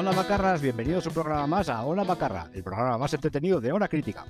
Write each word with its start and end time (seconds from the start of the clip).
Hola 0.00 0.12
Macarras, 0.12 0.62
bienvenidos 0.62 1.04
a 1.04 1.10
un 1.10 1.14
programa 1.14 1.46
más 1.46 1.68
a 1.68 1.84
Hola 1.84 2.04
Macarra, 2.04 2.48
el 2.54 2.62
programa 2.62 2.96
más 2.96 3.12
entretenido 3.12 3.60
de 3.60 3.70
Hora 3.70 3.86
Crítica. 3.86 4.24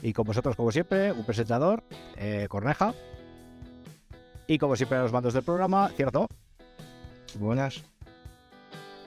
Y 0.00 0.14
con 0.14 0.24
vosotros, 0.24 0.56
como 0.56 0.72
siempre, 0.72 1.12
un 1.12 1.22
presentador, 1.22 1.84
eh, 2.16 2.46
Corneja. 2.48 2.94
Y 4.46 4.56
como 4.56 4.74
siempre, 4.74 4.96
a 4.96 5.02
los 5.02 5.12
mandos 5.12 5.34
del 5.34 5.42
programa, 5.42 5.90
¿cierto? 5.90 6.26
Buenas. 7.38 7.84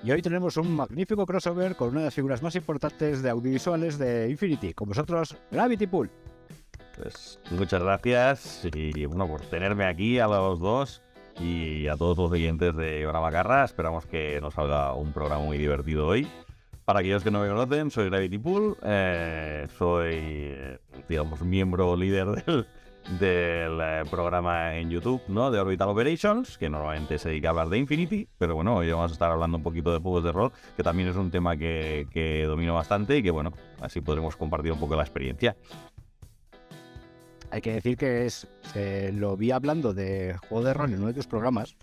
Y 0.04 0.12
hoy 0.12 0.22
tenemos 0.22 0.58
un 0.58 0.76
magnífico 0.76 1.26
crossover 1.26 1.76
con 1.76 1.90
una 1.90 2.02
de 2.02 2.06
las 2.06 2.14
figuras 2.14 2.44
más 2.44 2.56
importantes 2.56 3.24
de 3.24 3.30
audiovisuales 3.32 3.98
de 3.98 4.30
Infinity, 4.30 4.76
con 4.76 4.90
vosotros, 4.90 5.38
Gravity 5.50 5.88
Pool. 5.88 6.12
Pues 6.98 7.40
muchas 7.50 7.82
gracias 7.82 8.62
y 8.76 9.06
bueno 9.08 9.28
por 9.28 9.42
tenerme 9.42 9.86
aquí 9.88 10.20
a 10.20 10.28
los 10.28 10.60
dos 10.60 11.02
y 11.40 11.88
a 11.88 11.96
todos 11.96 12.18
los 12.18 12.32
oyentes 12.32 12.76
de 12.76 13.08
Hora 13.08 13.22
Macarra. 13.22 13.64
Esperamos 13.64 14.06
que 14.06 14.40
nos 14.42 14.54
salga 14.54 14.94
un 14.94 15.14
programa 15.14 15.44
muy 15.44 15.58
divertido 15.58 16.08
hoy. 16.08 16.28
Para 16.86 17.00
aquellos 17.02 17.24
que 17.24 17.32
no 17.32 17.42
me 17.42 17.48
conocen, 17.48 17.92
soy 17.92 18.10
Gravity 18.10 18.40
Pool, 18.40 18.76
eh, 18.84 19.68
soy, 19.78 20.16
eh, 20.16 20.80
digamos, 21.08 21.42
miembro 21.42 21.96
líder 21.96 22.28
del, 23.20 23.80
eh, 23.80 24.04
programa 24.10 24.76
en 24.76 24.90
YouTube, 24.90 25.22
¿no? 25.28 25.52
De 25.52 25.60
Orbital 25.60 25.90
Operations, 25.90 26.58
que 26.58 26.68
normalmente 26.68 27.20
se 27.20 27.30
dedica 27.30 27.50
a 27.50 27.52
hablar 27.52 27.70
de 27.70 27.78
Infinity, 27.78 28.28
pero 28.40 28.56
bueno, 28.56 28.78
hoy 28.78 28.92
vamos 28.92 29.12
a 29.12 29.14
estar 29.14 29.32
hablando 29.32 29.58
un 29.58 29.64
poquito 29.64 29.94
de 29.94 30.00
juegos 30.00 30.24
de 30.24 30.32
rol, 30.32 30.52
que 30.76 30.82
también 30.82 31.10
es 31.10 31.16
un 31.16 31.30
tema 31.30 31.56
que 31.58 32.44
domino 32.48 32.74
bastante 32.74 33.18
y 33.18 33.22
que 33.22 33.30
bueno, 33.30 33.54
así 33.82 34.02
podremos 34.02 34.36
compartir 34.36 34.72
un 34.72 34.80
poco 34.80 34.96
la 34.96 35.04
experiencia. 35.04 35.56
Hay 37.52 37.62
que 37.62 37.74
decir 37.74 37.98
que 37.98 38.26
es 38.26 38.48
eh, 38.76 39.12
lo 39.14 39.36
vi 39.36 39.52
hablando 39.52 39.94
de 39.94 40.36
juego 40.48 40.64
de 40.66 40.74
rol 40.74 40.92
en 40.94 41.00
uno 41.00 41.08
de 41.08 41.14
tus 41.14 41.28
programas 41.28 41.76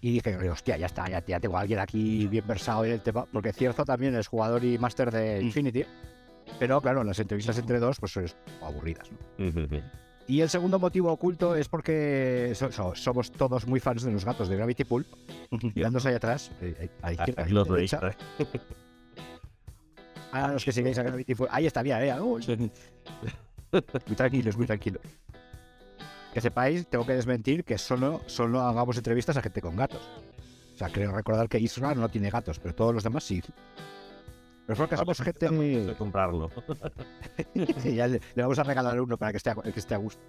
y 0.00 0.12
dije, 0.12 0.36
hostia, 0.50 0.76
ya 0.76 0.86
está, 0.86 1.08
ya, 1.08 1.24
ya 1.26 1.40
tengo 1.40 1.56
a 1.56 1.60
alguien 1.60 1.78
aquí 1.78 2.26
bien 2.26 2.46
versado 2.46 2.84
en 2.84 2.92
el 2.92 3.00
tema, 3.00 3.24
porque 3.32 3.52
Cierzo 3.52 3.84
también 3.84 4.14
es 4.16 4.26
jugador 4.28 4.62
y 4.64 4.76
máster 4.78 5.10
de 5.10 5.40
Infinity, 5.42 5.84
pero 6.58 6.80
claro, 6.82 7.02
las 7.04 7.18
entrevistas 7.18 7.56
entre 7.58 7.78
dos 7.78 7.98
pues 8.00 8.12
son 8.12 8.26
aburridas. 8.62 9.10
¿no? 9.10 9.18
Y 10.26 10.40
el 10.40 10.48
segundo 10.50 10.78
motivo 10.78 11.10
oculto 11.12 11.54
es 11.56 11.68
porque 11.68 12.52
so- 12.54 12.72
so- 12.72 12.94
somos 12.94 13.30
todos 13.32 13.66
muy 13.66 13.80
fans 13.80 14.02
de 14.02 14.12
los 14.12 14.24
gatos 14.24 14.48
de 14.48 14.56
Gravity 14.56 14.84
Pool, 14.84 15.06
mirándose 15.74 16.08
ahí 16.08 16.14
atrás, 16.14 16.50
eh, 16.62 16.88
a 17.02 17.06
la 17.06 17.12
izquierda, 17.12 17.46
los 17.48 17.68
derecha. 17.68 18.00
veis. 18.00 18.16
A 20.32 20.48
los 20.52 20.64
que 20.64 20.72
sigáis 20.72 20.98
a 20.98 21.02
Gravity 21.02 21.34
Pool, 21.34 21.48
ahí 21.50 21.66
está 21.66 21.82
bien, 21.82 21.98
eh, 22.02 22.12
muy 24.06 24.16
tranquilos, 24.16 24.56
muy 24.56 24.66
tranquilo. 24.66 25.00
Que 26.32 26.40
sepáis, 26.40 26.86
tengo 26.88 27.06
que 27.06 27.14
desmentir 27.14 27.64
que 27.64 27.78
solo, 27.78 28.20
solo 28.26 28.60
hagamos 28.60 28.96
entrevistas 28.96 29.36
a 29.36 29.42
gente 29.42 29.60
con 29.60 29.76
gatos. 29.76 30.02
O 30.74 30.76
sea, 30.76 30.88
creo 30.88 31.12
recordar 31.12 31.48
que 31.48 31.60
Isra 31.60 31.94
no 31.94 32.08
tiene 32.08 32.30
gatos, 32.30 32.58
pero 32.58 32.74
todos 32.74 32.92
los 32.92 33.04
demás 33.04 33.22
sí. 33.22 33.40
Pero 34.66 34.72
es 34.72 34.78
porque 34.78 34.96
somos 34.96 35.20
gente 35.20 35.48
de 35.50 35.94
comprarlo. 35.94 36.50
Ya 37.84 38.08
le, 38.08 38.20
le 38.34 38.42
vamos 38.42 38.58
a 38.58 38.64
regalar 38.64 39.00
uno 39.00 39.16
para 39.16 39.30
que 39.30 39.36
esté, 39.36 39.50
a, 39.50 39.54
que 39.54 39.78
esté 39.78 39.94
a 39.94 39.98
gusto. 39.98 40.20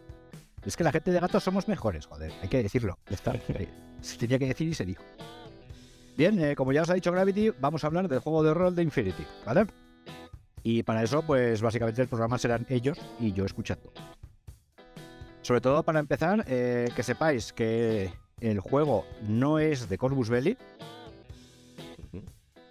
Es 0.63 0.75
que 0.75 0.83
la 0.83 0.91
gente 0.91 1.11
de 1.11 1.19
gatos 1.19 1.43
somos 1.43 1.67
mejores, 1.67 2.05
joder, 2.05 2.31
hay 2.41 2.49
que 2.49 2.61
decirlo. 2.61 2.97
Está. 3.07 3.33
Eh, 3.49 3.67
Se 4.01 4.17
tenía 4.17 4.37
que 4.39 4.47
decir 4.47 4.67
y 4.67 4.73
se 4.73 4.85
dijo. 4.85 5.03
Bien, 6.17 6.39
eh, 6.39 6.55
como 6.55 6.71
ya 6.71 6.81
os 6.83 6.89
ha 6.89 6.93
dicho 6.93 7.11
Gravity, 7.11 7.51
vamos 7.59 7.83
a 7.83 7.87
hablar 7.87 8.07
del 8.07 8.19
juego 8.19 8.43
de 8.43 8.53
rol 8.53 8.75
de 8.75 8.83
Infinity, 8.83 9.25
¿vale? 9.45 9.65
Y 10.67 10.81
para 10.81 11.03
eso, 11.03 11.21
pues 11.21 11.61
básicamente 11.61 12.01
el 12.01 12.07
programa 12.07 12.39
serán 12.39 12.65
ellos 12.69 12.99
y 13.19 13.31
yo 13.33 13.45
escuchando. 13.45 13.93
Sobre 15.43 15.61
todo 15.61 15.83
para 15.83 15.99
empezar, 15.99 16.43
eh, 16.47 16.89
que 16.95 17.03
sepáis 17.03 17.53
que 17.53 18.11
el 18.41 18.59
juego 18.61 19.05
no 19.27 19.59
es 19.59 19.87
de 19.87 19.99
Corvus 19.99 20.27
Belli. 20.27 20.57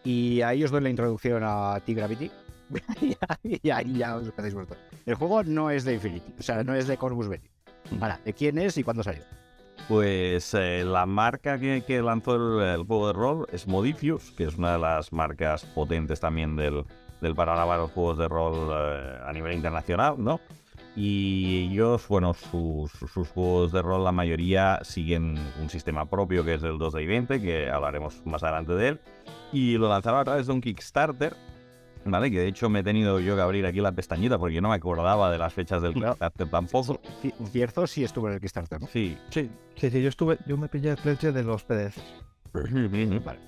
Y 0.03 0.43
ahí 0.43 0.65
os 0.65 0.73
doy 0.73 0.81
la 0.81 0.91
introducción 0.91 1.45
a 1.45 1.79
ti, 1.87 1.95
Gravity. 1.95 2.33
y 3.45 3.71
ahí 3.71 3.99
ya 3.99 4.17
os 4.17 4.27
empezáis 4.27 4.55
vosotros. 4.55 4.81
El 5.07 5.15
juego 5.15 5.45
no 5.45 5.71
es 5.71 5.85
de 5.85 5.95
Infinity, 5.95 6.35
o 6.37 6.43
sea, 6.43 6.65
no 6.65 6.75
es 6.75 6.89
de 6.89 6.97
Corvus 6.97 7.29
Belli. 7.29 7.49
Ahora, 8.01 8.19
¿de 8.25 8.33
quién 8.33 8.59
es 8.59 8.77
y 8.77 8.83
cuándo 8.83 9.05
salió? 9.05 9.23
Pues 9.87 10.53
eh, 10.55 10.83
la 10.85 11.07
marca 11.07 11.61
que, 11.61 11.85
que 11.87 12.03
lanzó 12.03 12.35
el, 12.35 12.81
el 12.81 12.87
juego 12.87 13.07
de 13.07 13.13
rol 13.13 13.47
es 13.53 13.69
Modifius, 13.69 14.33
que 14.33 14.45
es 14.47 14.57
una 14.57 14.73
de 14.73 14.79
las 14.81 15.13
marcas 15.13 15.65
potentes 15.65 16.19
también 16.19 16.57
del, 16.57 16.85
del 17.25 17.35
panorama 17.35 17.73
de 17.75 17.81
los 17.81 17.91
juegos 17.91 18.19
de 18.19 18.29
rol 18.29 18.71
eh, 18.73 19.19
a 19.27 19.33
nivel 19.33 19.53
internacional, 19.55 20.15
¿no? 20.19 20.39
Y 20.97 21.69
ellos, 21.73 22.07
bueno, 22.07 22.35
sus, 22.35 22.93
sus 22.93 23.29
juegos 23.31 23.73
de 23.73 23.83
rol, 23.83 24.05
la 24.05 24.13
mayoría 24.13 24.79
siguen 24.85 25.37
un 25.61 25.69
sistema 25.69 26.05
propio 26.09 26.45
que 26.45 26.55
es 26.55 26.63
el 26.63 26.75
2D 26.79 27.05
20, 27.09 27.41
que 27.43 27.69
hablaremos 27.69 28.25
más 28.25 28.45
adelante 28.45 28.75
de 28.75 28.89
él. 28.89 29.01
Y 29.53 29.77
lo 29.77 29.89
lanzaron 29.89 30.21
a 30.21 30.25
través 30.25 30.47
de 30.47 30.53
un 30.53 30.61
Kickstarter, 30.61 31.35
¿vale? 32.05 32.31
Que 32.31 32.39
de 32.39 32.47
hecho 32.47 32.69
me 32.69 32.81
he 32.81 32.83
tenido 32.85 33.19
yo 33.19 33.35
que 33.35 33.43
abrir 33.43 33.67
aquí 33.67 33.81
la 33.81 33.91
pestañita 33.91 34.39
porque 34.39 34.61
no 34.61 34.69
me 34.69 34.77
acordaba 34.77 35.33
de 35.33 35.39
las 35.39 35.53
fechas 35.53 35.83
del 35.83 35.95
Kickstarter 35.95 36.49
tampoco. 36.49 37.01
Ci- 37.23 37.35
Cierzo 37.49 37.87
sí 37.89 38.05
estuvo 38.05 38.29
en 38.29 38.35
el 38.35 38.41
Kickstarter, 38.41 38.81
¿no? 38.81 38.87
Sí, 38.87 39.19
Sí, 39.31 39.51
sí, 39.75 39.91
sí, 39.91 40.01
yo 40.01 40.09
estuve, 40.09 40.39
yo 40.47 40.57
me 40.57 40.69
pillé 40.69 40.91
el 40.91 40.97
pledge 40.99 41.33
de 41.33 41.43
los 41.43 41.65
PDFs. 41.65 42.03
Vale. 43.25 43.41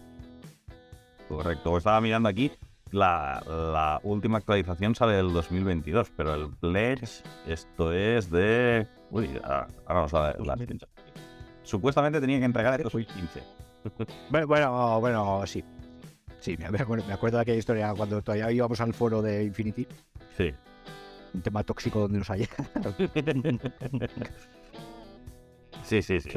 Correcto, 1.28 1.76
estaba 1.78 2.00
mirando 2.00 2.28
aquí. 2.28 2.50
La, 2.92 3.42
la 3.48 4.00
última 4.04 4.38
actualización 4.38 4.94
sale 4.94 5.14
del 5.14 5.32
2022, 5.32 6.10
pero 6.16 6.34
el 6.34 6.50
Pledge, 6.50 7.22
esto 7.47 7.92
es 7.92 8.30
de. 8.30 8.86
Uy, 9.10 9.28
ahora 9.42 9.66
ahora 9.86 10.00
no 10.02 10.08
sale 10.08 10.44
las 10.44 10.58
fechas. 10.58 10.88
Supuestamente 11.62 12.20
tenía 12.20 12.38
que 12.38 12.44
entregar 12.44 12.74
esto 12.80 12.84
2015. 12.91 13.42
Bueno, 14.30 14.47
bueno, 14.48 15.00
bueno, 15.00 15.47
sí. 15.47 15.64
Sí, 16.41 16.56
me 16.56 16.66
acuerdo, 16.80 17.04
me 17.06 17.12
acuerdo 17.12 17.38
de 17.38 17.42
aquella 17.42 17.58
historia 17.58 17.94
cuando 17.97 18.20
todavía 18.22 18.50
íbamos 18.50 18.80
al 18.80 18.92
foro 18.94 19.22
de 19.22 19.44
Infinity, 19.44 19.86
Sí. 20.36 20.53
un 21.34 21.41
tema 21.42 21.62
tóxico 21.64 22.00
donde 22.00 22.18
nos 22.18 22.30
haya. 22.30 22.48
Sí, 25.82 26.03
sí, 26.03 26.18
sí. 26.20 26.30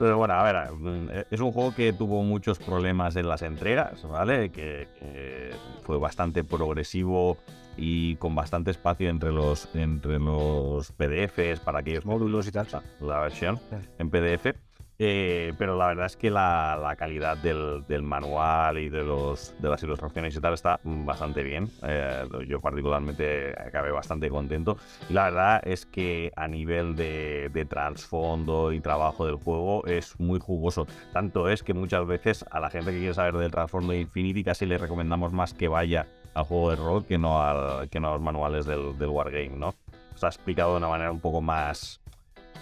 Pero 0.00 0.16
bueno, 0.16 0.32
a 0.32 0.42
ver, 0.42 1.26
es 1.30 1.40
un 1.40 1.52
juego 1.52 1.74
que 1.74 1.92
tuvo 1.92 2.22
muchos 2.22 2.58
problemas 2.58 3.16
en 3.16 3.28
las 3.28 3.42
entregas, 3.42 4.02
¿vale? 4.08 4.48
Que, 4.50 4.88
que 4.98 5.50
fue 5.82 5.98
bastante 5.98 6.42
progresivo 6.42 7.36
y 7.76 8.16
con 8.16 8.34
bastante 8.34 8.70
espacio 8.70 9.10
entre 9.10 9.30
los, 9.30 9.68
entre 9.74 10.18
los 10.18 10.90
PDFs 10.92 11.60
para 11.60 11.80
aquellos 11.80 12.06
módulos 12.06 12.46
y 12.46 12.50
tal. 12.50 12.66
la 13.00 13.20
versión 13.20 13.60
en 13.98 14.08
PDF. 14.08 14.54
Eh, 15.02 15.54
pero 15.56 15.78
la 15.78 15.86
verdad 15.86 16.04
es 16.04 16.16
que 16.18 16.30
la, 16.30 16.78
la 16.80 16.94
calidad 16.94 17.38
del, 17.38 17.86
del 17.88 18.02
manual 18.02 18.76
y 18.76 18.90
de, 18.90 19.02
los, 19.02 19.54
de 19.58 19.70
las 19.70 19.82
ilustraciones 19.82 20.36
y 20.36 20.40
tal 20.40 20.52
está 20.52 20.78
bastante 20.84 21.42
bien. 21.42 21.70
Eh, 21.82 22.28
yo 22.46 22.60
particularmente 22.60 23.54
acabé 23.58 23.92
bastante 23.92 24.28
contento. 24.28 24.76
Y 25.08 25.14
la 25.14 25.24
verdad 25.24 25.62
es 25.64 25.86
que 25.86 26.30
a 26.36 26.46
nivel 26.46 26.96
de, 26.96 27.48
de 27.48 27.64
trasfondo 27.64 28.72
y 28.72 28.80
trabajo 28.80 29.24
del 29.24 29.36
juego 29.36 29.86
es 29.86 30.20
muy 30.20 30.38
jugoso. 30.38 30.86
Tanto 31.14 31.48
es 31.48 31.62
que 31.62 31.72
muchas 31.72 32.06
veces 32.06 32.44
a 32.50 32.60
la 32.60 32.68
gente 32.68 32.90
que 32.90 32.98
quiere 32.98 33.14
saber 33.14 33.38
del 33.38 33.50
trasfondo 33.50 33.92
de 33.92 34.00
Infinity 34.00 34.44
casi 34.44 34.66
le 34.66 34.76
recomendamos 34.76 35.32
más 35.32 35.54
que 35.54 35.68
vaya 35.68 36.08
al 36.34 36.44
juego 36.44 36.70
de 36.70 36.76
rol 36.76 37.06
que 37.06 37.16
no, 37.16 37.42
al, 37.42 37.88
que 37.88 38.00
no 38.00 38.08
a 38.08 38.12
los 38.12 38.20
manuales 38.20 38.66
del, 38.66 38.98
del 38.98 39.08
Wargame, 39.08 39.56
¿no? 39.56 39.74
Está 40.14 40.26
explicado 40.26 40.72
de 40.72 40.76
una 40.76 40.88
manera 40.88 41.10
un 41.10 41.20
poco 41.20 41.40
más, 41.40 42.02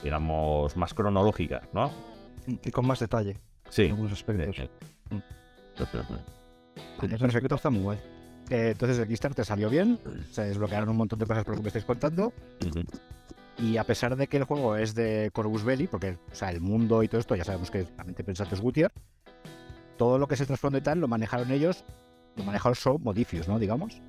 digamos, 0.05 0.77
más 0.77 0.95
cronológica, 0.95 1.63
¿no? 1.73 1.91
Y 2.63 2.71
con 2.71 2.87
más 2.87 2.99
detalle 3.01 3.37
Sí. 3.69 3.83
en 3.85 3.91
algunos 3.93 4.13
aspectos. 4.13 4.57
Sí. 4.57 4.69
En 7.03 7.13
ese 7.13 7.25
aspecto 7.27 7.55
está 7.55 7.71
muy 7.71 7.83
guay. 7.83 7.99
Eh, 8.51 8.71
entonces 8.73 8.99
el 8.99 9.07
Kickstarter 9.07 9.45
salió 9.45 9.69
bien, 9.69 9.99
se 10.33 10.43
desbloquearon 10.45 10.89
un 10.89 10.97
montón 10.97 11.19
de 11.19 11.27
cosas 11.27 11.45
por 11.45 11.55
lo 11.55 11.59
que 11.59 11.63
me 11.65 11.69
estáis 11.69 11.85
contando. 11.85 12.33
Y 13.59 13.77
a 13.77 13.85
pesar 13.85 14.17
de 14.17 14.27
que 14.27 14.39
el 14.39 14.45
juego 14.45 14.77
es 14.77 14.95
de 14.95 15.31
Corvus 15.35 15.65
Belli, 15.65 15.87
porque 15.87 16.17
o 16.31 16.35
sea, 16.35 16.51
el 16.51 16.61
mundo 16.61 17.03
y 17.03 17.09
todo 17.09 17.21
esto 17.21 17.35
ya 17.37 17.45
sabemos 17.45 17.71
que 17.71 17.85
realmente 17.97 18.25
pensado 18.25 18.55
es 18.55 18.61
Gutier, 18.61 18.91
todo 19.99 20.19
lo 20.19 20.27
que 20.29 20.35
es 20.35 20.41
el 20.41 20.47
trasfondo 20.47 20.79
y 20.79 20.81
tal 20.81 21.01
lo 21.01 21.09
manejaron 21.09 21.51
ellos, 21.51 21.85
lo 22.37 22.45
manejaron 22.45 22.77
solo 22.77 22.99
Modifius, 23.01 23.49
¿no? 23.49 23.59
Digamos. 23.59 24.01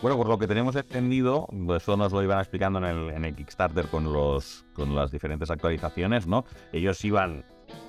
Bueno, 0.00 0.16
por 0.16 0.28
lo 0.28 0.38
que 0.38 0.48
tenemos 0.48 0.74
entendido, 0.74 1.46
eso 1.76 1.96
nos 1.96 2.12
lo 2.12 2.22
iban 2.22 2.40
explicando 2.40 2.78
en 2.80 2.84
el, 2.86 3.10
en 3.10 3.24
el 3.24 3.36
Kickstarter 3.36 3.86
con, 3.86 4.12
los, 4.12 4.64
con 4.72 4.96
las 4.96 5.12
diferentes 5.12 5.50
actualizaciones, 5.50 6.26
¿no? 6.26 6.44
Ellos 6.72 7.04
iban, 7.04 7.44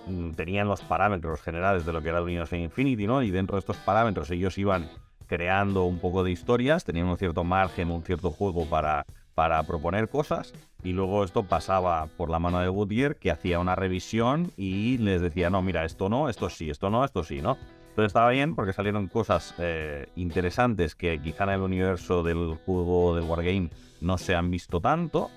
mm, 0.07 0.31
tenían 0.31 0.67
los 0.67 0.81
parámetros 0.81 1.41
generales 1.41 1.85
de 1.85 1.93
lo 1.93 2.01
que 2.01 2.09
era 2.09 2.19
el 2.19 2.25
Universo 2.25 2.55
Infinity, 2.55 3.07
¿no? 3.07 3.23
Y 3.23 3.31
dentro 3.31 3.55
de 3.55 3.61
estos 3.61 3.77
parámetros 3.77 4.29
ellos 4.29 4.57
iban 4.59 4.89
creando 5.25 5.85
un 5.85 5.97
poco 5.97 6.23
de 6.23 6.29
historias, 6.29 6.83
tenían 6.83 7.07
un 7.07 7.17
cierto 7.17 7.43
margen, 7.43 7.89
un 7.89 8.03
cierto 8.03 8.29
juego 8.29 8.65
para, 8.65 9.07
para 9.33 9.63
proponer 9.63 10.09
cosas, 10.09 10.53
y 10.83 10.91
luego 10.91 11.23
esto 11.23 11.43
pasaba 11.43 12.07
por 12.17 12.29
la 12.29 12.37
mano 12.39 12.59
de 12.59 12.67
Goodyear, 12.67 13.15
que 13.15 13.31
hacía 13.31 13.59
una 13.59 13.75
revisión 13.75 14.51
y 14.57 14.99
les 14.99 15.21
decía, 15.21 15.49
no, 15.49 15.61
mira, 15.61 15.85
esto 15.85 16.09
no, 16.09 16.29
esto 16.29 16.49
sí, 16.49 16.69
esto 16.69 16.89
no, 16.91 17.03
esto 17.03 17.23
sí, 17.23 17.41
¿no? 17.41 17.57
Entonces 17.93 18.07
estaba 18.07 18.31
bien 18.31 18.55
porque 18.55 18.73
salieron 18.73 19.07
cosas 19.07 19.53
eh, 19.59 20.07
interesantes 20.15 20.95
que 20.95 21.21
quizá 21.21 21.43
en 21.43 21.51
el 21.51 21.61
universo 21.61 22.23
del 22.23 22.55
juego 22.65 23.15
del 23.15 23.25
Wargame 23.25 23.69
no 24.01 24.17
se 24.17 24.33
han 24.33 24.49
visto 24.49 24.81
tanto. 24.81 25.29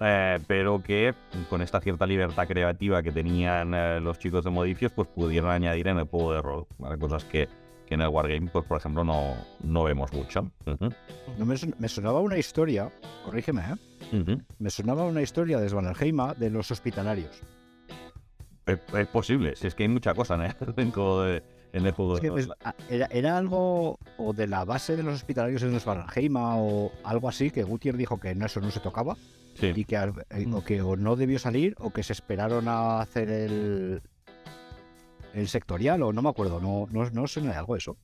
eh, 0.00 0.38
pero 0.46 0.80
que 0.82 1.12
con 1.50 1.60
esta 1.60 1.80
cierta 1.80 2.06
libertad 2.06 2.46
creativa 2.46 3.02
que 3.02 3.10
tenían 3.10 3.74
eh, 3.74 4.00
los 4.00 4.18
chicos 4.20 4.44
de 4.44 4.50
Modifios, 4.50 4.92
pues 4.92 5.08
pudieron 5.08 5.50
añadir 5.50 5.88
en 5.88 5.98
el 5.98 6.04
juego 6.04 6.32
de 6.34 6.42
rol, 6.42 6.66
¿vale? 6.78 6.98
Cosas 6.98 7.24
que, 7.24 7.48
que 7.86 7.94
en 7.94 8.00
el 8.02 8.08
Wargame, 8.08 8.48
pues 8.48 8.64
por 8.64 8.78
ejemplo, 8.78 9.02
no, 9.04 9.34
no 9.62 9.82
vemos 9.84 10.12
mucho. 10.12 10.50
No 11.36 11.44
me, 11.46 11.56
me 11.78 11.88
sonaba 11.88 12.20
una 12.20 12.38
historia, 12.38 12.90
corrígeme, 13.24 13.62
¿eh? 14.12 14.38
Me 14.58 14.70
sonaba 14.70 15.04
una 15.04 15.20
historia 15.22 15.58
de 15.58 15.68
Svanelheima 15.68 16.34
de 16.34 16.50
los 16.50 16.70
hospitalarios. 16.70 17.40
Es, 18.66 18.78
es 18.94 19.06
posible, 19.08 19.56
si 19.56 19.66
es 19.66 19.74
que 19.74 19.82
hay 19.82 19.88
mucha 19.88 20.14
cosa 20.14 20.34
en 20.36 20.42
el, 20.42 20.54
en 20.76 20.86
el 20.86 20.92
juego 20.92 21.22
de, 21.22 21.42
en 21.74 21.84
el 21.86 21.92
juego 21.92 22.14
Es 22.16 22.20
que 22.22 22.52
ah, 22.64 22.74
era, 22.88 23.06
era 23.06 23.36
algo 23.36 23.98
o 24.16 24.32
de 24.32 24.46
la 24.46 24.64
base 24.64 24.96
de 24.96 25.02
los 25.02 25.14
hospitalarios 25.14 25.62
en 25.62 25.78
Svanelheima 25.78 26.56
o 26.56 26.90
algo 27.04 27.28
así 27.28 27.50
que 27.50 27.62
Gutier 27.64 27.96
dijo 27.96 28.18
que 28.18 28.34
no, 28.34 28.46
eso 28.46 28.60
no 28.60 28.70
se 28.70 28.80
tocaba 28.80 29.16
Sí. 29.54 29.72
y 29.74 29.84
que, 29.84 29.96
al- 29.96 30.24
eh, 30.30 30.46
Mm. 30.46 30.54
o 30.54 30.64
que 30.64 30.82
o 30.82 30.96
no 30.96 31.14
debió 31.14 31.38
salir 31.38 31.74
o 31.78 31.90
que 31.92 32.02
se 32.02 32.12
esperaron 32.12 32.66
a 32.68 33.00
hacer 33.00 33.30
el 33.30 34.02
el 35.34 35.48
sectorial 35.48 36.02
o 36.04 36.12
no 36.12 36.22
me 36.22 36.28
acuerdo, 36.28 36.60
no, 36.60 36.86
no, 36.92 37.10
no 37.10 37.26
suena 37.26 37.50
de 37.50 37.56
algo 37.58 37.76
eso. 37.76 37.96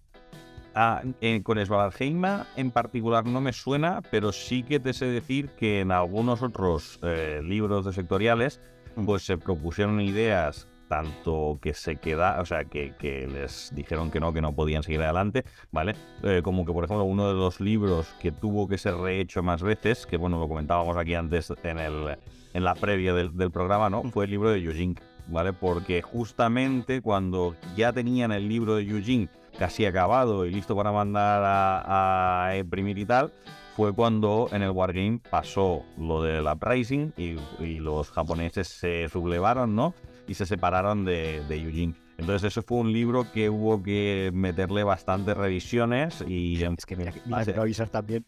Ah, 0.74 1.02
eh, 1.20 1.42
con 1.42 1.64
Svalheima 1.64 2.46
en 2.56 2.70
particular 2.70 3.24
no 3.26 3.40
me 3.40 3.52
suena, 3.52 4.02
pero 4.10 4.30
sí 4.32 4.62
que 4.62 4.78
te 4.80 4.92
sé 4.92 5.06
decir 5.06 5.48
que 5.50 5.80
en 5.80 5.90
algunos 5.92 6.42
otros 6.42 6.98
eh, 7.02 7.40
libros 7.42 7.84
de 7.86 7.92
sectoriales 7.92 8.60
Mm. 8.96 9.04
pues 9.06 9.24
se 9.24 9.38
propusieron 9.38 10.00
ideas 10.00 10.66
tanto 10.90 11.60
que 11.62 11.72
se 11.72 11.96
queda, 11.96 12.40
o 12.40 12.44
sea, 12.44 12.64
que, 12.64 12.94
que 12.98 13.28
les 13.28 13.72
dijeron 13.76 14.10
que 14.10 14.18
no, 14.18 14.32
que 14.32 14.40
no 14.40 14.52
podían 14.56 14.82
seguir 14.82 15.00
adelante, 15.00 15.44
¿vale? 15.70 15.94
Eh, 16.24 16.40
como 16.42 16.66
que, 16.66 16.72
por 16.72 16.82
ejemplo, 16.82 17.04
uno 17.04 17.28
de 17.28 17.34
los 17.34 17.60
libros 17.60 18.12
que 18.20 18.32
tuvo 18.32 18.66
que 18.66 18.76
ser 18.76 18.96
rehecho 18.96 19.40
más 19.40 19.62
veces, 19.62 20.04
que 20.04 20.16
bueno, 20.16 20.40
lo 20.40 20.48
comentábamos 20.48 20.96
aquí 20.96 21.14
antes 21.14 21.52
en, 21.62 21.78
el, 21.78 22.18
en 22.54 22.64
la 22.64 22.74
previa 22.74 23.14
del, 23.14 23.36
del 23.36 23.52
programa, 23.52 23.88
¿no? 23.88 24.02
Fue 24.10 24.24
el 24.24 24.32
libro 24.32 24.50
de 24.50 24.62
Yujin, 24.62 24.98
¿vale? 25.28 25.52
Porque 25.52 26.02
justamente 26.02 27.00
cuando 27.02 27.54
ya 27.76 27.92
tenían 27.92 28.32
el 28.32 28.48
libro 28.48 28.74
de 28.74 28.84
Yujin 28.84 29.30
casi 29.60 29.86
acabado 29.86 30.44
y 30.44 30.50
listo 30.50 30.74
para 30.74 30.90
mandar 30.90 31.40
a, 31.44 32.48
a 32.48 32.56
imprimir 32.56 32.98
y 32.98 33.06
tal, 33.06 33.32
fue 33.76 33.92
cuando 33.92 34.48
en 34.50 34.62
el 34.62 34.70
Wargame 34.70 35.20
pasó 35.30 35.84
lo 35.96 36.20
del 36.20 36.46
uprising 36.48 37.12
y, 37.16 37.36
y 37.60 37.78
los 37.78 38.10
japoneses 38.10 38.66
se 38.66 39.08
sublevaron, 39.08 39.76
¿no? 39.76 39.94
Y 40.30 40.34
se 40.34 40.46
separaron 40.46 41.04
de, 41.04 41.42
de 41.48 41.56
Eugene. 41.60 41.94
Entonces 42.16 42.52
eso 42.52 42.62
fue 42.62 42.78
un 42.78 42.92
libro 42.92 43.26
que 43.32 43.50
hubo 43.50 43.82
que 43.82 44.30
meterle 44.32 44.84
bastantes 44.84 45.36
revisiones 45.36 46.22
y... 46.26 46.62
Es 46.62 46.86
que 46.86 46.94
mira, 46.94 47.12
mira, 47.26 47.60
avisar 47.60 47.88
también. 47.88 48.24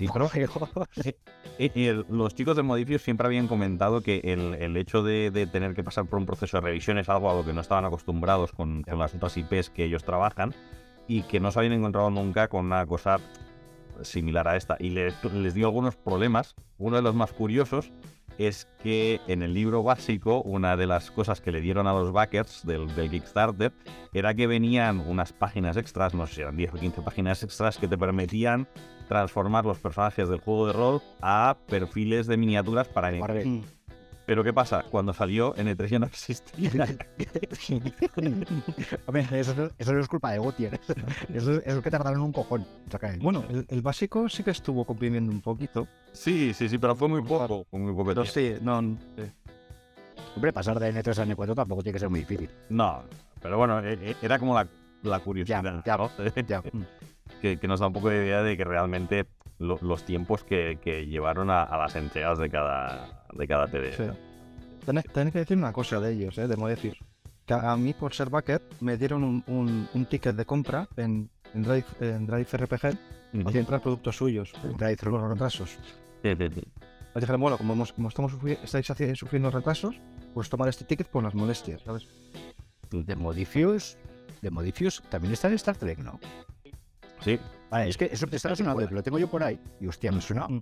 Sí, 0.00 0.06
pero- 0.12 0.28
el- 1.58 2.06
los 2.08 2.34
chicos 2.34 2.56
de 2.56 2.62
Modifius 2.64 3.02
siempre 3.02 3.26
habían 3.26 3.46
comentado 3.46 4.00
que 4.00 4.20
el, 4.24 4.54
el 4.54 4.76
hecho 4.76 5.02
de, 5.04 5.30
de 5.30 5.46
tener 5.46 5.74
que 5.74 5.84
pasar 5.84 6.06
por 6.06 6.18
un 6.18 6.26
proceso 6.26 6.56
de 6.56 6.62
revisión 6.62 6.98
es 6.98 7.08
algo 7.08 7.30
a 7.30 7.34
lo 7.34 7.44
que 7.44 7.52
no 7.52 7.60
estaban 7.60 7.84
acostumbrados 7.84 8.50
con, 8.50 8.82
con 8.82 8.98
las 8.98 9.14
otras 9.14 9.36
IPs 9.36 9.70
que 9.70 9.84
ellos 9.84 10.02
trabajan 10.02 10.54
y 11.06 11.22
que 11.22 11.38
no 11.38 11.52
se 11.52 11.58
habían 11.60 11.74
encontrado 11.74 12.10
nunca 12.10 12.48
con 12.48 12.64
una 12.66 12.84
cosa 12.86 13.18
similar 14.02 14.48
a 14.48 14.56
esta. 14.56 14.76
Y 14.80 14.90
les, 14.90 15.22
les 15.34 15.54
dio 15.54 15.66
algunos 15.66 15.94
problemas. 15.96 16.56
Uno 16.78 16.96
de 16.96 17.02
los 17.02 17.14
más 17.14 17.32
curiosos 17.32 17.92
es 18.38 18.68
que 18.82 19.20
en 19.26 19.42
el 19.42 19.54
libro 19.54 19.82
básico, 19.82 20.42
una 20.42 20.76
de 20.76 20.86
las 20.86 21.10
cosas 21.10 21.40
que 21.40 21.52
le 21.52 21.60
dieron 21.60 21.86
a 21.86 21.92
los 21.92 22.12
backers 22.12 22.66
del, 22.66 22.94
del 22.94 23.10
Kickstarter 23.10 23.72
era 24.12 24.34
que 24.34 24.46
venían 24.46 25.00
unas 25.00 25.32
páginas 25.32 25.76
extras, 25.76 26.14
no 26.14 26.26
sé 26.26 26.34
si 26.34 26.40
eran 26.42 26.56
10 26.56 26.74
o 26.74 26.76
15 26.78 27.02
páginas 27.02 27.42
extras, 27.42 27.78
que 27.78 27.88
te 27.88 27.98
permitían 27.98 28.68
transformar 29.08 29.64
los 29.64 29.78
personajes 29.78 30.28
del 30.28 30.40
juego 30.40 30.66
de 30.66 30.72
rol 30.72 31.02
a 31.20 31.56
perfiles 31.66 32.26
de 32.26 32.36
miniaturas 32.36 32.88
para 32.88 33.10
enemigos. 33.10 33.68
Pero 34.26 34.42
¿qué 34.42 34.54
pasa? 34.54 34.82
Cuando 34.90 35.12
salió 35.12 35.54
en 35.56 35.68
E3 35.68 35.86
ya 35.88 35.98
no 35.98 36.06
existía. 36.06 36.70
Hombre, 39.06 39.26
eso, 39.32 39.54
no- 39.54 39.70
eso 39.78 39.92
no 39.92 40.00
es 40.00 40.08
culpa 40.08 40.32
de 40.32 40.38
Gautier. 40.38 40.80
Eso, 41.32 41.52
es- 41.52 41.66
eso 41.66 41.76
es 41.78 41.82
que 41.82 41.90
tardaron 41.90 42.22
un 42.22 42.32
cojón 42.32 42.66
Bueno, 43.20 43.44
el, 43.50 43.66
el 43.68 43.82
básico 43.82 44.28
sí 44.28 44.42
que 44.42 44.50
estuvo 44.50 44.84
comprimiendo 44.84 45.30
un 45.32 45.40
poquito. 45.40 45.86
sí, 46.12 46.52
sí, 46.54 46.68
sí, 46.68 46.78
pero 46.78 46.94
fue 46.96 47.08
muy 47.08 47.22
poco. 47.22 47.66
Fue 47.70 47.80
muy 47.80 47.92
poco 47.92 48.06
Pero 48.06 48.24
sí, 48.24 48.54
no. 48.62 48.80
sí. 49.16 49.22
Hombre, 50.36 50.52
pasar 50.52 50.80
de 50.80 50.92
N3 50.92 51.18
a 51.18 51.26
N4 51.26 51.54
tampoco 51.54 51.82
tiene 51.82 51.94
que 51.94 52.00
ser 52.00 52.10
muy 52.10 52.20
difícil. 52.20 52.50
No, 52.70 53.04
pero 53.40 53.56
bueno, 53.58 53.80
e- 53.80 54.10
e- 54.10 54.16
era 54.22 54.38
como 54.38 54.54
la, 54.54 54.66
la 55.02 55.20
curiosidad. 55.20 55.62
Ya, 55.62 55.82
ya, 55.84 55.96
¿no? 55.96 56.10
Ya. 56.46 56.62
que, 57.42 57.58
que 57.58 57.68
nos 57.68 57.80
da 57.80 57.86
un 57.86 57.92
poco 57.92 58.08
de 58.08 58.24
idea 58.24 58.42
de 58.42 58.56
que 58.56 58.64
realmente 58.64 59.26
lo- 59.58 59.78
los 59.82 60.04
tiempos 60.04 60.42
que, 60.44 60.78
que 60.82 61.06
llevaron 61.06 61.50
a, 61.50 61.62
a 61.62 61.76
las 61.78 61.94
entregas 61.94 62.38
de 62.38 62.50
cada, 62.50 63.23
de 63.36 63.46
cada 63.48 63.66
PDF. 63.66 63.96
Sí. 63.96 64.04
Tenéis, 64.86 65.06
tenéis 65.12 65.32
que 65.32 65.38
decir 65.40 65.56
una 65.56 65.72
cosa 65.72 66.00
de 66.00 66.12
ellos, 66.12 66.36
¿eh? 66.38 66.46
de 66.48 66.56
decir. 66.56 66.96
Que 67.46 67.54
a 67.54 67.76
mí, 67.76 67.92
por 67.92 68.14
ser 68.14 68.30
backer, 68.30 68.62
me 68.80 68.96
dieron 68.96 69.22
un, 69.24 69.44
un- 69.46 69.88
un 69.92 70.06
ticket 70.06 70.34
de 70.34 70.44
compra 70.46 70.88
en, 70.96 71.28
en, 71.52 71.62
Drive, 71.62 71.84
en 72.00 72.26
Drive 72.26 72.46
RPG 72.52 72.86
Ujú. 73.34 73.44
para 73.44 73.58
comprar 73.58 73.82
productos 73.82 74.16
suyos, 74.16 74.52
Drive-thru. 74.78 75.10
los 75.18 75.28
retrasos. 75.30 75.70
Sí, 76.22 76.30
sí, 76.38 76.48
sí. 76.54 76.62
Les 77.14 77.20
dijeron, 77.22 77.40
bueno, 77.40 77.58
como, 77.58 77.74
hemos- 77.74 77.92
como 77.92 78.08
estamos 78.08 78.32
estáis 78.62 78.86
sufriendo 79.18 79.50
retrasos, 79.50 79.94
pues 80.32 80.48
tomar 80.48 80.68
este 80.68 80.84
ticket 80.84 81.06
por 81.08 81.22
las 81.22 81.34
molestias, 81.34 81.82
¿sabes? 81.82 82.08
De 82.90 83.14
Modifius. 83.16 83.96
De 84.40 84.50
Modifius 84.50 85.02
también 85.10 85.32
está 85.32 85.48
en 85.48 85.54
Star 85.54 85.76
Trek, 85.76 85.98
¿no? 85.98 86.18
Sí, 87.20 87.38
Vale, 87.70 87.88
es 87.90 87.96
que 87.96 88.06
eso 88.06 88.26
me 88.26 88.36
está 88.36 88.54
sonando, 88.54 88.86
lo 88.90 89.02
tengo 89.02 89.18
yo 89.18 89.28
por 89.28 89.42
ahí. 89.42 89.58
Y 89.80 89.86
hostia, 89.86 90.12
me 90.12 90.20
suena. 90.20 90.46
Mm. 90.48 90.60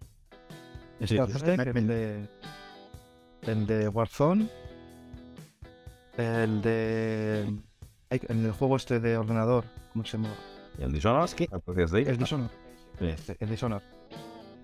Sí, 1.00 1.06
sí, 1.08 1.19
me- 1.56 2.28
el 3.42 3.66
de, 3.66 3.88
Warzone, 3.88 4.48
el 6.16 6.62
de... 6.62 7.40
En 8.10 8.44
el 8.44 8.52
juego 8.52 8.76
este 8.76 9.00
de 9.00 9.16
ordenador, 9.16 9.64
¿cómo 9.92 10.04
se 10.04 10.18
llama? 10.18 10.34
y 10.78 10.82
el 10.82 10.92
Dishonored, 10.92 11.24
Es 11.24 11.34
que- 11.34 11.48
El 12.06 12.18
Dishonored. 12.18 12.50
Sí. 12.98 13.32
El 13.40 13.48
Dishonored. 13.48 13.82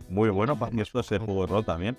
muy 0.08 0.28
bueno 0.30 0.58
para 0.58 0.70
mí 0.72 0.80
esto 0.82 1.00
es 1.00 1.10
el 1.12 1.18
juego 1.20 1.46
de 1.46 1.52
rol 1.52 1.64
también. 1.64 1.96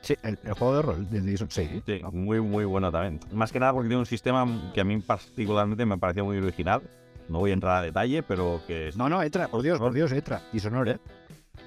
Sí, 0.00 0.14
el, 0.22 0.38
el 0.44 0.52
juego 0.52 0.76
de 0.76 0.82
rol 0.82 1.10
de 1.10 1.20
Jason 1.32 1.50
sí. 1.50 1.82
Sí, 1.86 2.00
muy, 2.12 2.40
muy 2.40 2.64
bueno 2.66 2.90
también. 2.92 3.20
Más 3.32 3.50
que 3.52 3.60
nada 3.60 3.72
porque 3.72 3.88
tiene 3.88 4.00
un 4.00 4.06
sistema 4.06 4.70
que 4.74 4.80
a 4.80 4.84
mí 4.84 4.98
particularmente 5.00 5.86
me 5.86 5.96
pareció 5.96 6.24
muy 6.24 6.36
original. 6.38 6.82
No 7.28 7.38
voy 7.38 7.52
a 7.52 7.54
entrar 7.54 7.76
a 7.78 7.82
detalle, 7.82 8.22
pero 8.22 8.60
que 8.66 8.90
No, 8.96 9.08
no, 9.08 9.22
entra, 9.22 9.48
por 9.48 9.62
Dios, 9.62 9.78
por 9.78 9.94
Dios, 9.94 10.12
entra. 10.12 10.42
Dishonor, 10.52 10.88
¿eh? 10.90 10.98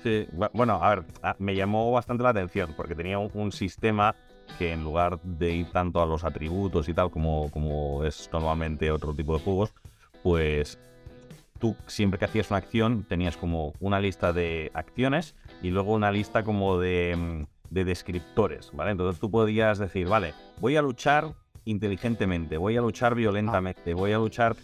Sí, 0.04 0.28
bu- 0.32 0.50
bueno, 0.54 0.80
a 0.82 0.96
ver, 0.96 1.06
a- 1.22 1.36
me 1.40 1.56
llamó 1.56 1.92
bastante 1.92 2.24
la 2.24 2.30
atención 2.30 2.74
porque 2.76 2.96
tenía 2.96 3.18
un, 3.20 3.52
sistema 3.52 4.16
que 4.58 4.72
en 4.72 4.84
lugar 4.84 5.20
de 5.22 5.52
ir 5.52 5.72
tanto 5.72 6.02
a 6.02 6.06
los 6.06 6.24
atributos 6.24 6.88
y 6.88 6.94
tal 6.94 7.12
como, 7.12 7.50
como 7.52 8.04
es 8.06 8.30
normalmente 8.32 8.92
otro 8.92 9.14
tipo 9.14 9.34
de 9.38 9.44
juegos, 9.44 9.74
pues 10.24 10.78
tú 11.60 11.76
siempre 11.88 12.20
que 12.20 12.26
hacías 12.26 12.50
una 12.50 12.58
acción 12.60 13.04
tenías 13.04 13.36
como 13.38 13.74
una 13.80 14.00
lista 14.00 14.32
de 14.34 14.72
acciones 14.74 15.36
y 15.62 15.70
luego 15.72 15.94
una 15.94 16.12
lista 16.12 16.44
como 16.44 16.78
de, 16.80 17.16
mm, 17.18 17.74
de 17.74 17.86
descriptores, 17.86 18.72
¿vale? 18.74 18.92
Entonces 18.92 19.20
tú 19.20 19.30
podías 19.30 19.80
decir, 19.80 20.08
vale, 20.08 20.34
voy 20.62 20.76
a 20.78 20.82
luchar 20.82 21.34
inteligentemente, 21.66 22.58
voy 22.58 22.78
a 22.78 22.82
luchar 22.82 23.16
violentamente, 23.16 23.94
voy 23.94 24.14
a 24.14 24.18
luchar 24.18 24.56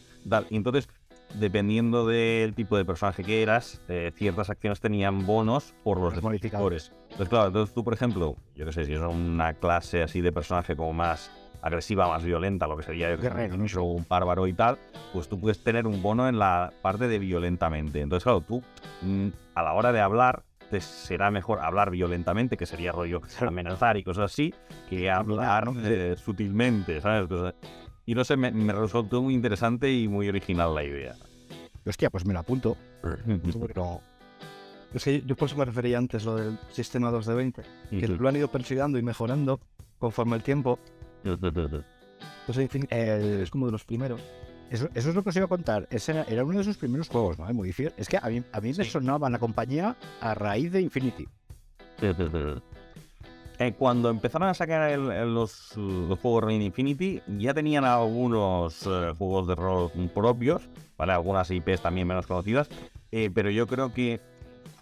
entonces 0.50 0.88
dependiendo 1.35 2.05
del 2.05 2.53
tipo 2.53 2.77
de 2.77 2.85
personaje 2.85 3.23
que 3.23 3.41
eras, 3.41 3.81
eh, 3.87 4.11
ciertas 4.15 4.49
acciones 4.49 4.79
tenían 4.79 5.25
bonos 5.25 5.73
por 5.83 5.99
los 5.99 6.13
Los 6.13 6.23
modificadores. 6.23 6.91
Entonces, 7.03 7.29
claro, 7.29 7.47
entonces 7.47 7.73
tú, 7.73 7.83
por 7.83 7.93
ejemplo, 7.93 8.35
yo 8.55 8.65
qué 8.65 8.71
sé, 8.71 8.85
si 8.85 8.93
es 8.93 8.99
una 8.99 9.53
clase 9.53 10.03
así 10.03 10.21
de 10.21 10.31
personaje 10.31 10.75
como 10.75 10.93
más 10.93 11.31
agresiva, 11.61 12.07
más 12.07 12.23
violenta, 12.23 12.67
lo 12.67 12.75
que 12.75 12.83
sería 12.83 13.15
Guerrero, 13.15 13.83
un 13.83 14.05
bárbaro 14.07 14.47
y 14.47 14.53
tal, 14.53 14.77
pues 15.13 15.29
tú 15.29 15.39
puedes 15.39 15.63
tener 15.63 15.87
un 15.87 16.01
bono 16.01 16.27
en 16.27 16.37
la 16.37 16.73
parte 16.81 17.07
de 17.07 17.19
violentamente. 17.19 18.01
Entonces, 18.01 18.23
claro, 18.23 18.41
tú 18.41 18.61
mm, 19.01 19.27
a 19.55 19.63
la 19.63 19.73
hora 19.73 19.91
de 19.91 20.01
hablar 20.01 20.43
te 20.69 20.81
será 20.81 21.29
mejor 21.29 21.59
hablar 21.59 21.91
violentamente, 21.91 22.57
que 22.57 22.65
sería 22.65 22.91
rollo 22.91 23.21
amenazar 23.41 23.95
y 23.97 24.03
cosas 24.03 24.31
así, 24.31 24.53
que 24.89 25.09
hablar 25.09 25.69
eh, 25.83 26.15
sutilmente, 26.17 26.99
¿sabes? 26.99 27.27
Cosas- 27.27 27.53
Y 28.05 28.15
no 28.15 28.24
sé, 28.24 28.36
me, 28.38 28.51
me 28.51 28.74
resultó 28.74 29.22
muy 29.22 29.33
interesante 29.33 29.91
y 29.91 30.07
muy 30.07 30.27
original 30.29 30.75
la 30.75 30.83
idea. 30.83 31.15
Hostia, 31.86 32.10
pues 32.10 32.25
me 32.25 32.33
lo 32.33 32.39
apunto. 32.39 32.75
no- 33.75 34.01
Es 34.93 35.03
que 35.03 35.22
yo 35.25 35.36
por 35.36 35.48
eso 35.48 35.57
me 35.57 35.65
refería 35.65 35.98
antes 35.98 36.24
lo 36.25 36.36
del 36.36 36.57
sistema 36.72 37.12
2 37.12 37.25
de 37.25 37.33
20, 37.33 37.62
que 37.89 38.07
lo 38.07 38.27
han 38.29 38.36
ido 38.36 38.48
persiguiendo 38.50 38.98
y 38.98 39.01
mejorando 39.03 39.60
conforme 40.00 40.36
el 40.36 40.43
tiempo. 40.43 40.79
Entonces 41.24 42.69
El- 42.89 43.41
es 43.41 43.50
como 43.50 43.65
de 43.67 43.72
los 43.72 43.86
primeros. 43.86 44.22
Eso, 44.69 44.89
eso 44.95 45.10
es 45.10 45.15
lo 45.15 45.24
que 45.24 45.29
os 45.29 45.36
iba 45.36 45.45
a 45.45 45.50
contar. 45.50 45.88
Ese 45.91 46.12
era, 46.13 46.24
era 46.24 46.43
uno 46.43 46.57
de 46.57 46.63
sus 46.63 46.77
primeros 46.77 47.07
juegos, 47.07 47.38
¿no? 47.38 47.45
Muy 47.53 47.67
difícil. 47.67 47.93
Es 47.95 48.10
que 48.10 48.17
a 48.17 48.27
mí, 48.27 48.43
a 48.51 48.60
mí 48.60 48.69
me 48.69 48.83
Sí. 48.83 48.89
sonaba 48.89 49.29
la 49.29 49.38
compañía 49.39 49.95
a 50.19 50.33
raíz 50.33 50.72
de 50.72 50.81
Infinity. 50.81 51.27
Eh, 53.60 53.74
cuando 53.77 54.10
empezaron 54.10 54.48
a 54.50 54.53
sacar 54.53 54.89
el- 54.89 55.12
el- 55.12 55.33
los, 55.33 55.77
los 55.77 56.19
juegos 56.19 56.43
Rain 56.45 56.62
Infinity, 56.62 57.22
ya 57.38 57.53
tenían 57.53 57.86
algunos 57.86 58.86
eh, 58.88 59.13
juegos 59.17 59.48
de 59.48 59.55
rol 59.55 59.91
propios. 60.13 60.67
Algunas 60.98 61.51
IPs 61.51 61.81
también 61.81 62.07
menos 62.07 62.25
conocidas, 62.27 62.69
eh, 63.12 63.29
pero 63.33 63.50
yo 63.50 63.67
creo 63.67 63.93
que 63.93 64.22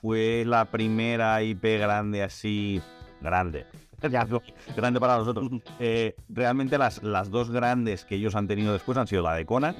fue 0.01 0.43
la 0.45 0.65
primera 0.65 1.41
IP 1.41 1.63
grande 1.79 2.21
así 2.23 2.79
grande. 3.21 3.65
grande 4.75 4.99
para 4.99 5.17
nosotros. 5.17 5.49
Eh, 5.79 6.15
realmente 6.29 6.77
las, 6.77 7.01
las 7.03 7.29
dos 7.31 7.49
grandes 7.49 8.05
que 8.05 8.15
ellos 8.15 8.35
han 8.35 8.47
tenido 8.47 8.71
después 8.73 8.97
han 8.99 9.07
sido 9.07 9.23
la 9.23 9.33
de 9.35 9.45
Conan, 9.47 9.75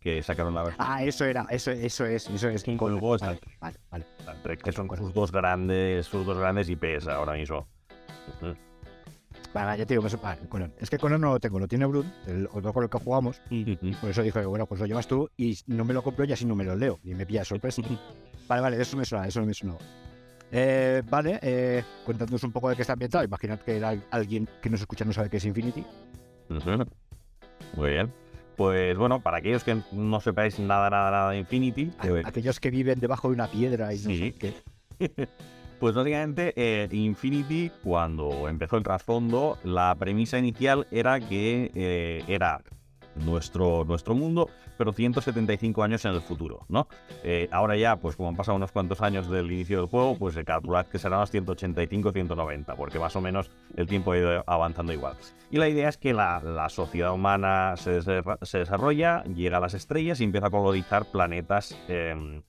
que 0.00 0.22
sacaron 0.22 0.54
la 0.54 0.64
versión. 0.64 0.86
Ah, 0.88 1.02
eso 1.02 1.24
era, 1.24 1.46
eso, 1.50 1.70
eso 1.70 2.04
es, 2.04 2.28
eso 2.28 2.48
es. 2.48 2.62
Con. 2.76 3.00
Vale, 3.60 3.76
vale, 3.90 4.06
vale. 4.24 4.58
Que 4.58 4.72
son 4.72 4.88
sus 4.96 5.14
dos 5.14 5.32
grandes, 5.32 6.06
sus 6.06 6.24
dos 6.26 6.38
grandes 6.38 6.68
IPs 6.68 7.08
ahora 7.08 7.32
mismo. 7.32 7.66
Vale, 9.52 9.78
ya 9.78 9.86
te 9.86 9.94
digo, 9.94 10.02
me 10.02 10.48
Conan. 10.48 10.72
es 10.78 10.90
que 10.90 10.98
Conan 10.98 11.20
no 11.20 11.32
lo 11.32 11.40
tengo, 11.40 11.58
lo 11.58 11.68
tiene 11.68 11.86
Brun, 11.86 12.10
el 12.26 12.46
otro 12.52 12.72
con 12.72 12.84
el 12.84 12.90
que 12.90 12.98
jugamos. 12.98 13.40
Por 14.00 14.10
eso 14.10 14.22
dije, 14.22 14.44
bueno, 14.44 14.66
pues 14.66 14.80
lo 14.80 14.86
llevas 14.86 15.06
tú 15.06 15.30
y 15.36 15.58
no 15.66 15.84
me 15.84 15.94
lo 15.94 16.02
compro 16.02 16.24
y 16.24 16.32
así 16.32 16.44
no 16.44 16.54
me 16.54 16.64
lo 16.64 16.76
leo. 16.76 16.98
Y 17.04 17.14
me 17.14 17.24
pilla 17.26 17.44
sorpresa. 17.44 17.80
vale, 18.48 18.62
vale, 18.62 18.80
eso 18.80 18.96
me 18.96 19.04
suena, 19.04 19.26
eso 19.26 19.42
me 19.44 19.54
suena. 19.54 19.76
Eh, 20.52 21.02
vale, 21.08 21.38
eh, 21.42 21.82
cuéntanos 22.04 22.42
un 22.44 22.52
poco 22.52 22.68
de 22.68 22.76
qué 22.76 22.82
está 22.82 22.92
ambientado. 22.94 23.24
Imaginad 23.24 23.58
que 23.60 23.76
era 23.76 23.94
alguien 24.10 24.48
que 24.62 24.70
nos 24.70 24.80
escucha 24.80 25.04
no 25.04 25.12
sabe 25.12 25.28
qué 25.30 25.38
es 25.38 25.44
Infinity. 25.44 25.84
Muy 27.76 27.90
bien. 27.90 28.12
Pues 28.56 28.96
bueno, 28.96 29.20
para 29.20 29.38
aquellos 29.38 29.64
que 29.64 29.76
no 29.92 30.20
sepáis 30.20 30.58
nada, 30.58 30.88
nada, 30.88 31.10
nada 31.10 31.30
de 31.32 31.38
Infinity, 31.38 31.90
A- 31.98 32.02
que- 32.02 32.22
Aquellos 32.24 32.58
que 32.60 32.70
viven 32.70 33.00
debajo 33.00 33.28
de 33.28 33.34
una 33.34 33.48
piedra 33.50 33.92
y 33.92 33.98
no 33.98 34.10
Sí. 34.10 34.18
sé 34.18 34.32
qué. 34.32 34.54
Pues 35.78 35.94
básicamente 35.94 36.54
eh, 36.56 36.88
Infinity, 36.90 37.70
cuando 37.82 38.48
empezó 38.48 38.78
el 38.78 38.82
trasfondo, 38.82 39.58
la 39.62 39.94
premisa 39.96 40.38
inicial 40.38 40.86
era 40.90 41.20
que 41.20 41.70
eh, 41.74 42.24
era 42.28 42.62
nuestro, 43.14 43.84
nuestro 43.84 44.14
mundo, 44.14 44.48
pero 44.78 44.92
175 44.92 45.82
años 45.82 46.04
en 46.04 46.12
el 46.12 46.20
futuro, 46.20 46.64
¿no? 46.68 46.88
Eh, 47.24 47.48
ahora 47.50 47.76
ya, 47.76 47.96
pues 47.96 48.16
como 48.16 48.28
han 48.28 48.36
pasado 48.36 48.56
unos 48.56 48.72
cuantos 48.72 49.00
años 49.02 49.28
del 49.28 49.50
inicio 49.50 49.78
del 49.78 49.86
juego, 49.86 50.16
pues 50.18 50.36
calculad 50.44 50.86
que 50.86 50.98
serán 50.98 51.18
unos 51.18 51.30
185, 51.30 52.12
190, 52.12 52.74
porque 52.74 52.98
más 52.98 53.14
o 53.16 53.20
menos 53.20 53.50
el 53.76 53.86
tiempo 53.86 54.12
ha 54.12 54.18
ido 54.18 54.44
avanzando 54.46 54.92
igual. 54.92 55.14
Y 55.50 55.58
la 55.58 55.68
idea 55.68 55.88
es 55.88 55.96
que 55.98 56.12
la, 56.12 56.40
la 56.40 56.68
sociedad 56.68 57.12
humana 57.12 57.74
se, 57.76 58.00
se 58.02 58.58
desarrolla, 58.58 59.24
llega 59.24 59.58
a 59.58 59.60
las 59.60 59.74
estrellas 59.74 60.20
y 60.20 60.24
empieza 60.24 60.48
a 60.48 60.50
colonizar 60.50 61.04
planetas 61.06 61.76
em, 61.88 62.42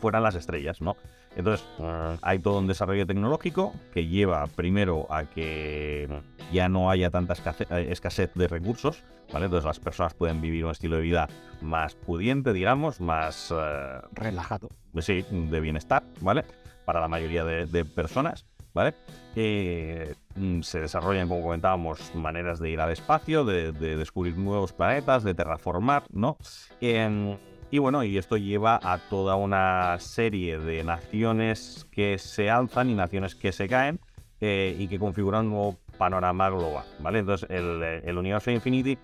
fuera 0.00 0.18
de 0.18 0.24
las 0.24 0.34
estrellas, 0.34 0.80
¿no? 0.80 0.96
Entonces, 1.36 1.66
eh, 1.78 2.16
hay 2.22 2.38
todo 2.38 2.58
un 2.58 2.66
desarrollo 2.66 3.06
tecnológico 3.06 3.74
que 3.92 4.06
lleva 4.08 4.46
primero 4.46 5.06
a 5.10 5.24
que 5.24 6.08
ya 6.52 6.68
no 6.68 6.90
haya 6.90 7.10
tanta 7.10 7.34
escasez, 7.34 7.70
eh, 7.70 7.88
escasez 7.90 8.32
de 8.34 8.48
recursos, 8.48 9.02
¿vale? 9.32 9.44
Entonces 9.46 9.66
las 9.66 9.78
personas 9.78 10.14
pueden 10.14 10.40
vivir 10.40 10.64
un 10.64 10.70
estilo 10.70 10.96
de 10.96 11.02
vida 11.02 11.28
más 11.60 11.94
pudiente, 11.94 12.52
digamos, 12.52 13.00
más, 13.00 13.52
eh, 13.54 14.00
Relajado. 14.12 14.70
sí, 15.00 15.24
de 15.30 15.60
bienestar, 15.60 16.04
¿vale? 16.20 16.44
Para 16.84 17.00
la 17.00 17.08
mayoría 17.08 17.44
de, 17.44 17.66
de 17.66 17.84
personas, 17.84 18.46
¿vale? 18.72 18.94
Eh, 19.34 20.14
mm, 20.36 20.62
se 20.62 20.80
desarrollan, 20.80 21.28
como 21.28 21.42
comentábamos, 21.42 22.14
maneras 22.14 22.60
de 22.60 22.70
ir 22.70 22.80
al 22.80 22.92
espacio, 22.92 23.44
de, 23.44 23.72
de 23.72 23.96
descubrir 23.96 24.38
nuevos 24.38 24.72
planetas, 24.72 25.22
de 25.24 25.34
terraformar, 25.34 26.04
¿no? 26.10 26.38
Em, 26.80 27.36
y 27.76 27.78
bueno, 27.78 28.02
y 28.02 28.16
esto 28.16 28.38
lleva 28.38 28.80
a 28.82 28.96
toda 29.10 29.36
una 29.36 29.98
serie 30.00 30.58
de 30.58 30.82
naciones 30.82 31.86
que 31.92 32.16
se 32.16 32.48
alzan 32.48 32.88
y 32.88 32.94
naciones 32.94 33.34
que 33.34 33.52
se 33.52 33.68
caen 33.68 34.00
eh, 34.40 34.74
y 34.78 34.88
que 34.88 34.98
configuran 34.98 35.44
un 35.44 35.50
nuevo 35.50 35.78
panorama 35.98 36.48
global, 36.48 36.84
¿vale? 37.00 37.18
Entonces, 37.18 37.46
el, 37.50 37.82
eh, 37.82 38.02
el 38.06 38.16
universo 38.16 38.48
de 38.50 38.54
Infinity 38.54 38.98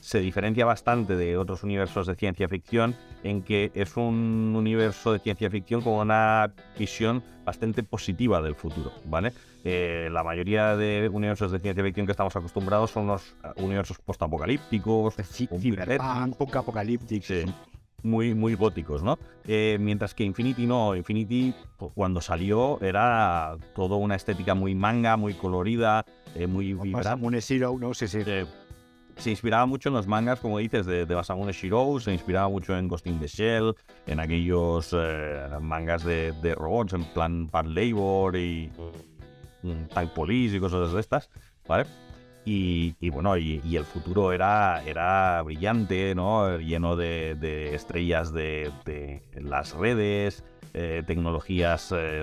se 0.00 0.20
diferencia 0.20 0.64
bastante 0.64 1.14
de 1.14 1.36
otros 1.36 1.62
universos 1.62 2.06
de 2.06 2.14
ciencia 2.14 2.48
ficción 2.48 2.94
en 3.22 3.42
que 3.42 3.70
es 3.74 3.96
un 3.98 4.54
universo 4.56 5.12
de 5.12 5.18
ciencia 5.18 5.50
ficción 5.50 5.82
con 5.82 5.92
una 5.94 6.54
visión 6.78 7.22
bastante 7.44 7.82
positiva 7.82 8.40
del 8.40 8.54
futuro, 8.54 8.92
¿vale? 9.04 9.32
Eh, 9.62 10.08
la 10.10 10.22
mayoría 10.24 10.74
de 10.76 11.10
universos 11.12 11.52
de 11.52 11.58
ciencia 11.58 11.84
ficción 11.84 12.06
que 12.06 12.12
estamos 12.12 12.34
acostumbrados 12.34 12.90
son 12.92 13.08
los 13.08 13.34
universos 13.56 13.98
postapocalípticos, 13.98 15.18
Ci- 15.18 15.48
un 15.50 15.60
Cyberpunk, 15.60 16.36
punk 16.36 16.56
apocalíptico. 16.56 17.26
Sí. 17.26 17.44
Muy, 18.02 18.34
muy 18.34 18.54
góticos, 18.54 19.02
¿no? 19.02 19.18
Eh, 19.46 19.78
mientras 19.80 20.14
que 20.14 20.24
Infinity 20.24 20.66
no, 20.66 20.94
Infinity 20.94 21.54
pues, 21.76 21.92
cuando 21.94 22.20
salió 22.20 22.80
era 22.80 23.56
todo 23.74 23.96
una 23.96 24.14
estética 24.14 24.54
muy 24.54 24.74
manga, 24.74 25.16
muy 25.16 25.34
colorida, 25.34 26.04
eh, 26.34 26.46
muy. 26.46 26.74
Masamune 26.74 27.40
Zero, 27.40 27.76
no 27.78 27.94
sé 27.94 28.08
si. 28.08 28.18
Eh, 28.26 28.46
se 29.16 29.30
inspiraba 29.30 29.66
mucho 29.66 29.88
en 29.88 29.94
los 29.94 30.06
mangas, 30.06 30.40
como 30.40 30.58
dices, 30.58 30.86
de, 30.86 31.06
de 31.06 31.14
Masamune 31.14 31.52
Shirou, 31.52 31.98
se 32.00 32.12
inspiraba 32.12 32.48
mucho 32.48 32.76
en 32.76 32.86
Ghost 32.86 33.06
in 33.06 33.18
the 33.18 33.26
Shell, 33.26 33.74
en 34.06 34.20
aquellos 34.20 34.94
eh, 34.96 35.48
mangas 35.60 36.04
de, 36.04 36.32
de 36.42 36.54
robots, 36.54 36.92
en 36.92 37.04
plan 37.04 37.48
Part 37.48 37.68
Labor 37.68 38.36
y 38.36 38.70
mm, 39.62 39.86
Type 39.88 40.12
Police 40.14 40.56
y 40.56 40.60
cosas 40.60 40.92
de 40.92 41.00
estas, 41.00 41.30
¿vale? 41.66 41.86
Y, 42.48 42.94
y 43.00 43.10
bueno, 43.10 43.36
y, 43.36 43.60
y 43.64 43.76
el 43.76 43.84
futuro 43.84 44.32
era, 44.32 44.80
era 44.86 45.42
brillante, 45.42 46.14
¿no? 46.14 46.58
Lleno 46.58 46.94
de, 46.94 47.34
de 47.34 47.74
estrellas 47.74 48.32
de, 48.32 48.70
de 48.84 49.20
las 49.40 49.74
redes, 49.74 50.44
eh, 50.72 51.02
tecnologías 51.04 51.92
eh, 51.96 52.22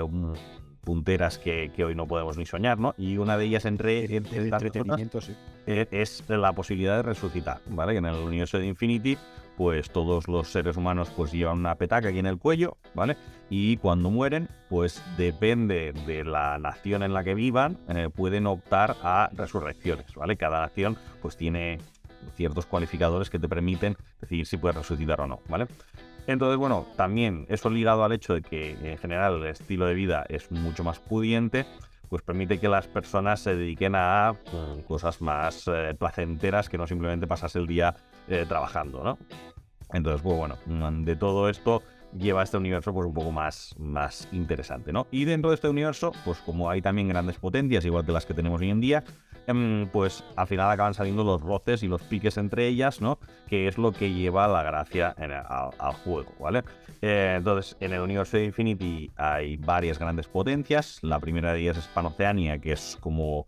punteras 0.81 1.37
que, 1.37 1.71
que 1.75 1.83
hoy 1.83 1.93
no 1.95 2.07
podemos 2.07 2.37
ni 2.37 2.45
soñar, 2.45 2.79
¿no? 2.79 2.95
Y 2.97 3.17
una 3.17 3.37
de 3.37 3.45
ellas 3.45 3.65
entre, 3.65 4.05
El 4.05 4.13
entre 4.13 4.45
otras, 4.45 4.63
entretenimiento, 4.63 5.19
sí. 5.21 5.35
eh, 5.67 5.87
es 5.91 6.23
la 6.29 6.53
posibilidad 6.53 6.95
de 6.97 7.03
resucitar, 7.03 7.59
¿vale? 7.67 7.91
Que 7.91 7.97
en 7.99 8.05
el 8.05 8.15
universo 8.15 8.59
de 8.59 8.67
Infinity, 8.67 9.17
pues 9.57 9.91
todos 9.91 10.27
los 10.27 10.49
seres 10.49 10.77
humanos 10.77 11.11
pues 11.15 11.31
llevan 11.31 11.59
una 11.59 11.75
petaca 11.75 12.09
aquí 12.09 12.19
en 12.19 12.25
el 12.27 12.37
cuello, 12.37 12.77
¿vale? 12.93 13.17
Y 13.49 13.77
cuando 13.77 14.09
mueren, 14.09 14.49
pues 14.69 15.03
depende 15.17 15.93
de 16.07 16.23
la 16.23 16.57
nación 16.57 17.03
en 17.03 17.13
la 17.13 17.23
que 17.23 17.35
vivan, 17.35 17.77
eh, 17.89 18.09
pueden 18.13 18.47
optar 18.47 18.95
a 19.03 19.29
resurrecciones, 19.33 20.15
¿vale? 20.15 20.37
Cada 20.37 20.61
nación 20.61 20.97
pues 21.21 21.37
tiene 21.37 21.79
ciertos 22.35 22.65
cualificadores 22.65 23.29
que 23.29 23.39
te 23.39 23.49
permiten 23.49 23.97
decidir 24.21 24.45
si 24.45 24.57
puedes 24.57 24.77
resucitar 24.77 25.21
o 25.21 25.27
no, 25.27 25.39
¿vale? 25.49 25.67
Entonces, 26.25 26.57
bueno, 26.57 26.87
también 26.95 27.45
eso 27.49 27.69
ligado 27.69 28.03
al 28.03 28.13
hecho 28.13 28.33
de 28.33 28.41
que 28.41 28.71
en 28.91 28.97
general 28.97 29.41
el 29.41 29.47
estilo 29.47 29.85
de 29.85 29.93
vida 29.93 30.25
es 30.29 30.49
mucho 30.51 30.83
más 30.83 30.99
pudiente, 30.99 31.65
pues 32.07 32.21
permite 32.21 32.59
que 32.59 32.69
las 32.69 32.87
personas 32.87 33.41
se 33.41 33.55
dediquen 33.55 33.93
a 33.95 34.33
mm, 34.33 34.81
cosas 34.81 35.21
más 35.21 35.67
eh, 35.67 35.95
placenteras 35.97 36.69
que 36.69 36.77
no 36.77 36.87
simplemente 36.87 37.27
pasas 37.27 37.55
el 37.55 37.67
día 37.67 37.95
eh, 38.27 38.45
trabajando, 38.47 39.03
¿no? 39.03 39.17
Entonces, 39.91 40.21
pues 40.21 40.37
bueno, 40.37 40.57
de 41.03 41.15
todo 41.15 41.49
esto 41.49 41.83
lleva 42.17 42.43
este 42.43 42.57
universo 42.57 42.93
pues 42.93 43.05
un 43.05 43.13
poco 43.13 43.31
más, 43.31 43.75
más 43.77 44.27
interesante, 44.31 44.93
¿no? 44.93 45.07
Y 45.11 45.25
dentro 45.25 45.49
de 45.49 45.55
este 45.55 45.69
universo, 45.69 46.11
pues 46.25 46.39
como 46.39 46.69
hay 46.69 46.81
también 46.81 47.07
grandes 47.07 47.37
potencias, 47.37 47.85
igual 47.85 48.05
que 48.05 48.11
las 48.11 48.25
que 48.25 48.33
tenemos 48.33 48.61
hoy 48.61 48.69
en 48.69 48.81
día, 48.81 49.03
em, 49.47 49.87
pues 49.91 50.23
al 50.35 50.47
final 50.47 50.69
acaban 50.69 50.93
saliendo 50.93 51.23
los 51.23 51.41
roces 51.41 51.83
y 51.83 51.87
los 51.87 52.01
piques 52.03 52.37
entre 52.37 52.67
ellas, 52.67 53.01
¿no? 53.01 53.19
Que 53.47 53.67
es 53.67 53.77
lo 53.77 53.91
que 53.91 54.11
lleva 54.11 54.47
la 54.47 54.63
gracia 54.63 55.15
al 55.79 55.93
juego, 55.93 56.31
¿vale? 56.39 56.63
Eh, 57.01 57.35
entonces, 57.37 57.75
en 57.79 57.93
el 57.93 58.01
universo 58.01 58.37
de 58.37 58.45
Infinity 58.45 59.11
hay 59.17 59.57
varias 59.57 59.99
grandes 59.99 60.27
potencias. 60.27 60.99
La 61.01 61.19
primera 61.19 61.53
de 61.53 61.59
ellas 61.59 61.77
es 61.77 61.87
Panoceania, 61.87 62.59
que 62.59 62.71
es 62.71 62.97
como 63.01 63.47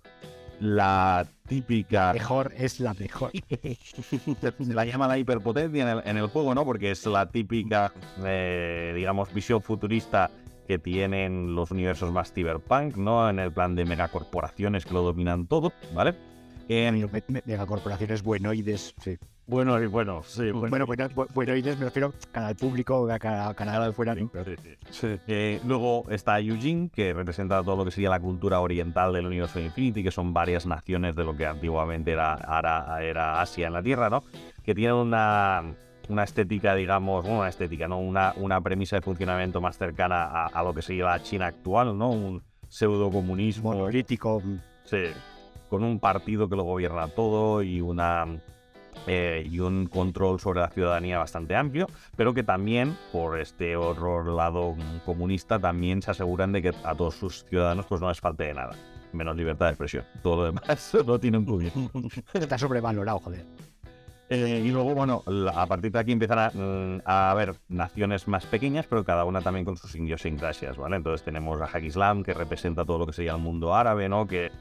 la 0.59 1.25
típica 1.47 2.13
Mejor 2.13 2.53
es 2.57 2.79
la 2.79 2.93
mejor. 2.93 3.31
se 4.65 4.73
la 4.73 4.85
llama 4.85 5.07
la 5.07 5.17
hiperpotencia 5.17 5.83
en 5.91 5.97
el, 5.99 6.07
en 6.07 6.17
el 6.17 6.27
juego, 6.27 6.55
¿no? 6.55 6.65
Porque 6.65 6.91
es 6.91 7.05
la 7.05 7.29
típica, 7.29 7.91
eh, 8.23 8.93
digamos, 8.95 9.33
visión 9.33 9.61
futurista 9.61 10.31
que 10.67 10.79
tienen 10.79 11.53
los 11.53 11.71
universos 11.71 12.11
más 12.11 12.33
cyberpunk, 12.33 12.97
¿no? 12.97 13.29
En 13.29 13.39
el 13.39 13.51
plan 13.51 13.75
de 13.75 13.85
megacorporaciones 13.85 14.85
que 14.85 14.93
lo 14.93 15.03
dominan 15.03 15.45
todo, 15.47 15.71
¿vale? 15.93 16.15
Me- 17.27 17.43
Megacorporaciones 17.45 18.23
buenoides, 18.23 18.95
sí. 18.99 19.17
Bueno, 19.47 19.81
y 19.81 19.85
bueno, 19.87 20.21
sí, 20.23 20.51
Bueno, 20.51 20.85
bueno, 20.85 21.07
bu- 21.09 21.27
buenoides 21.33 21.77
me 21.77 21.85
refiero 21.85 22.13
canal 22.31 22.55
público, 22.55 23.09
a 23.11 23.19
ca- 23.19 23.53
canal 23.53 23.83
de 23.85 23.93
fuera. 23.93 24.15
Sí. 24.89 25.19
Eh, 25.27 25.59
luego 25.65 26.05
está 26.09 26.39
Eugene, 26.39 26.89
que 26.93 27.13
representa 27.13 27.61
todo 27.63 27.75
lo 27.77 27.85
que 27.85 27.91
sería 27.91 28.09
la 28.09 28.19
cultura 28.19 28.59
oriental 28.59 29.13
del 29.13 29.27
universo 29.27 29.59
de 29.59 29.65
Infinity, 29.65 30.03
que 30.03 30.11
son 30.11 30.33
varias 30.33 30.65
naciones 30.65 31.15
de 31.15 31.23
lo 31.23 31.35
que 31.35 31.45
antiguamente 31.45 32.11
era, 32.11 32.35
era, 32.59 33.03
era 33.03 33.41
Asia 33.41 33.67
en 33.67 33.73
la 33.73 33.83
Tierra, 33.83 34.09
¿no? 34.09 34.23
Que 34.63 34.73
tienen 34.73 34.95
una, 34.95 35.63
una 36.09 36.23
estética, 36.23 36.73
digamos, 36.73 37.23
bueno, 37.23 37.39
una 37.39 37.49
estética, 37.49 37.87
¿no? 37.87 37.99
Una, 37.99 38.33
una 38.37 38.61
premisa 38.61 38.95
de 38.95 39.01
funcionamiento 39.03 39.61
más 39.61 39.77
cercana 39.77 40.23
a, 40.25 40.47
a 40.47 40.63
lo 40.63 40.73
que 40.73 40.81
sería 40.81 41.05
la 41.05 41.21
China 41.21 41.47
actual, 41.47 41.95
¿no? 41.97 42.09
Un 42.09 42.41
pseudo 42.67 43.11
comunismo. 43.11 43.73
Monolítico. 43.73 44.41
Sí, 44.85 45.03
con 45.69 45.83
un 45.83 45.99
partido 45.99 46.49
que 46.49 46.55
lo 46.55 46.63
gobierna 46.63 47.07
todo 47.09 47.61
y 47.61 47.79
una 47.81 48.25
eh, 49.07 49.47
y 49.49 49.59
un 49.59 49.87
control 49.87 50.39
sobre 50.39 50.61
la 50.61 50.69
ciudadanía 50.69 51.19
bastante 51.19 51.55
amplio, 51.55 51.87
pero 52.15 52.33
que 52.33 52.43
también, 52.43 52.97
por 53.11 53.39
este 53.39 53.75
otro 53.75 54.35
lado 54.35 54.75
comunista, 55.05 55.59
también 55.59 56.01
se 56.01 56.11
aseguran 56.11 56.51
de 56.51 56.61
que 56.61 56.71
a 56.83 56.95
todos 56.95 57.15
sus 57.15 57.45
ciudadanos 57.45 57.85
pues 57.85 58.01
no 58.01 58.09
les 58.09 58.19
falte 58.19 58.45
de 58.45 58.53
nada, 58.53 58.75
menos 59.13 59.35
libertad 59.35 59.67
de 59.67 59.71
expresión. 59.71 60.05
Todo 60.23 60.37
lo 60.37 60.45
demás 60.45 60.97
no 61.05 61.19
tiene 61.19 61.37
un 61.37 61.45
cubierto. 61.45 61.91
Está 62.33 62.57
sobrevalorado, 62.57 63.19
joder. 63.19 63.45
Eh, 64.27 64.63
y 64.65 64.71
luego, 64.71 64.95
bueno, 64.95 65.23
a 65.53 65.67
partir 65.67 65.91
de 65.91 65.99
aquí 65.99 66.11
empiezan 66.11 66.39
a, 66.39 66.49
mm, 66.51 67.01
a 67.05 67.29
haber 67.29 67.55
naciones 67.67 68.27
más 68.27 68.45
pequeñas, 68.47 68.87
pero 68.89 69.05
cada 69.05 69.23
una 69.23 69.41
también 69.41 69.65
con 69.65 69.77
sus 69.77 69.93
idiosincrasias, 69.93 70.77
¿vale? 70.77 70.95
Entonces 70.95 71.23
tenemos 71.23 71.61
a 71.61 71.65
Haq 71.65 71.83
Islam, 71.83 72.23
que 72.23 72.33
representa 72.33 72.85
todo 72.85 72.97
lo 72.97 73.05
que 73.05 73.13
sería 73.13 73.33
el 73.33 73.37
mundo 73.37 73.75
árabe, 73.75 74.09
¿no? 74.09 74.25
Que 74.25 74.51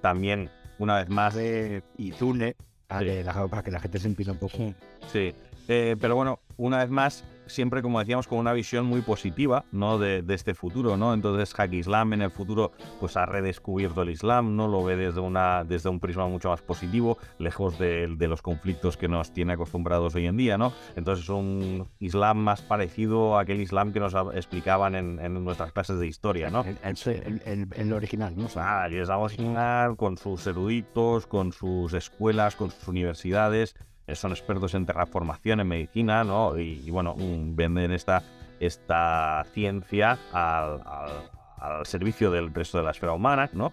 también, 0.00 0.50
una 0.80 0.96
vez 0.96 1.08
más, 1.08 1.34
de 1.34 1.84
Izune, 1.96 2.56
para, 2.86 3.00
Sí. 3.00 3.06
que 3.06 3.24
la, 3.24 3.48
para 3.48 3.62
que 3.62 3.70
la 3.70 3.80
gente 3.80 3.98
se 3.98 4.06
empina 4.08 4.32
un 4.32 4.38
poco. 4.38 4.74
Sí, 5.12 5.34
eh, 5.68 5.96
pero 6.00 6.16
bueno, 6.16 6.40
una 6.56 6.78
vez 6.78 6.90
más, 6.90 7.24
siempre 7.46 7.82
como 7.82 7.98
decíamos, 7.98 8.26
con 8.28 8.38
una 8.38 8.52
visión 8.52 8.86
muy 8.86 9.00
positiva, 9.02 9.64
¿no? 9.72 9.98
De, 9.98 10.22
de 10.22 10.34
este 10.34 10.54
futuro, 10.54 10.96
¿no? 10.96 11.14
Entonces, 11.14 11.54
Hack 11.54 11.72
Islam 11.72 12.12
en 12.14 12.22
el 12.22 12.30
futuro, 12.30 12.72
pues 13.00 13.16
ha 13.16 13.26
redescubierto 13.26 14.02
el 14.02 14.10
Islam, 14.10 14.56
¿no? 14.56 14.68
Lo 14.68 14.82
ve 14.84 14.96
desde, 14.96 15.20
una, 15.20 15.64
desde 15.64 15.88
un 15.88 16.00
prisma 16.00 16.26
mucho 16.26 16.48
más 16.50 16.62
positivo, 16.62 17.18
lejos 17.38 17.78
de, 17.78 18.08
de 18.16 18.28
los 18.28 18.42
conflictos 18.42 18.96
que 18.96 19.08
nos 19.08 19.32
tiene 19.32 19.52
acostumbrados 19.54 20.14
hoy 20.14 20.26
en 20.26 20.36
día, 20.36 20.58
¿no? 20.58 20.72
Entonces, 20.96 21.24
es 21.24 21.30
un 21.30 21.88
Islam 21.98 22.38
más 22.38 22.62
parecido 22.62 23.36
a 23.36 23.42
aquel 23.42 23.60
Islam 23.60 23.92
que 23.92 24.00
nos 24.00 24.14
explicaban 24.34 24.94
en, 24.94 25.18
en 25.20 25.44
nuestras 25.44 25.72
clases 25.72 25.98
de 25.98 26.06
historia, 26.06 26.50
¿no? 26.50 26.64
El, 26.64 26.78
el, 26.82 26.96
el- 27.06 27.42
el- 27.44 27.68
el 27.74 27.92
original, 27.92 28.34
¿no? 28.36 28.48
Ah, 28.56 28.88
es 28.90 29.08
algo 29.10 29.28
similar 29.28 29.96
con 29.96 30.16
sus 30.16 30.46
eruditos, 30.46 31.26
con 31.26 31.52
sus 31.52 31.92
escuelas, 31.94 32.56
con 32.56 32.70
sus 32.70 32.88
universidades. 32.88 33.74
Eh, 34.06 34.14
Son 34.14 34.32
expertos 34.32 34.74
en 34.74 34.86
terraformación, 34.86 35.60
en 35.60 35.68
medicina, 35.68 36.24
¿no? 36.24 36.58
Y, 36.58 36.90
bueno, 36.90 37.14
mm, 37.16 37.56
venden 37.56 37.92
esta, 37.92 38.22
esta 38.60 39.44
ciencia 39.52 40.18
al, 40.32 40.82
servicio 41.84 42.30
del 42.30 42.52
resto 42.52 42.78
de 42.78 42.84
la 42.84 42.90
esfera 42.90 43.12
humana, 43.12 43.48
¿no? 43.54 43.72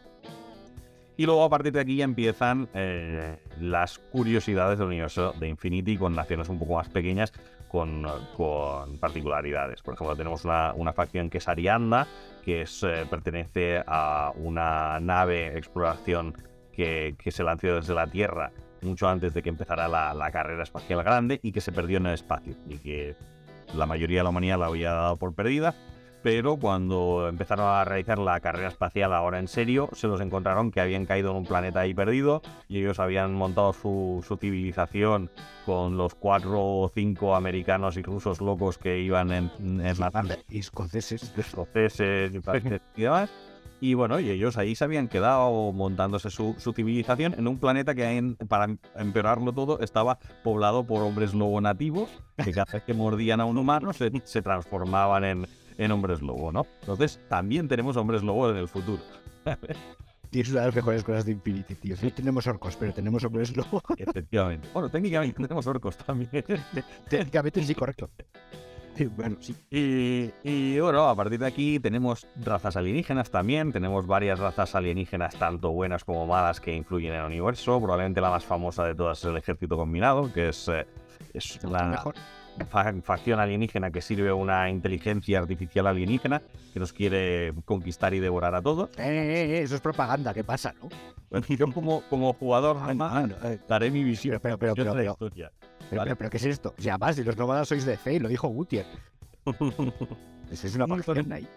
Y 1.18 1.26
luego 1.26 1.44
a 1.44 1.50
partir 1.50 1.74
de 1.74 1.82
aquí 1.82 1.98
ya 1.98 2.06
empiezan 2.06 2.70
eh, 2.74 3.38
las 3.60 4.00
curiosidades 4.00 4.80
del 4.80 4.88
universo 4.88 5.34
de 5.40 5.50
Infinity 5.50 5.98
con 5.98 6.16
naciones 6.16 6.48
un 6.48 6.58
poco 6.58 6.76
más 6.76 6.88
pequeñas, 6.88 7.34
con, 7.68 8.06
con 8.36 8.98
particularidades. 8.98 9.82
Por 9.82 9.94
ejemplo, 9.94 10.16
tenemos 10.16 10.46
una, 10.46 10.74
una 10.74 10.94
facción 10.94 11.30
que 11.30 11.38
es 11.38 11.48
Arianda, 11.48 12.08
que 12.44 12.64
es, 12.64 12.82
eh, 12.84 13.06
pertenece 13.10 13.84
a 13.86 14.32
una 14.36 15.00
nave 15.00 15.58
exploración 15.58 16.34
que, 16.72 17.16
que 17.18 17.32
se 17.32 17.44
lanzó 17.44 17.76
desde 17.76 17.94
la 17.94 18.08
Tierra 18.08 18.52
mucho 18.82 19.08
antes 19.08 19.34
de 19.34 19.42
que 19.42 19.50
empezara 19.50 19.88
la, 19.88 20.14
la 20.14 20.32
carrera 20.32 20.64
espacial 20.64 21.04
grande 21.04 21.40
y 21.44 21.52
que 21.52 21.62
se 21.62 21.72
perdió 21.72 21.98
en 21.98 22.08
el 22.08 22.14
espacio 22.14 22.56
y 22.68 22.78
que 22.78 23.16
la 23.76 23.86
mayoría 23.86 24.20
de 24.20 24.24
la 24.24 24.30
humanidad 24.30 24.60
la 24.60 24.68
había 24.68 24.92
dado 24.92 25.18
por 25.18 25.34
perdida. 25.34 25.76
Pero 26.24 26.58
cuando 26.58 27.28
empezaron 27.28 27.66
a 27.66 27.84
realizar 27.84 28.20
la 28.20 28.40
carrera 28.42 28.68
espacial 28.68 29.12
ahora 29.12 29.40
en 29.40 29.48
serio, 29.48 29.90
se 29.94 30.08
los 30.08 30.22
encontraron 30.22 30.70
que 30.70 30.80
habían 30.80 31.08
caído 31.08 31.32
en 31.32 31.38
un 31.38 31.46
planeta 31.46 31.80
ahí 31.80 31.96
perdido 31.96 32.44
y 32.68 32.78
ellos 32.78 33.00
habían 33.00 33.34
montado 33.34 33.74
su, 33.74 34.24
su 34.28 34.38
civilización 34.38 35.32
con 35.66 35.98
los 35.98 36.14
cuatro 36.14 36.60
o 36.62 36.92
cinco 36.94 37.36
americanos 37.36 37.98
y 37.98 38.04
rusos 38.04 38.40
locos 38.40 38.78
que 38.78 39.00
iban 39.00 39.32
en, 39.32 39.52
en 39.60 40.00
la 40.00 40.12
y 40.48 40.60
escoceses. 40.60 41.34
escoceses 41.36 42.32
y 42.96 43.02
demás. 43.02 43.32
Y 43.84 43.96
bueno, 43.96 44.20
y 44.20 44.30
ellos 44.30 44.58
ahí 44.58 44.76
se 44.76 44.84
habían 44.84 45.08
quedado 45.08 45.72
montándose 45.74 46.30
su, 46.30 46.56
su 46.60 46.72
civilización 46.72 47.34
en 47.38 47.48
un 47.48 47.58
planeta 47.58 47.96
que, 47.96 48.06
en- 48.16 48.36
para 48.36 48.66
em- 48.66 48.78
empeorarlo 48.96 49.52
todo, 49.54 49.80
estaba 49.80 50.20
poblado 50.44 50.86
por 50.86 51.02
hombres 51.02 51.34
lobo 51.34 51.60
nativos, 51.60 52.10
que 52.44 52.52
cada 52.52 52.72
vez 52.72 52.84
que 52.84 52.94
mordían 52.94 53.42
a 53.42 53.46
un 53.46 53.58
humano 53.58 53.92
se, 53.92 54.12
se 54.24 54.44
transformaban 54.44 55.24
en, 55.24 55.48
en 55.80 55.92
hombres 55.92 56.22
lobo, 56.22 56.52
¿no? 56.52 56.68
Entonces, 56.82 57.20
también 57.28 57.68
tenemos 57.68 57.98
hombres 57.98 58.22
lobo 58.22 58.52
en 58.52 58.58
el 58.58 58.68
futuro. 58.68 59.02
Y 60.32 60.40
es 60.42 60.50
una 60.52 60.62
de 60.62 60.66
las 60.68 60.76
mejores 60.76 61.04
cosas 61.04 61.26
de 61.26 61.32
Infinity, 61.34 61.76
tío. 61.76 61.96
No 62.02 62.10
tenemos 62.12 62.46
orcos, 62.48 62.78
pero 62.78 62.94
tenemos 62.94 63.24
hombres 63.26 63.58
lobo. 63.58 63.82
Efectivamente. 63.98 64.70
Bueno, 64.74 64.90
técnicamente 64.90 65.42
tenemos 65.42 65.66
orcos 65.68 65.98
también. 65.98 66.30
Técnicamente 67.10 67.64
sí, 67.64 67.74
correcto. 67.76 68.10
Bueno, 69.16 69.38
sí. 69.40 69.56
Y, 69.72 70.32
y, 70.44 70.80
bueno, 70.80 71.08
a 71.10 71.16
partir 71.16 71.40
de 71.40 71.48
aquí 71.48 71.80
tenemos 71.80 72.28
razas 72.36 72.76
alienígenas 72.76 73.32
también. 73.32 73.72
Tenemos 73.72 74.06
varias 74.06 74.38
razas 74.40 74.76
alienígenas, 74.76 75.36
tanto 75.36 75.72
buenas 75.72 76.04
como 76.04 76.26
malas, 76.28 76.60
que 76.60 76.74
influyen 76.76 77.14
en 77.14 77.20
el 77.22 77.26
universo. 77.26 77.80
Probablemente 77.80 78.22
la 78.22 78.30
más 78.30 78.46
famosa 78.46 78.86
de 78.86 78.94
todas 78.96 79.20
es 79.20 79.26
el 79.26 79.38
ejército 79.38 79.76
combinado, 79.78 80.32
que 80.32 80.50
es, 80.50 80.68
eh, 80.68 80.86
es 81.34 81.64
la 81.64 81.84
Mejor. 81.88 82.16
fa- 82.70 82.94
facción 83.02 83.40
alienígena 83.40 83.92
que 83.92 84.02
sirve 84.02 84.30
a 84.30 84.36
una 84.36 84.70
inteligencia 84.70 85.40
artificial 85.40 85.88
alienígena 85.88 86.42
que 86.74 86.80
nos 86.80 86.94
quiere 86.94 87.54
conquistar 87.66 88.14
y 88.14 88.20
devorar 88.20 88.54
a 88.56 88.62
todos. 88.62 88.90
Eh, 88.98 89.02
eh, 89.04 89.46
eh, 89.58 89.62
eso 89.64 89.76
es 89.76 89.82
propaganda, 89.82 90.34
¿qué 90.34 90.44
pasa, 90.44 90.74
no? 90.82 90.90
Yo 91.48 91.72
como, 91.72 92.02
como 92.10 92.34
jugador 92.34 92.78
Ah, 93.00 93.26
eh, 93.46 93.58
daré 93.68 93.90
mi 93.90 94.04
visión. 94.04 94.38
Pero, 94.44 94.58
pero, 94.58 94.76
pero, 94.76 94.94
pero, 94.94 95.12
historia. 95.12 95.52
Pero, 95.92 96.04
pero, 96.04 96.16
pero, 96.16 96.30
¿qué 96.30 96.38
es 96.38 96.46
esto? 96.46 96.74
Y 96.80 96.90
además, 96.90 97.18
si 97.18 97.24
los 97.24 97.38
nómadas 97.38 97.68
sois 97.68 97.86
de 97.86 97.98
fe, 97.98 98.20
lo 98.20 98.30
dijo 98.30 98.48
Gutier. 98.48 98.86
Esa 100.52 100.68
es 100.68 100.76
una 100.76 100.88
facción 100.88 101.32
ahí. 101.32 101.48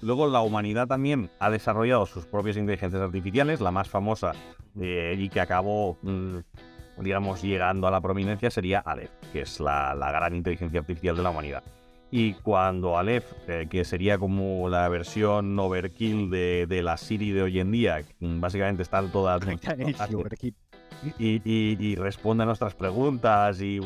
Luego 0.00 0.26
la 0.26 0.42
humanidad 0.42 0.88
también 0.88 1.30
ha 1.38 1.48
desarrollado 1.50 2.06
sus 2.06 2.26
propias 2.26 2.56
inteligencias 2.56 3.00
artificiales, 3.00 3.60
la 3.60 3.70
más 3.70 3.88
famosa 3.88 4.32
eh, 4.80 5.14
y 5.16 5.28
que 5.28 5.40
acabó, 5.40 5.96
mm, 6.02 6.38
digamos, 6.98 7.42
llegando 7.42 7.86
a 7.86 7.90
la 7.90 8.00
prominencia 8.00 8.50
sería 8.50 8.80
Aleph, 8.80 9.10
que 9.32 9.42
es 9.42 9.60
la, 9.60 9.94
la 9.94 10.10
gran 10.10 10.34
inteligencia 10.34 10.80
artificial 10.80 11.16
de 11.16 11.22
la 11.22 11.30
humanidad. 11.30 11.62
Y 12.10 12.34
cuando 12.34 12.98
Aleph, 12.98 13.32
eh, 13.48 13.68
que 13.70 13.86
sería 13.86 14.18
como 14.18 14.68
la 14.68 14.86
versión 14.90 15.58
overkill 15.58 16.28
de, 16.28 16.66
de 16.68 16.82
la 16.82 16.98
Siri 16.98 17.30
de 17.30 17.42
hoy 17.42 17.58
en 17.58 17.70
día, 17.70 18.04
básicamente 18.20 18.82
están 18.82 19.10
todas 19.10 19.40
y, 21.18 21.94
responde 21.96 22.42
a 22.42 22.46
nuestras 22.46 22.74
preguntas 22.74 23.60
y 23.60 23.80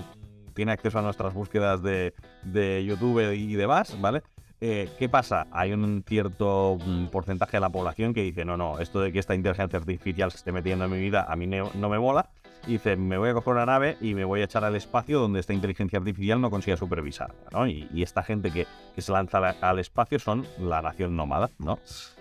tiene 0.54 0.72
acceso 0.72 0.98
a 0.98 1.02
nuestras 1.02 1.34
búsquedas 1.34 1.82
de, 1.82 2.14
de 2.42 2.84
YouTube 2.84 3.32
y 3.34 3.54
demás, 3.54 4.00
¿vale? 4.00 4.22
Eh, 4.60 4.88
¿Qué 4.98 5.08
pasa? 5.10 5.46
Hay 5.52 5.72
un 5.72 6.02
cierto 6.06 6.78
mm, 6.84 7.06
porcentaje 7.08 7.58
de 7.58 7.60
la 7.60 7.68
población 7.68 8.14
que 8.14 8.22
dice, 8.22 8.44
no, 8.46 8.56
no, 8.56 8.78
esto 8.78 9.00
de 9.00 9.12
que 9.12 9.18
esta 9.18 9.34
inteligencia 9.34 9.78
artificial 9.78 10.30
se 10.30 10.38
esté 10.38 10.50
metiendo 10.50 10.86
en 10.86 10.90
mi 10.90 10.98
vida 10.98 11.26
a 11.28 11.36
mí 11.36 11.46
no, 11.46 11.88
me 11.88 11.98
mola. 11.98 12.30
Y 12.66 12.72
dice, 12.72 12.96
me 12.96 13.18
voy 13.18 13.28
a 13.28 13.34
coger 13.34 13.52
una 13.52 13.66
nave 13.66 13.96
y 14.00 14.14
me 14.14 14.24
voy 14.24 14.40
a 14.40 14.44
echar 14.44 14.64
al 14.64 14.74
espacio 14.74 15.20
donde 15.20 15.40
esta 15.40 15.52
inteligencia 15.52 15.98
artificial 15.98 16.40
no 16.40 16.50
consiga 16.50 16.76
supervisar, 16.76 17.32
¿no? 17.52 17.66
Y, 17.68 17.86
esta 18.02 18.22
gente 18.22 18.50
que, 18.50 18.66
que 18.94 19.02
se 19.02 19.12
lanza 19.12 19.38
al 19.38 19.78
espacio 19.78 20.18
son 20.18 20.46
la 20.58 20.82
nación 20.82 21.14
nómada, 21.14 21.50
¿no? 21.58 21.78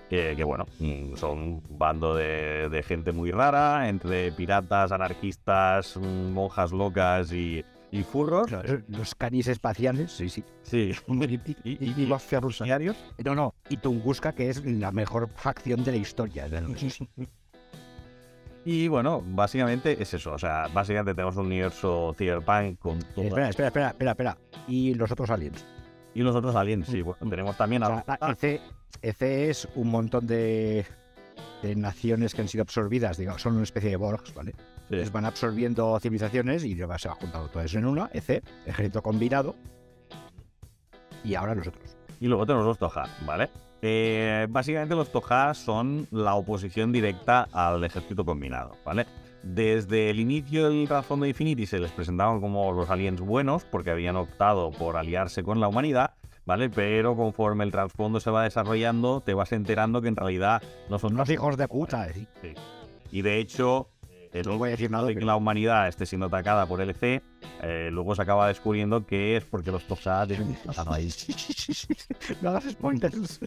Que, 0.09 0.35
que, 0.35 0.43
bueno, 0.43 0.65
mm, 0.79 1.15
son 1.15 1.39
un 1.39 1.63
bando 1.77 2.15
de, 2.15 2.69
de 2.69 2.83
gente 2.83 3.11
muy 3.11 3.31
rara, 3.31 3.89
entre 3.89 4.31
piratas, 4.31 4.91
anarquistas, 4.91 5.97
mm, 5.97 6.31
monjas 6.31 6.71
locas 6.71 7.31
y, 7.33 7.63
y 7.91 8.03
furros. 8.03 8.49
Los 8.87 9.15
canis 9.15 9.47
espaciales, 9.47 10.11
sí, 10.11 10.29
sí. 10.29 10.43
Sí. 10.63 10.91
Y, 11.63 11.71
y- 11.85 11.93
y 11.97 12.05
los 12.05 12.21
ferroviarios. 12.23 12.95
No, 13.23 13.33
no. 13.35 13.55
Y 13.69 13.77
Tunguska, 13.77 14.33
que 14.33 14.49
es 14.49 14.63
la 14.65 14.91
mejor 14.91 15.29
facción 15.35 15.83
de 15.83 15.91
la 15.91 15.97
historia. 15.97 16.47
Y 18.67 18.87
bueno, 18.87 19.21
básicamente 19.23 20.01
es 20.01 20.11
eso. 20.15 20.33
O 20.33 20.39
sea, 20.39 20.67
básicamente 20.73 21.13
tenemos 21.13 21.35
un 21.37 21.45
universo 21.45 22.15
cyberpunk 22.17 22.79
con 22.79 22.97
todo. 23.13 23.25
Espera, 23.25 23.49
espera, 23.49 23.67
espera, 23.67 23.87
espera, 23.89 24.11
espera. 24.11 24.37
Y 24.67 24.95
los 24.95 25.11
otros 25.11 25.29
aliens. 25.29 25.63
Y 26.15 26.21
los 26.23 26.35
otros 26.35 26.55
aliens, 26.55 26.87
sí. 26.87 27.03
Bueno, 27.03 27.19
tenemos 27.29 27.55
también 27.57 27.83
O 27.83 27.85
a. 27.85 28.03
la 28.07 28.17
EC 29.01 29.21
es 29.49 29.67
un 29.75 29.89
montón 29.89 30.27
de, 30.27 30.85
de 31.61 31.75
naciones 31.75 32.33
que 32.33 32.41
han 32.41 32.47
sido 32.47 32.61
absorbidas, 32.63 33.17
digamos, 33.17 33.41
son 33.41 33.53
una 33.53 33.63
especie 33.63 33.89
de 33.89 33.95
Borgs, 33.95 34.33
¿vale? 34.33 34.51
Sí. 34.51 34.57
Entonces 34.83 35.11
van 35.11 35.25
absorbiendo 35.25 35.99
civilizaciones 35.99 36.63
y 36.63 36.75
se 36.75 36.85
va 36.85 36.97
juntando 36.97 37.47
todo 37.49 37.63
eso 37.63 37.77
en 37.77 37.85
una, 37.85 38.09
EC, 38.13 38.43
ejército 38.65 39.01
combinado. 39.01 39.55
Y 41.23 41.33
ahora 41.35 41.55
nosotros. 41.55 41.97
Y 42.19 42.27
luego 42.27 42.45
tenemos 42.45 42.67
los 42.67 42.77
Toja, 42.77 43.05
¿vale? 43.25 43.49
Eh, 43.81 44.47
básicamente 44.49 44.95
los 44.95 45.11
Toja 45.11 45.53
son 45.53 46.07
la 46.11 46.35
oposición 46.35 46.91
directa 46.91 47.47
al 47.51 47.83
ejército 47.83 48.23
combinado, 48.25 48.77
¿vale? 48.85 49.05
Desde 49.43 50.09
el 50.09 50.19
inicio 50.19 50.69
del 50.69 50.87
trasfondo 50.87 51.23
de 51.23 51.29
Infinity 51.29 51.65
se 51.65 51.79
les 51.79 51.91
presentaban 51.91 52.41
como 52.41 52.71
los 52.71 52.89
aliens 52.89 53.21
buenos 53.21 53.63
porque 53.65 53.91
habían 53.91 54.15
optado 54.15 54.71
por 54.71 54.97
aliarse 54.97 55.43
con 55.43 55.59
la 55.59 55.67
humanidad, 55.67 56.15
¿vale? 56.45 56.69
Pero 56.69 57.15
conforme 57.15 57.63
el 57.63 57.71
trasfondo 57.71 58.19
se 58.19 58.29
va 58.31 58.43
desarrollando, 58.43 59.21
te 59.21 59.33
vas 59.33 59.51
enterando 59.51 60.01
que 60.01 60.07
en 60.07 60.15
realidad 60.15 60.61
no 60.89 60.99
son 60.99 61.13
Unos 61.13 61.29
hijos 61.29 61.57
de 61.57 61.67
puta, 61.67 62.07
eh. 62.09 62.27
Sí. 62.41 62.53
Y 63.11 63.21
de 63.21 63.39
hecho, 63.39 63.89
No 64.45 64.57
voy 64.57 64.69
a 64.69 64.71
decir 64.71 64.91
nada. 64.91 65.07
de 65.07 65.15
que 65.15 65.23
la 65.25 65.35
humanidad 65.35 65.87
esté 65.87 66.05
siendo 66.05 66.25
atacada 66.27 66.65
por 66.65 66.81
LC, 66.81 67.21
eh, 67.61 67.89
luego 67.91 68.15
se 68.15 68.21
acaba 68.21 68.47
descubriendo 68.47 69.05
que 69.05 69.37
es 69.37 69.45
porque 69.45 69.71
los 69.71 69.85
Toxa 69.87 70.25
tienen 70.27 70.57
ahí. 70.87 71.09
no 72.41 72.49
hagas 72.49 72.63
spoilers. 72.71 73.39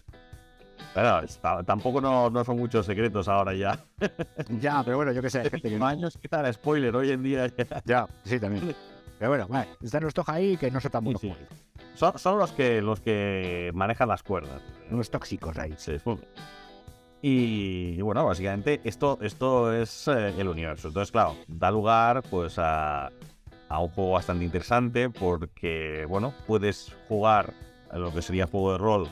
Está- 1.23 1.63
tampoco 1.63 2.01
no, 2.01 2.29
no 2.31 2.43
son 2.43 2.57
muchos 2.57 2.85
secretos 2.85 3.27
ahora 3.27 3.53
ya. 3.53 3.85
ya, 4.59 4.81
pero 4.83 4.97
bueno, 4.97 5.11
yo 5.11 5.21
qué 5.21 5.29
sé. 5.29 5.47
gente 5.49 5.69
que 5.69 5.75
años 5.83 6.17
quizá 6.19 6.51
spoiler 6.51 6.95
hoy 6.95 7.11
en 7.11 7.21
día. 7.21 7.47
ya. 7.55 7.81
Ya, 7.85 8.07
sí, 8.23 8.39
también. 8.39 8.75
Pero 9.19 9.31
bueno, 9.31 9.47
vale, 9.49 9.67
están 9.81 10.03
los 10.03 10.13
toja 10.13 10.33
ahí 10.33 10.55
que 10.55 10.71
no 10.71 10.79
son 10.79 10.91
tan 10.91 11.03
buenos 11.03 11.21
Sí. 11.21 11.33
Son, 11.93 12.17
son 12.17 12.39
los 12.39 12.53
que 12.53 12.81
los 12.81 13.01
que 13.01 13.71
manejan 13.73 14.07
las 14.07 14.23
cuerdas. 14.23 14.61
Unos 14.89 15.11
tóxicos 15.11 15.57
ahí. 15.57 15.73
Sí. 15.77 15.97
Y, 17.21 17.95
y 17.97 18.01
bueno, 18.01 18.25
básicamente 18.25 18.79
esto, 18.85 19.19
esto 19.21 19.73
es 19.73 20.07
eh, 20.07 20.33
el 20.37 20.47
universo. 20.47 20.87
Entonces, 20.87 21.11
claro, 21.11 21.35
da 21.47 21.69
lugar 21.69 22.23
pues 22.29 22.57
a, 22.57 23.11
a 23.67 23.79
un 23.79 23.89
juego 23.89 24.11
bastante 24.11 24.45
interesante 24.45 25.09
porque, 25.09 26.05
bueno, 26.07 26.33
puedes 26.47 26.95
jugar 27.09 27.53
lo 27.93 28.13
que 28.13 28.21
sería 28.21 28.47
juego 28.47 28.73
de 28.73 28.77
rol, 28.77 29.07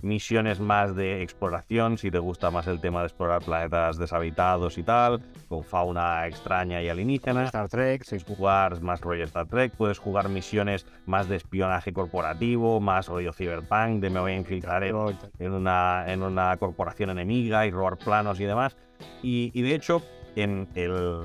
misiones 0.00 0.60
más 0.60 0.94
de 0.96 1.22
exploración, 1.22 1.98
si 1.98 2.10
te 2.10 2.18
gusta 2.18 2.50
más 2.50 2.66
el 2.66 2.80
tema 2.80 3.00
de 3.00 3.06
explorar 3.06 3.42
planetas 3.42 3.98
deshabitados 3.98 4.78
y 4.78 4.82
tal, 4.82 5.22
con 5.48 5.64
fauna 5.64 6.26
extraña 6.26 6.82
y 6.82 6.88
alienígena. 6.88 7.44
Star 7.44 7.68
Trek, 7.68 8.04
puedes 8.08 8.24
jugar 8.24 8.80
más 8.80 9.00
rollo 9.00 9.24
Star 9.24 9.46
Trek, 9.46 9.72
puedes 9.76 9.98
jugar 9.98 10.28
misiones 10.28 10.86
más 11.06 11.28
de 11.28 11.36
espionaje 11.36 11.92
corporativo, 11.92 12.80
más 12.80 13.08
rollo 13.08 13.32
cyberpunk, 13.32 14.00
de 14.00 14.10
me 14.10 14.20
voy 14.20 14.32
a 14.32 14.36
infiltrar 14.36 14.84
en, 14.84 15.52
una, 15.52 16.04
en 16.06 16.22
una 16.22 16.56
corporación 16.56 17.10
enemiga 17.10 17.66
y 17.66 17.70
robar 17.70 17.98
planos 17.98 18.40
y 18.40 18.44
demás. 18.44 18.76
Y, 19.22 19.50
y 19.54 19.62
de 19.62 19.74
hecho, 19.74 20.02
en 20.36 20.68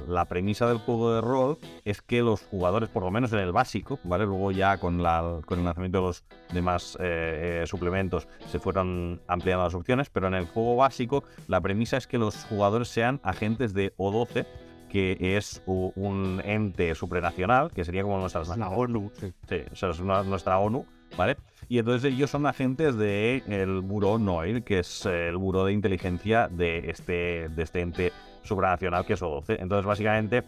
la 0.08 0.26
premisa 0.26 0.68
del 0.68 0.78
juego 0.78 1.14
de 1.14 1.22
rol 1.22 1.58
es 1.86 2.02
que 2.02 2.22
los 2.22 2.42
jugadores, 2.42 2.90
por 2.90 3.04
lo 3.04 3.12
menos 3.12 3.32
en 3.34 3.40
el 3.40 3.52
básico, 3.52 4.00
¿vale? 4.04 4.26
Luego 4.26 4.52
ya 4.52 4.78
con, 4.78 5.02
la, 5.02 5.42
con 5.46 5.60
el 5.60 5.66
lanzamiento 5.66 6.00
de 6.00 6.08
los 6.08 6.24
demás 6.54 6.98
eh, 7.00 7.62
eh, 7.64 7.68
suplementos 7.68 8.28
se 8.48 8.60
fueron 8.60 9.22
ampliando 9.28 9.64
las 9.64 9.74
opciones, 9.74 10.10
pero 10.10 10.28
en 10.28 10.34
el 10.34 10.46
juego 10.46 10.76
básico 10.76 11.24
la 11.48 11.62
premisa 11.62 11.98
es 11.98 12.08
que 12.08 12.18
los 12.18 12.46
jugadores 12.46 12.88
sean 12.88 13.20
agentes 13.24 13.74
de 13.74 13.96
O12, 13.98 14.46
que 14.90 15.18
es 15.20 15.62
un 15.66 16.42
ente 16.46 16.96
supranacional, 16.96 17.72
que 17.72 17.84
sería 17.84 18.04
como 18.04 18.20
nuestra 18.20 18.42
ONU. 18.42 19.12
Sí, 19.20 19.34
es 19.50 20.02
nuestra 20.02 20.60
ONU, 20.60 20.86
¿vale? 21.18 21.38
Y 21.70 21.80
entonces 21.80 22.14
ellos 22.14 22.30
son 22.30 22.46
agentes 22.46 22.96
del 22.96 23.44
el 23.48 23.82
Buró 23.82 24.18
NOIR, 24.18 24.64
que 24.64 24.80
es 24.80 25.06
el 25.06 25.36
Buró 25.36 25.66
de 25.66 25.74
Inteligencia 25.74 26.48
de 26.48 26.90
este, 26.90 27.50
de 27.50 27.64
este 27.64 27.82
ente 27.82 28.14
supranacional 28.48 29.06
que 29.06 29.14
es 29.14 29.22
O12. 29.22 29.58
Entonces, 29.60 29.86
básicamente, 29.86 30.44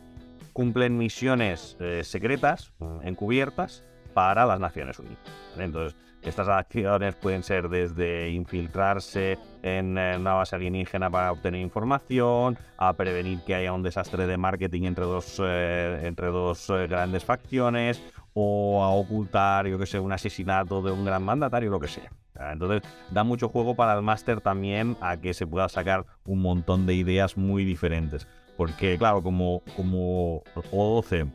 cumplen 0.53 0.97
misiones 0.97 1.77
eh, 1.79 2.01
secretas, 2.03 2.73
mm, 2.79 3.07
encubiertas, 3.07 3.83
para 4.13 4.45
las 4.45 4.59
Naciones 4.59 4.99
Unidas. 4.99 5.19
Entonces, 5.57 5.95
estas 6.21 6.49
acciones 6.49 7.15
pueden 7.15 7.43
ser 7.43 7.69
desde 7.69 8.29
infiltrarse 8.31 9.37
en 9.63 9.91
una 9.91 10.33
base 10.33 10.55
alienígena 10.55 11.09
para 11.09 11.31
obtener 11.31 11.61
información, 11.61 12.57
a 12.77 12.93
prevenir 12.93 13.39
que 13.45 13.55
haya 13.55 13.71
un 13.71 13.83
desastre 13.83 14.27
de 14.27 14.37
marketing 14.37 14.83
entre 14.83 15.05
dos, 15.05 15.41
eh, 15.41 16.01
entre 16.03 16.27
dos 16.27 16.69
eh, 16.69 16.87
grandes 16.87 17.23
facciones, 17.23 18.03
o 18.33 18.83
a 18.83 18.89
ocultar, 18.89 19.67
yo 19.67 19.77
que 19.77 19.85
sé, 19.85 19.99
un 19.99 20.11
asesinato 20.11 20.81
de 20.81 20.91
un 20.91 21.05
gran 21.05 21.23
mandatario, 21.23 21.69
lo 21.69 21.79
que 21.79 21.87
sea. 21.87 22.11
Entonces 22.39 22.81
da 23.11 23.23
mucho 23.23 23.49
juego 23.49 23.75
para 23.75 23.95
el 23.95 24.01
máster 24.01 24.41
también 24.41 24.95
a 25.01 25.17
que 25.17 25.33
se 25.33 25.45
pueda 25.45 25.69
sacar 25.69 26.05
un 26.25 26.41
montón 26.41 26.85
de 26.85 26.95
ideas 26.95 27.37
muy 27.37 27.65
diferentes. 27.65 28.27
Porque 28.57 28.97
claro, 28.97 29.21
como, 29.21 29.63
como 29.75 30.43
O12 30.71 31.31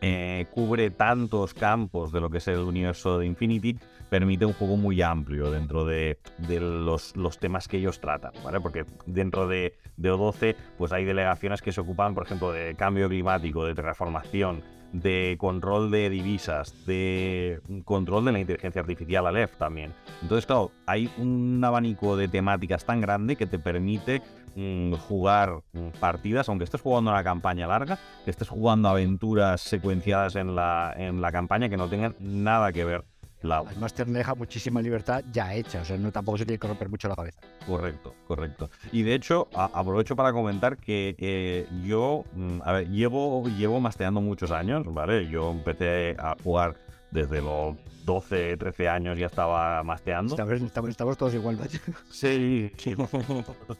eh, 0.00 0.46
cubre 0.52 0.90
tantos 0.90 1.54
campos 1.54 2.12
de 2.12 2.20
lo 2.20 2.30
que 2.30 2.38
es 2.38 2.48
el 2.48 2.58
universo 2.58 3.18
de 3.18 3.26
Infinity, 3.26 3.76
permite 4.08 4.46
un 4.46 4.52
juego 4.52 4.76
muy 4.76 5.02
amplio 5.02 5.50
dentro 5.50 5.84
de, 5.84 6.18
los, 6.48 7.12
temas 7.38 7.68
que 7.68 7.78
ellos 7.78 8.00
tratan, 8.00 8.32
¿vale? 8.44 8.60
Porque 8.60 8.84
dentro 9.06 9.48
de, 9.48 9.74
de, 9.96 10.12
O12 10.12 10.56
pues 10.78 10.92
hay 10.92 11.04
delegaciones 11.04 11.62
que 11.62 11.72
se 11.72 11.80
ocupan, 11.80 12.14
por 12.14 12.24
ejemplo, 12.24 12.52
de 12.52 12.74
cambio 12.74 13.08
climático, 13.08 13.64
de 13.64 13.74
transformación, 13.74 14.62
de 14.92 15.36
control 15.38 15.90
de 15.90 16.10
divisas, 16.10 16.86
de 16.86 17.60
control 17.84 18.24
de 18.24 18.32
la 18.32 18.40
inteligencia 18.40 18.80
artificial, 18.80 19.26
Aleph 19.26 19.56
también. 19.56 19.92
Entonces, 20.22 20.46
claro, 20.46 20.70
hay 20.86 21.10
un 21.18 21.62
abanico 21.62 22.16
de 22.16 22.28
temáticas 22.28 22.84
tan 22.84 23.00
grande 23.00 23.36
que 23.36 23.46
te 23.46 23.58
permite 23.58 24.22
mm, 24.56 24.94
jugar 24.94 25.60
mm, 25.72 25.88
partidas, 26.00 26.48
aunque 26.48 26.64
estés 26.64 26.80
jugando 26.80 27.10
una 27.10 27.24
campaña 27.24 27.66
larga, 27.66 27.98
que 28.24 28.30
estés 28.30 28.48
jugando 28.48 28.88
aventuras 28.88 29.60
secuenciadas 29.60 30.36
en 30.36 30.54
la, 30.54 30.94
en 30.96 31.20
la 31.20 31.32
campaña 31.32 31.68
que 31.68 31.76
no 31.76 31.88
tengan 31.88 32.14
nada 32.18 32.72
que 32.72 32.84
ver 32.84 33.04
el 33.42 33.78
máster 33.78 34.06
deja 34.06 34.34
muchísima 34.34 34.82
libertad 34.82 35.22
ya 35.32 35.54
hecha, 35.54 35.82
o 35.82 35.84
sea, 35.84 35.96
no 35.96 36.10
tampoco 36.10 36.38
se 36.38 36.44
tiene 36.44 36.58
que 36.58 36.66
romper 36.66 36.88
mucho 36.88 37.08
la 37.08 37.16
cabeza. 37.16 37.40
Correcto, 37.66 38.14
correcto. 38.26 38.70
Y 38.92 39.02
de 39.02 39.14
hecho, 39.14 39.48
aprovecho 39.54 40.16
para 40.16 40.32
comentar 40.32 40.76
que 40.76 41.14
eh, 41.18 41.66
yo, 41.84 42.24
mm, 42.34 42.60
a 42.64 42.72
ver, 42.72 42.88
llevo, 42.88 43.44
llevo 43.48 43.80
masteando 43.80 44.20
muchos 44.20 44.50
años, 44.50 44.84
¿vale? 44.92 45.28
Yo 45.28 45.50
empecé 45.50 46.16
a 46.18 46.36
jugar 46.42 46.76
desde 47.10 47.40
los 47.40 47.76
12, 48.04 48.56
13 48.56 48.88
años 48.88 49.18
ya 49.18 49.26
estaba 49.26 49.82
masteando. 49.82 50.34
Estamos, 50.34 50.88
estamos, 50.90 51.16
todos 51.16 51.34
igual, 51.34 51.58
¿no? 51.58 51.64
Sí, 52.10 52.70
sí. 52.76 52.94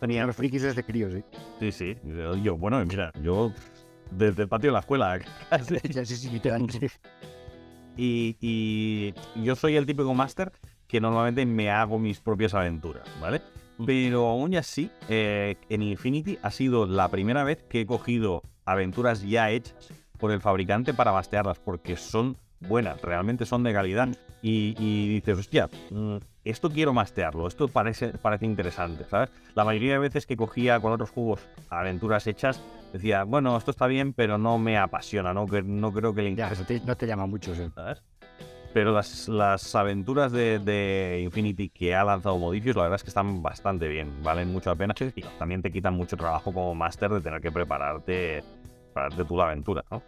Teníamos 0.01 0.37
frikis 0.37 0.63
desde 0.63 0.85
críos, 0.85 1.13
sí. 1.13 1.25
Sí, 1.59 1.73
sí. 1.73 1.97
Yo, 2.43 2.57
bueno, 2.57 2.85
mira, 2.85 3.13
yo 3.23 3.53
desde 4.11 4.43
el 4.43 4.49
patio 4.49 4.71
de 4.71 4.75
la 4.75 4.81
escuela. 4.81 5.19
ya 5.91 6.05
sí, 6.05 6.17
sí, 6.17 6.41
sí. 6.41 6.89
Y, 8.01 9.13
yo 9.43 9.57
soy 9.57 9.77
el 9.77 9.85
típico 9.85 10.15
máster 10.15 10.53
que 10.87 11.01
normalmente 11.01 11.45
me 11.45 11.71
hago 11.71 11.99
mis 11.99 12.21
propias 12.21 12.55
aventuras, 12.55 13.09
¿vale? 13.21 13.43
Pero 13.85 14.27
aún 14.27 14.55
así, 14.55 14.91
eh, 15.09 15.57
en 15.69 15.83
Infinity 15.83 16.39
ha 16.43 16.51
sido 16.51 16.87
la 16.87 17.09
primera 17.09 17.45
vez 17.45 17.63
que 17.69 17.83
he 17.83 17.87
cogido 17.87 18.43
aventuras 18.65 19.23
ya 19.23 19.51
hechas 19.51 19.91
por 20.17 20.31
el 20.33 20.41
fabricante 20.41 20.95
para 20.95 21.11
bastearlas, 21.11 21.59
porque 21.59 21.97
son 21.97 22.37
buenas, 22.61 23.01
realmente 23.03 23.47
son 23.47 23.63
de 23.63 23.73
calidad. 23.73 24.09
Y, 24.41 25.09
dices, 25.09 25.39
hostia, 25.39 25.69
mm, 25.91 26.17
esto 26.45 26.71
quiero 26.71 26.93
mastearlo, 26.93 27.49
esto 27.49 27.67
parece, 27.69 28.11
parece 28.11 28.47
interesante, 28.47 29.05
¿sabes? 29.05 29.31
La 29.55 29.65
mayoría 29.65 29.93
de 29.95 29.99
veces 29.99 30.27
que 30.27 30.37
cogía 30.37 30.79
con 30.81 30.93
otros 30.93 31.11
juegos 31.11 31.41
aventuras 31.69 32.27
hechas, 32.27 32.63
decía, 32.93 33.25
bueno, 33.25 33.57
esto 33.57 33.71
está 33.71 33.87
bien, 33.87 34.13
pero 34.13 34.39
no 34.39 34.59
me 34.59 34.79
apasiona, 34.79 35.33
no, 35.33 35.47
no 35.47 35.93
creo 35.93 36.15
que 36.15 36.23
le 36.23 36.31
interese. 36.31 36.83
no 36.85 36.97
te 36.97 37.07
llama 37.07 37.27
mucho, 37.27 37.55
¿sabes? 37.55 38.03
Pero 38.75 38.93
las, 38.93 39.29
las 39.29 39.75
aventuras 39.75 40.31
de, 40.31 41.21
Infinity 41.25 41.71
que 41.71 41.95
ha 41.95 42.05
lanzado 42.05 42.39
Modifius, 42.39 42.77
la 42.77 42.83
verdad 42.83 42.97
es 42.97 43.03
que 43.03 43.09
están 43.09 43.43
bastante 43.43 43.89
bien, 43.89 44.23
valen 44.23 44.53
mucho 44.53 44.71
la 44.71 44.77
pena. 44.77 44.95
Y 45.01 45.23
también 45.39 45.63
te 45.63 45.73
quitan 45.73 45.95
mucho 45.95 46.17
trabajo 46.17 46.53
como 46.53 46.75
máster 46.75 47.11
de 47.11 47.21
tener 47.21 47.41
que 47.41 47.51
prepararte, 47.51 48.45
prepararte 48.85 49.25
tú 49.25 49.37
la 49.37 49.45
aventura, 49.45 49.85
¿no? 49.91 50.03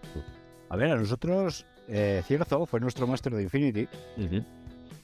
A 0.68 0.76
ver, 0.76 0.92
a 0.92 0.96
nosotros, 0.96 1.66
eh, 1.88 2.22
Cierzo 2.24 2.66
fue 2.66 2.80
nuestro 2.80 3.06
máster 3.06 3.34
de 3.34 3.42
Infinity. 3.42 3.88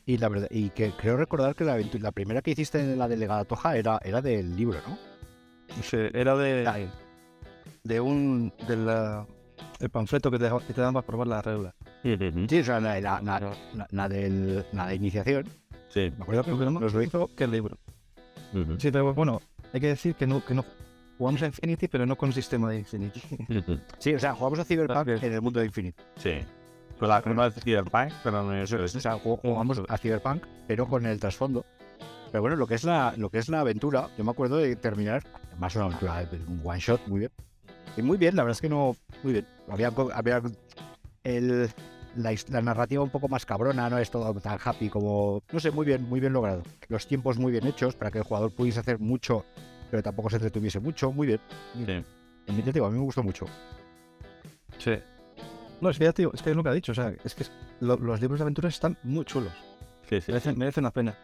Y 0.04 0.18
la 0.18 0.28
verdad, 0.28 0.48
y 0.50 0.70
que 0.70 0.92
creo 0.92 1.16
recordar 1.16 1.54
que 1.54 1.64
la, 1.64 1.76
la 2.00 2.12
primera 2.12 2.42
que 2.42 2.52
hiciste 2.52 2.78
en 2.78 2.98
la 2.98 3.08
delegada 3.08 3.44
Toja 3.44 3.76
era, 3.76 3.98
era 4.04 4.22
del 4.22 4.54
libro, 4.54 4.78
¿no? 4.86 4.96
Sí, 5.82 5.96
era 6.14 6.36
de 6.36 6.88
de 7.85 8.00
un 8.00 8.52
del 8.66 9.90
panfleto 9.90 10.31
que 10.31 10.38
te, 10.38 10.50
que 10.66 10.72
te 10.72 10.81
dan 10.81 10.94
para 10.94 11.07
probar 11.07 11.26
las 11.26 11.44
reglas. 11.44 11.74
Sí, 12.02 12.61
o 12.61 12.64
sea, 12.64 12.81
la, 12.81 13.00
la, 13.90 14.09
del, 14.09 14.64
la 14.72 14.87
de 14.87 14.94
iniciación. 14.94 15.44
Sí. 15.88 16.12
Me 16.16 16.22
acuerdo 16.22 16.44
que 16.44 16.50
nos 16.70 16.92
lo 16.92 17.02
hizo 17.02 17.29
que 17.35 17.44
el 17.44 17.50
libro. 17.50 17.79
Sí, 18.79 18.90
pero 18.90 19.12
bueno, 19.12 19.40
hay 19.72 19.81
que 19.81 19.88
decir 19.88 20.14
que 20.14 20.26
no, 20.26 20.44
que 20.44 20.55
no 20.55 20.64
jugamos 21.18 21.42
a 21.42 21.46
Infinity, 21.46 21.88
pero 21.88 22.07
no 22.07 22.16
con 22.16 22.33
sistema 22.33 22.70
de 22.70 22.79
Infinity. 22.79 23.20
sí, 23.98 24.14
o 24.14 24.18
sea, 24.18 24.35
jugamos 24.35 24.59
a 24.59 24.64
Cyberpunk 24.64 25.09
en 25.09 25.33
el 25.33 25.42
mundo 25.42 25.61
de 25.61 25.66
Infinity. 25.66 26.02
Sí. 26.16 26.38
Con 26.98 27.09
la 27.09 27.20
no 27.20 27.50
de 27.50 27.61
Cyberpunk, 27.61 28.12
pero 28.22 28.42
no 28.42 28.55
es. 28.55 28.72
O 28.72 28.88
sea, 28.88 29.18
jugamos 29.18 29.83
a 29.88 29.98
Cyberpunk, 29.98 30.44
pero 30.66 30.87
con 30.87 31.05
el 31.07 31.20
trasfondo. 31.20 31.64
Pero 32.31 32.42
bueno, 32.42 32.57
lo 32.57 32.66
que 32.66 32.74
es 32.74 32.85
la, 32.85 33.14
lo 33.16 33.31
que 33.31 33.38
es 33.38 33.48
la 33.48 33.61
aventura, 33.61 34.09
yo 34.16 34.24
me 34.24 34.31
acuerdo 34.31 34.57
de 34.57 34.74
terminar, 34.76 35.22
más 35.59 35.76
una 35.76 35.87
aventura, 35.87 36.29
un 36.48 36.61
one 36.64 36.81
shot, 36.81 37.07
muy 37.07 37.20
bien 37.20 37.33
y 37.96 38.02
muy 38.02 38.18
bien, 38.18 38.37
la 38.37 38.42
verdad 38.42 38.56
es 38.56 38.61
que 38.61 38.68
no. 38.68 38.96
Muy 39.22 39.32
bien. 39.32 39.46
Había, 39.68 39.92
había 40.14 40.42
el, 41.24 41.70
la, 42.16 42.62
narrativa 42.62 43.02
un 43.02 43.11
poco 43.11 43.28
más 43.28 43.46
cabrona, 43.46 43.88
no 43.90 43.98
es 43.98 44.11
todo 44.11 44.35
tan 44.40 44.59
happy 44.62 44.88
como. 44.88 45.42
No 45.52 45.61
sé, 45.61 45.70
muy 45.70 45.87
bien, 45.87 46.02
muy 46.09 46.20
bien 46.20 46.32
logrado. 46.32 46.62
Los 46.88 47.06
tiempos 47.06 47.38
muy 47.38 47.52
bien 47.52 47.66
hechos 47.66 47.94
para 47.94 48.11
que 48.11 48.18
el 48.18 48.24
jugador 48.24 48.52
pudiese 48.52 48.80
hacer 48.80 48.98
mucho, 48.98 49.44
pero 49.90 50.02
tampoco 50.02 50.30
se 50.30 50.37
entretuviese 50.37 50.80
mucho. 50.80 51.12
Muy 51.12 51.26
bien. 51.26 51.40
Sí. 51.74 52.04
a 52.48 52.52
mí 52.52 52.62
me 52.62 52.98
gustó 53.00 53.22
mucho. 53.22 53.46
Sí. 54.78 54.98
No, 55.80 55.90
es 55.90 55.98
que 55.98 56.04
ya, 56.04 56.12
tío, 56.12 56.32
es 56.32 56.42
que 56.42 56.50
es 56.50 56.56
lo 56.56 56.62
que 56.62 56.68
ha 56.68 56.72
dicho. 56.72 56.92
O 56.92 56.94
sea, 56.94 57.14
es 57.24 57.35
que 57.35 57.44
los 57.80 58.20
libros 58.20 58.38
de 58.38 58.44
aventuras 58.44 58.74
están 58.74 58.96
muy 59.02 59.24
chulos. 59.24 59.52
Sí, 60.09 60.20
sí. 60.20 60.32
Merecen, 60.32 60.59
merecen 60.59 60.85
la 60.85 60.90
pena. 60.90 61.16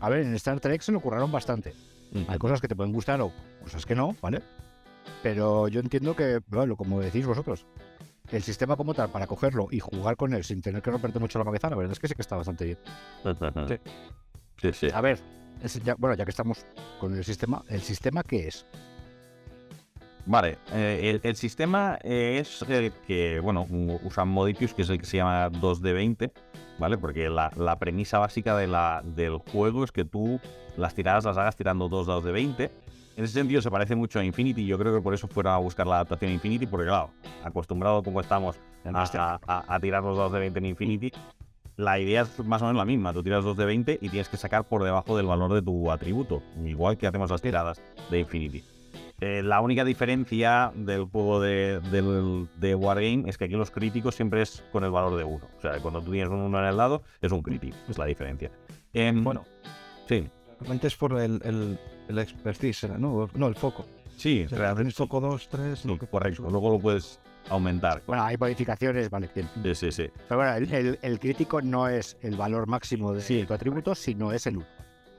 A 0.00 0.08
ver, 0.08 0.20
en 0.20 0.34
Star 0.34 0.60
Trek 0.60 0.82
se 0.82 0.92
lo 0.92 1.00
curraron 1.00 1.32
bastante. 1.32 1.72
Hay 2.28 2.38
cosas 2.38 2.60
que 2.60 2.68
te 2.68 2.76
pueden 2.76 2.92
gustar 2.92 3.20
o 3.20 3.32
cosas 3.62 3.84
que 3.86 3.94
no, 3.94 4.14
¿vale? 4.20 4.40
Pero 5.22 5.68
yo 5.68 5.80
entiendo 5.80 6.14
que, 6.14 6.40
bueno, 6.48 6.76
como 6.76 7.00
decís 7.00 7.26
vosotros, 7.26 7.66
el 8.30 8.42
sistema 8.42 8.76
como 8.76 8.94
tal, 8.94 9.10
para 9.10 9.26
cogerlo 9.26 9.68
y 9.70 9.80
jugar 9.80 10.16
con 10.16 10.34
él 10.34 10.44
sin 10.44 10.62
tener 10.62 10.82
que 10.82 10.90
romperte 10.90 11.18
mucho 11.18 11.38
la 11.38 11.44
cabeza, 11.44 11.70
la 11.70 11.76
verdad 11.76 11.92
es 11.92 12.00
que 12.00 12.08
sí 12.08 12.14
que 12.14 12.22
está 12.22 12.36
bastante 12.36 12.64
bien. 12.64 12.78
sí. 14.60 14.72
sí, 14.72 14.88
A 14.92 15.00
ver, 15.00 15.18
bueno, 15.98 16.14
ya 16.14 16.24
que 16.24 16.30
estamos 16.30 16.66
con 17.00 17.14
el 17.16 17.24
sistema, 17.24 17.62
¿el 17.68 17.80
sistema 17.80 18.22
qué 18.22 18.48
es? 18.48 18.66
Vale, 20.26 20.56
eh, 20.72 21.20
el, 21.22 21.36
sistema 21.36 21.98
es 22.02 22.62
el 22.62 22.92
que, 23.06 23.40
bueno, 23.40 23.66
usan 24.04 24.28
Modifius, 24.28 24.72
que 24.72 24.82
es 24.82 24.88
el 24.88 24.98
que 24.98 25.04
se 25.04 25.18
llama 25.18 25.50
2 25.50 25.82
d 25.82 25.92
20, 25.92 26.32
¿vale? 26.78 26.96
Porque 26.96 27.28
la, 27.28 27.78
premisa 27.78 28.18
básica 28.18 28.56
de 28.56 28.66
la, 28.66 29.02
del 29.04 29.36
juego 29.36 29.84
es 29.84 29.92
que 29.92 30.06
tú 30.06 30.40
las 30.78 30.94
tiradas 30.94 31.24
las 31.24 31.36
hagas 31.36 31.56
tirando 31.56 31.90
dos 31.90 32.06
dados 32.06 32.24
de 32.24 32.32
20 32.32 32.70
En 33.16 33.24
ese 33.24 33.34
sentido 33.34 33.62
se 33.62 33.70
parece 33.70 33.94
mucho 33.94 34.18
a 34.18 34.24
Infinity. 34.24 34.66
Yo 34.66 34.76
creo 34.78 34.94
que 34.94 35.00
por 35.00 35.14
eso 35.14 35.28
fuera 35.28 35.54
a 35.54 35.58
buscar 35.58 35.86
la 35.86 35.96
adaptación 35.96 36.30
a 36.30 36.34
Infinity, 36.34 36.66
porque 36.66 36.86
claro, 36.86 37.10
acostumbrado 37.44 38.02
como 38.02 38.20
estamos 38.20 38.56
a, 39.18 39.38
a- 39.46 39.74
a 39.74 39.80
tirar 39.80 40.02
los 40.02 40.16
dados 40.16 40.32
de 40.32 40.40
20 40.40 40.58
en 40.58 40.66
Infinity, 40.66 41.12
la 41.76 41.98
idea 42.00 42.22
es 42.22 42.38
más 42.44 42.60
o 42.62 42.66
menos 42.66 42.78
la 42.78 42.84
misma. 42.84 43.12
Tú 43.12 43.22
tiras 43.22 43.44
dos 43.44 43.56
de 43.56 43.64
20 43.64 43.98
y 44.00 44.08
tienes 44.08 44.28
que 44.28 44.36
sacar 44.36 44.64
por 44.64 44.82
debajo 44.82 45.16
del 45.16 45.26
valor 45.26 45.52
de 45.52 45.62
tu 45.62 45.90
atributo, 45.92 46.42
igual 46.64 46.96
que 46.98 47.06
hacemos 47.06 47.30
las 47.30 47.40
tiradas 47.42 47.80
de 48.10 48.20
Infinity. 48.20 48.64
Eh, 49.20 49.42
la 49.44 49.60
única 49.60 49.84
diferencia 49.84 50.72
del 50.74 51.04
juego 51.04 51.40
de, 51.40 51.78
del, 51.92 52.48
de 52.56 52.74
Wargame 52.74 53.24
es 53.28 53.38
que 53.38 53.44
aquí 53.44 53.54
los 53.54 53.70
críticos 53.70 54.16
siempre 54.16 54.42
es 54.42 54.64
con 54.72 54.82
el 54.82 54.90
valor 54.90 55.16
de 55.16 55.22
1. 55.24 55.46
O 55.56 55.60
sea, 55.60 55.78
cuando 55.80 56.02
tú 56.02 56.10
tienes 56.10 56.30
un 56.30 56.40
1 56.40 56.58
en 56.58 56.64
el 56.64 56.76
lado, 56.76 57.02
es 57.22 57.30
un 57.30 57.40
crítico. 57.40 57.76
Es 57.88 57.96
la 57.96 58.06
diferencia. 58.06 58.50
Em, 58.92 59.22
Bueno, 59.22 59.44
sí, 60.08 60.28
realmente 60.60 60.86
es 60.88 60.96
por 60.96 61.18
el, 61.20 61.40
el, 61.44 61.78
el 62.08 62.18
expertise, 62.18 62.84
¿no? 62.98 63.28
No, 63.34 63.46
el 63.48 63.54
foco. 63.54 63.86
sí, 64.16 64.44
O 64.44 64.48
sea, 64.48 64.58
realmente 64.58 64.92
foco 64.92 65.20
2, 65.20 65.48
3, 65.48 65.78
sí, 65.78 65.98
correcto. 66.10 66.48
Luego 66.50 66.70
lo 66.72 66.78
puedes 66.78 67.20
aumentar. 67.50 68.02
Bueno, 68.06 68.22
hay 68.24 68.36
modificaciones, 68.36 69.10
vale, 69.10 69.28
bien. 69.34 69.48
Sí, 69.62 69.74
sí, 69.74 69.92
sí. 69.92 70.10
Pero 70.28 70.38
bueno, 70.40 70.54
el, 70.56 70.72
el- 70.72 70.98
el 71.02 71.18
crítico 71.20 71.60
no 71.60 71.88
es 71.88 72.16
el 72.22 72.36
valor 72.36 72.66
máximo 72.66 73.12
de 73.12 73.20
Sí. 73.20 73.44
tu 73.46 73.54
atributo, 73.54 73.94
sino 73.94 74.32
es 74.32 74.46
el 74.46 74.56
1. 74.58 74.66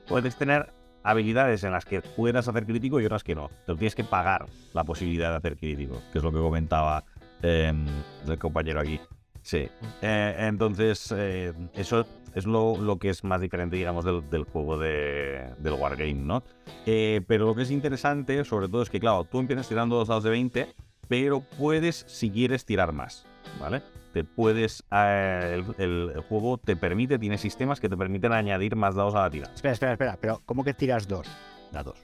Puedes 0.08 0.36
tener 0.36 0.72
habilidades 1.04 1.62
en 1.62 1.70
las 1.72 1.84
que 1.84 2.00
puedas 2.02 2.48
hacer 2.48 2.66
crítico 2.66 3.00
y 3.00 3.04
otras 3.06 3.22
que 3.22 3.34
no. 3.36 3.48
Te 3.64 3.74
tienes 3.74 3.94
que 3.94 4.02
pagar 4.04 4.46
la 4.72 4.82
posibilidad 4.82 5.30
de 5.30 5.36
hacer 5.36 5.56
crítico, 5.56 6.00
que 6.12 6.18
es 6.18 6.24
lo 6.24 6.32
que 6.32 6.38
comentaba 6.38 7.04
em, 7.42 7.86
el 8.26 8.38
compañero 8.38 8.80
aquí. 8.80 8.98
Sí. 9.46 9.68
Eh, 10.02 10.34
entonces, 10.40 11.14
eh, 11.16 11.52
eso 11.74 12.04
es 12.34 12.46
lo, 12.46 12.76
lo 12.78 12.98
que 12.98 13.10
es 13.10 13.22
más 13.22 13.40
diferente, 13.40 13.76
digamos, 13.76 14.04
del, 14.04 14.28
del 14.28 14.42
juego 14.42 14.76
de, 14.76 15.50
del 15.58 15.74
Wargame, 15.74 16.14
¿no? 16.14 16.42
Eh, 16.84 17.20
pero 17.28 17.46
lo 17.46 17.54
que 17.54 17.62
es 17.62 17.70
interesante, 17.70 18.44
sobre 18.44 18.66
todo, 18.68 18.82
es 18.82 18.90
que, 18.90 18.98
claro, 18.98 19.22
tú 19.22 19.38
empiezas 19.38 19.68
tirando 19.68 19.94
dos 19.94 20.08
dados 20.08 20.24
de 20.24 20.30
20, 20.30 20.74
pero 21.06 21.42
puedes, 21.58 22.04
si 22.08 22.28
quieres, 22.30 22.64
tirar 22.64 22.92
más, 22.92 23.24
¿vale? 23.60 23.82
Te 24.12 24.24
puedes. 24.24 24.82
eh, 24.90 25.62
el, 25.78 25.84
el- 25.84 26.12
el 26.16 26.20
juego 26.22 26.58
te 26.58 26.74
permite, 26.74 27.16
tiene 27.16 27.38
sistemas 27.38 27.78
que 27.78 27.88
te 27.88 27.96
permiten 27.96 28.32
añadir 28.32 28.74
más 28.74 28.96
dados 28.96 29.14
a 29.14 29.20
la 29.20 29.30
tirada. 29.30 29.54
Espera, 29.54 29.74
espera, 29.74 29.92
espera, 29.92 30.18
pero 30.20 30.42
¿cómo 30.44 30.64
que 30.64 30.74
tiras 30.74 31.06
dos 31.06 31.28
dados? 31.70 32.00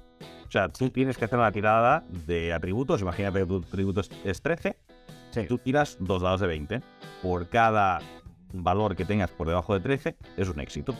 O 0.46 0.50
sea, 0.52 0.68
tú 0.68 0.90
tienes 0.90 1.16
que 1.18 1.24
hacer 1.24 1.38
una 1.40 1.50
tirada 1.50 2.04
de 2.26 2.52
atributos. 2.52 3.00
Imagínate 3.00 3.40
que 3.40 3.46
tu 3.46 3.56
atributo 3.66 4.02
es 4.22 4.42
13. 4.42 4.76
Sí. 5.32 5.46
Tú 5.46 5.58
tiras 5.58 5.96
dos 5.98 6.22
dados 6.22 6.40
de 6.40 6.46
20. 6.46 6.80
Por 7.22 7.48
cada 7.48 8.00
valor 8.52 8.94
que 8.94 9.04
tengas 9.04 9.30
por 9.30 9.48
debajo 9.48 9.74
de 9.74 9.80
13, 9.80 10.16
es 10.36 10.48
un 10.48 10.60
éxito. 10.60 10.94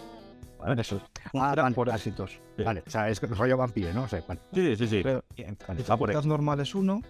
¿Vale? 0.58 0.80
Eso. 0.80 1.00
Ah, 1.34 1.70
por 1.74 1.88
éxitos. 1.88 2.40
Sí. 2.56 2.62
Vale, 2.62 2.82
o 2.86 2.90
sea, 2.90 3.08
es 3.08 3.20
rollo 3.20 3.56
vampiro, 3.56 3.92
¿no? 3.92 4.04
O 4.04 4.08
sea, 4.08 4.22
vale. 4.26 4.40
Sí, 4.52 4.76
sí, 4.76 4.86
sí. 4.86 5.00
Pero 5.02 5.24
Bien, 5.36 5.56
vale. 5.66 5.82
Va 5.82 5.96
por 5.96 6.08
dificultad 6.08 6.28
normal 6.28 6.60
es 6.60 6.74
1, 6.74 7.02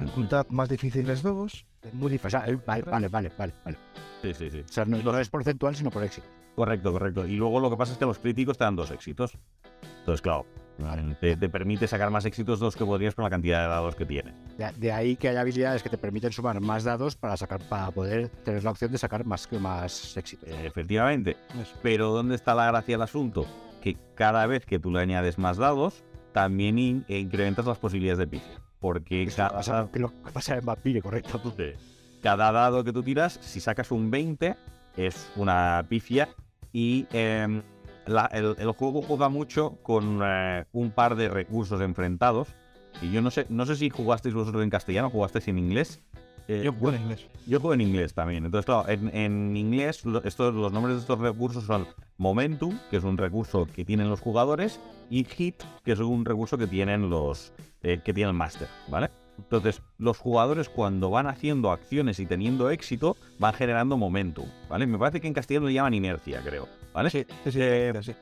dificultad 0.00 0.46
más 0.48 0.68
difícil 0.68 1.08
es 1.10 1.22
2. 1.22 1.66
Muy 1.92 2.10
difícil. 2.10 2.26
O 2.26 2.30
sea, 2.30 2.48
eh, 2.48 2.58
vale, 2.66 2.82
vale, 2.82 3.08
vale, 3.08 3.30
vale, 3.38 3.52
vale. 3.64 3.78
Sí, 4.22 4.34
sí, 4.34 4.50
sí. 4.50 4.60
O 4.60 4.72
sea, 4.72 4.84
no, 4.84 4.98
no 4.98 5.18
es 5.18 5.28
porcentual, 5.28 5.76
sino 5.76 5.90
por 5.90 6.02
éxito. 6.02 6.26
Correcto, 6.56 6.90
correcto. 6.90 7.26
Y 7.26 7.36
luego 7.36 7.60
lo 7.60 7.70
que 7.70 7.76
pasa 7.76 7.92
es 7.92 7.98
que 7.98 8.06
los 8.06 8.18
críticos 8.18 8.56
te 8.56 8.64
dan 8.64 8.76
dos 8.76 8.90
éxitos. 8.90 9.36
Entonces, 9.98 10.22
claro, 10.22 10.46
te, 11.20 11.36
te 11.36 11.48
permite 11.48 11.86
sacar 11.86 12.10
más 12.10 12.24
éxitos 12.24 12.58
de 12.60 12.66
los 12.66 12.76
que 12.76 12.84
podrías 12.84 13.14
con 13.14 13.24
la 13.24 13.30
cantidad 13.30 13.62
de 13.62 13.68
dados 13.68 13.94
que 13.96 14.04
tienes. 14.04 14.34
De, 14.58 14.70
de 14.76 14.92
ahí 14.92 15.16
que 15.16 15.28
hay 15.28 15.36
habilidades 15.36 15.82
que 15.82 15.88
te 15.88 15.98
permiten 15.98 16.32
sumar 16.32 16.60
más 16.60 16.84
dados 16.84 17.16
para 17.16 17.36
sacar 17.36 17.60
para 17.68 17.90
poder 17.90 18.28
tener 18.44 18.62
la 18.64 18.70
opción 18.70 18.92
de 18.92 18.98
sacar 18.98 19.24
más, 19.24 19.48
más 19.60 20.16
éxitos. 20.16 20.48
Efectivamente. 20.64 21.36
Pero 21.82 22.10
¿dónde 22.10 22.34
está 22.34 22.54
la 22.54 22.66
gracia 22.66 22.94
del 22.94 23.02
asunto? 23.02 23.46
Que 23.82 23.96
cada 24.14 24.46
vez 24.46 24.66
que 24.66 24.78
tú 24.78 24.90
le 24.90 25.00
añades 25.00 25.38
más 25.38 25.56
dados, 25.56 26.04
también 26.32 26.78
in- 26.78 27.04
e 27.08 27.18
incrementas 27.18 27.64
las 27.66 27.78
posibilidades 27.78 28.18
de 28.18 28.26
pifia. 28.26 28.60
Porque 28.80 29.24
pasa, 29.26 29.48
cada, 29.72 29.90
que 29.90 29.98
lo 29.98 30.10
que 30.22 30.30
pasa 30.32 30.56
en 30.56 30.64
vampiro, 30.66 31.00
correcto. 31.02 31.40
cada 32.22 32.52
dado 32.52 32.84
que 32.84 32.92
tú 32.92 33.02
tiras, 33.02 33.38
si 33.40 33.60
sacas 33.60 33.90
un 33.90 34.10
20, 34.10 34.54
es 34.96 35.30
una 35.36 35.84
pifia. 35.88 36.28
Y 36.72 37.06
em, 37.12 37.62
la- 38.06 38.26
el, 38.32 38.56
el 38.58 38.70
juego 38.72 39.02
juega 39.02 39.28
mucho 39.28 39.78
con 39.82 40.20
eh, 40.22 40.64
un 40.72 40.90
par 40.90 41.16
de 41.16 41.28
recursos 41.28 41.80
enfrentados. 41.80 42.48
Y 43.02 43.12
yo 43.12 43.20
no 43.20 43.30
sé, 43.30 43.46
no 43.50 43.66
sé 43.66 43.76
si 43.76 43.90
jugasteis 43.90 44.34
vosotros 44.34 44.62
en 44.62 44.70
castellano, 44.70 45.10
jugasteis 45.10 45.48
en 45.48 45.58
inglés. 45.58 46.00
Eh, 46.48 46.62
Yo 46.64 46.72
juego 46.72 46.94
en 46.96 47.02
inglés. 47.02 47.26
yo 47.46 47.58
juego 47.60 47.74
en 47.74 47.80
inglés 47.80 48.14
también. 48.14 48.44
Entonces, 48.44 48.64
claro, 48.66 48.88
en, 48.88 49.14
en 49.14 49.56
inglés 49.56 50.02
estos, 50.24 50.54
los 50.54 50.72
nombres 50.72 50.94
de 50.96 51.00
estos 51.00 51.18
recursos 51.18 51.64
son 51.64 51.86
Momentum, 52.18 52.78
que 52.90 52.96
es 52.98 53.04
un 53.04 53.18
recurso 53.18 53.66
que 53.66 53.84
tienen 53.84 54.08
los 54.08 54.20
jugadores, 54.20 54.80
y 55.10 55.24
Hit, 55.24 55.62
que 55.84 55.92
es 55.92 55.98
un 55.98 56.24
recurso 56.24 56.56
que 56.56 56.66
tienen 56.68 57.10
los 57.10 57.52
eh, 57.82 58.00
que 58.04 58.14
tiene 58.14 58.30
el 58.30 58.36
máster, 58.36 58.68
¿vale? 58.88 59.10
Entonces, 59.38 59.82
los 59.98 60.16
jugadores 60.18 60.68
cuando 60.70 61.10
van 61.10 61.26
haciendo 61.26 61.70
acciones 61.70 62.18
y 62.20 62.26
teniendo 62.26 62.70
éxito, 62.70 63.16
van 63.38 63.52
generando 63.52 63.96
momentum, 63.98 64.46
¿vale? 64.70 64.86
Me 64.86 64.96
parece 64.98 65.20
que 65.20 65.26
en 65.26 65.34
castellano 65.34 65.66
le 65.66 65.74
llaman 65.74 65.92
inercia, 65.94 66.40
creo, 66.42 66.66
¿vale? 66.96 67.10
Sí, 67.10 67.26
sí, 67.44 67.52
sí. 67.52 67.60
Eh, 67.60 67.92
sí. 68.02 68.14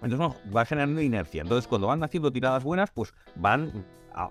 Entonces, 0.00 0.40
va 0.54 0.64
generando 0.64 1.00
inercia. 1.00 1.42
Entonces, 1.42 1.68
cuando 1.68 1.88
van 1.88 2.02
haciendo 2.02 2.32
tiradas 2.32 2.64
buenas, 2.64 2.90
pues 2.90 3.12
van 3.34 3.84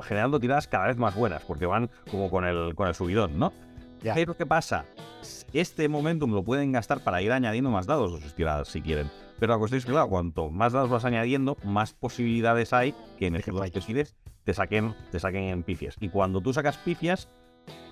generando 0.03 0.39
tiradas 0.39 0.67
cada 0.67 0.87
vez 0.87 0.97
más 0.97 1.15
buenas, 1.15 1.43
porque 1.43 1.65
van 1.65 1.89
como 2.09 2.29
con 2.29 2.45
el, 2.45 2.73
con 2.75 2.87
el 2.87 2.95
subidón, 2.95 3.37
¿no? 3.37 3.53
Ya. 4.01 4.13
Pero, 4.13 4.35
¿qué 4.35 4.45
pasa? 4.45 4.85
Este 5.53 5.87
momentum 5.87 6.33
lo 6.33 6.43
pueden 6.43 6.71
gastar 6.71 7.03
para 7.03 7.21
ir 7.21 7.31
añadiendo 7.31 7.69
más 7.69 7.85
dados 7.85 8.13
a 8.13 8.21
sus 8.21 8.33
tiradas, 8.33 8.67
si 8.67 8.81
quieren. 8.81 9.11
Pero 9.39 9.53
la 9.53 9.59
cuestión 9.59 9.79
es 9.79 9.85
que, 9.85 9.91
claro, 9.91 10.09
cuanto 10.09 10.49
más 10.49 10.73
dados 10.73 10.89
vas 10.89 11.05
añadiendo, 11.05 11.57
más 11.63 11.93
posibilidades 11.93 12.73
hay 12.73 12.93
que 13.17 13.27
en 13.27 13.33
De 13.33 13.39
el 13.39 13.43
que 13.43 13.51
decides 13.71 14.15
te 14.43 14.53
saquen, 14.53 14.95
te 15.11 15.19
saquen 15.19 15.43
en 15.43 15.63
pifias. 15.63 15.95
Y 15.99 16.09
cuando 16.09 16.41
tú 16.41 16.53
sacas 16.53 16.77
pifias, 16.77 17.29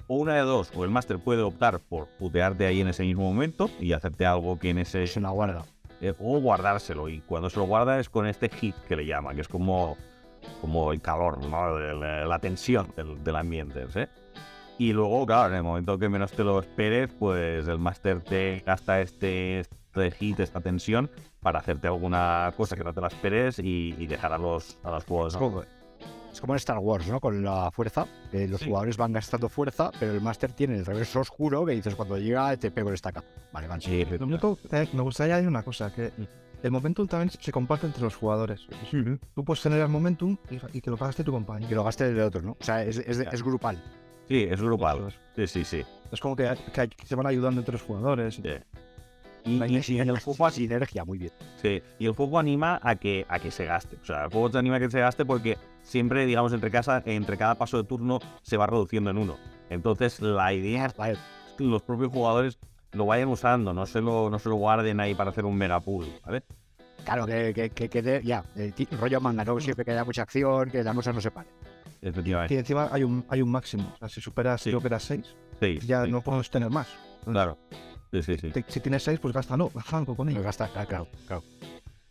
o 0.07 0.15
una 0.15 0.35
de 0.35 0.41
dos, 0.41 0.71
o 0.75 0.83
el 0.83 0.89
máster 0.89 1.19
puede 1.19 1.43
optar 1.43 1.79
por 1.79 2.07
putearte 2.17 2.65
ahí 2.65 2.81
en 2.81 2.87
ese 2.87 3.03
mismo 3.03 3.23
momento 3.23 3.69
y 3.79 3.93
hacerte 3.93 4.25
algo 4.25 4.57
que 4.57 4.71
en 4.71 4.79
ese 4.79 5.03
Es 5.03 5.17
una 5.17 5.29
guarda. 5.29 5.65
Eh, 6.01 6.13
o 6.19 6.39
guardárselo. 6.39 7.09
Y 7.09 7.19
cuando 7.21 7.49
se 7.49 7.57
lo 7.57 7.65
guarda 7.65 7.99
es 7.99 8.09
con 8.09 8.25
este 8.27 8.49
hit 8.49 8.75
que 8.87 8.95
le 8.95 9.05
llama, 9.05 9.33
que 9.33 9.41
es 9.41 9.47
como, 9.47 9.97
como 10.61 10.91
el 10.91 11.01
calor, 11.01 11.43
¿no? 11.45 11.77
El- 11.77 12.27
la 12.29 12.39
tensión 12.39 12.87
del, 12.95 13.23
del 13.23 13.35
ambiente. 13.35 13.85
¿sí? 13.91 14.01
Y 14.77 14.93
luego, 14.93 15.25
claro, 15.25 15.49
en 15.49 15.57
el 15.57 15.63
momento 15.63 15.97
que 15.99 16.07
menos 16.09 16.31
te 16.31 16.43
lo 16.43 16.59
esperes, 16.59 17.09
pues 17.19 17.67
el 17.67 17.79
máster 17.79 18.21
te 18.21 18.63
gasta 18.65 19.01
este, 19.01 19.59
este 19.59 20.11
hit, 20.11 20.39
esta 20.39 20.61
tensión, 20.61 21.09
para 21.41 21.59
hacerte 21.59 21.87
alguna 21.87 22.53
cosa 22.55 22.75
que 22.77 22.83
no 22.83 22.93
te 22.93 23.01
la 23.01 23.07
esperes 23.07 23.59
y, 23.59 23.93
y 23.97 24.07
dejar 24.07 24.31
a 24.33 24.37
los, 24.37 24.77
a 24.83 24.91
los. 24.91 25.03
Es 25.03 25.35
como, 25.37 25.63
es 26.31 26.41
como 26.41 26.53
en 26.53 26.57
Star 26.57 26.77
Wars, 26.79 27.07
¿no? 27.07 27.19
Con 27.19 27.43
la 27.43 27.71
fuerza. 27.71 28.05
que 28.31 28.47
los 28.47 28.59
Sí. 28.59 28.67
jugadores 28.67 28.97
van 28.97 29.11
gastando 29.13 29.49
fuerza, 29.49 29.91
pero 29.99 30.11
el 30.13 30.21
máster 30.21 30.53
tiene 30.53 30.75
el 30.77 30.85
reverso 30.85 31.19
oscuro 31.21 31.65
que 31.65 31.73
dices 31.73 31.95
cuando 31.95 32.17
llega 32.17 32.55
te 32.57 32.71
pego 32.71 32.89
el 32.89 32.95
estaca. 32.95 33.23
Vale, 33.51 33.67
vale. 33.67 33.81
Sí, 33.81 34.05
que 34.05 34.19
me 34.93 35.01
gustaría 35.01 35.35
añadir 35.35 35.47
una 35.49 35.63
cosa, 35.63 35.93
que 35.93 36.11
el 36.61 36.71
momentum 36.71 37.07
también 37.07 37.29
se 37.31 37.51
comparte 37.51 37.87
entre 37.87 38.03
los 38.03 38.15
jugadores. 38.15 38.67
Tú 39.33 39.43
puedes 39.43 39.63
tener 39.63 39.79
el 39.81 39.87
momentum 39.89 40.37
y, 40.49 40.77
y 40.77 40.81
que 40.81 40.89
lo 40.89 40.97
gaste 40.97 41.23
tu 41.23 41.31
Que 41.31 41.35
compañero. 41.37 41.75
lo 41.75 41.83
gaste 41.83 42.07
el 42.09 42.19
otro, 42.21 42.41
¿no? 42.41 42.51
O 42.59 42.63
sea, 42.63 42.83
es, 42.83 42.97
es, 42.97 43.19
es 43.19 43.43
grupal. 43.43 43.81
sí, 44.27 44.43
es 44.49 44.61
grupal. 44.61 45.13
Sí, 45.35 45.47
sí, 45.47 45.63
sí. 45.63 45.83
Es 46.11 46.19
como 46.19 46.35
que, 46.35 46.51
que 46.73 46.89
que 46.89 47.05
se 47.07 47.15
van 47.15 47.27
ayudando 47.27 47.61
entre 47.61 47.73
los 47.73 47.81
jugadores. 47.81 48.35
Sí. 48.35 48.43
Y, 49.45 49.63
y- 49.63 49.81
y 49.95 49.99
el 49.99 50.19
juego 50.19 50.49
sinergia, 50.51 51.05
muy 51.05 51.17
bien. 51.17 51.31
Sí, 51.61 51.81
y 51.97 52.05
el 52.05 52.13
juego 52.13 52.39
anima 52.39 52.79
a 52.83 52.95
que, 52.95 53.25
a 53.29 53.39
que 53.39 53.51
se 53.51 53.65
gaste. 53.65 53.97
O 54.01 54.05
sea, 54.05 54.25
el 54.25 54.31
juego 54.31 54.49
te 54.49 54.57
anima 54.57 54.75
a 54.77 54.79
que 54.79 54.89
se 54.89 54.99
gaste 54.99 55.25
porque 55.25 55.57
siempre, 55.81 56.25
digamos, 56.25 56.53
entre, 56.53 56.69
casa, 56.71 57.01
entre 57.05 57.37
cada 57.37 57.55
paso 57.55 57.77
de 57.77 57.83
turno 57.83 58.19
se 58.41 58.57
va 58.57 58.67
reduciendo 58.67 59.09
en 59.09 59.17
uno. 59.17 59.37
Entonces, 59.69 60.19
la 60.21 60.53
idea 60.53 60.85
es 60.87 60.93
que 61.57 61.63
los 61.63 61.81
propios 61.83 62.11
jugadores 62.11 62.59
lo 62.91 63.05
vayan 63.05 63.29
usando, 63.29 63.73
no 63.73 63.85
se 63.85 64.01
lo, 64.01 64.29
no 64.29 64.39
se 64.39 64.49
lo 64.49 64.55
guarden 64.55 64.99
ahí 64.99 65.13
para 65.15 65.29
hacer 65.29 65.45
un 65.45 65.55
mega 65.55 65.79
pool, 65.79 66.07
¿vale? 66.25 66.43
Claro, 67.05 67.25
que, 67.25 67.53
que, 67.73 68.21
ya, 68.23 68.43
el 68.55 68.73
ti- 68.73 68.87
rollo 68.99 69.21
manga, 69.21 69.45
¿no? 69.45 69.59
Siempre 69.59 69.85
que 69.85 69.91
haya 69.91 70.03
mucha 70.03 70.23
acción, 70.23 70.69
que 70.69 70.83
las 70.83 70.93
cosas 70.95 71.15
no 71.15 71.21
se 71.21 71.31
paren. 71.31 71.51
Efectivamente. 72.01 72.53
Y 72.53 72.57
encima 72.57 72.89
hay 72.91 73.03
un, 73.03 73.25
hay 73.29 73.41
un 73.41 73.51
máximo. 73.51 73.91
O 73.93 73.97
sea, 73.97 74.09
si 74.09 74.21
superas, 74.21 74.61
Sí. 74.61 74.69
creo 74.69 74.81
que 74.81 74.87
era 74.87 74.99
6, 74.99 75.35
Sí, 75.59 75.79
ya 75.85 76.05
sí, 76.05 76.11
no 76.11 76.21
puedes 76.21 76.49
tener 76.49 76.69
más. 76.69 76.87
Claro. 77.25 77.57
Sí, 78.11 78.23
sí, 78.23 78.37
sí. 78.37 78.49
Te- 78.49 78.65
si 78.67 78.79
tienes 78.79 79.03
6, 79.03 79.19
pues 79.19 79.33
gástalo, 79.33 79.71
algo 79.91 80.15
con 80.15 80.29
ello. 80.29 80.41
gasta, 80.41 80.67
claro, 80.67 81.07
claro. 81.27 81.43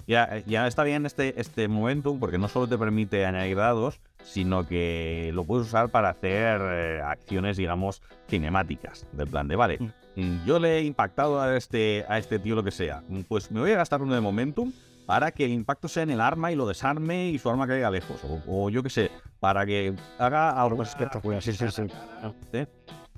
Ya, 0.06 0.38
ya 0.46 0.66
está 0.66 0.84
bien 0.84 1.04
este, 1.04 1.38
este 1.38 1.68
momentum 1.68 2.18
porque 2.18 2.38
no 2.38 2.48
solo 2.48 2.66
te 2.66 2.78
permite 2.78 3.26
añadir 3.26 3.56
dados, 3.58 4.00
sino 4.22 4.66
que 4.66 5.30
lo 5.34 5.44
puedes 5.44 5.66
usar 5.66 5.90
para 5.90 6.08
hacer 6.08 6.60
eh, 6.62 7.02
acciones, 7.04 7.58
digamos, 7.58 8.00
cinemáticas. 8.26 9.06
Del 9.12 9.28
plan 9.28 9.48
de, 9.48 9.56
vale, 9.56 9.78
mm, 10.16 10.46
yo 10.46 10.58
le 10.60 10.78
he 10.78 10.82
impactado 10.84 11.40
a 11.42 11.54
este, 11.58 12.06
a 12.08 12.16
este 12.16 12.38
tío 12.38 12.54
lo 12.54 12.64
que 12.64 12.70
sea. 12.70 13.02
mm, 13.06 13.20
Pues 13.28 13.50
me 13.50 13.60
voy 13.60 13.72
a 13.72 13.76
gastar 13.76 14.00
uno 14.00 14.14
de 14.14 14.22
momentum 14.22 14.72
para 15.04 15.30
que 15.30 15.44
el 15.44 15.50
impacto 15.52 15.88
sea 15.88 16.04
en 16.04 16.10
el 16.10 16.22
arma 16.22 16.52
y 16.52 16.54
lo 16.56 16.66
desarme 16.66 17.28
y 17.28 17.38
su 17.38 17.50
arma 17.50 17.66
caiga 17.66 17.90
lejos. 17.90 18.22
O, 18.24 18.42
o 18.46 18.70
yo 18.70 18.82
qué 18.82 18.88
sé, 18.90 19.10
para 19.40 19.66
que 19.66 19.94
haga 20.18 20.50
algo 20.58 20.76
Pues 20.76 20.88
espectacular, 20.88 21.42
sí, 21.42 21.52
sí, 21.52 21.66
sí. 21.70 21.82
¿eh? 22.54 22.66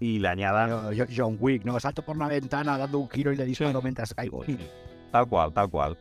Y 0.01 0.19
le 0.19 0.29
añada 0.29 0.91
Yo- 0.93 1.05
yo- 1.05 1.15
John 1.15 1.37
Wick, 1.39 1.65
¿no? 1.65 1.79
Salto 1.79 2.03
por 2.03 2.17
la 2.17 2.27
ventana 2.27 2.79
dando 2.79 2.99
un 2.99 3.09
giro 3.11 3.33
y 3.33 3.37
le 3.37 3.45
disparo 3.45 3.81
mientras 3.83 4.15
caigo. 4.15 4.43
Tal 5.13 5.29
cual, 5.29 5.53
tal 5.53 5.69
cual. 5.71 5.99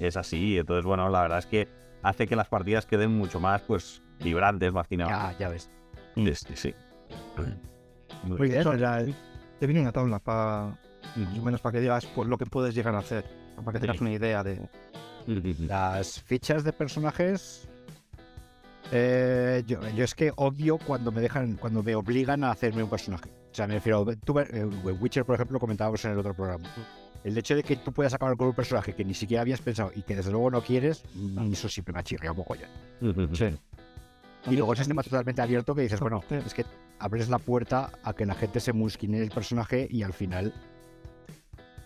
Es 0.00 0.16
así, 0.16 0.58
entonces 0.58 0.84
bueno, 0.84 1.08
la 1.08 1.22
verdad 1.22 1.38
es 1.38 1.46
que 1.46 1.68
hace 2.02 2.26
que 2.26 2.34
las 2.36 2.48
partidas 2.48 2.84
queden 2.86 3.16
mucho 3.16 3.38
más, 3.40 3.62
pues, 3.62 4.02
vibrantes, 4.20 4.72
más 4.72 4.86
cinemas. 4.88 5.32
Ya, 5.32 5.38
ya 5.38 5.48
ves. 5.48 5.70
Sí, 6.16 6.34
sí, 6.34 6.54
sí. 6.56 6.74
Muy 8.24 8.48
bien, 8.48 8.62
pues 8.64 8.80
la- 8.80 9.04
Te 9.58 9.66
viene 9.66 9.80
una 9.82 9.92
tabla 9.92 10.18
para, 10.18 10.76
más 11.16 11.38
o 11.38 11.42
menos 11.42 11.60
para 11.60 11.72
que 11.74 11.80
digas 11.80 12.04
pues, 12.06 12.28
lo 12.28 12.36
que 12.36 12.46
puedes 12.46 12.74
llegar 12.74 12.94
a 12.96 12.98
hacer, 12.98 13.24
para 13.56 13.72
que 13.72 13.78
tengas 13.80 13.98
Sí. 13.98 14.02
una 14.02 14.12
idea 14.12 14.42
de... 14.42 14.60
Las 15.68 16.20
fichas 16.20 16.64
de 16.64 16.72
personajes. 16.72 17.68
Eh, 18.92 19.64
yo, 19.66 19.80
yo 19.96 20.04
es 20.04 20.14
que 20.14 20.32
odio 20.36 20.78
cuando 20.78 21.10
me 21.10 21.22
dejan, 21.22 21.56
cuando 21.56 21.82
me 21.82 21.94
obligan 21.94 22.44
a 22.44 22.50
hacerme 22.50 22.82
un 22.82 22.90
personaje. 22.90 23.30
O 23.50 23.54
sea, 23.54 23.66
me 23.66 23.74
refiero. 23.74 24.04
Tú, 24.24 24.38
eh, 24.38 24.64
Witcher, 24.64 25.24
por 25.24 25.34
ejemplo, 25.34 25.58
comentábamos 25.58 26.04
en 26.04 26.12
el 26.12 26.18
otro 26.18 26.34
programa. 26.34 26.68
El 27.24 27.38
hecho 27.38 27.54
de 27.54 27.62
que 27.62 27.76
tú 27.76 27.92
puedas 27.92 28.12
acabar 28.12 28.36
con 28.36 28.48
un 28.48 28.54
personaje 28.54 28.94
que 28.94 29.04
ni 29.04 29.14
siquiera 29.14 29.42
habías 29.42 29.60
pensado 29.60 29.92
y 29.94 30.02
que 30.02 30.16
desde 30.16 30.30
luego 30.30 30.50
no 30.50 30.60
quieres, 30.62 31.04
mm, 31.14 31.52
eso 31.52 31.68
siempre 31.68 31.94
me 31.94 32.00
ha 32.00 32.02
chirriado 32.02 32.34
mogollón. 32.34 32.68
Sí. 33.34 33.46
Y 34.50 34.56
luego 34.56 34.72
el 34.72 34.78
sistema 34.78 35.02
totalmente 35.02 35.40
abierto 35.40 35.74
que 35.74 35.82
dices, 35.82 36.00
bueno, 36.00 36.22
es 36.30 36.52
que 36.52 36.64
abres 36.98 37.28
la 37.28 37.38
puerta 37.38 37.92
a 38.02 38.12
que 38.12 38.26
la 38.26 38.34
gente 38.34 38.60
se 38.60 38.72
musquine 38.72 39.22
el 39.22 39.30
personaje 39.30 39.86
y 39.88 40.02
al 40.02 40.12
final 40.12 40.52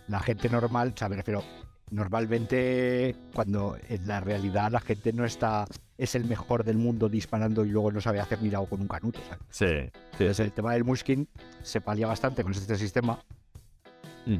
la 0.07 0.19
gente 0.19 0.49
normal, 0.49 0.93
o 0.95 0.97
sea, 0.97 1.07
me 1.07 1.17
refiero, 1.17 1.43
normalmente 1.89 3.15
cuando 3.33 3.77
en 3.87 4.07
la 4.07 4.19
realidad 4.19 4.71
la 4.71 4.79
gente 4.79 5.13
no 5.13 5.25
está, 5.25 5.65
es 5.97 6.15
el 6.15 6.25
mejor 6.25 6.63
del 6.63 6.77
mundo 6.77 7.09
disparando 7.09 7.65
y 7.65 7.69
luego 7.69 7.91
no 7.91 8.01
sabe 8.01 8.19
hacer 8.19 8.41
ni 8.41 8.49
con 8.49 8.81
un 8.81 8.87
canuto, 8.87 9.19
¿sabes? 9.27 9.43
Sí, 9.49 9.65
sí. 9.65 10.23
Entonces 10.23 10.39
el 10.41 10.51
tema 10.51 10.73
del 10.73 10.83
muskin 10.83 11.27
se 11.61 11.81
palia 11.81 12.07
bastante 12.07 12.43
con 12.43 12.51
este 12.51 12.75
sistema, 12.75 13.19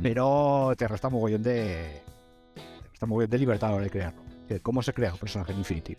pero 0.01 0.73
te 0.77 0.87
resta 0.87 1.09
mogollón 1.09 1.43
de... 1.43 2.01
Te 2.53 2.89
resta 2.89 3.05
mogollón 3.05 3.29
de 3.29 3.37
libertad 3.37 3.69
a 3.69 3.71
la 3.71 3.75
hora 3.77 3.85
de 3.85 3.91
crearlo. 3.91 4.21
Que 4.47 4.59
¿Cómo 4.59 4.81
se 4.81 4.93
crea 4.93 5.13
un 5.13 5.19
personaje 5.19 5.51
en 5.53 5.59
Infinity? 5.59 5.95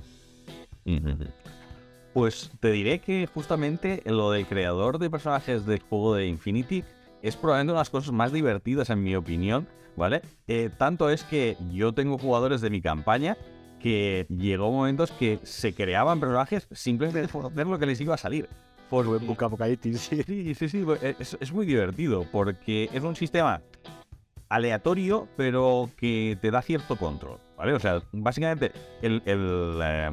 Pues 2.13 2.51
te 2.61 2.71
diré 2.71 2.99
que 3.01 3.27
justamente 3.33 4.03
lo 4.07 4.31
del 4.31 4.47
creador 4.47 4.99
de 4.99 5.11
personajes 5.11 5.67
del 5.67 5.81
juego 5.81 6.15
de 6.15 6.27
Infinity 6.27 6.83
es 7.23 7.37
probablemente 7.37 7.73
una 7.73 7.81
de 7.81 7.83
las 7.83 7.91
cosas 7.91 8.13
más 8.13 8.33
divertidas 8.33 8.91
en 8.91 9.03
mi 9.03 9.15
opinión, 9.17 9.67
¿vale? 9.97 10.23
Eh, 10.47 10.71
tanto 10.77 11.11
es 11.11 11.25
que 11.25 11.57
yo 11.73 11.93
tengo 11.93 12.19
jugadores 12.19 12.61
de 12.61 12.71
mi 12.71 12.81
campaña 12.81 13.37
que 13.81 14.27
llegó 14.29 14.71
momentos 14.73 15.13
que 15.13 15.39
se 15.43 15.73
creaban 15.73 16.21
personajes 16.21 16.69
simplemente 16.73 17.29
por 17.29 17.53
ver 17.53 17.67
lo 17.67 17.79
que 17.79 17.87
les 17.87 18.01
iba 18.01 18.15
a 18.15 18.19
salir. 18.19 18.49
Por 18.91 19.07
sí. 19.99 20.23
Sí, 20.25 20.55
sí, 20.55 20.69
sí, 20.69 20.83
pues, 20.83 21.03
es, 21.03 21.37
es 21.39 21.53
muy 21.53 21.67
divertido 21.67 22.27
porque 22.33 22.89
es 22.93 23.03
un 23.03 23.15
sistema 23.15 23.61
aleatorio, 24.49 25.29
pero 25.37 25.91
que 25.97 26.39
te 26.41 26.51
da 26.51 26.63
cierto 26.63 26.97
control, 26.97 27.39
¿vale? 27.57 27.75
O 27.75 27.81
sea, 27.81 28.03
básicamente 28.13 28.73
el, 29.03 29.23
el, 29.27 29.79
eh, 29.83 30.11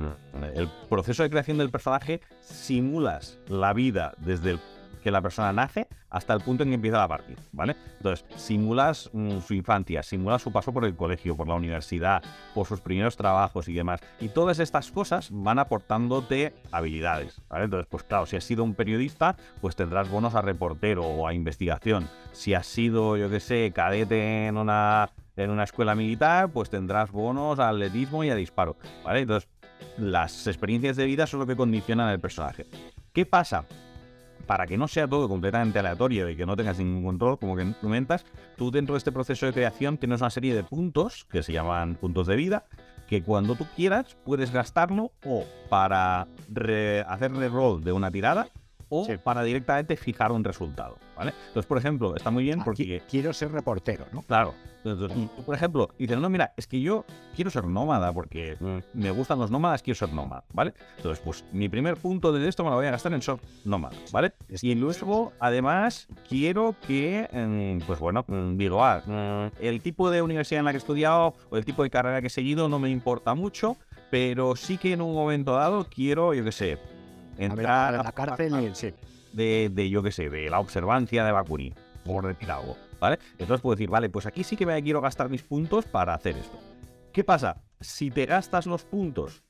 el 0.55 0.69
proceso 0.89 1.23
de 1.23 1.29
creación 1.29 1.57
del 1.57 1.69
personaje 1.69 2.19
simulas 2.41 3.39
la 3.47 3.73
vida 3.73 4.13
desde 4.17 4.51
el 4.51 4.59
que 5.05 5.11
la 5.11 5.21
persona 5.21 5.53
nace 5.53 5.87
hasta 6.09 6.33
el 6.33 6.41
punto 6.41 6.63
en 6.63 6.69
que 6.69 6.75
empieza 6.75 6.97
la 6.97 7.07
partida, 7.07 7.37
¿vale? 7.51 7.75
Entonces, 7.97 8.25
simulas 8.37 9.11
mm, 9.13 9.37
su 9.37 9.53
infancia, 9.53 10.01
simulas 10.01 10.41
su 10.41 10.51
paso 10.51 10.73
por 10.73 10.83
el 10.83 10.95
colegio, 10.95 11.37
por 11.37 11.47
la 11.47 11.53
universidad, 11.53 12.23
por 12.55 12.65
sus 12.65 12.81
primeros 12.81 13.15
trabajos 13.15 13.67
y 13.67 13.73
demás. 13.73 14.01
Y 14.19 14.29
todas 14.29 14.57
estas 14.57 14.91
cosas 14.91 15.29
van 15.31 15.59
aportándote 15.59 16.55
habilidades, 16.71 17.39
¿vale? 17.49 17.65
Entonces, 17.65 17.85
pues 17.87 18.01
claro, 18.01 18.25
si 18.25 18.35
has 18.35 18.43
sido 18.43 18.63
un 18.63 18.73
periodista, 18.73 19.35
pues 19.61 19.75
tendrás 19.75 20.09
bonos 20.09 20.33
a 20.33 20.41
reportero 20.41 21.03
o 21.03 21.27
a 21.27 21.35
investigación. 21.35 22.09
Si 22.31 22.55
has 22.55 22.65
sido, 22.65 23.15
yo 23.15 23.29
qué 23.29 23.39
sé, 23.39 23.71
cadete 23.75 24.47
en 24.47 24.57
una, 24.57 25.11
en 25.35 25.51
una 25.51 25.65
escuela 25.65 25.93
militar, 25.93 26.49
pues 26.49 26.71
tendrás 26.71 27.11
bonos 27.11 27.59
a 27.59 27.69
atletismo 27.69 28.23
y 28.23 28.31
a 28.31 28.35
disparo, 28.35 28.75
¿vale? 29.03 29.19
Entonces, 29.19 29.47
las 29.99 30.47
experiencias 30.47 30.95
de 30.95 31.05
vida 31.05 31.27
son 31.27 31.41
lo 31.41 31.45
que 31.45 31.55
condicionan 31.55 32.09
el 32.09 32.19
personaje. 32.19 32.65
¿Qué 33.13 33.27
pasa? 33.27 33.65
Para 34.47 34.67
que 34.67 34.77
no 34.77 34.88
sea 34.88 35.08
todo 35.08 35.27
completamente 35.27 35.79
aleatorio 35.79 36.29
y 36.29 36.36
que 36.36 36.45
no 36.45 36.55
tengas 36.55 36.77
ningún 36.77 37.03
control, 37.03 37.39
como 37.39 37.55
que 37.55 37.73
comentas, 37.81 38.25
tú 38.58 38.69
dentro 38.69 38.93
de 38.93 38.99
este 38.99 39.12
proceso 39.12 39.45
de 39.47 39.53
creación 39.53 39.97
tienes 39.97 40.21
una 40.21 40.29
serie 40.29 40.53
de 40.53 40.63
puntos 40.63 41.25
que 41.31 41.41
se 41.41 41.51
llaman 41.51 41.95
puntos 41.95 42.27
de 42.27 42.36
vida, 42.36 42.65
que 43.08 43.23
cuando 43.23 43.55
tú 43.55 43.65
quieras 43.75 44.15
puedes 44.23 44.51
gastarlo 44.51 45.12
o 45.25 45.43
para 45.69 46.27
re- 46.51 47.01
hacer 47.08 47.31
reroll 47.34 47.84
de 47.84 47.91
una 47.91 48.12
tirada 48.12 48.47
o 48.89 49.05
Sí. 49.05 49.13
para 49.23 49.41
directamente 49.43 49.95
fijar 49.97 50.31
un 50.31 50.43
resultado, 50.43 50.97
¿vale? 51.15 51.34
Entonces, 51.47 51.65
por 51.67 51.78
ejemplo, 51.78 52.15
está 52.15 52.32
muy 52.32 52.43
bien 52.43 52.60
Ah, 52.62 52.65
porque... 52.65 52.84
qui- 52.84 53.01
quiero 53.10 53.34
ser 53.34 53.51
reportero, 53.51 54.06
¿no? 54.12 54.21
Claro. 54.23 54.54
Entonces, 54.84 55.17
tú, 55.36 55.43
por 55.43 55.56
ejemplo, 55.56 55.89
dices, 55.97 56.17
no, 56.19 56.30
mira, 56.30 56.54
es 56.58 56.67
que 56.67 56.80
yo 56.80 57.06
quiero 57.36 57.49
ser 57.49 57.65
nómada 57.65 58.13
porque 58.13 58.56
mm, 58.60 58.78
me 58.99 59.10
gustan 59.10 59.39
los 59.39 59.49
nómadas, 59.49 59.82
quiero 59.82 59.97
ser 59.97 60.13
nómada, 60.13 60.43
¿vale? 60.54 60.73
Entonces, 60.97 61.23
pues 61.25 61.43
mi 61.51 61.67
primer 61.69 61.97
punto 61.97 62.32
de 62.32 62.47
esto 62.47 62.63
me 62.63 62.69
lo 62.69 62.75
voy 62.75 62.86
a 62.86 62.91
gastar 62.91 63.12
en 63.13 63.21
ser 63.23 63.38
nómada, 63.63 63.95
¿vale? 64.12 64.34
Y 64.62 64.75
luego, 64.75 65.34
además, 65.39 66.08
quiero 66.30 66.75
que, 66.86 67.28
mm, 67.82 67.88
pues 67.88 67.99
bueno, 67.99 68.25
mm, 68.28 68.58
digo, 68.58 68.84
ah, 68.86 69.01
mm, 69.06 69.56
el 69.63 69.82
tipo 69.82 70.12
de 70.12 70.21
universidad 70.21 70.60
en 70.60 70.65
la 70.65 70.71
que 70.71 70.78
he 70.78 70.80
estudiado 70.80 71.34
o 71.49 71.58
el 71.58 71.65
tipo 71.65 71.82
de 71.82 71.89
carrera 71.89 72.21
que 72.21 72.28
he 72.28 72.30
seguido 72.30 72.69
no 72.69 72.78
me 72.78 72.89
importa 72.91 73.34
mucho, 73.34 73.78
pero 74.12 74.56
sí 74.56 74.78
que 74.78 74.93
en 74.93 75.01
un 75.01 75.15
momento 75.15 75.54
dado 75.56 75.88
quiero, 75.89 76.36
yo 76.36 76.43
qué 76.43 76.51
sé, 76.51 76.73
A 76.73 76.78
ver, 76.78 77.43
entrar 77.51 77.95
a 77.95 78.04
la 78.04 78.12
cárcel 78.12 78.54
y 78.71 78.75
sí. 78.75 78.93
De, 79.36 79.69
de, 79.71 79.89
yo 79.89 80.02
qué 80.02 80.12
sé, 80.12 80.30
de 80.30 80.50
la 80.50 80.60
observancia 80.60 81.26
de 81.26 81.32
Bakuni, 81.32 81.74
por 82.04 82.26
decir 82.26 82.50
algo, 82.52 82.78
¿vale? 83.00 83.19
Entonces 83.38 83.62
puedo 83.62 83.76
decir, 83.76 83.89
vale, 83.89 84.10
pues 84.10 84.26
aquí 84.26 84.43
sí 84.43 84.56
que 84.56 84.65
me 84.65 84.82
quiero 84.82 85.02
gastar 85.02 85.30
mis 85.30 85.43
puntos 85.43 85.86
para 85.86 86.13
hacer 86.13 86.38
esto. 86.38 86.58
¿Qué 87.12 87.24
pasa? 87.24 87.62
Si 87.80 88.12
te 88.12 88.26
gastas 88.26 88.65
los 88.65 88.84
puntos, 88.84 89.43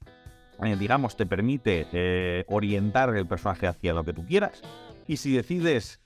eh, 0.64 0.76
digamos, 0.78 1.16
te 1.16 1.26
permite 1.26 1.88
eh, 1.92 2.46
orientar 2.48 3.16
el 3.16 3.28
personaje 3.28 3.68
hacia 3.68 3.94
lo 3.94 4.04
que 4.04 4.14
tú 4.14 4.26
quieras, 4.26 4.62
y 5.08 5.18
si 5.18 5.34
decides 5.34 6.02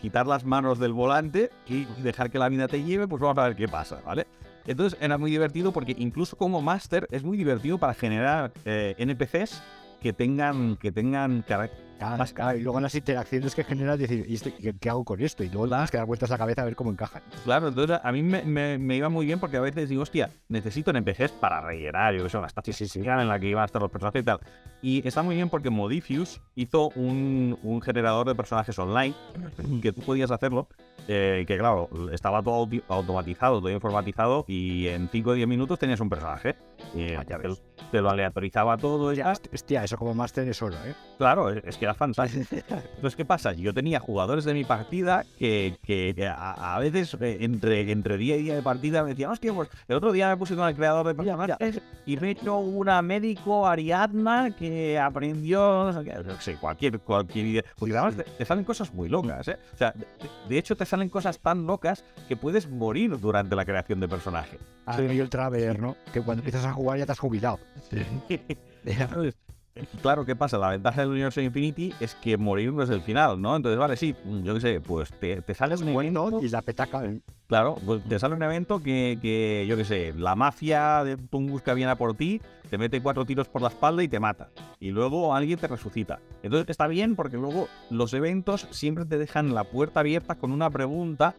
quitar 0.00 0.26
las 0.26 0.44
manos 0.44 0.78
del 0.78 0.92
volante 0.92 1.50
y 1.66 1.84
dejar 2.02 2.30
que 2.30 2.38
la 2.38 2.48
vida 2.48 2.68
te 2.68 2.82
lleve, 2.82 3.06
pues 3.08 3.20
vamos 3.20 3.38
a 3.38 3.48
ver 3.48 3.56
qué 3.56 3.68
pasa, 3.68 4.00
¿vale? 4.04 4.26
Entonces 4.66 4.98
era 5.00 5.16
muy 5.16 5.30
divertido 5.30 5.72
porque 5.72 5.94
incluso 5.96 6.36
como 6.36 6.60
máster 6.60 7.06
es 7.10 7.22
muy 7.22 7.36
divertido 7.36 7.78
para 7.78 7.94
generar 7.94 8.52
eh, 8.64 8.94
NPCs 8.98 9.62
que 10.00 10.12
tengan, 10.12 10.76
que 10.76 10.92
tengan 10.92 11.44
y 12.54 12.60
luego 12.60 12.78
las 12.80 12.94
interacciones 12.94 13.54
que 13.54 13.64
generas, 13.64 13.98
decir, 13.98 14.26
¿y 14.28 14.34
este- 14.34 14.52
qué, 14.52 14.74
qué 14.78 14.90
hago 14.90 15.02
con 15.04 15.18
esto? 15.22 15.42
Y 15.42 15.48
luego 15.48 15.66
tienes 15.66 15.90
que 15.90 15.96
dar 15.96 16.04
vueltas 16.06 16.30
a 16.30 16.34
la 16.34 16.38
cabeza 16.38 16.60
a 16.60 16.64
ver 16.66 16.76
cómo 16.76 16.90
encajan. 16.90 17.22
Claro, 17.44 17.68
entonces 17.68 17.98
a 18.02 18.12
mí 18.12 18.22
me, 18.22 18.42
me- 18.42 18.76
me 18.76 18.96
iba 18.96 19.08
muy 19.08 19.24
bien 19.24 19.40
porque 19.40 19.56
a 19.56 19.60
veces 19.62 19.88
digo, 19.88 20.02
hostia, 20.02 20.30
necesito 20.48 20.90
NPCs 20.90 21.32
para 21.32 21.62
rellenar, 21.62 22.14
yo 22.14 22.22
que 22.24 22.28
sé, 22.28 22.36
una 22.36 22.48
estación 22.48 23.18
en 23.20 23.28
la 23.28 23.38
que 23.40 23.48
iban 23.48 23.62
a 23.62 23.64
estar 23.66 23.80
los 23.80 23.90
personajes 23.90 24.20
y 24.22 24.24
tal. 24.26 24.40
Y 24.82 25.08
está 25.08 25.22
muy 25.22 25.36
bien 25.36 25.48
porque 25.48 25.70
Modifius 25.70 26.40
hizo 26.54 26.90
un, 26.90 27.58
un 27.62 27.80
generador 27.80 28.26
de 28.28 28.34
personajes 28.34 28.78
online 28.78 29.14
que 29.82 29.92
tú 29.92 30.02
podías 30.02 30.30
hacerlo, 30.30 30.68
eh, 31.08 31.44
que 31.48 31.56
claro, 31.56 31.88
estaba 32.12 32.42
todo 32.42 32.66
auti- 32.66 32.82
automatizado, 32.88 33.60
todo 33.60 33.70
informatizado 33.70 34.44
y 34.48 34.88
en 34.88 35.08
5 35.08 35.30
o 35.30 35.32
10 35.32 35.48
minutos 35.48 35.78
tenías 35.78 36.00
un 36.00 36.10
personaje. 36.10 36.56
Y 36.94 37.12
Ah, 37.14 37.24
ya 37.28 37.38
te, 37.38 37.48
ves. 37.48 37.62
te 37.90 38.00
lo 38.00 38.10
aleatorizaba 38.10 38.76
todo 38.76 39.12
ya. 39.12 39.32
Hostia, 39.52 39.84
eso 39.84 39.96
como 39.96 40.14
máster 40.14 40.48
es 40.48 40.60
oro, 40.62 40.76
¿eh? 40.86 40.94
Claro, 41.18 41.50
es 41.50 41.76
que 41.76 41.84
era 41.84 41.94
fantástico. 41.94 42.46
Entonces, 42.50 43.16
¿qué 43.16 43.24
pasa? 43.24 43.52
Yo 43.52 43.72
tenía 43.74 44.00
jugadores 44.00 44.44
de 44.44 44.54
mi 44.54 44.64
partida 44.64 45.24
que, 45.38 45.76
que 45.82 46.14
a, 46.26 46.74
a 46.76 46.78
veces 46.78 47.16
eh, 47.20 47.38
entre, 47.40 47.90
entre 47.90 48.16
día 48.16 48.36
y 48.36 48.42
día 48.44 48.54
de 48.54 48.62
partida 48.62 49.02
me 49.02 49.10
decían, 49.10 49.30
hostia, 49.30 49.52
pues 49.52 49.68
el 49.88 49.96
otro 49.96 50.12
día 50.12 50.28
me 50.28 50.36
puse 50.36 50.54
con 50.56 50.68
el 50.68 50.74
creador 50.76 51.06
de 51.06 51.14
personajes 51.14 51.80
y 52.06 52.16
me 52.16 52.28
he 52.28 52.30
hecho 52.32 52.56
una 52.58 53.02
médico 53.02 53.66
Ariadna 53.66 54.50
que 54.56 54.98
aprendió, 54.98 55.92
no 55.92 56.40
sé 56.40 56.56
cualquier, 56.56 57.00
cualquier 57.00 57.46
idea. 57.46 57.64
Porque 57.78 57.96
además 57.96 58.16
te, 58.16 58.24
te 58.24 58.44
salen 58.44 58.64
cosas 58.64 58.92
muy 58.92 59.08
locas, 59.08 59.48
¿eh? 59.48 59.58
O 59.74 59.76
sea, 59.76 59.92
de, 59.92 60.06
de 60.48 60.58
hecho 60.58 60.76
te 60.76 60.84
salen 60.86 61.08
cosas 61.08 61.38
tan 61.40 61.66
locas 61.66 62.04
que 62.28 62.36
puedes 62.36 62.68
morir 62.68 63.18
durante 63.18 63.56
la 63.56 63.64
creación 63.64 64.00
de 64.00 64.08
personaje. 64.08 64.58
Ah, 64.86 65.02
y 65.02 65.18
el 65.18 65.28
Traveler, 65.28 65.80
¿no? 65.80 65.96
Que 66.12 66.20
cuando 66.22 66.42
empiezas 66.42 66.64
a 66.64 66.72
jugar 66.76 66.98
ya 66.98 67.06
te 67.06 67.12
has 67.12 67.18
jubilado. 67.18 67.58
Claro, 70.00 70.24
¿qué 70.24 70.34
pasa? 70.34 70.56
La 70.58 70.70
ventaja 70.70 71.02
del 71.02 71.10
universo 71.10 71.40
Infinity 71.40 71.92
es 72.00 72.14
que 72.14 72.36
morir 72.38 72.72
no 72.72 72.82
es 72.82 72.90
el 72.90 73.02
final, 73.02 73.40
¿no? 73.40 73.54
Entonces, 73.54 73.78
vale, 73.78 73.96
sí, 73.96 74.14
yo 74.42 74.54
qué 74.54 74.60
sé, 74.60 74.80
pues 74.80 75.10
te, 75.20 75.42
te 75.42 75.54
sale 75.54 75.76
un 75.76 75.88
evento, 75.88 76.40
y 76.42 76.48
la 76.48 76.62
petaca. 76.62 77.04
¿eh? 77.04 77.20
claro, 77.46 77.76
pues 77.84 78.02
te 78.04 78.18
sale 78.18 78.34
un 78.34 78.42
evento 78.42 78.82
que, 78.82 79.18
que, 79.20 79.66
yo 79.68 79.76
qué 79.76 79.84
sé, 79.84 80.14
la 80.16 80.34
mafia 80.34 81.04
de 81.04 81.16
Tunguska 81.16 81.74
viene 81.74 81.92
a 81.92 81.96
por 81.96 82.14
ti, 82.14 82.40
te 82.70 82.78
mete 82.78 83.02
cuatro 83.02 83.24
tiros 83.26 83.48
por 83.48 83.62
la 83.62 83.68
espalda 83.68 84.02
y 84.02 84.08
te 84.08 84.18
mata. 84.18 84.48
Y 84.80 84.90
luego 84.90 85.34
alguien 85.34 85.58
te 85.58 85.68
resucita. 85.68 86.20
Entonces 86.42 86.70
está 86.70 86.86
bien 86.86 87.14
porque 87.14 87.36
luego 87.36 87.68
los 87.90 88.14
eventos 88.14 88.66
siempre 88.70 89.04
te 89.04 89.18
dejan 89.18 89.54
la 89.54 89.64
puerta 89.64 90.00
abierta 90.00 90.36
con 90.36 90.52
una 90.52 90.70
pregunta 90.70 91.34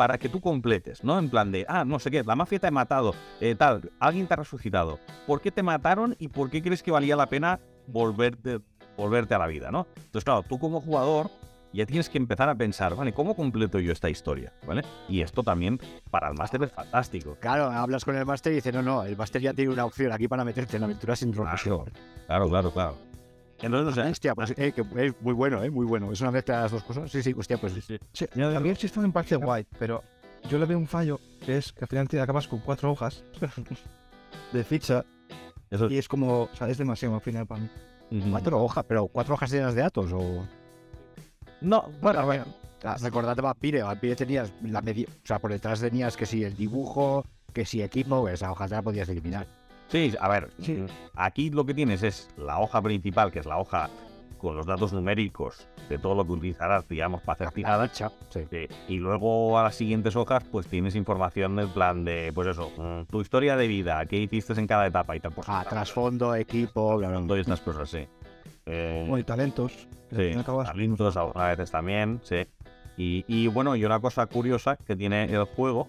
para 0.00 0.16
que 0.16 0.30
tú 0.30 0.40
completes, 0.40 1.04
¿no? 1.04 1.18
En 1.18 1.28
plan 1.28 1.52
de, 1.52 1.66
ah, 1.68 1.84
no 1.84 1.98
sé 1.98 2.10
qué, 2.10 2.24
la 2.24 2.34
mafia 2.34 2.58
te 2.58 2.66
ha 2.66 2.70
matado, 2.70 3.14
eh, 3.38 3.54
tal, 3.54 3.92
alguien 4.00 4.26
te 4.26 4.32
ha 4.32 4.38
resucitado. 4.38 4.98
¿Por 5.26 5.42
qué 5.42 5.50
te 5.50 5.62
mataron 5.62 6.16
y 6.18 6.28
por 6.28 6.48
qué 6.48 6.62
crees 6.62 6.82
que 6.82 6.90
valía 6.90 7.16
la 7.16 7.26
pena 7.26 7.60
volverte, 7.86 8.60
volverte 8.96 9.34
a 9.34 9.38
la 9.38 9.46
vida, 9.46 9.70
¿no? 9.70 9.86
Entonces, 9.94 10.24
claro, 10.24 10.42
tú 10.42 10.58
como 10.58 10.80
jugador 10.80 11.30
ya 11.74 11.84
tienes 11.84 12.08
que 12.08 12.16
empezar 12.16 12.48
a 12.48 12.54
pensar, 12.54 12.96
vale, 12.96 13.12
¿cómo 13.12 13.36
completo 13.36 13.78
yo 13.78 13.92
esta 13.92 14.08
historia? 14.08 14.54
¿Vale? 14.66 14.84
Y 15.06 15.20
esto 15.20 15.42
también 15.42 15.78
para 16.10 16.28
el 16.28 16.34
máster 16.34 16.62
es 16.62 16.72
fantástico. 16.72 17.36
Claro, 17.38 17.64
hablas 17.64 18.02
con 18.02 18.16
el 18.16 18.24
máster 18.24 18.52
y 18.52 18.54
dice, 18.54 18.72
no, 18.72 18.80
no, 18.80 19.02
el 19.02 19.18
máster 19.18 19.42
ya 19.42 19.52
tiene 19.52 19.70
una 19.70 19.84
opción 19.84 20.12
aquí 20.12 20.28
para 20.28 20.46
meterte 20.46 20.78
en 20.78 20.84
aventuras 20.84 21.18
sin 21.18 21.30
Claro, 21.30 21.84
claro, 22.26 22.48
claro. 22.48 22.70
claro. 22.70 23.09
Entonces, 23.62 23.96
no 23.96 24.04
sé. 24.04 24.10
Hostia, 24.10 24.34
pues 24.34 24.54
eh, 24.56 24.72
que 24.72 24.80
es 24.80 25.14
muy 25.20 25.32
bueno, 25.34 25.62
eh, 25.62 25.70
muy 25.70 25.86
bueno. 25.86 26.10
Es 26.12 26.20
una 26.20 26.30
mezcla 26.30 26.56
de 26.56 26.62
las 26.62 26.72
dos 26.72 26.82
cosas. 26.84 27.10
Sí, 27.10 27.22
sí, 27.22 27.34
hostia, 27.36 27.58
pues 27.58 27.72
Sí, 27.74 27.80
sí. 27.80 27.98
Sí, 28.12 28.26
el 28.34 28.76
sistema 28.76 29.06
me 29.06 29.12
parece 29.12 29.36
guay, 29.36 29.66
pero 29.78 30.02
yo 30.48 30.58
le 30.58 30.66
veo 30.66 30.78
un 30.78 30.86
fallo 30.86 31.20
que 31.44 31.58
es 31.58 31.72
que 31.72 31.84
al 31.84 31.88
final 31.88 32.08
te 32.08 32.20
acabas 32.20 32.48
con 32.48 32.60
cuatro 32.60 32.90
hojas 32.90 33.24
de 34.52 34.64
ficha 34.64 35.04
Eso 35.70 35.88
y 35.90 35.98
es 35.98 36.08
como, 36.08 36.42
o 36.42 36.54
sea, 36.54 36.68
es 36.68 36.78
demasiado 36.78 37.14
al 37.14 37.20
final 37.20 37.46
para 37.46 37.60
mí. 37.62 37.70
Cuatro 38.30 38.60
hojas, 38.60 38.84
pero 38.88 39.06
cuatro 39.06 39.34
hojas 39.34 39.50
llenas 39.52 39.74
de 39.74 39.82
datos 39.82 40.12
o. 40.12 40.44
No, 41.60 41.88
Bueno, 42.00 42.24
bueno. 42.24 42.44
Ah, 42.82 42.96
Recordate 42.98 43.42
Vampire, 43.42 43.82
Vampire 43.82 44.16
tenías 44.16 44.52
la 44.62 44.80
media, 44.80 45.06
o 45.10 45.26
sea, 45.26 45.38
por 45.38 45.52
detrás 45.52 45.80
tenías 45.80 46.16
que 46.16 46.24
si 46.24 46.42
el 46.44 46.56
dibujo, 46.56 47.26
que 47.52 47.66
si 47.66 47.82
equipo, 47.82 48.26
esa 48.28 48.50
hoja 48.50 48.66
te 48.66 48.74
la 48.74 48.82
podías 48.82 49.08
eliminar. 49.10 49.46
Sí, 49.90 50.14
a 50.20 50.28
ver, 50.28 50.50
Sí. 50.60 50.84
aquí 51.14 51.50
lo 51.50 51.64
que 51.66 51.74
tienes 51.74 52.02
es 52.02 52.28
la 52.36 52.58
hoja 52.60 52.80
principal, 52.80 53.30
que 53.32 53.40
es 53.40 53.46
la 53.46 53.58
hoja 53.58 53.90
con 54.38 54.56
los 54.56 54.64
datos 54.64 54.92
numéricos 54.94 55.68
de 55.90 55.98
todo 55.98 56.14
lo 56.14 56.24
que 56.24 56.32
utilizarás, 56.32 56.88
digamos, 56.88 57.20
para 57.22 57.34
hacer 57.34 57.50
tiradas. 57.52 57.90
Sí. 58.30 58.40
Sí, 58.50 58.68
Y 58.88 58.96
luego 58.96 59.58
a 59.58 59.64
las 59.64 59.74
siguientes 59.74 60.16
hojas, 60.16 60.44
pues 60.50 60.66
tienes 60.66 60.94
información 60.94 61.56
del 61.56 61.68
plan 61.68 62.04
de, 62.06 62.32
pues 62.34 62.48
eso, 62.48 62.70
mm, 62.78 63.10
tu 63.10 63.20
historia 63.20 63.54
de 63.56 63.66
vida, 63.66 64.06
qué 64.06 64.16
hiciste 64.16 64.54
en 64.54 64.66
cada 64.66 64.86
etapa 64.86 65.14
y 65.16 65.20
tal. 65.20 65.32
Pues, 65.32 65.46
Ah, 65.50 65.66
trasfondo, 65.68 66.34
equipo, 66.34 66.96
bla, 66.96 67.08
bla, 67.08 67.18
bla. 67.18 67.26
Todas 67.26 67.40
estas 67.40 67.60
cosas, 67.60 67.90
sí. 67.90 68.06
Eh, 68.64 69.04
Bueno, 69.08 69.18
y 69.18 69.24
talentos. 69.24 69.72
Sí, 70.10 70.32
talentos 70.64 71.16
a 71.16 71.46
veces 71.48 71.70
también, 71.70 72.20
sí. 72.22 72.46
Y, 72.96 73.24
y 73.28 73.46
bueno, 73.48 73.76
y 73.76 73.84
una 73.84 74.00
cosa 74.00 74.26
curiosa 74.26 74.76
que 74.76 74.96
tiene 74.96 75.24
el 75.24 75.44
juego, 75.44 75.86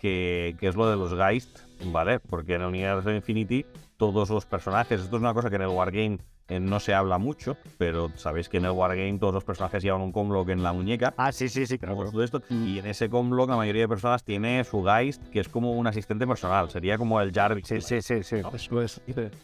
que, 0.00 0.56
que 0.58 0.68
es 0.68 0.76
lo 0.76 0.88
de 0.88 0.96
los 0.96 1.14
Geist, 1.14 1.60
¿vale? 1.86 2.20
Porque 2.20 2.54
en 2.54 2.62
el 2.62 2.68
universo 2.68 3.08
de 3.10 3.16
Infinity, 3.16 3.66
todos 3.96 4.30
los 4.30 4.46
personajes, 4.46 5.00
esto 5.00 5.16
es 5.16 5.22
una 5.22 5.34
cosa 5.34 5.50
que 5.50 5.56
en 5.56 5.62
el 5.62 5.68
Wargame 5.68 6.18
eh, 6.48 6.58
no 6.58 6.80
se 6.80 6.94
habla 6.94 7.18
mucho, 7.18 7.56
pero 7.78 8.10
sabéis 8.16 8.48
que 8.48 8.56
en 8.56 8.64
el 8.64 8.72
Wargame 8.72 9.18
todos 9.18 9.32
los 9.34 9.44
personajes 9.44 9.82
llevan 9.82 10.00
un 10.00 10.10
comlock 10.10 10.48
en 10.48 10.62
la 10.62 10.72
muñeca. 10.72 11.14
Ah, 11.16 11.30
sí, 11.30 11.48
sí, 11.48 11.64
sí, 11.66 11.78
claro. 11.78 12.10
todo 12.10 12.24
esto, 12.24 12.42
y 12.50 12.78
en 12.78 12.86
ese 12.86 13.08
comlock 13.08 13.48
la 13.50 13.56
mayoría 13.56 13.82
de 13.82 13.88
personas 13.88 14.24
tiene 14.24 14.64
su 14.64 14.82
Geist, 14.82 15.22
que 15.28 15.38
es 15.40 15.48
como 15.48 15.72
un 15.74 15.86
asistente 15.86 16.26
personal, 16.26 16.68
sería 16.70 16.98
como 16.98 17.20
el 17.20 17.32
Jarvis. 17.32 17.66
Sí, 17.68 17.80
sí, 17.80 18.02
sí, 18.02 18.22
sí. 18.24 18.36
Eso 18.52 18.82
es. 18.82 19.00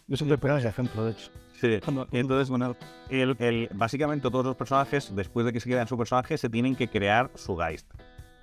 Yo 0.09 0.16
siempre 0.16 0.37
ponía 0.39 0.59
ese 0.59 0.68
ejemplo, 0.68 1.05
de 1.05 1.12
hecho. 1.12 1.30
Sí. 1.61 1.78
Entonces, 2.12 2.51
bueno, 2.51 2.76
El, 3.09 3.34
el- 3.39 3.68
básicamente 3.72 4.28
todos 4.30 4.45
los 4.45 4.57
personajes, 4.57 5.14
después 5.14 5.47
de 5.47 5.53
que 5.53 5.61
se 5.61 5.70
crean 5.70 5.87
su 5.89 5.97
personaje, 5.97 6.37
se 6.37 6.51
tienen 6.51 6.74
que 6.76 6.89
crear 6.89 7.30
su 7.34 7.57
Geist. 7.57 7.89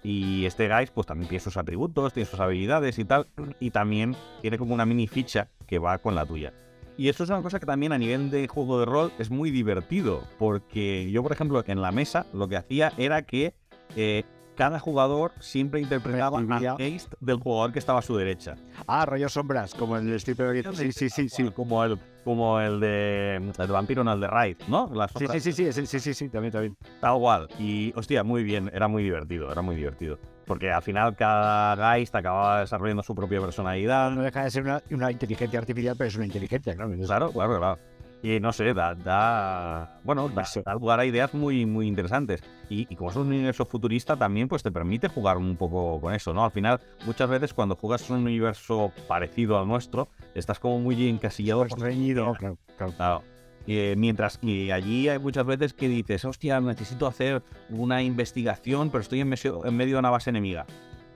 Y 0.04 0.46
este 0.46 0.68
Geist, 0.68 0.94
pues 0.94 1.08
también 1.08 1.30
tiene 1.30 1.40
sus 1.40 1.56
atributos, 1.58 2.14
tiene 2.14 2.30
sus 2.30 2.40
habilidades 2.40 3.00
y 3.00 3.06
tal. 3.06 3.28
Y 3.60 3.72
también 3.72 4.16
tiene 4.42 4.58
como 4.58 4.74
una 4.74 4.86
mini 4.86 5.08
ficha 5.08 5.50
que 5.66 5.80
va 5.80 5.98
con 5.98 6.14
la 6.14 6.26
tuya. 6.26 6.54
Y 6.98 7.10
esto 7.10 7.24
es 7.24 7.30
una 7.30 7.42
cosa 7.42 7.60
que 7.60 7.66
también 7.66 7.92
a 7.94 7.98
nivel 7.98 8.30
de 8.30 8.48
juego 8.48 8.80
de 8.80 8.86
rol 8.86 9.12
es 9.18 9.32
muy 9.32 9.50
divertido. 9.50 10.24
Porque 10.38 11.10
yo, 11.10 11.24
por 11.24 11.32
ejemplo, 11.32 11.64
en 11.66 11.82
la 11.82 11.92
mesa 11.92 12.26
lo 12.34 12.48
que 12.48 12.58
hacía 12.58 12.94
era 12.98 13.24
que 13.24 13.56
eh, 13.96 14.24
cada 14.56 14.80
jugador 14.80 15.32
siempre 15.40 15.82
interpretaba 15.82 16.40
Geist 16.78 17.14
del 17.20 17.40
jugador 17.40 17.72
que 17.72 17.80
estaba 17.80 18.00
a 18.00 18.04
su 18.04 18.16
derecha. 18.16 18.56
Ah, 18.88 19.06
rollo 19.06 19.30
sombras, 19.30 19.74
como 19.74 19.98
en 19.98 20.10
el 20.10 20.16
Stripper. 20.16 20.76
Sí, 20.76 20.92
sí, 20.92 21.10
sí, 21.10 21.30
sí. 21.30 21.50
Como 21.52 21.84
el, 21.84 21.98
como 22.24 22.60
el 22.60 22.80
de, 22.80 23.36
el 23.58 23.68
Vampiro 23.72 24.02
en 24.02 24.08
el 24.08 24.20
de 24.20 24.28
Raid, 24.28 24.58
¿no? 24.68 24.90
Las 24.94 25.12
Sí, 25.12 25.26
sí, 25.32 25.40
sí, 25.40 25.52
sí, 25.54 25.72
sí, 25.74 25.86
sí, 25.86 26.00
sí, 26.00 26.14
sí, 26.14 26.30
también, 26.30 26.52
también. 26.52 26.78
Tal 27.00 27.20
cual. 27.20 27.48
Y, 27.60 27.94
hostia, 27.96 28.24
muy 28.24 28.44
bien. 28.44 28.70
Era 28.74 28.88
muy 28.88 29.04
divertido, 29.04 29.52
era 29.52 29.62
muy 29.62 29.76
divertido. 29.76 30.18
Porque 30.46 30.72
al 30.72 30.82
final 30.82 31.16
cada 31.16 31.76
Geist 31.96 32.14
acababa 32.16 32.60
desarrollando 32.62 33.02
su 33.04 33.16
propia 33.16 33.40
personalidad. 33.40 34.12
No 34.12 34.24
deja 34.24 34.44
de 34.44 34.52
ser 34.52 34.64
una, 34.64 34.82
una 34.92 35.10
inteligencia 35.12 35.58
artificial, 35.60 35.96
pero 35.98 36.10
es 36.10 36.16
una 36.16 36.26
inteligencia, 36.26 36.74
claro. 36.76 36.92
entonces- 36.92 37.08
Claro, 37.08 37.32
claro, 37.32 37.58
claro. 37.60 37.78
Y 38.24 38.40
no 38.40 38.54
sé, 38.54 38.74
da, 38.74 38.96
da 38.96 40.00
bueno, 40.06 40.30
da, 40.30 40.44
da 40.66 40.74
lugar 40.76 41.00
a 41.02 41.06
ideas 41.06 41.34
muy, 41.34 41.66
muy 41.66 41.88
interesantes. 41.88 42.42
Y, 42.70 42.88
y 42.90 42.96
como 42.96 43.10
es 43.10 43.18
un 43.18 43.28
universo 43.28 43.66
futurista, 43.66 44.16
también 44.16 44.48
pues 44.48 44.64
te 44.64 44.72
permite 44.72 45.10
jugar 45.10 45.38
un 45.38 45.58
poco 45.58 46.00
con 46.00 46.14
eso, 46.14 46.34
¿no? 46.34 46.46
Al 46.46 46.52
final, 46.52 46.80
muchas 47.06 47.30
veces 47.30 47.54
cuando 47.54 47.76
juegas 47.76 48.10
un 48.10 48.20
universo 48.22 48.94
parecido 49.10 49.60
al 49.60 49.68
nuestro, 49.68 50.08
estás 50.36 50.58
como 50.60 50.80
muy 50.80 51.10
encasillado 51.10 51.66
reñido, 51.66 52.34
claro, 52.36 52.58
claro. 52.78 52.94
Claro. 52.96 53.24
Eh, 53.68 53.96
mientras 53.98 54.38
que 54.38 54.72
allí 54.72 55.10
hay 55.10 55.20
muchas 55.20 55.46
veces 55.46 55.74
que 55.74 55.90
dices, 55.90 56.24
hostia, 56.24 56.62
necesito 56.62 57.08
hacer 57.08 57.44
una 57.70 58.02
investigación, 58.04 58.90
pero 58.90 59.02
estoy 59.02 59.20
en, 59.20 59.30
mesio- 59.30 59.66
en 59.66 59.76
medio 59.76 59.96
de 59.96 60.00
una 60.00 60.10
base 60.10 60.30
enemiga. 60.30 60.66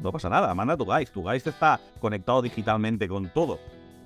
No 0.01 0.11
pasa 0.11 0.27
nada, 0.29 0.53
manda 0.53 0.75
tu 0.75 0.85
Geist. 0.85 1.13
Tu 1.13 1.23
Geist 1.23 1.47
está 1.47 1.79
conectado 2.01 2.41
digitalmente 2.41 3.07
con 3.07 3.29
todo. 3.29 3.59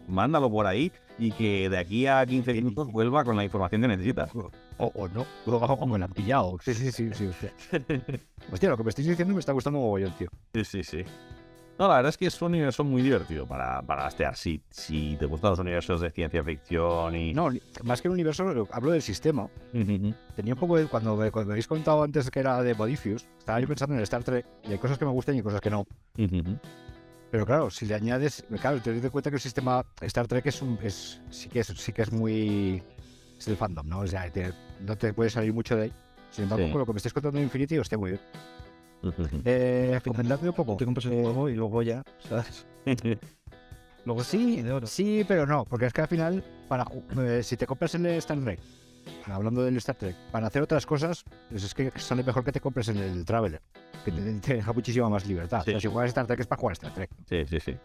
Mándalo 0.08 0.49
por 0.49 0.66
ahí 0.66 0.91
y 1.22 1.32
que 1.32 1.69
de 1.69 1.78
aquí 1.78 2.07
a 2.07 2.26
15 2.26 2.51
minutos 2.53 2.91
vuelva 2.91 3.24
con 3.24 3.38
la 3.38 3.43
información 3.43 3.82
que 3.82 3.88
necesitas. 3.88 4.32
O, 4.78 4.91
o 4.95 5.07
no, 5.07 5.26
o 5.45 5.78
como 5.78 5.97
la 5.97 6.05
han 6.05 6.11
pillado. 6.13 6.57
Sí, 6.63 6.74
sí, 6.74 6.91
sí, 6.91 7.09
sí, 7.13 7.28
hostia. 7.28 7.53
Hostia, 8.51 8.69
lo 8.69 8.78
que 8.78 8.84
me 8.84 8.89
estáis 8.89 9.07
diciendo 9.07 9.34
me 9.36 9.39
está 9.39 9.51
gustando 9.53 9.80
mogollón, 9.80 10.11
tío. 10.17 10.28
Sí, 10.53 10.65
sí, 10.65 10.84
sí. 10.84 11.03
No, 11.78 11.88
la 11.88 11.95
verdad 11.97 12.09
es 12.09 12.17
que 12.17 12.26
es 12.26 12.41
un 12.41 12.49
universo 12.49 12.84
muy 12.84 13.01
divertido 13.01 13.45
para, 13.47 13.82
para 13.84 14.03
gastear. 14.03 14.36
Si, 14.36 14.61
si 14.72 15.15
te 15.17 15.26
gustan 15.26 15.51
los 15.51 15.59
universos 15.59 16.01
de 16.01 16.09
ciencia 16.11 16.43
ficción 16.43 17.15
y... 17.15 17.34
No, 17.34 17.49
más 17.84 18.01
que 18.01 18.07
el 18.07 18.13
universo, 18.13 18.67
hablo 18.72 18.91
del 18.91 19.01
sistema. 19.01 19.47
Tenía 20.36 20.53
un 20.53 20.59
poco 20.59 20.78
de, 20.78 20.86
cuando, 20.88 21.15
me- 21.15 21.32
cuando 21.32 21.49
me 21.49 21.53
habéis 21.53 21.67
contado 21.67 22.03
antes 22.03 22.30
que 22.30 22.39
era 22.39 22.61
de 22.61 22.74
Modifius, 22.76 23.26
estaba 23.38 23.59
yo 23.59 23.67
pensando 23.67 23.93
en 23.93 23.99
el 23.99 24.03
Star 24.03 24.24
Trek 24.24 24.45
y 24.67 24.72
hay 24.74 24.78
cosas 24.80 24.97
que 24.97 25.05
me 25.05 25.11
gustan 25.11 25.36
y 25.38 25.41
cosas 25.41 25.61
que 25.61 25.69
no. 25.69 25.86
Pero 27.32 27.46
claro, 27.46 27.70
si 27.70 27.86
le 27.86 27.96
añades, 27.96 28.44
claro, 28.60 28.82
te 28.82 29.00
das 29.00 29.10
cuenta 29.12 29.30
que 29.30 29.38
el 29.38 29.42
sistema 29.42 29.86
Star 30.02 30.28
Trek 30.28 30.46
es 30.48 30.62
un, 30.62 30.78
es, 30.84 31.22
sí 31.30 31.48
que 31.50 31.62
es, 31.62 31.68
sí 31.68 31.94
que 31.94 32.02
es 32.02 32.12
muy, 32.12 32.84
es 33.40 33.46
del 33.46 33.56
fandom, 33.56 33.88
¿no? 33.88 34.00
O 34.00 34.08
sea, 34.08 34.30
te- 34.30 34.52
no 34.86 34.98
te 34.98 35.14
puede 35.14 35.30
salir 35.30 35.54
mucho 35.54 35.76
de 35.78 35.84
ahí. 35.84 35.94
Sin 36.30 36.44
embargo, 36.44 36.66
Sí. 36.66 36.72
con 36.72 36.80
lo 36.80 36.86
que 36.86 36.92
me 36.94 36.98
estáis 36.98 37.14
contando 37.14 37.38
de 37.38 37.44
Infinity, 37.46 37.78
hostia, 37.78 37.98
muy 37.98 38.12
bien. 38.12 38.22
Eh, 39.46 40.00
comentadme 40.06 40.50
un 40.50 40.56
poco. 40.56 40.76
te 40.78 40.86
compras 40.86 41.06
el 41.06 41.22
juego 41.24 41.50
y 41.50 41.56
luego 41.56 41.82
ya, 41.82 42.04
¿sabes? 42.28 42.66
Luego 44.06 44.24
Sí, 44.24 44.62
de 44.64 44.72
oro. 44.72 44.88
sí, 44.88 45.24
pero 45.28 45.46
no, 45.46 45.64
porque 45.64 45.86
es 45.86 45.94
que 45.94 46.02
al 46.02 46.08
final, 46.08 46.44
para 46.68 46.86
eh, 47.20 47.44
si 47.44 47.56
te 47.56 47.68
compras 47.68 47.94
el 47.96 48.06
Star 48.08 48.40
Trek, 48.40 48.60
hablando 49.26 49.64
del 49.64 49.78
Star 49.78 49.95
Trek, 49.95 50.16
para 50.32 50.47
hacer 50.47 50.62
otras 50.62 50.86
cosas, 50.86 51.24
pues 51.49 51.64
es 51.64 51.74
que 51.74 51.91
sale 51.97 52.24
mejor 52.24 52.43
que 52.43 52.52
te 52.52 52.60
compres 52.60 52.88
en 52.89 52.97
el 52.97 53.26
Traveler, 53.26 53.62
que 54.06 54.12
te, 54.12 54.34
te 54.39 54.54
deja 54.56 54.74
muchísima 54.74 55.10
más 55.10 55.26
libertad. 55.26 55.64
Sí. 55.64 55.72
O 55.72 55.74
sea, 55.74 55.80
si 55.82 55.88
juegas 55.88 56.10
Star 56.10 56.28
Trek 56.28 56.39
es 56.39 56.47
para 56.47 56.60
jugar 56.60 56.74
Star 56.74 56.93
Trek. 56.93 57.10
Sí, 57.28 57.45
sí, 57.47 57.60
sí. 57.60 57.78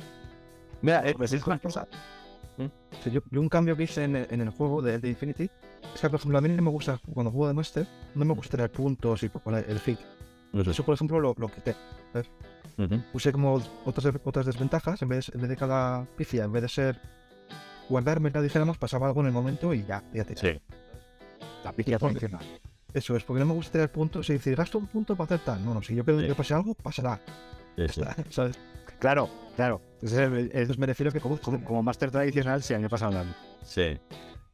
Mira, 0.82 1.08
eh, 1.08 1.14
Pues 1.16 1.32
es 1.32 1.46
una 1.46 1.58
cosa. 1.58 1.86
O 2.58 3.02
sea, 3.02 3.12
yo, 3.12 3.20
yo 3.30 3.40
un 3.40 3.50
cambio 3.50 3.76
que 3.76 3.82
hice 3.82 4.04
en 4.04 4.16
el, 4.16 4.26
en 4.30 4.40
el 4.40 4.48
juego 4.50 4.80
de, 4.80 4.98
de 4.98 5.08
Infinity 5.10 5.50
es 5.94 6.00
que, 6.00 6.08
por 6.08 6.18
ejemplo, 6.18 6.38
a 6.38 6.40
mí 6.40 6.48
no 6.48 6.62
me 6.62 6.70
gusta, 6.70 6.98
cuando 7.12 7.30
juego 7.30 7.48
de 7.48 7.54
Master, 7.54 7.86
no 8.14 8.24
me 8.24 8.32
gusta 8.34 8.56
tener 8.56 8.72
puntos 8.72 9.22
y 9.22 9.28
poner 9.28 9.66
el 9.68 9.78
hit. 9.80 9.98
Eso, 10.54 10.84
por 10.84 10.94
ejemplo, 10.94 11.20
lo, 11.20 11.34
lo 11.36 11.48
quité. 11.48 11.76
Ujú. 12.78 13.02
Puse 13.12 13.30
como 13.32 13.60
otras, 13.84 14.14
otras 14.24 14.46
desventajas, 14.46 15.02
en 15.02 15.08
vez, 15.08 15.30
en 15.34 15.40
vez 15.40 15.50
de 15.50 15.56
cada 15.56 16.06
pifia, 16.16 16.44
en 16.44 16.52
vez 16.52 16.62
de 16.62 16.68
ser 16.68 17.00
guardarme 17.88 18.30
la 18.30 18.40
dijéramos, 18.42 18.78
pasaba 18.78 19.06
algo 19.06 19.20
en 19.20 19.26
el 19.26 19.32
momento 19.32 19.72
y 19.74 19.84
ya, 19.84 20.02
ya 20.12 20.24
te 20.24 20.36
Sí. 20.36 20.60
La. 21.72 22.38
Eso 22.94 23.14
es, 23.16 23.24
porque 23.24 23.40
no 23.40 23.46
me 23.46 23.52
gusta 23.54 23.72
tener 23.72 23.90
puntos 23.92 24.28
y 24.30 24.34
decir, 24.34 24.56
gasto 24.56 24.78
un 24.78 24.86
punto 24.86 25.14
para 25.16 25.26
hacer 25.34 25.44
tal. 25.44 25.64
No, 25.64 25.74
no, 25.74 25.82
si 25.82 25.94
yo 25.94 26.02
Sí. 26.06 26.26
que 26.26 26.34
pase 26.34 26.54
algo, 26.54 26.74
pasará. 26.74 27.20
Sí, 27.76 27.84
sí. 27.88 28.00
¿Sabes? 28.30 28.58
Claro, 28.98 29.28
claro. 29.54 29.82
Entonces, 29.94 30.18
el- 30.20 30.34
el- 30.34 30.44
Entonces 30.46 30.78
me 30.78 30.86
refiero 30.86 31.12
que 31.12 31.20
como, 31.20 31.38
como, 31.38 31.62
como 31.62 31.82
máster 31.82 32.10
tradicional, 32.10 32.62
sí, 32.62 32.72
a 32.72 32.78
mí 32.78 32.84
me 32.84 32.88
pasa 32.88 33.06
hablando. 33.06 33.34
Sí. 33.62 33.98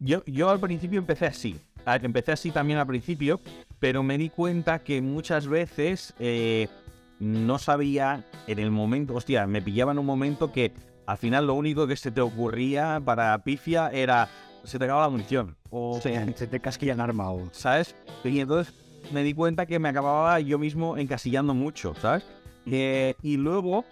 Yo, 0.00 0.24
yo 0.26 0.50
al 0.50 0.58
principio 0.58 0.98
empecé 0.98 1.26
así. 1.26 1.60
Empecé 1.86 2.32
así 2.32 2.50
también 2.50 2.78
al 2.78 2.86
principio, 2.86 3.40
pero 3.78 4.02
me 4.02 4.18
di 4.18 4.28
cuenta 4.30 4.80
que 4.80 5.00
muchas 5.02 5.46
veces 5.46 6.14
eh, 6.18 6.68
no 7.20 7.58
sabía 7.58 8.24
en 8.48 8.58
el 8.58 8.70
momento, 8.72 9.14
hostia, 9.14 9.46
me 9.46 9.62
pillaba 9.62 9.92
en 9.92 9.98
un 9.98 10.06
momento 10.06 10.50
que 10.52 10.72
al 11.06 11.18
final 11.18 11.46
lo 11.46 11.54
único 11.54 11.86
que 11.86 11.96
se 11.96 12.10
te 12.10 12.20
ocurría 12.20 13.00
para 13.04 13.36
pifia 13.44 13.88
era 13.90 14.28
se 14.64 14.78
te 14.78 14.84
acaba 14.84 15.02
la 15.02 15.08
munición. 15.08 15.56
O, 15.70 16.00
Se, 16.00 16.32
se 16.36 16.46
te 16.46 16.60
casquilla 16.60 16.92
en 16.92 17.00
arma 17.00 17.30
o... 17.30 17.48
¿sabes? 17.52 17.94
Y 18.24 18.40
entonces 18.40 18.74
me 19.12 19.22
di 19.22 19.34
cuenta 19.34 19.66
que 19.66 19.78
me 19.78 19.88
acababa 19.88 20.38
yo 20.40 20.58
mismo 20.58 20.96
encasillando 20.96 21.54
mucho, 21.54 21.94
¿sabes? 22.00 22.24
Eh, 22.66 23.14
y 23.22 23.36
luego 23.36 23.84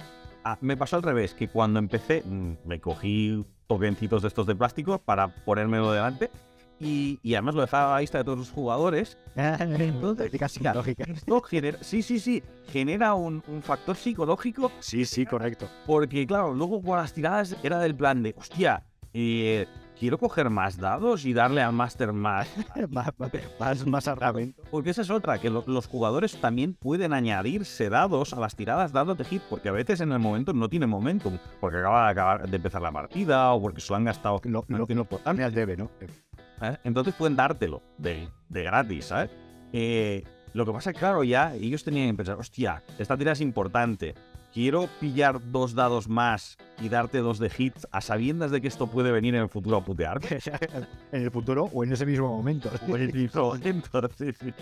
ah, 0.45 0.57
me 0.61 0.77
pasó 0.77 0.97
al 0.97 1.03
revés, 1.03 1.35
que 1.35 1.49
cuando 1.49 1.79
empecé 1.79 2.23
mm, 2.25 2.53
me 2.65 2.81
cogí 2.81 3.45
tokencitos 3.67 4.23
de 4.23 4.29
estos 4.29 4.47
de 4.47 4.55
plástico 4.55 4.99
para 4.99 5.29
ponérmelo 5.45 5.93
delante 5.93 6.31
y, 6.79 7.19
y 7.23 7.35
además 7.35 7.55
lo 7.57 7.61
dejaba 7.61 7.91
a 7.93 7.95
la 7.97 8.01
vista 8.01 8.19
de 8.19 8.25
todos 8.25 8.39
los 8.39 8.51
jugadores. 8.51 9.19
Tácticas 9.35 10.53
psicológicas. 10.53 11.09
Esto 11.09 11.41
genera, 11.43 11.79
sí, 11.83 12.03
sí, 12.03 12.19
sí, 12.19 12.43
genera 12.69 13.15
un, 13.15 13.43
un 13.49 13.63
factor 13.63 13.97
psicológico 13.97 14.73
Sí, 14.81 15.05
sí, 15.05 15.27
correcto. 15.27 15.69
porque, 15.87 16.27
claro, 16.27 16.55
luego 16.55 16.81
con 16.83 16.97
las 16.97 17.13
tiradas 17.13 17.57
era 17.63 17.79
del 17.81 17.95
plan 17.95 18.23
de, 18.23 18.35
hostia, 18.39 18.83
eh, 19.13 19.67
quiero 20.01 20.19
coger 20.19 20.51
más 20.51 20.79
dados 20.79 21.25
y 21.27 21.33
darle 21.35 21.61
al 21.63 21.73
máster 21.75 22.13
más. 22.13 22.49
más, 22.91 23.13
más, 23.61 23.87
más 23.87 24.09
armamento. 24.09 24.63
Porque 24.71 24.91
esa 24.91 25.03
es 25.03 25.11
otra, 25.11 25.39
que 25.39 25.51
lo- 25.51 25.63
los 25.67 25.87
jugadores 25.87 26.41
también 26.41 26.75
pueden 26.75 27.13
añadirse 27.13 27.91
dados 27.91 28.33
a 28.33 28.41
las 28.41 28.57
tiradas 28.57 28.93
dados 28.93 29.17
de 29.19 29.25
hit, 29.25 29.43
porque 29.51 29.69
a 29.69 29.73
veces 29.73 30.01
en 30.01 30.11
el 30.11 30.19
momento 30.19 30.53
no 30.55 30.69
tiene 30.69 30.87
momentum, 30.87 31.39
porque 31.61 31.79
acaba 31.79 32.07
de, 32.07 32.11
acabar 32.11 32.49
de 32.49 32.57
empezar 32.57 32.81
la 32.83 32.91
partida 32.91 33.53
o 33.53 33.61
porque 33.61 33.81
se 33.81 33.91
lo 33.93 33.97
han 33.97 34.05
gastado. 34.05 34.41
Lo, 34.45 34.65
lo, 34.67 34.87
no 34.89 35.05
tanto. 35.05 35.45
al 35.45 35.55
debe, 35.55 35.77
¿no? 35.77 35.91
¿eh? 36.01 36.77
Entonces 36.83 37.15
pueden 37.15 37.37
dártelo 37.37 37.83
de, 37.99 38.29
de 38.49 38.63
gratis, 38.65 39.05
¿sabes? 39.07 39.31
Eh, 39.73 40.25
lo 40.53 40.67
que 40.67 40.73
pasa 40.73 40.91
es 40.91 40.95
que, 40.95 41.01
claro, 41.01 41.23
ya 41.23 41.55
ellos 41.55 41.85
tenían 41.85 42.11
que 42.11 42.15
pensar, 42.17 42.37
hostia, 42.39 42.83
esta 42.99 43.17
tira 43.17 43.33
es 43.33 43.41
importante. 43.41 44.15
Quiero 44.53 44.89
pillar 44.99 45.41
dos 45.53 45.75
dados 45.75 46.09
más 46.09 46.57
y 46.83 46.89
darte 46.89 47.19
dos 47.19 47.39
de 47.39 47.53
hits 47.57 47.87
a 47.93 48.01
sabiendas 48.01 48.51
de 48.51 48.61
que 48.61 48.67
esto 48.67 48.89
puede 48.89 49.13
venir 49.13 49.35
en 49.37 49.43
el 49.43 49.49
futuro 49.49 49.77
a 49.77 49.85
putear. 49.85 50.21
en 51.13 51.23
el 51.23 51.31
futuro 51.31 51.71
o 51.73 51.85
en 51.85 51.93
ese 51.93 52.05
mismo 52.05 52.29
momento. 52.37 52.69
O 52.89 52.97
en 52.97 53.03
el 53.03 53.13
mismo 53.13 53.43
momento, 53.55 54.01
sí, 54.19 54.33
sí. 54.33 54.53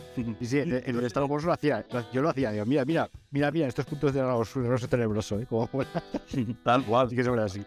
Sí, 0.43 0.59
en, 0.59 0.83
en 0.85 0.95
los 0.97 1.05
Star 1.07 1.25
Wars 1.25 1.45
lo 1.45 1.53
hacía. 1.55 1.87
Yo 2.13 2.21
lo 2.21 2.29
hacía. 2.29 2.51
Digo, 2.53 2.67
mira, 2.67 2.85
mira, 2.85 3.09
mira, 3.31 3.51
mira, 3.51 3.67
estos 3.67 3.87
puntos 3.87 4.13
de 4.13 4.23
roso 4.23 4.89
tenebroso, 4.89 5.39
¿eh? 5.41 5.47
Como. 5.47 5.69
Tal 6.63 6.85
cual. 6.85 7.07
Así 7.07 7.17
que 7.17 7.25
sobre 7.25 7.43
así. 7.43 7.65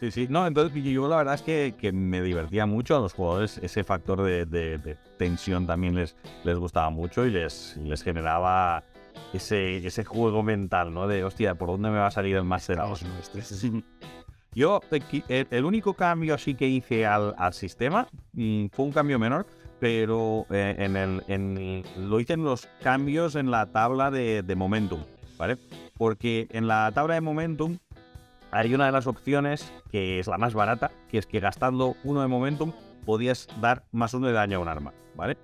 Sí, 0.00 0.10
sí. 0.10 0.26
No, 0.30 0.46
entonces 0.46 0.82
yo 0.82 1.06
la 1.06 1.16
verdad 1.18 1.34
es 1.34 1.42
que, 1.42 1.74
que 1.78 1.92
me 1.92 2.22
divertía 2.22 2.64
mucho 2.66 2.96
a 2.96 3.00
los 3.00 3.12
jugadores. 3.12 3.58
Ese 3.58 3.84
factor 3.84 4.22
de, 4.22 4.46
de- 4.46 4.78
de 4.78 4.96
tensión 5.18 5.66
también 5.66 5.94
les, 5.94 6.16
les 6.44 6.56
gustaba 6.58 6.88
mucho 6.90 7.24
y 7.26 7.30
les, 7.30 7.76
y 7.76 7.84
les 7.88 8.02
generaba 8.02 8.82
ese, 9.32 9.78
ese 9.86 10.04
juego 10.04 10.42
mental, 10.42 10.92
¿no? 10.92 11.06
De, 11.06 11.24
hostia, 11.24 11.54
¿por 11.54 11.68
dónde 11.68 11.90
me 11.90 11.98
va 11.98 12.08
a 12.08 12.10
salir 12.10 12.36
el 12.36 12.44
Master 12.44 12.78
nuestros. 12.78 13.66
Yo, 14.54 14.80
el, 15.28 15.46
el 15.50 15.64
único 15.64 15.94
cambio 15.94 16.34
así 16.34 16.54
que 16.54 16.68
hice 16.68 17.06
al, 17.06 17.34
al 17.38 17.54
sistema 17.54 18.06
mm, 18.34 18.66
fue 18.66 18.84
un 18.84 18.92
cambio 18.92 19.18
menor, 19.18 19.46
pero 19.80 20.46
eh, 20.50 20.76
en 20.78 20.96
el, 20.96 21.22
en, 21.26 21.82
lo 21.96 22.20
hice 22.20 22.34
en 22.34 22.44
los 22.44 22.68
cambios 22.82 23.34
en 23.34 23.50
la 23.50 23.66
tabla 23.72 24.10
de, 24.10 24.42
de 24.42 24.54
momentum, 24.54 25.00
¿vale? 25.38 25.56
Porque 25.96 26.48
en 26.50 26.68
la 26.68 26.92
tabla 26.92 27.14
de 27.14 27.22
momentum 27.22 27.78
hay 28.50 28.74
una 28.74 28.86
de 28.86 28.92
las 28.92 29.06
opciones 29.06 29.72
que 29.90 30.18
es 30.18 30.26
la 30.26 30.36
más 30.36 30.52
barata, 30.52 30.90
que 31.08 31.16
es 31.16 31.26
que 31.26 31.40
gastando 31.40 31.96
uno 32.04 32.20
de 32.20 32.28
momentum 32.28 32.72
podías 33.06 33.48
dar 33.60 33.84
más 33.90 34.12
uno 34.12 34.26
de 34.26 34.34
daño 34.34 34.58
a 34.58 34.60
un 34.60 34.68
arma, 34.68 34.92
¿vale? 35.16 35.38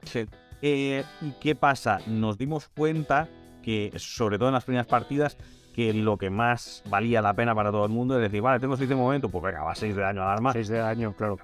Eh, 0.60 1.04
¿Y 1.22 1.30
qué 1.40 1.54
pasa? 1.54 2.00
Nos 2.06 2.36
dimos 2.36 2.68
cuenta 2.68 3.28
que, 3.62 3.92
sobre 3.96 4.38
todo 4.38 4.48
en 4.48 4.54
las 4.54 4.64
primeras 4.64 4.86
partidas, 4.86 5.36
que 5.74 5.92
lo 5.94 6.16
que 6.16 6.28
más 6.28 6.82
valía 6.90 7.22
la 7.22 7.34
pena 7.34 7.54
para 7.54 7.70
todo 7.70 7.84
el 7.84 7.92
mundo 7.92 8.16
es 8.16 8.22
decir, 8.22 8.42
vale, 8.42 8.58
tengo 8.58 8.76
6 8.76 8.88
de 8.88 8.96
momento, 8.96 9.28
pues 9.28 9.44
venga, 9.44 9.62
va 9.62 9.74
6 9.74 9.94
de 9.94 10.02
daño 10.02 10.22
al 10.22 10.28
arma. 10.28 10.52
6 10.52 10.68
de 10.68 10.78
daño, 10.78 11.14
claro. 11.16 11.38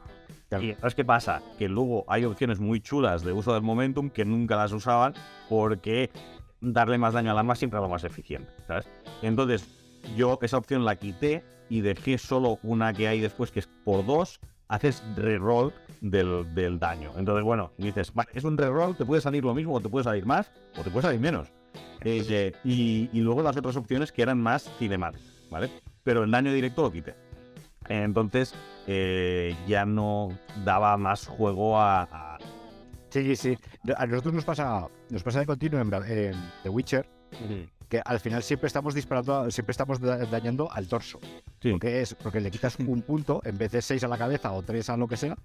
Claro. 0.48 0.64
Y 0.64 0.70
entonces, 0.70 0.94
¿qué 0.94 1.04
pasa? 1.04 1.40
Que 1.58 1.68
luego 1.68 2.04
hay 2.08 2.24
opciones 2.24 2.58
muy 2.58 2.80
chulas 2.80 3.22
de 3.22 3.32
uso 3.32 3.54
del 3.54 3.62
momentum 3.62 4.10
que 4.10 4.24
nunca 4.24 4.56
las 4.56 4.72
usaban 4.72 5.14
porque 5.48 6.10
darle 6.60 6.98
más 6.98 7.14
daño 7.14 7.30
al 7.30 7.38
arma 7.38 7.54
siempre 7.54 7.78
era 7.78 7.86
lo 7.86 7.90
más 7.90 8.04
eficiente, 8.04 8.50
¿sabes? 8.66 8.88
Entonces, 9.22 9.68
yo 10.16 10.38
esa 10.42 10.58
opción 10.58 10.84
la 10.84 10.96
quité 10.96 11.44
y 11.68 11.80
dejé 11.80 12.18
solo 12.18 12.58
una 12.62 12.92
que 12.92 13.08
hay 13.08 13.20
después 13.20 13.50
que 13.50 13.60
es 13.60 13.68
por 13.84 14.04
dos, 14.04 14.40
haces 14.68 15.02
reroll 15.16 15.72
del, 16.00 16.52
del 16.54 16.78
daño. 16.78 17.12
Entonces, 17.16 17.44
bueno, 17.44 17.72
dices, 17.78 18.12
vale, 18.12 18.30
es 18.34 18.44
un 18.44 18.58
reroll, 18.58 18.96
te 18.96 19.04
puede 19.04 19.20
salir 19.22 19.44
lo 19.44 19.54
mismo 19.54 19.74
o 19.74 19.80
te 19.80 19.88
puede 19.88 20.04
salir 20.04 20.26
más 20.26 20.50
o 20.78 20.82
te 20.82 20.90
puede 20.90 21.02
salir 21.02 21.20
menos. 21.20 21.52
Eh, 22.02 22.52
y, 22.64 23.08
y 23.12 23.20
luego 23.20 23.42
las 23.42 23.56
otras 23.56 23.76
opciones 23.76 24.12
que 24.12 24.22
eran 24.22 24.40
más 24.40 24.70
cinemáticas, 24.78 25.26
¿vale? 25.50 25.70
Pero 26.02 26.24
el 26.24 26.30
daño 26.30 26.52
directo 26.52 26.82
lo 26.82 26.92
quité. 26.92 27.14
Entonces 27.88 28.54
eh, 28.86 29.54
ya 29.66 29.84
no 29.84 30.28
daba 30.64 30.96
más 30.96 31.26
juego 31.26 31.78
a, 31.80 32.02
a- 32.02 32.38
Sí, 33.10 33.36
sí. 33.36 33.56
A 33.96 34.06
nosotros 34.06 34.34
nos 34.34 34.44
pasa, 34.44 34.88
nos 35.08 35.22
pasa 35.22 35.38
de 35.40 35.46
continuo 35.46 35.80
en, 35.80 36.34
The 36.64 36.68
Witcher 36.68 37.06
que 37.88 38.00
al 38.04 38.18
final 38.18 38.42
siempre 38.42 38.66
estamos 38.66 38.92
disparando, 38.94 39.50
siempre 39.52 39.70
estamos 39.70 40.00
da- 40.00 40.16
dañando 40.26 40.68
al 40.72 40.88
torso. 40.88 41.20
Sí. 41.62 41.70
Porque 41.72 42.00
es 42.00 42.14
porque 42.14 42.40
le 42.40 42.50
quitas 42.50 42.76
un 42.80 43.02
punto 43.02 43.40
en 43.44 43.56
vez 43.56 43.70
de 43.70 43.82
6 43.82 44.02
a 44.02 44.08
la 44.08 44.18
cabeza 44.18 44.50
o 44.52 44.62
3 44.62 44.90
a 44.90 44.96
lo 44.96 45.06
que 45.06 45.16
sea. 45.16 45.36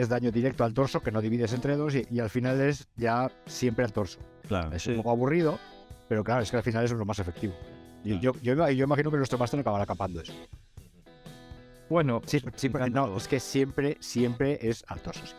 Es 0.00 0.08
daño 0.08 0.30
directo 0.30 0.64
al 0.64 0.72
torso 0.72 1.02
que 1.02 1.12
no 1.12 1.20
divides 1.20 1.52
entre 1.52 1.76
dos 1.76 1.94
y, 1.94 2.06
y 2.10 2.20
al 2.20 2.30
final 2.30 2.58
es 2.62 2.88
ya 2.96 3.30
siempre 3.44 3.84
al 3.84 3.92
torso. 3.92 4.18
Claro, 4.48 4.72
Es 4.72 4.86
un 4.86 4.96
poco 4.96 5.10
aburrido, 5.10 5.58
pero 6.08 6.24
claro, 6.24 6.40
es 6.40 6.50
que 6.50 6.56
al 6.56 6.62
final 6.62 6.84
es 6.86 6.92
lo 6.92 7.04
más 7.04 7.18
efectivo. 7.18 7.52
Y 8.02 8.18
yo, 8.18 8.32
yo, 8.40 8.54
yo 8.70 8.84
imagino 8.84 9.10
que 9.10 9.18
nuestro 9.18 9.36
máster 9.36 9.60
acabará 9.60 9.84
capando 9.84 10.22
eso. 10.22 10.32
Bueno, 11.90 12.22
Sí, 12.24 12.40
siempre- 12.56 12.88
no, 12.88 13.14
es 13.14 13.28
que 13.28 13.40
siempre, 13.40 13.98
siempre 14.00 14.58
es 14.62 14.82
al 14.88 15.02
torso. 15.02 15.26
sí. 15.26 15.34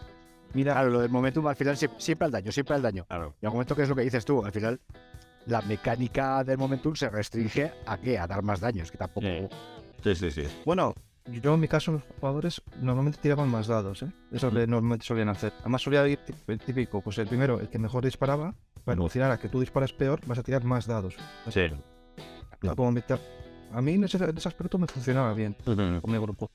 mira, 0.53 0.73
Claro, 0.73 0.91
lo 0.91 0.99
del 0.99 1.09
momentum 1.09 1.47
al 1.47 1.55
final 1.55 1.75
siempre, 1.75 1.99
siempre 1.99 2.25
al 2.25 2.31
daño, 2.31 2.51
siempre 2.51 2.75
al 2.75 2.83
daño. 2.83 3.05
claro. 3.05 3.33
Y 3.41 3.45
al 3.47 3.53
momento 3.53 3.75
que 3.75 3.81
es 3.81 3.89
lo 3.89 3.95
que 3.95 4.03
dices 4.03 4.23
tú, 4.25 4.45
al 4.45 4.51
final 4.51 4.79
la 5.47 5.61
mecánica 5.63 6.43
del 6.43 6.59
momentum 6.59 6.93
se 6.93 7.09
restringe 7.09 7.71
a 7.87 7.97
qué? 7.97 8.19
A 8.19 8.27
dar 8.27 8.43
más 8.43 8.59
daños, 8.59 8.91
que 8.91 8.97
tampoco. 8.99 9.25
Sí, 10.03 10.13
sí, 10.13 10.29
sí. 10.29 10.43
bueno, 10.65 10.93
yo 11.27 11.53
en 11.53 11.59
mi 11.59 11.67
caso 11.67 11.91
los 11.91 12.03
jugadores 12.19 12.61
normalmente 12.81 13.19
tiraban 13.21 13.49
más 13.49 13.67
dados, 13.67 14.03
¿eh? 14.03 14.11
Eso 14.31 14.47
es 14.47 14.53
lo 14.53 14.59
que 14.59 14.67
normalmente 14.67 15.05
solían 15.05 15.29
hacer. 15.29 15.53
Además 15.61 15.81
solía 15.81 16.07
ir 16.07 16.19
el 16.47 16.59
típico, 16.59 17.01
pues 17.01 17.17
el 17.19 17.27
primero, 17.27 17.59
el 17.59 17.69
que 17.69 17.79
mejor 17.79 18.03
disparaba, 18.03 18.55
para 18.83 18.95
Ujú. 18.95 19.01
evolucionar 19.03 19.31
a 19.31 19.37
que 19.39 19.47
tú 19.49 19.59
disparas 19.59 19.93
peor, 19.93 20.19
vas 20.25 20.39
a 20.39 20.43
tirar 20.43 20.63
más 20.63 20.87
dados. 20.87 21.15
Sí. 21.49 21.67
Como 22.75 22.91
me- 22.91 23.03
a 23.73 23.81
mí 23.81 23.93
en 23.93 24.03
ese, 24.03 24.17
en 24.17 24.37
ese 24.37 24.47
aspecto 24.47 24.77
me 24.77 24.87
funcionaba 24.87 25.33
bien 25.33 25.55
con 25.63 26.11
mi 26.11 26.17
grupo. 26.17 26.51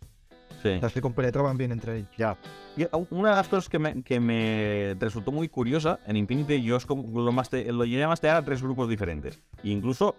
Sí. 0.63 0.79
Las 0.81 0.93
que 0.93 1.01
compenetraban 1.01 1.57
bien 1.57 1.71
entre 1.73 1.99
ellos. 1.99 2.11
Ya, 2.17 2.37
Y 2.77 2.87
una 3.11 3.31
de 3.31 3.37
las 3.37 3.49
cosas 3.49 3.69
que 3.69 3.79
me, 3.79 4.03
que 4.03 4.19
me 4.21 4.97
resultó 4.99 5.31
muy 5.33 5.49
curiosa 5.49 6.01
en 6.07 6.17
Infinity, 6.17 6.63
yo 6.63 6.77
es 6.77 6.85
como 6.87 7.21
lo, 7.21 7.31
maste- 7.33 7.71
lo 7.73 7.85
llegué 7.85 8.03
a 8.05 8.09
mastear 8.09 8.37
a 8.37 8.45
tres 8.45 8.63
grupos 8.63 8.89
diferentes. 8.89 9.41
E 9.63 9.69
incluso 9.69 10.17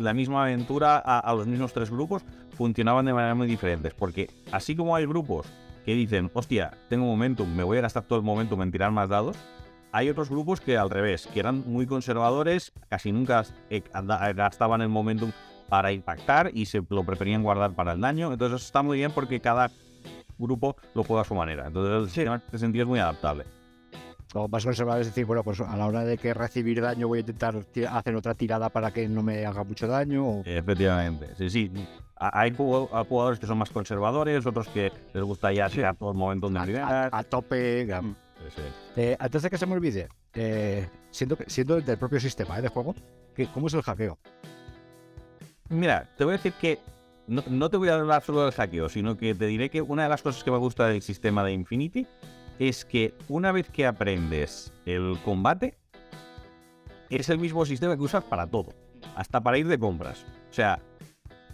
la 0.00 0.14
misma 0.14 0.42
aventura 0.42 0.96
a, 1.04 1.18
a 1.18 1.34
los 1.34 1.46
mismos 1.46 1.72
tres 1.72 1.90
grupos 1.90 2.24
funcionaban 2.56 3.04
de 3.06 3.12
manera 3.14 3.34
muy 3.34 3.46
diferentes. 3.46 3.94
Porque 3.94 4.28
así 4.52 4.74
como 4.74 4.96
hay 4.96 5.06
grupos 5.06 5.46
que 5.84 5.94
dicen, 5.94 6.30
hostia, 6.34 6.72
tengo 6.88 7.06
momentum, 7.06 7.48
me 7.54 7.62
voy 7.62 7.78
a 7.78 7.82
gastar 7.82 8.02
todo 8.04 8.18
el 8.18 8.24
momentum 8.24 8.60
en 8.62 8.70
tirar 8.72 8.90
más 8.90 9.08
dados, 9.08 9.36
hay 9.92 10.08
otros 10.08 10.28
grupos 10.30 10.60
que 10.60 10.76
al 10.76 10.90
revés, 10.90 11.26
que 11.32 11.40
eran 11.40 11.64
muy 11.66 11.86
conservadores, 11.86 12.72
casi 12.88 13.12
nunca 13.12 13.44
eh, 13.70 13.82
anda- 13.92 14.32
gastaban 14.32 14.82
el 14.82 14.88
momentum 14.88 15.32
para 15.68 15.90
impactar 15.92 16.50
y 16.52 16.66
se 16.66 16.82
lo 16.88 17.04
preferían 17.04 17.42
guardar 17.42 17.72
para 17.74 17.92
el 17.92 18.00
daño. 18.00 18.32
Entonces 18.32 18.56
eso 18.56 18.66
está 18.66 18.82
muy 18.82 18.98
bien 18.98 19.10
porque 19.12 19.40
cada 19.40 19.70
grupo 20.38 20.76
lo 20.94 21.02
juega 21.04 21.22
a 21.22 21.24
su 21.24 21.34
manera. 21.34 21.66
Entonces 21.66 21.92
el 21.94 22.06
sistema 22.06 22.36
en 22.36 22.42
ese 22.48 22.58
sentido 22.58 22.84
es 22.84 22.88
muy 22.88 22.98
adaptable. 22.98 23.44
Lo 24.34 24.48
más 24.48 24.64
conservador 24.64 25.00
es 25.02 25.08
decir, 25.08 25.24
bueno, 25.24 25.42
pues 25.42 25.60
a 25.60 25.76
la 25.76 25.86
hora 25.86 26.04
de 26.04 26.16
que 26.16 26.32
recibir 26.34 26.80
daño 26.80 27.08
voy 27.08 27.18
a 27.18 27.20
intentar 27.20 27.54
hacer 27.90 28.14
otra 28.16 28.34
tirada 28.34 28.68
para 28.68 28.90
que 28.92 29.08
no 29.08 29.22
me 29.22 29.44
haga 29.44 29.64
mucho 29.64 29.86
daño. 29.86 30.24
o- 30.26 30.42
Efectivamente, 30.44 31.28
sí, 31.36 31.50
sí. 31.50 31.70
A- 32.16 32.40
Hay 32.40 32.54
jugadores 32.54 33.38
que 33.40 33.46
son 33.46 33.58
más 33.58 33.70
conservadores, 33.70 34.44
otros 34.46 34.68
que 34.68 34.92
les 35.12 35.22
gusta 35.24 35.52
ya 35.52 35.68
tirar 35.68 35.96
todo 35.96 36.12
el 36.12 36.16
momento 36.18 36.48
de 36.48 36.78
a, 36.78 37.06
a- 37.06 37.18
a 37.18 37.24
tope. 37.24 37.86
Sí, 37.86 38.44
sí. 38.56 38.62
Eh, 38.96 39.16
antes 39.18 39.42
de 39.42 39.50
que 39.50 39.58
se 39.58 39.66
me 39.66 39.74
olvide, 39.74 40.08
eh, 40.34 40.88
siendo, 41.10 41.36
siendo 41.46 41.80
del 41.80 41.98
propio 41.98 42.20
sistema 42.20 42.58
eh, 42.58 42.62
de 42.62 42.68
juego, 42.68 42.94
¿cómo 43.52 43.66
es 43.66 43.74
el 43.74 43.82
hackeo? 43.82 44.18
Mira, 45.68 46.08
te 46.16 46.24
voy 46.24 46.34
a 46.34 46.36
decir 46.36 46.52
que 46.54 46.78
no, 47.26 47.42
no 47.48 47.70
te 47.70 47.76
voy 47.76 47.88
a 47.88 47.94
hablar 47.94 48.22
solo 48.22 48.42
del 48.44 48.52
hackeo, 48.52 48.88
sino 48.88 49.16
que 49.16 49.34
te 49.34 49.46
diré 49.46 49.70
que 49.70 49.80
una 49.82 50.04
de 50.04 50.08
las 50.08 50.22
cosas 50.22 50.42
que 50.42 50.50
me 50.50 50.56
gusta 50.58 50.86
del 50.88 51.00
sistema 51.02 51.44
de 51.44 51.52
Infinity 51.52 52.06
es 52.60 52.84
que 52.84 53.14
una 53.28 53.52
vez 53.52 53.70
que 53.70 53.86
aprendes 53.86 54.70
el 54.84 55.18
combate, 55.24 55.78
es 57.08 57.30
el 57.30 57.38
mismo 57.38 57.64
sistema 57.64 57.96
que 57.96 58.02
usas 58.02 58.22
para 58.22 58.46
todo, 58.46 58.74
hasta 59.16 59.40
para 59.40 59.56
ir 59.56 59.66
de 59.66 59.78
compras. 59.78 60.26
O 60.50 60.52
sea, 60.52 60.78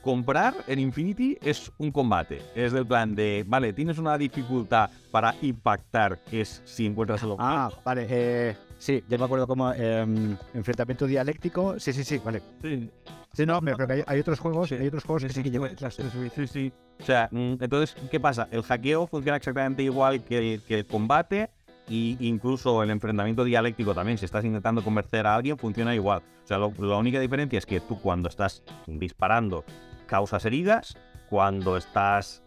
comprar 0.07 0.55
en 0.69 0.79
Infinity 0.79 1.37
es 1.43 1.73
un 1.79 1.91
combate. 1.91 2.41
Es 2.55 2.71
del 2.73 2.87
plan 2.87 3.17
de, 3.17 3.45
vale, 3.45 3.73
tienes 3.73 3.99
una 3.99 4.17
dificultad 4.17 4.89
para 5.11 5.35
impactar, 5.43 6.21
que 6.23 6.43
es 6.43 6.63
si 6.65 6.87
encuentras 6.87 7.25
el 7.25 7.35
Ah, 7.39 7.69
vale. 7.85 8.07
Eh, 8.09 8.57
sí, 8.79 9.03
ya 9.09 9.19
me 9.19 9.25
acuerdo 9.25 9.49
como 9.49 9.73
em, 9.73 10.37
enfrentamiento 10.55 11.09
dialéctico. 11.09 11.79
Sí, 11.81 11.93
sí, 11.93 12.05
sí, 12.05 12.19
vale. 12.25 12.41
Sí, 12.63 12.89
Sí, 13.33 13.45
no, 13.45 13.61
pero 13.61 13.87
que 13.87 13.93
hay, 13.93 14.03
hay 14.07 14.21
otros 14.21 14.39
juegos, 14.39 14.69
Sí. 14.69 14.77
hay 14.77 14.87
otros 14.87 15.03
juegos 15.05 15.25
que 15.25 15.29
sí 15.31 15.43
que 15.43 15.51
llevan. 15.51 15.77
sí, 15.77 16.47
sí. 16.47 16.73
O 17.01 17.05
sea, 17.05 17.29
mm, 17.33 17.55
entonces, 17.61 17.95
¿qué 18.11 18.19
pasa? 18.21 18.49
El 18.53 18.63
hackeo 18.63 19.07
funciona 19.09 19.37
exactamente 19.37 19.83
igual 19.83 20.23
que, 20.25 20.61
que 20.67 20.79
el 20.79 20.87
combate 20.87 21.51
y 21.89 22.17
incluso 22.21 22.83
el 22.83 22.91
enfrentamiento 22.91 23.45
dialéctico 23.45 23.93
también. 23.95 24.17
Si 24.17 24.25
estás 24.25 24.45
intentando 24.45 24.83
convencer 24.83 25.27
a 25.27 25.35
alguien, 25.35 25.59
funciona 25.59 25.95
igual. 25.95 26.23
O 26.45 26.47
sea, 26.47 26.57
lo- 26.59 26.73
la 26.79 26.97
única 26.97 27.21
diferencia 27.21 27.59
es 27.59 27.67
que 27.67 27.81
tú 27.81 28.01
cuando 28.01 28.29
estás 28.31 28.63
disparando 28.87 29.65
causas 30.07 30.45
heridas, 30.45 30.97
cuando 31.29 31.77
estás, 31.77 32.43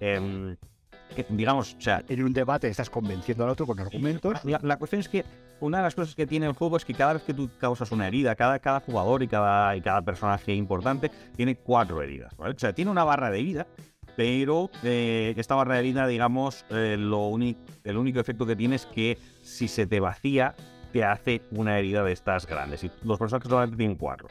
digamos, 1.30 1.76
o 1.78 1.82
sea, 1.82 2.04
En 2.08 2.24
un 2.24 2.34
debate 2.34 2.68
estás 2.68 2.90
convenciendo 2.90 3.44
al 3.44 3.50
otro 3.52 3.66
con 3.66 3.80
argumentos. 3.80 4.44
la, 4.46 4.60
la 4.64 4.78
cuestión 4.78 5.02
es 5.02 5.10
que 5.10 5.26
una 5.62 5.78
de 5.78 5.84
las 5.84 5.96
cosas 5.96 6.16
que 6.16 6.26
tiene 6.26 6.46
el 6.46 6.54
juego 6.54 6.78
es 6.78 6.86
que 6.86 6.94
cada 6.94 7.14
vez 7.14 7.24
que 7.24 7.34
tú 7.34 7.50
causas 7.60 7.92
una 7.92 8.08
herida, 8.08 8.36
cada, 8.36 8.60
cada 8.60 8.80
jugador 8.80 9.24
y 9.24 9.28
cada, 9.28 9.76
y 9.76 9.82
cada 9.82 10.02
personaje 10.02 10.54
importante 10.54 11.12
tiene 11.36 11.56
cuatro 11.56 12.02
heridas. 12.02 12.36
¿vale? 12.38 12.56
O 12.56 12.60
sea, 12.60 12.74
tiene 12.74 12.92
una 12.92 13.04
barra 13.04 13.30
de 13.30 13.42
vida, 13.42 13.68
pero 14.16 14.70
eh, 14.84 15.34
esta 15.38 15.56
barra 15.56 15.76
de 15.76 15.84
vida, 15.84 16.08
digamos, 16.08 16.66
eh, 16.70 16.96
lo 16.98 17.32
el 17.84 17.98
único 17.98 18.20
efecto 18.20 18.46
que 18.46 18.56
tiene 18.56 18.76
es 18.76 18.86
que 18.86 19.18
si 19.42 19.68
se 19.68 19.88
te 19.88 20.00
vacía, 20.00 20.56
te 20.92 21.04
hace 21.04 21.42
una 21.52 21.78
herida 21.78 22.04
de 22.04 22.14
estas 22.14 22.46
grandes. 22.48 22.84
Y 22.84 22.92
los 23.04 23.20
personajes 23.20 23.50
solamente 23.50 23.78
tienen 23.78 23.98
cuatro. 23.98 24.28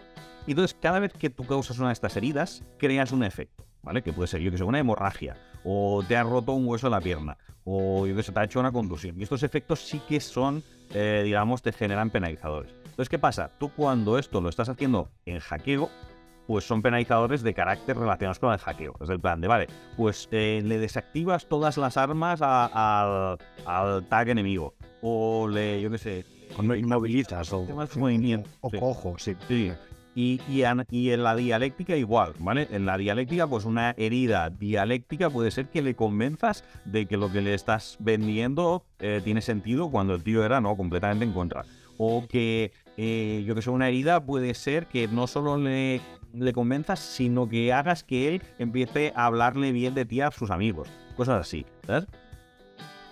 Y 0.48 0.52
entonces, 0.52 0.74
cada 0.80 0.98
vez 0.98 1.12
que 1.12 1.28
tú 1.28 1.44
causas 1.44 1.78
una 1.78 1.88
de 1.88 1.92
estas 1.92 2.16
heridas, 2.16 2.64
creas 2.78 3.12
un 3.12 3.22
efecto, 3.22 3.66
¿vale? 3.82 4.02
Que 4.02 4.14
puede 4.14 4.28
ser, 4.28 4.40
yo 4.40 4.50
que 4.50 4.56
sé, 4.56 4.64
una 4.64 4.78
hemorragia, 4.78 5.36
o 5.62 6.02
te 6.08 6.16
has 6.16 6.26
roto 6.26 6.52
un 6.54 6.66
hueso 6.66 6.86
en 6.86 6.92
la 6.92 7.02
pierna, 7.02 7.36
o 7.64 8.06
yo 8.06 8.16
que 8.16 8.22
sé, 8.22 8.32
te 8.32 8.40
ha 8.40 8.44
hecho 8.44 8.58
una 8.58 8.72
contusión. 8.72 9.20
Y 9.20 9.24
estos 9.24 9.42
efectos 9.42 9.80
sí 9.86 10.00
que 10.08 10.20
son, 10.20 10.62
eh, 10.94 11.20
digamos, 11.22 11.60
te 11.60 11.70
generan 11.70 12.08
penalizadores. 12.08 12.72
Entonces, 12.86 13.10
¿qué 13.10 13.18
pasa? 13.18 13.50
Tú 13.58 13.68
cuando 13.76 14.16
esto 14.18 14.40
lo 14.40 14.48
estás 14.48 14.70
haciendo 14.70 15.10
en 15.26 15.38
hackeo, 15.38 15.90
pues 16.46 16.66
son 16.66 16.80
penalizadores 16.80 17.42
de 17.42 17.52
carácter 17.52 17.98
relacionados 17.98 18.38
con 18.38 18.50
el 18.50 18.58
hackeo. 18.58 18.94
Es 19.02 19.10
el 19.10 19.20
plan 19.20 19.42
de, 19.42 19.48
vale, 19.48 19.66
pues 19.98 20.28
eh, 20.32 20.62
le 20.64 20.78
desactivas 20.78 21.46
todas 21.46 21.76
las 21.76 21.98
armas 21.98 22.40
a- 22.40 23.32
al, 23.34 23.38
al 23.66 24.06
tag 24.06 24.30
enemigo. 24.30 24.74
O 25.02 25.46
le, 25.46 25.78
yo 25.82 25.90
qué 25.90 25.98
sé, 25.98 26.24
inmovilizas 26.58 27.52
o, 27.52 27.66
movimiento. 27.96 28.48
o 28.62 28.70
Sí. 28.70 28.78
cojo, 28.78 29.14
sí. 29.18 29.36
Sí. 29.46 29.72
Y, 30.20 30.40
en 30.64 31.22
la 31.22 31.36
dialéctica 31.36 31.96
igual, 31.96 32.32
¿vale? 32.40 32.66
En 32.72 32.86
la 32.86 32.98
dialéctica, 32.98 33.46
pues 33.46 33.64
una 33.64 33.94
herida 33.96 34.50
dialéctica 34.50 35.30
puede 35.30 35.52
ser 35.52 35.68
que 35.68 35.80
le 35.80 35.94
convenzas 35.94 36.64
de 36.84 37.06
que 37.06 37.16
lo 37.16 37.30
que 37.30 37.40
le 37.40 37.54
estás 37.54 37.96
vendiendo 38.00 38.84
eh, 38.98 39.20
tiene 39.22 39.42
sentido 39.42 39.92
cuando 39.92 40.16
el 40.16 40.24
tío 40.24 40.44
era, 40.44 40.60
no, 40.60 40.76
completamente 40.76 41.24
en 41.24 41.32
contra. 41.32 41.64
O 41.98 42.26
que, 42.26 42.72
eh, 42.96 43.44
yo 43.46 43.54
que 43.54 43.62
sé, 43.62 43.70
una 43.70 43.86
herida 43.86 44.26
puede 44.26 44.54
ser 44.54 44.86
que 44.86 45.06
no 45.06 45.28
solo 45.28 45.56
le, 45.56 46.00
le 46.34 46.52
convenzas, 46.52 46.98
sino 46.98 47.48
que 47.48 47.72
hagas 47.72 48.02
que 48.02 48.26
él 48.26 48.42
empiece 48.58 49.12
a 49.14 49.26
hablarle 49.26 49.70
bien 49.70 49.94
de 49.94 50.04
ti 50.04 50.20
a 50.20 50.32
sus 50.32 50.50
amigos. 50.50 50.88
Cosas 51.16 51.40
así, 51.42 51.64
¿sabes? 51.86 52.08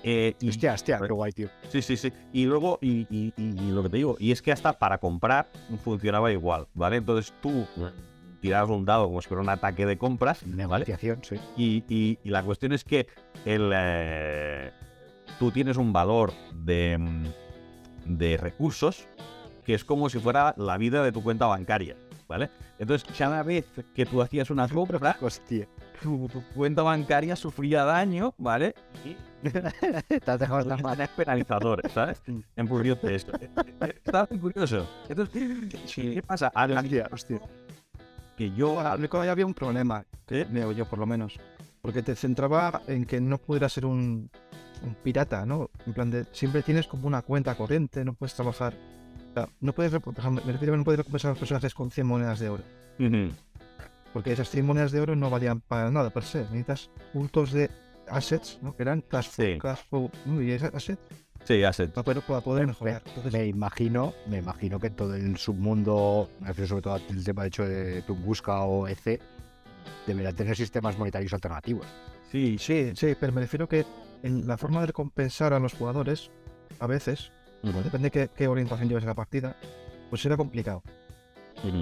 Eh, 0.03 0.34
y- 0.40 0.49
Hostia, 0.51 0.74
hostia, 0.74 1.01
qué 1.01 1.12
guay, 1.12 1.32
tío. 1.32 1.49
Sí, 1.68 1.82
sí, 1.82 1.97
sí. 1.97 2.12
Y 2.32 2.44
luego, 2.44 2.78
y, 2.80 3.07
y- 3.11 3.32
lo 3.70 3.82
que 3.82 3.88
te 3.88 3.97
digo, 3.97 4.16
y 4.20 4.30
es 4.32 4.40
que 4.42 4.53
hasta 4.53 4.78
para 4.78 4.99
comprar 4.99 5.49
funcionaba 5.82 6.30
igual, 6.32 6.66
¿vale? 6.74 6.97
Entonces 6.97 7.32
tú 7.40 7.66
tirabas 8.40 8.70
un 8.70 8.84
dado 8.84 9.07
como 9.07 9.20
si 9.22 9.28
fuera 9.28 9.42
un 9.42 9.49
ataque 9.49 9.86
de 9.86 9.99
compras, 9.99 10.40
¿vale? 10.44 10.57
Negociación, 10.57 11.20
sí. 11.22 11.36
Y, 11.57 11.84
y- 11.88 12.18
y 12.22 12.30
la 12.30 12.42
cuestión 12.42 12.72
es 12.72 12.84
que 12.84 13.07
el, 13.44 13.72
eh, 13.74 14.70
tú 15.38 15.51
tienes 15.51 15.76
un 15.76 15.92
valor 15.92 16.32
de, 16.55 16.97
mm, 16.99 17.24
de 18.18 18.36
recursos 18.36 19.07
que 19.64 19.74
es 19.74 19.84
como 19.84 20.09
si 20.09 20.20
fuera 20.20 20.55
la 20.57 20.78
vida 20.78 21.03
de 21.03 21.11
tu 21.11 21.22
cuenta 21.24 21.47
bancaria, 21.47 21.97
¿vale? 22.28 22.51
Entonces, 22.78 23.09
cada 23.18 23.42
vez 23.42 23.66
que 23.94 24.07
tú 24.07 24.22
hacías 24.22 24.51
una 24.51 24.68
compra, 24.68 25.16
Hostia. 25.20 25.66
tu, 26.01 26.28
tu 26.28 26.40
cuenta 26.55 26.82
bancaria 26.82 27.34
sufría 27.34 27.82
daño, 27.84 28.32
¿vale? 28.38 28.74
Y 29.05 29.16
Te 30.09 30.30
has 30.30 30.38
dejado 30.40 30.59
las 30.61 30.82
manos. 30.82 30.92
Tenés 30.99 31.09
penalizadores, 31.11 31.92
¿sabes? 31.92 32.22
En 32.57 32.68
función 32.68 32.99
de 33.03 33.14
esto. 33.14 33.32
Está 34.05 34.26
muy 34.30 34.38
curioso. 34.40 34.88
Entonces, 35.09 35.42
¿qué, 35.94 36.14
qué 36.14 36.22
pasa? 36.22 36.51
A 36.55 36.66
la- 36.66 36.80
Hostia, 36.80 37.09
hostia. 37.12 37.40
que 38.36 38.51
yo... 38.53 38.80
Al 38.80 39.09
ahí 39.12 39.28
había 39.28 39.47
un 39.47 39.55
problema, 39.55 40.05
que 40.26 40.44
veo 40.44 40.72
yo 40.72 40.84
por 40.86 40.99
lo 40.99 41.07
menos. 41.07 41.38
Porque 41.82 42.03
te 42.03 42.14
centraba 42.16 42.82
en 42.88 43.05
que 43.05 43.20
no 43.20 43.38
pudieras 43.38 43.72
ser 43.72 43.86
un, 43.86 44.28
un 44.82 44.94
pirata, 45.03 45.47
¿no? 45.47 45.70
En 45.86 45.92
plan 45.94 46.11
de, 46.11 46.24
siempre 46.32 46.62
tienes 46.62 46.86
como 46.86 47.07
una 47.07 47.22
cuenta 47.22 47.55
corriente, 47.55 48.05
no 48.05 48.14
puedes 48.14 48.34
trabajar. 48.34 48.74
o 49.30 49.34
sea, 49.34 49.49
no 49.61 49.72
puedes, 49.72 49.92
rep- 49.92 50.01
por 50.01 50.18
ejemplo, 50.18 50.42
me 50.44 50.53
refiero 50.53 50.74
a 50.74 50.76
no 50.76 50.84
puedes 50.84 50.99
recompensar 50.99 51.28
a 51.28 51.32
los 51.32 51.38
personajes 51.38 51.74
con 51.74 51.90
100 51.90 52.07
monedas 52.07 52.40
de 52.40 52.49
oro. 52.49 52.64
Ujú. 52.99 53.30
Porque 54.12 54.32
esas 54.32 54.49
100 54.51 54.66
monedas 54.66 54.92
de 54.92 55.01
oro 55.01 55.14
no 55.14 55.28
valían 55.30 55.61
para 55.61 55.90
nada 55.90 56.11
per 56.11 56.24
se. 56.24 56.40
Necesitas 56.40 56.90
puntos 57.12 57.53
de 57.53 57.70
assets, 58.09 58.59
¿no? 58.63 58.75
Que 58.77 58.83
eran 58.83 59.01
cash 59.03 59.29
flow, 59.29 59.47
Sí. 59.47 59.59
cash 59.59 59.81
flow, 59.89 60.11
¿no? 60.27 60.43
y 60.43 60.51
esas 60.53 60.75
assets 60.75 61.01
Sí, 61.45 61.63
asset. 61.65 61.91
para 61.93 62.05
poder, 62.05 62.23
para 62.23 62.41
poder 62.41 62.67
mejorar. 62.67 63.03
Entonces, 63.07 63.33
Me 63.33 63.47
imagino, 63.47 64.13
me 64.27 64.39
imagino 64.39 64.79
que 64.81 64.91
todo 64.91 65.15
el 65.15 65.37
submundo, 65.37 66.29
me 66.41 66.49
refiero 66.49 66.69
sobre 66.69 66.83
todo 66.83 66.95
al 66.95 67.25
tema 67.25 67.43
de 67.43 67.49
hecho 67.49 67.67
de 67.67 68.03
Tunguska 68.03 68.63
o 68.63 68.89
EC, 68.89 69.21
deberá 70.07 70.33
tener 70.33 70.57
sistemas 70.57 70.99
monetarios 70.99 71.33
alternativos. 71.33 71.87
Sí, 72.31 72.57
Sí, 72.59 72.93
sí, 72.97 73.15
pero 73.19 73.33
me 73.33 73.41
refiero 73.41 73.69
que 73.69 73.85
en 74.23 74.47
la 74.47 74.57
forma 74.57 74.81
de 74.81 74.87
recompensar 74.89 75.53
a 75.53 75.61
los 75.61 75.75
jugadores, 75.75 76.31
a 76.81 76.87
veces, 76.87 77.31
Ujú. 77.63 77.81
depende 77.83 78.11
qué, 78.11 78.29
qué 78.35 78.49
orientación 78.49 78.89
lleves 78.89 79.05
a 79.05 79.09
la 79.09 79.15
partida, 79.15 79.57
pues 80.11 80.25
era 80.27 80.37
complicado. 80.37 80.83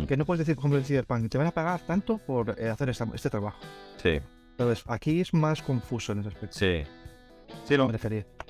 Que 0.08 0.16
no 0.16 0.24
puedes 0.24 0.38
decir, 0.38 0.54
por 0.54 0.62
ejemplo, 0.62 0.78
en 0.78 0.84
Cyberpunk, 0.84 1.28
te 1.30 1.36
van 1.36 1.48
a 1.48 1.50
pagar 1.50 1.80
tanto 1.80 2.18
por 2.18 2.54
eh, 2.58 2.68
hacer 2.70 2.88
esta- 2.90 3.08
este 3.12 3.28
trabajo. 3.28 3.58
Sí, 4.02 4.20
Entonces, 4.58 4.84
aquí 4.86 5.20
es 5.20 5.34
más 5.34 5.62
confuso 5.62 6.12
en 6.12 6.20
ese 6.20 6.28
aspecto. 6.28 6.58
sí. 6.58 6.82
Sí, 7.64 7.76
lo, 7.76 7.88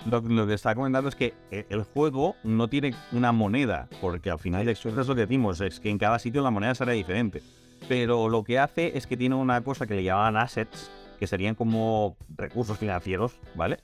lo, 0.07 0.21
lo 0.21 0.47
que 0.47 0.55
está 0.55 0.75
comentando 0.75 1.09
es 1.09 1.15
que 1.15 1.35
eh, 1.51 1.67
el 1.69 1.83
juego 1.83 2.37
no 2.43 2.69
tiene 2.69 2.95
una 3.13 3.33
moneda, 3.33 3.89
porque 4.01 4.31
al 4.31 4.39
final 4.39 4.65
de 4.65 4.75
cuentas 4.75 5.03
es 5.03 5.09
lo 5.09 5.15
que 5.15 5.23
decimos, 5.23 5.61
es 5.61 5.79
que 5.79 5.91
en 5.91 5.99
cada 5.99 6.19
sitio 6.19 6.43
la 6.43 6.51
moneda 6.51 6.75
será 6.75 6.93
diferente. 6.93 7.43
Pero 7.87 8.29
lo 8.29 8.45
que 8.45 8.59
hace 8.59 8.97
es 8.97 9.07
que 9.07 9.17
tiene 9.17 9.35
una 9.35 9.61
cosa 9.63 9.87
que 9.87 9.95
le 9.95 10.05
llamaban 10.05 10.37
assets, 10.37 10.91
que 11.19 11.27
serían 11.27 11.55
como 11.55 12.17
recursos 12.35 12.79
financieros, 12.79 13.39
¿vale? 13.55 13.79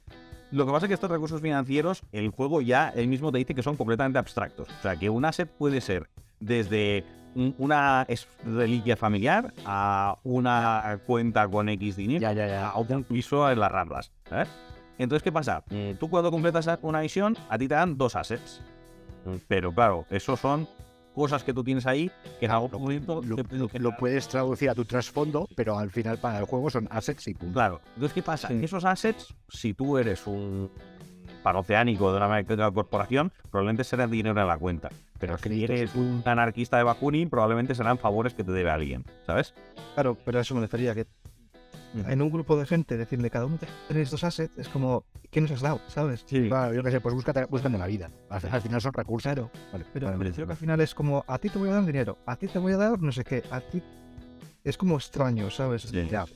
Lo 0.50 0.66
que 0.66 0.72
pasa 0.72 0.86
es 0.86 0.88
que 0.88 0.94
estos 0.94 1.10
recursos 1.10 1.40
financieros, 1.40 2.02
el 2.12 2.30
juego 2.30 2.60
ya 2.60 2.88
él 2.96 3.06
mismo 3.06 3.30
te 3.30 3.38
dice 3.38 3.54
que 3.54 3.62
son 3.62 3.76
completamente 3.76 4.18
abstractos. 4.18 4.68
O 4.68 4.82
sea, 4.82 4.96
que 4.96 5.10
un 5.10 5.24
asset 5.24 5.48
puede 5.48 5.80
ser 5.80 6.08
desde 6.40 7.04
una 7.58 8.04
es- 8.08 8.26
reliquia 8.44 8.96
familiar 8.96 9.52
a 9.64 10.16
una 10.24 10.98
cuenta 11.06 11.46
con 11.48 11.68
X 11.68 11.96
dinero 11.96 12.20
Ya, 12.20 12.32
ya, 12.32 12.46
ya. 12.46 12.68
a 12.70 12.78
un 12.78 13.04
piso 13.04 13.50
en 13.50 13.60
las 13.60 13.70
Ramblas. 13.70 14.10
¿sabes? 14.28 14.48
Entonces, 14.98 15.22
¿qué 15.22 15.32
pasa? 15.32 15.62
Mm, 15.70 15.92
Tú 15.98 16.10
cuando 16.10 16.30
completas 16.30 16.68
una 16.82 17.00
misión, 17.00 17.36
a 17.48 17.56
ti 17.56 17.68
te 17.68 17.74
dan 17.74 17.96
dos 17.96 18.16
assets. 18.16 18.60
Mm, 19.24 19.36
Pero 19.48 19.72
claro, 19.72 20.04
esos 20.10 20.38
son 20.40 20.68
cosas 21.14 21.42
que 21.42 21.52
tú 21.52 21.64
tienes 21.64 21.86
ahí 21.86 22.10
que 22.38 22.46
en 22.46 22.52
algún 22.52 22.70
momento 22.72 23.20
Lo, 23.78 23.96
puedes 23.96 24.28
traducir 24.28 24.70
a 24.70 24.74
tu 24.74 24.84
trasfondo, 24.84 25.48
pero 25.56 25.76
al 25.78 25.90
final 25.90 26.18
para 26.18 26.38
el 26.38 26.44
juego 26.44 26.70
son 26.70 26.86
assets 26.90 27.26
y 27.28 27.34
punto. 27.34 27.54
Claro. 27.54 27.80
Entonces, 27.94 28.12
¿qué 28.14 28.22
pasa? 28.22 28.48
Sí. 28.48 28.60
Esos 28.62 28.84
assets, 28.84 29.34
si 29.48 29.74
tú 29.74 29.98
eres 29.98 30.26
un 30.26 30.70
panoceánico 31.42 32.10
de 32.12 32.16
una, 32.18 32.42
de 32.42 32.54
una 32.54 32.70
corporación, 32.70 33.32
probablemente 33.50 33.84
será 33.84 34.06
dinero 34.06 34.40
en 34.40 34.46
la 34.46 34.58
cuenta. 34.58 34.90
Pero 35.18 35.36
si 35.38 35.64
eres 35.64 35.94
un 35.94 36.22
anarquista 36.24 36.76
de 36.78 36.82
Bakunin, 36.84 37.28
probablemente 37.28 37.74
serán 37.74 37.98
favores 37.98 38.34
que 38.34 38.44
te 38.44 38.52
debe 38.52 38.70
alguien, 38.70 39.04
¿sabes? 39.26 39.54
Claro, 39.94 40.16
pero 40.24 40.38
a 40.38 40.42
eso 40.42 40.54
me 40.54 40.60
refería, 40.62 40.94
que 40.94 41.06
Ujú. 41.92 42.08
en 42.08 42.22
un 42.22 42.30
grupo 42.30 42.56
de 42.56 42.66
gente 42.66 42.96
decirle 42.96 43.30
cada 43.30 43.46
uno 43.46 43.58
tenéis 43.88 44.10
dos 44.12 44.22
assets 44.22 44.56
es 44.56 44.68
como, 44.68 45.04
¿qué 45.30 45.40
nos 45.40 45.50
has 45.50 45.60
dado? 45.60 45.80
¿Sabes? 45.88 46.24
Claro, 46.24 46.72
yo 46.72 46.82
qué 46.84 46.90
sé, 46.92 47.00
pues 47.00 47.14
búscate, 47.14 47.44
búscate 47.46 47.76
la 47.76 47.86
vida. 47.88 48.08
Al, 48.28 48.40
al 48.50 48.62
final 48.62 48.80
son 48.80 48.92
recursos. 48.92 49.34
Vale, 49.34 49.84
pero 49.92 50.06
vale, 50.06 50.16
me 50.16 50.18
vale, 50.18 50.30
refiero 50.30 50.46
que 50.46 50.52
al 50.52 50.58
final 50.58 50.80
es 50.80 50.94
como, 50.94 51.24
a 51.26 51.38
ti 51.38 51.48
te 51.48 51.58
voy 51.58 51.68
a 51.68 51.72
dar 51.72 51.84
dinero, 51.84 52.16
a 52.26 52.36
ti 52.36 52.46
te 52.46 52.58
voy 52.60 52.72
a 52.72 52.76
dar 52.76 53.00
no 53.02 53.10
sé 53.12 53.24
qué, 53.24 53.42
a 53.50 53.60
ti... 53.60 53.82
Es 54.62 54.76
como 54.76 54.96
extraño, 54.96 55.50
¿sabes? 55.50 55.82
Sí. 55.82 56.06
Ya, 56.10 56.26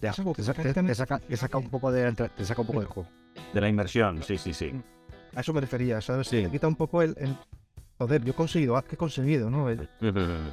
ya. 0.00 0.12
Te, 0.12 0.22
que 0.34 0.42
sa- 0.42 0.52
te- 0.54 0.94
saca, 0.94 1.18
te 1.18 1.36
saca 1.36 1.58
un 1.58 1.68
poco 1.70 1.90
de, 1.90 2.12
te 2.12 2.44
saca 2.44 2.60
un 2.60 2.66
poco 2.66 2.80
del 2.80 2.88
juego. 2.88 3.08
De 3.52 3.60
la 3.60 3.68
inversión, 3.68 4.22
sí, 4.22 4.38
sí, 4.38 4.52
sí. 4.54 4.72
A 5.34 5.40
eso 5.40 5.52
me 5.52 5.60
refería, 5.60 6.00
¿sabes? 6.00 6.28
Sí. 6.28 6.42
Te 6.42 6.50
quita 6.50 6.68
un 6.68 6.76
poco 6.76 7.02
el, 7.02 7.14
el- 7.18 7.36
Joder, 7.98 8.24
yo 8.24 8.32
he 8.32 8.34
conseguido, 8.34 8.76
ah, 8.76 8.82
¿qué 8.82 8.94
he 8.94 8.98
conseguido, 8.98 9.48
no? 9.50 9.68
El- 9.68 9.88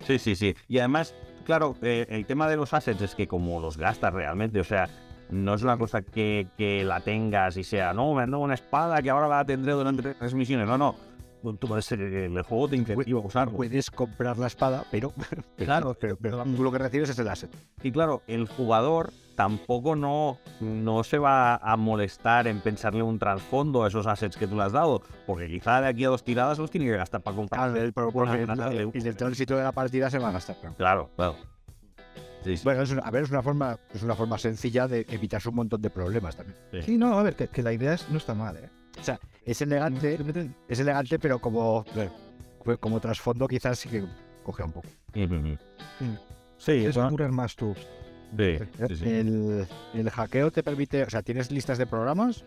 Sí, 0.00 0.18
sí, 0.18 0.36
sí. 0.36 0.54
Y 0.68 0.78
además, 0.78 1.14
claro, 1.44 1.76
eh, 1.80 2.06
el 2.10 2.26
tema 2.26 2.48
de 2.48 2.56
los 2.56 2.74
assets 2.74 3.00
es 3.00 3.14
que 3.14 3.26
como 3.26 3.60
los 3.60 3.78
gastas 3.78 4.12
realmente, 4.12 4.60
o 4.60 4.64
sea, 4.64 4.88
no 5.30 5.54
es 5.54 5.62
una 5.62 5.78
cosa 5.78 6.02
que, 6.02 6.48
que 6.58 6.84
la 6.84 7.00
tengas 7.00 7.56
y 7.56 7.64
sea, 7.64 7.94
no, 7.94 8.12
me 8.12 8.22
han 8.22 8.30
dado 8.30 8.42
una 8.42 8.54
espada 8.54 9.00
que 9.00 9.08
ahora 9.08 9.28
la 9.28 9.44
tendré 9.46 9.72
durante 9.72 10.14
tres 10.14 10.34
misiones. 10.34 10.66
No, 10.66 10.76
no. 10.76 10.94
Tú 11.52 11.68
puedes 11.68 11.84
ser, 11.84 12.00
el 12.00 12.42
juego 12.42 12.68
te 12.68 12.76
incentiva 12.76 13.20
a 13.20 13.22
usarlo. 13.22 13.56
Puedes 13.56 13.90
comprar 13.90 14.38
la 14.38 14.46
espada, 14.46 14.84
pero, 14.90 15.12
pero 15.30 15.42
Claro. 15.56 15.96
pero, 16.00 16.16
pero 16.16 16.42
tú 16.44 16.62
lo 16.62 16.72
que 16.72 16.78
recibes 16.78 17.10
es 17.10 17.18
el 17.18 17.28
asset. 17.28 17.50
Y 17.82 17.92
claro, 17.92 18.22
el 18.26 18.48
jugador 18.48 19.12
tampoco 19.36 19.96
no, 19.96 20.38
no 20.60 21.04
se 21.04 21.18
va 21.18 21.56
a 21.56 21.76
molestar 21.76 22.46
en 22.46 22.60
pensarle 22.60 23.02
un 23.02 23.18
trasfondo 23.18 23.84
a 23.84 23.88
esos 23.88 24.06
assets 24.06 24.36
que 24.36 24.46
tú 24.46 24.56
le 24.56 24.62
has 24.62 24.72
dado, 24.72 25.02
porque 25.26 25.48
quizá 25.48 25.80
de 25.80 25.88
aquí 25.88 26.04
a 26.04 26.08
dos 26.08 26.24
tiradas 26.24 26.58
los 26.58 26.70
tiene 26.70 26.86
que 26.86 26.96
gastar 26.96 27.20
para 27.20 27.36
comprar. 27.36 27.72
Claro, 27.72 28.70
el, 28.70 29.16
tránsito 29.16 29.56
de 29.56 29.64
la 29.64 29.72
partida 29.72 30.08
se 30.10 30.18
va 30.18 30.28
a 30.28 30.32
gastar. 30.32 30.56
claro. 30.60 30.74
Claro, 30.76 31.10
claro. 31.16 31.36
Sí, 32.44 32.58
sí. 32.58 32.64
Bueno, 32.64 32.82
es 32.82 32.90
una, 32.90 33.00
a 33.00 33.10
ver, 33.10 33.22
es 33.24 33.30
una 33.30 33.42
forma, 33.42 33.78
es 33.92 34.02
una 34.02 34.14
forma 34.14 34.36
sencilla 34.36 34.86
de 34.86 35.06
evitarse 35.08 35.48
un 35.48 35.54
montón 35.54 35.80
de 35.80 35.88
problemas 35.88 36.36
también. 36.36 36.58
Sí, 36.82 36.98
no, 36.98 37.18
a 37.18 37.22
ver, 37.22 37.36
que, 37.36 37.48
que 37.48 37.62
la 37.62 37.72
idea 37.72 37.94
es, 37.94 38.08
no 38.10 38.18
está 38.18 38.34
mal, 38.34 38.56
¿eh? 38.58 38.68
Es 39.44 39.60
elegante, 39.62 40.18
es 40.68 40.80
elegante, 40.80 41.18
pero 41.18 41.38
como, 41.38 41.84
pues, 42.64 42.78
como 42.78 43.00
trasfondo 43.00 43.46
quizás 43.46 43.78
sí 43.78 43.88
que 43.88 44.04
coge 44.42 44.62
un 44.62 44.72
poco. 44.72 44.88
Sí. 46.58 46.84
Es 46.86 46.96
curar 46.96 47.30
más 47.32 47.54
tú. 47.56 47.74
sí, 48.36 48.58
sí, 48.88 48.96
sí. 48.96 49.04
El, 49.08 49.66
el 49.94 50.10
hackeo 50.10 50.50
te 50.50 50.62
permite, 50.62 51.02
o 51.02 51.10
sea, 51.10 51.22
¿tienes 51.22 51.50
listas 51.50 51.78
de 51.78 51.86
programas 51.86 52.44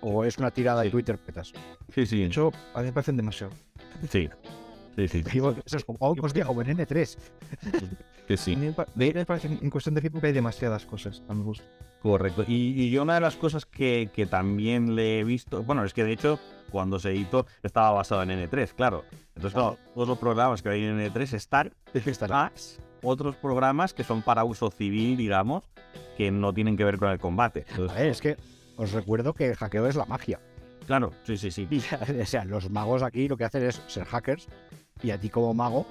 o 0.00 0.24
es 0.24 0.36
una 0.38 0.50
tirada 0.50 0.82
Sí. 0.82 0.88
y 0.88 0.90
tú 0.90 0.98
interpretas? 0.98 1.52
Sí, 1.94 2.06
sí, 2.06 2.18
De 2.20 2.26
hecho, 2.26 2.52
a 2.74 2.80
mí 2.80 2.86
me 2.86 2.92
parecen 2.92 3.16
demasiado. 3.16 3.52
sí. 4.10 4.28
Sí, 4.96 5.08
sí. 5.08 5.24
Eso 5.64 5.76
es 5.76 5.84
como, 5.84 5.98
oh, 6.00 6.14
hostia, 6.22 6.44
como 6.44 6.62
en 6.62 6.76
N3. 6.76 7.18
Que 8.28 8.36
sí. 8.36 8.54
Me 8.94 9.12
de 9.12 9.26
parece 9.26 9.48
en 9.48 9.68
cuestión 9.70 9.94
de 9.96 10.00
feedback 10.00 10.24
hay 10.24 10.32
demasiadas 10.32 10.86
cosas 10.86 11.20
a 11.28 11.34
mi 11.34 11.42
gusto. 11.42 11.64
Correcto. 12.04 12.44
Y, 12.46 12.82
y 12.82 12.90
yo 12.90 13.00
una 13.00 13.14
de 13.14 13.22
las 13.22 13.34
cosas 13.34 13.64
que, 13.64 14.10
que 14.12 14.26
también 14.26 14.94
le 14.94 15.20
he 15.20 15.24
visto, 15.24 15.62
bueno, 15.62 15.84
es 15.86 15.94
que 15.94 16.04
de 16.04 16.12
hecho 16.12 16.38
cuando 16.70 16.98
se 16.98 17.12
editó 17.12 17.46
estaba 17.62 17.92
basado 17.92 18.22
en 18.24 18.28
N3, 18.28 18.74
claro. 18.74 19.04
Entonces, 19.34 19.54
claro, 19.54 19.78
todos 19.94 20.08
los 20.08 20.18
programas 20.18 20.60
que 20.60 20.68
hay 20.68 20.84
en 20.84 21.00
N3 21.00 21.32
están 21.32 21.72
más 22.28 22.78
otros 23.02 23.36
programas 23.36 23.94
que 23.94 24.04
son 24.04 24.20
para 24.20 24.44
uso 24.44 24.70
civil, 24.70 25.16
digamos, 25.16 25.64
que 26.18 26.30
no 26.30 26.52
tienen 26.52 26.76
que 26.76 26.84
ver 26.84 26.98
con 26.98 27.08
el 27.08 27.18
combate. 27.18 27.64
A 27.68 27.70
Entonces, 27.70 27.96
ver, 27.96 28.06
es 28.08 28.20
que 28.20 28.36
os 28.76 28.92
recuerdo 28.92 29.32
que 29.32 29.46
el 29.46 29.56
hackeo 29.56 29.86
es 29.86 29.96
la 29.96 30.04
magia. 30.04 30.40
claro, 30.86 31.10
sí, 31.22 31.38
sí, 31.38 31.50
sí. 31.50 31.66
o 32.20 32.26
sea, 32.26 32.44
los 32.44 32.68
magos 32.68 33.02
aquí 33.02 33.28
lo 33.28 33.38
que 33.38 33.44
hacen 33.44 33.62
es 33.62 33.80
ser 33.86 34.04
hackers 34.04 34.46
y 35.02 35.10
a 35.10 35.18
ti 35.18 35.30
como 35.30 35.54
mago 35.54 35.86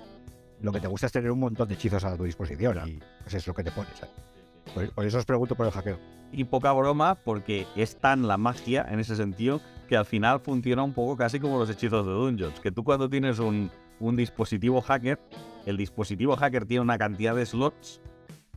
lo 0.62 0.72
que 0.72 0.80
te 0.80 0.88
gusta 0.88 1.08
es 1.08 1.12
tener 1.12 1.32
un 1.32 1.40
montón 1.40 1.68
de 1.68 1.74
hechizos 1.74 2.04
a 2.04 2.16
tu 2.16 2.24
disposición 2.24 2.88
y 2.88 3.00
pues 3.24 3.34
es 3.34 3.48
lo 3.48 3.56
que 3.56 3.64
te 3.64 3.72
pones. 3.72 3.98
¿sabes? 3.98 4.33
Por, 4.74 4.90
por 4.92 5.06
eso 5.06 5.18
os 5.18 5.26
pregunto 5.26 5.56
por 5.56 5.66
el 5.66 5.72
hackeo. 5.72 6.00
Y 6.32 6.46
poca 6.46 6.72
broma 6.72 7.16
porque 7.16 7.68
es 7.76 7.98
tan 7.98 8.28
la 8.28 8.38
magia 8.38 8.86
en 8.90 9.00
ese 9.00 9.16
sentido 9.16 9.62
que 9.88 9.98
al 9.98 10.06
final 10.06 10.40
funciona 10.40 10.84
un 10.84 10.94
poco 10.94 11.16
casi 11.18 11.40
como 11.40 11.60
los 11.60 11.70
hechizos 11.70 12.06
de 12.06 12.12
Dungeons. 12.12 12.60
Que 12.60 12.72
tú 12.72 12.84
cuando 12.84 13.10
tienes 13.10 13.40
un, 13.40 13.70
un 14.00 14.16
dispositivo 14.16 14.82
hacker, 14.82 15.20
el 15.66 15.78
dispositivo 15.78 16.36
hacker 16.36 16.66
tiene 16.66 16.82
una 16.82 16.98
cantidad 16.98 17.36
de 17.36 17.46
slots 17.46 18.02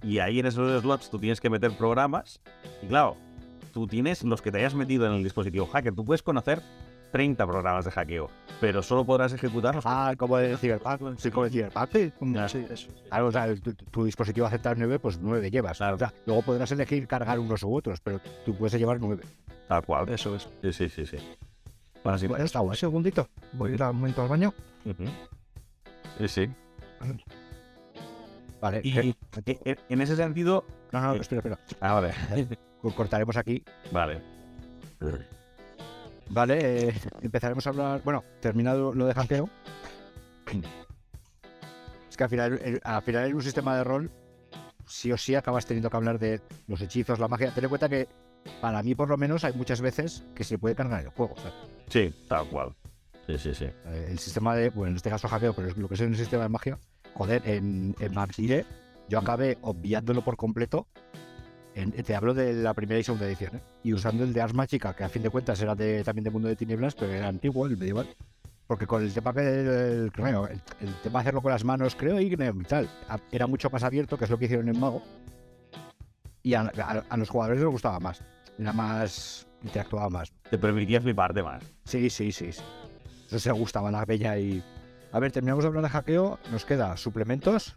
y 0.02 0.18
ahí 0.18 0.40
en 0.40 0.46
esos 0.46 0.82
slots 0.82 1.10
tú 1.10 1.18
tienes 1.18 1.40
que 1.40 1.50
meter 1.50 1.72
programas. 1.76 2.40
Y 2.82 2.86
claro, 2.86 3.16
tú 3.72 3.86
tienes 3.86 4.22
los 4.24 4.42
que 4.42 4.52
te 4.52 4.58
hayas 4.58 4.74
metido 4.74 5.06
en 5.06 5.12
el 5.12 5.22
dispositivo 5.22 5.66
hacker. 5.66 5.94
Tú 5.94 6.04
puedes 6.04 6.22
conocer 6.22 6.62
30 7.12 7.46
programas 7.46 7.84
de 7.84 7.90
hackeo, 7.90 8.28
pero 8.60 8.82
solo 8.82 9.04
podrás 9.04 9.32
ejecutarlos. 9.32 9.84
Ah, 9.86 10.14
como 10.18 10.38
el 10.38 10.58
Cyberpunk. 10.58 11.18
Sí, 11.18 11.30
como 11.30 11.46
el 11.46 11.50
Cyberpunk. 11.52 11.86
Sí, 12.48 12.64
sí, 12.66 12.66
eso. 12.72 12.88
Claro, 13.08 13.26
o 13.28 13.32
sea, 13.32 13.54
tu, 13.54 13.72
tu 13.74 14.04
dispositivo 14.04 14.46
acepta 14.46 14.74
9, 14.74 14.98
pues 14.98 15.18
9 15.18 15.50
llevas. 15.50 15.78
Claro. 15.78 15.96
O 15.96 15.98
sea, 15.98 16.12
luego 16.26 16.42
podrás 16.42 16.70
elegir 16.72 17.06
cargar 17.06 17.38
unos 17.38 17.62
u 17.62 17.74
otros, 17.74 18.00
pero 18.00 18.20
tú 18.44 18.54
puedes 18.56 18.78
llevar 18.78 18.98
9. 19.00 19.22
Tal 19.68 19.82
cual. 19.84 20.08
Eso 20.08 20.36
es. 20.36 20.48
Sí, 20.62 20.72
sí, 20.72 20.88
sí. 20.88 21.06
sí. 21.06 21.16
Bueno, 22.04 22.18
sí. 22.18 22.26
Bueno, 22.26 22.44
está 22.44 22.60
guay. 22.60 22.70
Un 22.70 22.76
segundito. 22.76 23.28
Voy 23.52 23.72
a 23.72 23.74
ir 23.74 23.82
un 23.82 23.96
momento 23.96 24.22
al 24.22 24.28
baño. 24.28 24.54
Sí, 26.18 26.28
sí. 26.28 26.50
Vale. 28.60 28.80
Y 28.84 28.98
eh, 28.98 29.14
eh, 29.46 29.58
eh, 29.64 29.76
en 29.88 30.00
ese 30.00 30.16
sentido. 30.16 30.64
no, 30.92 31.00
no, 31.00 31.14
espera, 31.14 31.40
espera. 31.40 31.58
Ahora. 31.80 32.12
Co- 32.80 32.94
Cortaremos 32.94 33.36
aquí. 33.36 33.62
Vale. 33.92 34.22
Vale, 36.30 36.88
eh, 36.88 36.94
empezaremos 37.22 37.66
a 37.66 37.70
hablar. 37.70 38.02
Bueno, 38.04 38.24
terminado 38.40 38.92
lo 38.94 39.06
de 39.06 39.14
hackeo. 39.14 39.48
Es 42.10 42.16
que 42.16 42.24
al 42.24 42.30
final, 42.30 42.60
el- 42.64 42.80
al 42.84 43.02
final 43.02 43.26
en 43.26 43.34
un 43.34 43.42
sistema 43.42 43.76
de 43.76 43.84
rol, 43.84 44.10
sí 44.86 45.12
o 45.12 45.16
sí 45.16 45.34
acabas 45.34 45.66
teniendo 45.66 45.90
que 45.90 45.96
hablar 45.96 46.18
de 46.18 46.40
los 46.66 46.80
hechizos, 46.80 47.18
la 47.18 47.28
magia. 47.28 47.52
Ten 47.54 47.64
en 47.64 47.68
cuenta 47.68 47.88
que, 47.88 48.08
para 48.60 48.82
mí 48.82 48.94
por 48.94 49.08
lo 49.08 49.16
menos, 49.16 49.44
hay 49.44 49.52
muchas 49.52 49.80
veces 49.80 50.24
que 50.34 50.44
se 50.44 50.58
puede 50.58 50.74
cargar 50.74 51.02
el 51.02 51.08
juego. 51.10 51.34
¿sabes? 51.36 51.54
Sí, 51.88 52.14
tal 52.28 52.48
cual. 52.48 52.74
Sí, 53.26 53.38
sí, 53.38 53.54
sí. 53.54 53.64
Eh, 53.64 54.06
El 54.10 54.18
sistema 54.18 54.54
de, 54.54 54.70
bueno, 54.70 54.90
en 54.92 54.96
este 54.96 55.10
caso 55.10 55.28
hackeo, 55.28 55.52
pero 55.54 55.68
es 55.68 55.76
lo 55.76 55.88
que 55.88 55.94
es 55.94 56.00
el 56.00 56.16
sistema 56.16 56.44
de 56.44 56.48
magia, 56.48 56.78
joder, 57.14 57.42
en, 57.44 57.94
en 57.98 58.14
Vampire 58.14 58.64
yo 59.08 59.18
acabé 59.20 59.56
obviándolo 59.62 60.22
por 60.24 60.36
completo. 60.36 60.86
En- 61.76 61.92
te 61.92 62.14
hablo 62.14 62.32
de 62.32 62.54
la 62.54 62.72
primera 62.72 62.98
y 62.98 63.04
segunda 63.04 63.26
edición, 63.26 63.56
¿eh? 63.56 63.60
y 63.82 63.92
usando 63.92 64.24
el 64.24 64.32
de 64.32 64.40
Ars 64.40 64.54
Magica, 64.54 64.96
que 64.96 65.04
a 65.04 65.08
fin 65.10 65.22
de 65.22 65.28
cuentas 65.30 65.60
era 65.60 65.74
de, 65.74 66.02
también 66.02 66.24
de 66.24 66.30
Mundo 66.30 66.48
de 66.48 66.56
Tinieblas, 66.56 66.94
pero 66.94 67.12
era 67.12 67.28
antiguo, 67.28 67.66
el 67.66 67.76
medieval. 67.76 68.08
Porque 68.66 68.86
con 68.86 69.02
el 69.02 69.12
tema 69.12 69.32
que 69.34 69.40
el, 69.40 70.10
creo, 70.10 70.48
el, 70.48 70.60
el 70.80 70.94
tema 71.02 71.18
de 71.18 71.22
hacerlo 71.24 71.42
con 71.42 71.52
las 71.52 71.64
manos, 71.64 71.94
creo, 71.94 72.18
y 72.20 72.32
y 72.32 72.36
tal, 72.64 72.88
era 73.30 73.46
mucho 73.46 73.68
más 73.70 73.82
abierto, 73.84 74.16
que 74.16 74.24
es 74.24 74.30
lo 74.30 74.38
que 74.38 74.46
hicieron 74.46 74.68
en 74.68 74.80
Mago. 74.80 75.02
Y 76.42 76.54
a, 76.54 76.62
a- 76.62 77.04
a 77.08 77.16
los 77.16 77.28
jugadores 77.28 77.60
les 77.60 77.68
gustaba 77.70 78.00
más. 78.00 78.22
Era 78.58 78.72
más. 78.72 79.46
interactuaba 79.62 80.08
más. 80.08 80.32
Te 80.50 80.58
permitía 80.58 81.00
fliparte 81.00 81.42
más. 81.42 81.62
Sí, 81.84 82.08
sí, 82.10 82.32
sí. 82.32 82.52
sí. 82.52 82.62
Eso 83.26 83.38
se 83.38 83.52
gustaba 83.52 83.90
la 83.90 84.04
bella 84.04 84.38
y. 84.38 84.62
A 85.12 85.20
ver, 85.20 85.30
terminamos 85.30 85.62
de 85.64 85.68
hablar 85.68 85.82
de 85.84 85.90
hackeo. 85.90 86.38
Nos 86.50 86.64
queda 86.64 86.96
suplementos. 86.96 87.76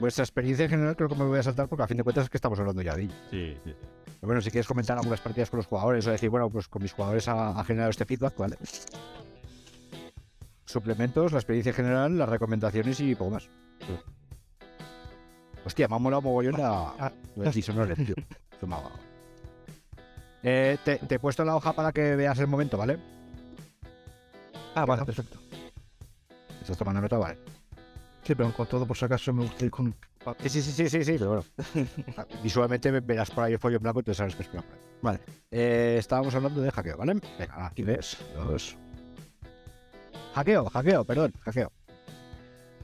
Vuestra 0.00 0.24
experiencia 0.24 0.64
en 0.64 0.70
general 0.70 0.96
creo 0.96 1.08
que 1.08 1.14
me 1.14 1.24
voy 1.24 1.38
a 1.38 1.42
saltar 1.42 1.68
porque 1.68 1.84
a 1.84 1.86
fin 1.86 1.96
de 1.96 2.02
cuentas 2.02 2.24
es 2.24 2.30
que 2.30 2.36
estamos 2.36 2.58
hablando 2.58 2.82
ya 2.82 2.94
de 2.94 3.02
ello. 3.04 3.14
Sí, 3.30 3.56
sí. 3.64 3.74
Pero 4.04 4.28
bueno, 4.28 4.40
si 4.40 4.50
quieres 4.50 4.66
comentar 4.66 4.96
algunas 4.98 5.20
partidas 5.20 5.50
con 5.50 5.58
los 5.58 5.66
jugadores 5.66 6.06
o 6.06 6.10
decir, 6.10 6.30
bueno, 6.30 6.50
pues 6.50 6.68
con 6.68 6.82
mis 6.82 6.92
jugadores 6.92 7.28
ha, 7.28 7.58
ha 7.58 7.64
generado 7.64 7.90
este 7.90 8.04
feedback, 8.04 8.36
vale. 8.36 8.56
Suplementos, 10.64 11.32
la 11.32 11.38
experiencia 11.38 11.70
en 11.70 11.76
general, 11.76 12.18
las 12.18 12.28
recomendaciones 12.28 12.98
y 13.00 13.14
poco 13.14 13.30
más. 13.32 13.48
Hostia, 15.64 15.88
me 15.88 15.96
ha 15.96 15.98
molado 15.98 16.22
mogollón 16.22 16.60
la, 16.60 17.12
lo 17.36 17.42
del 17.44 17.52
Dishonored, 17.52 17.96
tío. 17.96 18.14
Eh, 20.46 20.76
te, 20.84 20.98
te 20.98 21.14
he 21.14 21.18
puesto 21.18 21.42
la 21.42 21.56
hoja 21.56 21.72
para 21.72 21.90
que 21.90 22.16
veas 22.16 22.38
el 22.38 22.46
momento, 22.46 22.76
¿vale? 22.76 22.98
Ah, 24.74 24.84
vale, 24.84 25.04
perfecto. 25.06 25.38
Estás 26.60 26.76
tomando 26.76 27.00
nota, 27.00 27.16
vale. 27.16 27.38
Sí, 28.24 28.34
pero 28.34 28.52
con 28.52 28.66
todo 28.66 28.86
por 28.86 28.96
si 28.96 29.04
acaso 29.04 29.32
me 29.32 29.42
gusta 29.42 29.64
ir 29.66 29.70
con... 29.70 29.94
Sí, 30.40 30.48
sí, 30.48 30.62
sí, 30.62 30.72
sí, 30.72 30.88
sí, 30.88 31.04
sí, 31.04 31.12
pero 31.18 31.28
bueno. 31.28 31.44
Visualmente 32.42 32.90
ve- 32.90 33.00
verás 33.00 33.30
por 33.30 33.44
ahí 33.44 33.52
el 33.52 33.58
folio 33.58 33.76
en 33.76 33.82
blanco 33.82 34.00
y 34.00 34.02
tú 34.04 34.14
sabes 34.14 34.34
que 34.34 34.42
es 34.42 34.50
blanco. 34.50 34.68
Vale. 35.02 35.20
Eh, 35.50 35.96
estábamos 35.98 36.34
hablando 36.34 36.62
de 36.62 36.70
hackeo, 36.70 36.96
¿vale? 36.96 37.14
Venga, 37.38 37.66
aquí 37.66 37.82
ves. 37.82 38.16
Dos. 38.34 38.76
Hackeo, 40.34 40.64
hackeo, 40.70 41.04
perdón, 41.04 41.32
hackeo. 41.42 41.70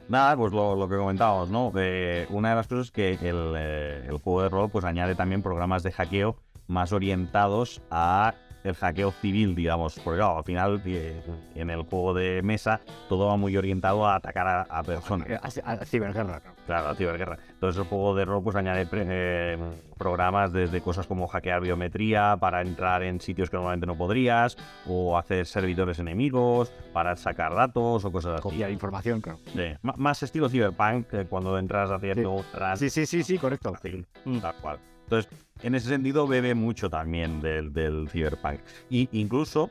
Nada, 0.08 0.36
pues 0.36 0.52
lo, 0.52 0.76
lo 0.76 0.88
que 0.88 0.96
comentábamos, 0.96 1.48
¿no? 1.50 1.72
Eh, 1.76 2.26
una 2.30 2.50
de 2.50 2.54
las 2.56 2.66
cosas 2.66 2.86
es 2.86 2.90
que 2.92 3.12
el, 3.14 3.54
eh, 3.56 4.04
el 4.08 4.18
juego 4.18 4.42
de 4.42 4.48
rol 4.50 4.68
pues 4.70 4.84
añade 4.84 5.14
también 5.14 5.40
programas 5.42 5.82
de 5.82 5.92
hackeo 5.92 6.36
más 6.66 6.92
orientados 6.92 7.80
a 7.90 8.34
el 8.64 8.74
hackeo 8.74 9.10
civil, 9.12 9.54
digamos. 9.54 9.98
Porque 10.04 10.18
claro, 10.18 10.38
al 10.38 10.44
final 10.44 10.82
eh, 10.84 11.20
en 11.54 11.70
el 11.70 11.82
juego 11.82 12.14
de 12.14 12.42
mesa 12.42 12.80
todo 13.08 13.26
va 13.26 13.36
muy 13.36 13.56
orientado 13.56 14.06
a 14.06 14.16
atacar 14.16 14.46
a, 14.46 14.62
a 14.62 14.82
personas. 14.82 15.28
Eh, 15.28 15.34
A, 15.40 15.70
a- 15.70 15.72
a 15.74 15.84
ciberguerra, 15.84 16.40
claro. 16.40 16.56
La 16.86 16.94
ciberguerra. 16.94 17.38
Entonces 17.50 17.80
el 17.82 17.88
juego 17.88 18.14
de 18.14 18.24
rol 18.24 18.42
pues 18.42 18.54
añade 18.56 18.86
pre- 18.86 19.04
eh, 19.08 19.58
programas 19.98 20.52
desde 20.52 20.80
cosas 20.80 21.06
como 21.06 21.26
hackear 21.26 21.60
biometría 21.60 22.36
para 22.40 22.62
entrar 22.62 23.02
en 23.02 23.20
sitios 23.20 23.50
que 23.50 23.56
normalmente 23.56 23.86
no 23.86 23.96
podrías, 23.96 24.56
o 24.86 25.18
hacer 25.18 25.46
servidores 25.46 25.98
enemigos 25.98 26.72
para 26.92 27.16
sacar 27.16 27.54
datos 27.54 28.04
o 28.04 28.12
cosas 28.12 28.34
así. 28.34 28.42
Copiar 28.42 28.70
información, 28.70 29.20
claro. 29.20 29.38
Sí, 29.52 29.62
Más 29.82 30.22
estilo 30.22 30.48
cyberpunk 30.48 31.06
que 31.08 31.24
cuando 31.26 31.58
entras 31.58 31.90
haciendo 31.90 32.44
Sí, 32.76 32.88
sí, 32.90 33.06
sí, 33.06 33.22
sí, 33.22 33.36
correcto. 33.38 33.72
Sí, 33.82 34.04
tal 34.40 34.54
cual. 34.60 34.78
Entonces, 35.04 35.30
en 35.62 35.74
ese 35.74 35.88
sentido 35.88 36.26
bebe 36.26 36.54
mucho 36.54 36.90
también 36.90 37.40
del, 37.40 37.72
del 37.72 38.08
cyberpunk. 38.08 38.60
Y 38.88 39.08
incluso, 39.12 39.68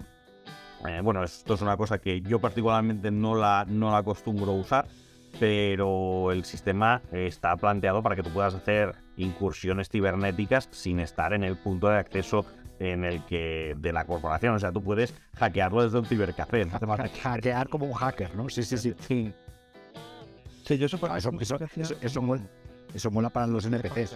eh, 0.88 1.02
bueno, 1.04 1.24
esto 1.24 1.54
es 1.54 1.62
una 1.62 1.78
cosa 1.78 2.00
que 2.00 2.22
yo 2.22 2.40
particularmente 2.40 3.12
no 3.12 3.36
la, 3.36 3.66
no 3.68 3.92
la 3.92 3.98
acostumbro 3.98 4.52
a 4.52 4.56
usar, 4.56 4.88
pero 5.40 6.32
el 6.32 6.46
sistema 6.46 7.02
está 7.12 7.56
planteado 7.56 8.02
para 8.02 8.16
que 8.16 8.24
tú 8.24 8.30
puedas 8.32 8.56
hacer 8.56 8.96
incursiones 9.18 9.90
cibernéticas 9.90 10.70
sin 10.72 11.00
estar 11.00 11.34
en 11.34 11.44
el 11.44 11.56
punto 11.58 11.90
de 11.90 11.98
acceso 11.98 12.46
en 12.80 13.04
el 13.04 13.24
que 13.26 13.76
de 13.78 13.94
la 13.94 14.06
corporación. 14.06 14.56
O 14.56 14.60
sea, 14.60 14.72
tú 14.72 14.82
puedes 14.82 15.14
hackearlo 15.36 15.84
desde 15.84 16.00
un 16.00 16.06
cibercafé. 16.06 16.66
No 16.66 16.98
Hackear 17.22 17.68
como 17.68 17.86
un 17.86 17.94
hacker, 17.94 18.36
¿no? 18.36 18.50
Sí, 18.50 18.64
sí, 18.64 18.78
sí. 18.78 18.96
Sí, 20.66 20.78
yo 20.78 20.86
eso, 20.86 20.98
eso, 21.16 21.32
eso, 21.40 21.58
eso, 21.76 21.96
eso 22.00 22.22
mola, 22.22 22.44
eso 22.94 23.10
mola 23.10 23.30
para 23.30 23.48
los 23.48 23.66
NPCs. 23.66 24.16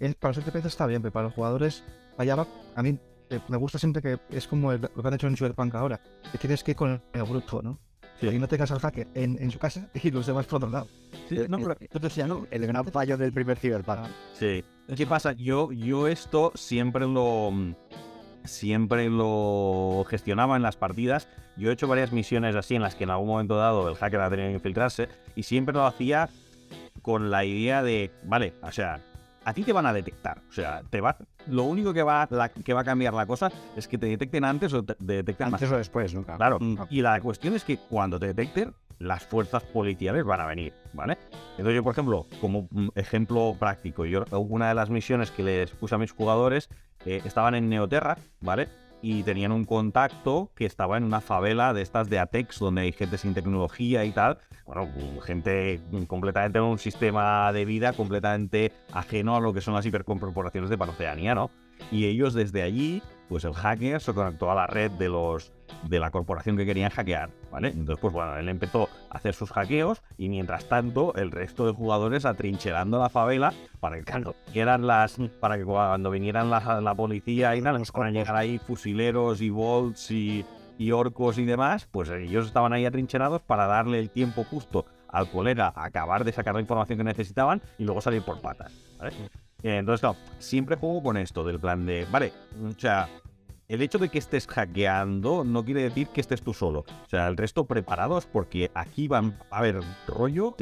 Es- 0.00 0.14
para 0.14 0.34
los 0.34 0.44
NPCs 0.46 0.66
está 0.66 0.86
bien, 0.86 1.02
pero 1.02 1.12
para 1.12 1.24
los 1.26 1.34
jugadores, 1.34 1.84
vaya, 2.16 2.34
va- 2.36 2.46
a 2.76 2.82
mí 2.82 2.98
eh, 3.30 3.40
me 3.48 3.56
gusta 3.58 3.78
siempre 3.78 4.00
que 4.00 4.18
es 4.30 4.46
como 4.48 4.72
el- 4.72 4.80
lo 4.80 5.02
que 5.02 5.08
han 5.08 5.14
hecho 5.14 5.26
en 5.26 5.36
Cyberpunk 5.36 5.74
ahora, 5.74 6.00
que 6.32 6.38
tienes 6.38 6.64
que 6.64 6.70
ir 6.70 6.76
con 6.76 7.02
el 7.12 7.22
bruto, 7.24 7.60
¿no? 7.62 7.78
Sí. 8.20 8.26
Y 8.28 8.38
no 8.38 8.48
tengas 8.48 8.70
al 8.72 8.80
hacker 8.80 9.06
en, 9.14 9.36
en 9.40 9.50
su 9.50 9.58
casa 9.60 9.88
y 9.94 10.10
los 10.10 10.26
demás 10.26 10.46
por 10.46 10.56
otro 10.56 10.70
lado. 10.70 10.88
Sí, 11.28 11.36
no, 11.48 11.58
pero- 11.58 11.76
Entonces 11.78 12.02
decía, 12.02 12.26
¿no? 12.26 12.46
El 12.50 12.66
gran 12.66 12.84
fallo 12.86 13.16
del 13.16 13.32
primer 13.32 13.58
Cyberpunk. 13.58 14.06
Sí. 14.32 14.64
¿Qué 14.96 15.06
pasa? 15.06 15.32
Yo, 15.32 15.70
yo 15.72 16.08
esto 16.08 16.50
siempre 16.54 17.06
lo. 17.06 17.52
Siempre 18.44 19.10
lo 19.10 20.04
gestionaba 20.08 20.56
en 20.56 20.62
las 20.62 20.76
partidas. 20.76 21.28
Yo 21.56 21.68
he 21.70 21.72
hecho 21.74 21.86
varias 21.86 22.12
misiones 22.12 22.56
así 22.56 22.74
en 22.76 22.82
las 22.82 22.94
que 22.94 23.04
en 23.04 23.10
algún 23.10 23.26
momento 23.28 23.56
dado 23.56 23.88
el 23.90 23.96
hacker 23.96 24.20
ha 24.20 24.30
tenido 24.30 24.48
que 24.48 24.54
infiltrarse. 24.54 25.08
Y 25.34 25.42
siempre 25.42 25.74
lo 25.74 25.84
hacía 25.84 26.28
con 27.02 27.30
la 27.30 27.44
idea 27.44 27.82
de. 27.82 28.10
Vale, 28.24 28.54
o 28.62 28.72
sea, 28.72 29.00
a 29.48 29.52
ti 29.54 29.62
te 29.64 29.72
van 29.72 29.86
a 29.86 29.92
detectar. 29.92 30.42
O 30.48 30.52
sea, 30.52 30.82
te 30.90 31.00
va. 31.00 31.16
Lo 31.46 31.62
único 31.64 31.92
que 31.94 32.02
va, 32.02 32.26
la- 32.30 32.48
que 32.50 32.74
va 32.74 32.80
a 32.82 32.84
cambiar 32.84 33.14
la 33.14 33.26
cosa 33.26 33.50
es 33.76 33.88
que 33.88 33.96
te 33.98 34.06
detecten 34.06 34.44
antes 34.44 34.72
o 34.74 34.82
te 34.82 34.94
detecten 34.98 35.50
más 35.50 35.62
Antes 35.62 35.74
o 35.74 35.78
después, 35.78 36.14
¿no? 36.14 36.22
Claro, 36.24 36.58
Mm. 36.60 36.76
y 36.90 37.00
la 37.02 37.20
cuestión 37.20 37.54
es 37.54 37.64
que 37.64 37.78
cuando 37.78 38.18
te 38.18 38.26
detecten, 38.26 38.74
las 38.98 39.24
fuerzas 39.24 39.62
policiales 39.62 40.24
van 40.24 40.40
a 40.40 40.46
venir, 40.46 40.74
¿vale? 40.92 41.16
Entonces 41.52 41.74
yo, 41.76 41.82
por 41.84 41.92
ejemplo, 41.92 42.26
como 42.40 42.66
mm, 42.70 42.88
ejemplo 42.96 43.54
práctico, 43.58 44.04
yo 44.04 44.24
una 44.38 44.68
de 44.68 44.74
las 44.74 44.90
misiones 44.90 45.30
que 45.30 45.42
les 45.44 45.70
puse 45.70 45.94
a 45.94 45.98
mis 45.98 46.10
jugadores 46.12 46.68
eh, 47.06 47.22
estaban 47.24 47.54
en 47.54 47.68
Neoterra, 47.68 48.18
¿vale? 48.40 48.68
Y 49.02 49.22
tenían 49.22 49.52
un 49.52 49.64
contacto 49.64 50.50
que 50.54 50.66
estaba 50.66 50.96
en 50.96 51.04
una 51.04 51.20
favela 51.20 51.72
de 51.72 51.82
estas 51.82 52.10
de 52.10 52.18
Atex, 52.18 52.58
donde 52.58 52.82
hay 52.82 52.92
gente 52.92 53.18
sin 53.18 53.34
tecnología 53.34 54.04
y 54.04 54.12
tal. 54.12 54.38
Bueno, 54.66 54.88
gente 55.22 55.80
completamente 56.06 56.58
en 56.58 56.64
un 56.64 56.78
sistema 56.78 57.52
de 57.52 57.64
vida 57.64 57.92
completamente 57.92 58.72
ajeno 58.92 59.36
a 59.36 59.40
lo 59.40 59.52
que 59.52 59.60
son 59.60 59.74
las 59.74 59.86
hipercorporaciones 59.86 60.68
de 60.70 60.78
Panoceanía, 60.78 61.34
¿no? 61.34 61.50
Y 61.90 62.06
ellos 62.06 62.34
desde 62.34 62.62
allí, 62.62 63.02
pues 63.28 63.44
el 63.44 63.54
hacker 63.54 64.00
se 64.00 64.14
conectó 64.14 64.50
a 64.50 64.54
la 64.54 64.66
red 64.66 64.90
de 64.92 65.08
los 65.08 65.52
de 65.82 66.00
la 66.00 66.10
corporación 66.10 66.56
que 66.56 66.66
querían 66.66 66.90
hackear, 66.90 67.30
¿vale? 67.50 67.68
Entonces, 67.68 67.98
pues 68.00 68.12
bueno, 68.12 68.36
él 68.36 68.48
empezó 68.48 68.88
a 69.10 69.16
hacer 69.16 69.34
sus 69.34 69.50
hackeos 69.50 70.02
y 70.16 70.28
mientras 70.28 70.66
tanto 70.66 71.14
el 71.14 71.30
resto 71.30 71.66
de 71.66 71.72
jugadores 71.72 72.24
atrincherando 72.24 72.98
la 72.98 73.08
favela 73.08 73.52
para 73.80 73.96
que 73.96 74.04
cuando 74.04 74.34
vinieran 74.46 74.86
las, 74.86 75.18
para 75.40 75.58
que 75.58 75.64
cuando 75.64 76.10
vinieran 76.10 76.50
la, 76.50 76.80
la 76.80 76.94
policía 76.94 77.54
y 77.56 77.60
nada, 77.60 77.78
nos 77.78 77.92
a 77.94 78.10
llegar 78.10 78.36
ahí 78.36 78.58
fusileros 78.58 79.40
y 79.40 79.50
bolts 79.50 80.10
y, 80.10 80.44
orcos 80.92 81.38
y 81.38 81.44
demás, 81.44 81.88
pues 81.90 82.08
ellos 82.08 82.46
estaban 82.46 82.72
ahí 82.72 82.86
atrincherados 82.86 83.42
para 83.42 83.66
darle 83.66 83.98
el 83.98 84.10
tiempo 84.10 84.44
justo 84.44 84.86
al 85.08 85.30
colega 85.30 85.72
acabar 85.74 86.24
de 86.24 86.32
sacar 86.32 86.54
la 86.54 86.60
información 86.60 86.98
que 86.98 87.04
necesitaban 87.04 87.60
y 87.78 87.84
luego 87.84 88.00
salir 88.00 88.22
por 88.22 88.40
patas. 88.40 88.72
Entonces, 89.62 90.00
claro, 90.00 90.16
siempre 90.38 90.76
juego 90.76 91.02
con 91.02 91.16
esto 91.16 91.42
del 91.44 91.58
plan 91.58 91.84
de, 91.84 92.06
vale, 92.10 92.32
o 92.64 92.78
sea, 92.78 93.08
el 93.66 93.82
hecho 93.82 93.98
de 93.98 94.08
que 94.08 94.16
estés 94.18 94.46
hackeando 94.46 95.44
no 95.44 95.62
quiere 95.62 95.82
decir 95.82 96.08
que 96.08 96.22
estés 96.22 96.40
tú 96.40 96.54
solo. 96.54 96.80
O 97.04 97.08
sea, 97.08 97.28
el 97.28 97.36
resto 97.36 97.66
preparados 97.66 98.24
porque 98.24 98.70
aquí 98.72 99.08
van 99.08 99.36
a 99.50 99.58
haber 99.58 99.80
rollo. 100.06 100.54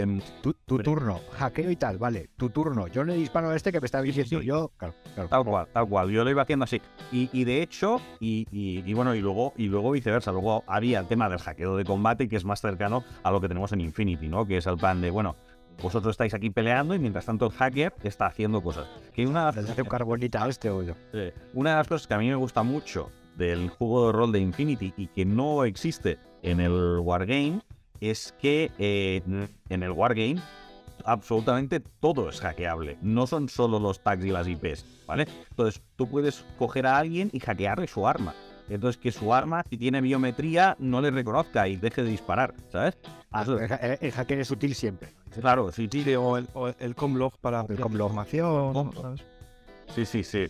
Tu, 0.42 0.54
tu 0.64 0.78
turno, 0.78 1.20
hackeo 1.38 1.70
y 1.70 1.76
tal, 1.76 1.98
vale, 1.98 2.30
tu 2.36 2.50
turno. 2.50 2.88
Yo 2.88 3.04
le 3.04 3.14
disparo 3.14 3.50
a 3.50 3.54
este 3.54 3.70
que 3.70 3.80
me 3.80 3.84
está 3.84 4.02
diciendo 4.02 4.40
sí. 4.40 4.46
yo. 4.46 4.72
Claro, 4.76 4.94
claro. 5.14 5.28
Tal 5.28 5.44
cual, 5.44 5.68
tal 5.72 5.88
cual. 5.88 6.10
Yo 6.10 6.24
lo 6.24 6.30
iba 6.30 6.42
haciendo 6.42 6.64
así. 6.64 6.80
Y, 7.12 7.30
y 7.32 7.44
de 7.44 7.62
hecho, 7.62 8.00
y, 8.18 8.46
y- 8.50 8.82
y 8.84 8.92
bueno, 8.94 9.14
y 9.14 9.20
luego, 9.20 9.52
y 9.56 9.66
luego 9.68 9.92
viceversa. 9.92 10.32
Luego 10.32 10.64
había 10.66 10.98
el 10.98 11.06
tema 11.06 11.28
del 11.28 11.38
hackeo 11.38 11.76
de 11.76 11.84
combate, 11.84 12.28
que 12.28 12.34
es 12.36 12.44
más 12.44 12.60
cercano 12.60 13.04
a 13.22 13.30
lo 13.30 13.40
que 13.40 13.46
tenemos 13.46 13.70
en 13.72 13.82
Infinity, 13.82 14.26
¿no? 14.26 14.46
Que 14.46 14.56
es 14.56 14.66
el 14.66 14.78
plan 14.78 15.00
de, 15.00 15.10
bueno, 15.12 15.36
vosotros 15.82 16.12
estáis 16.12 16.34
aquí 16.34 16.50
peleando 16.50 16.94
y 16.94 16.98
mientras 16.98 17.26
tanto 17.26 17.46
el 17.46 17.52
hacker 17.52 17.92
está 18.02 18.26
haciendo 18.26 18.62
cosas. 18.62 18.86
Que 19.12 19.26
una, 19.26 19.48
hace 19.48 19.82
un 19.82 19.88
carbonita 19.88 20.48
este. 20.48 20.70
Sí. 21.12 21.32
Una 21.54 21.70
de 21.70 21.76
las 21.76 21.88
cosas 21.88 22.06
que 22.06 22.14
a 22.14 22.18
mí 22.18 22.28
me 22.28 22.34
gusta 22.34 22.62
mucho 22.62 23.10
del 23.36 23.68
juego 23.68 24.06
de 24.06 24.12
rol 24.12 24.32
de 24.32 24.40
Infinity 24.40 24.94
y 24.96 25.08
que 25.08 25.24
no 25.24 25.64
existe 25.64 26.18
en 26.42 26.60
el 26.60 26.98
Wargame 27.00 27.60
es 28.00 28.34
que 28.40 28.70
eh, 28.78 29.22
en 29.68 29.82
el 29.82 29.90
Wargame 29.90 30.40
absolutamente 31.04 31.80
todo 31.80 32.28
es 32.28 32.40
hackeable. 32.40 32.98
No 33.02 33.26
son 33.26 33.48
solo 33.48 33.78
los 33.78 34.00
tags 34.00 34.24
y 34.24 34.30
las 34.30 34.48
IPs, 34.48 34.84
¿vale? 35.06 35.26
Entonces 35.50 35.82
tú 35.96 36.08
puedes 36.08 36.44
coger 36.58 36.86
a 36.86 36.98
alguien 36.98 37.30
y 37.32 37.40
hackearle 37.40 37.86
su 37.86 38.06
arma. 38.06 38.34
Entonces 38.68 39.00
que 39.00 39.12
su 39.12 39.32
arma, 39.32 39.62
si 39.68 39.76
tiene 39.76 40.00
biometría, 40.00 40.76
no 40.78 41.00
le 41.00 41.10
reconozca 41.10 41.68
y 41.68 41.76
deje 41.76 42.02
de 42.02 42.10
disparar, 42.10 42.54
¿sabes? 42.70 42.96
Ah, 43.30 43.44
el, 44.00 44.12
hacker 44.12 44.38
es 44.40 44.50
útil 44.50 44.74
siempre. 44.74 45.10
Claro, 45.40 45.70
sí, 45.70 45.88
sí, 45.92 46.02
Sí, 46.02 46.14
o 46.14 46.36
el, 46.36 46.48
o 46.54 46.68
el 46.68 46.94
comlog 46.94 47.36
para 47.38 47.60
El 47.68 47.76
la 47.76 47.82
comlog. 47.82 48.08
información, 48.08 48.72
Com- 48.72 48.92
¿sabes? 48.94 49.20
Sí, 49.94 50.04
sí, 50.06 50.24
sí. 50.24 50.46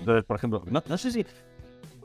Entonces, 0.00 0.24
por 0.24 0.36
ejemplo, 0.36 0.62
no, 0.70 0.82
no 0.88 0.98
sé 0.98 1.10
si. 1.10 1.26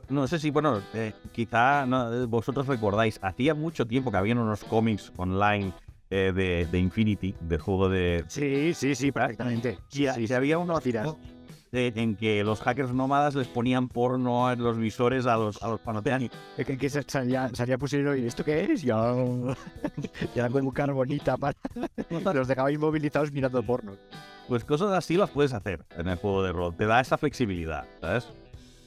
No 0.09 0.28
sé 0.28 0.38
si, 0.38 0.51
bueno, 0.51 0.82
eh, 0.93 1.14
quizá 1.32 1.86
no, 1.86 2.14
eh, 2.14 2.26
vosotros 2.26 2.68
recordáis, 2.68 3.20
hacía 3.22 3.53
mucho 3.53 3.86
tiempo 3.86 4.11
que 4.11 4.18
habían 4.18 4.38
unos 4.38 4.64
cómics 4.66 5.11
online 5.16 5.72
eh, 6.09 6.32
de, 6.36 6.68
de 6.70 6.80
Infinity, 6.80 7.34
del 7.39 7.59
juego 7.59 7.88
de. 7.89 8.26
Sí, 8.28 8.74
sí, 8.74 8.95
sí, 8.95 9.11
prácticamente. 9.11 9.80
Y, 9.91 10.07
Sí, 10.07 10.26
y 10.30 10.34
había 10.34 10.57
unos 10.57 10.82
tiras. 10.84 11.16
Eh, 11.74 11.91
en 11.95 12.15
que 12.15 12.43
los 12.43 12.61
hackers 12.61 12.93
nómadas 12.93 13.34
les 13.34 13.47
ponían 13.47 13.89
porno 13.89 14.51
en 14.51 14.63
los 14.63 14.78
visores 14.78 15.26
a 15.26 15.36
los, 15.38 15.61
a 15.63 15.67
los 15.69 15.80
panoteani. 15.80 16.30
Que, 16.55 16.78
que, 16.78 16.89
salía, 16.89 17.49
salía 17.53 17.80
pusieron 17.80 18.17
y 18.19 18.28
¿esto 18.28 18.43
qué 18.45 18.71
es? 18.71 18.84
Ya, 18.84 19.11
ya 20.36 20.49
con 20.49 20.69
carbonita 20.69 21.36
para... 21.36 21.57
Los 22.34 22.47
dejaba 22.47 22.71
inmovilizados 22.71 23.32
mirando 23.32 23.63
porno. 23.63 23.93
Pues 24.47 24.63
cosas 24.63 24.91
así 24.91 25.17
las 25.17 25.32
puedes 25.32 25.51
hacer 25.53 25.84
en 25.97 26.07
el 26.07 26.17
juego 26.17 26.43
de 26.43 26.51
rol. 26.51 26.76
Te 26.76 26.86
da 26.86 26.99
esa 26.99 27.17
flexibilidad, 27.17 27.86
¿sabes? 28.01 28.28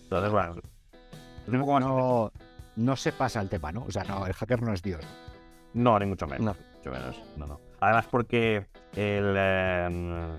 Entonces, 0.05 0.31
bueno. 0.31 0.61
No, 1.81 2.33
no 2.77 2.97
se 2.97 3.13
pasa 3.13 3.41
el 3.41 3.49
tema, 3.49 3.73
¿no? 3.73 3.85
O 3.85 3.91
sea, 3.91 4.05
no, 4.05 4.27
el 4.27 4.33
hacker 4.33 4.63
no 4.63 4.73
es 4.73 4.83
Dios. 4.83 5.05
No, 5.75 5.99
ni 5.99 6.07
mucho 6.07 6.27
menos. 6.27 6.41
No. 6.41 6.57
Mucho 6.77 6.91
menos. 6.91 7.23
No, 7.37 7.47
no. 7.47 7.61
Además, 7.81 8.07
porque 8.11 8.67
el. 8.95 9.35
eh, 9.37 10.37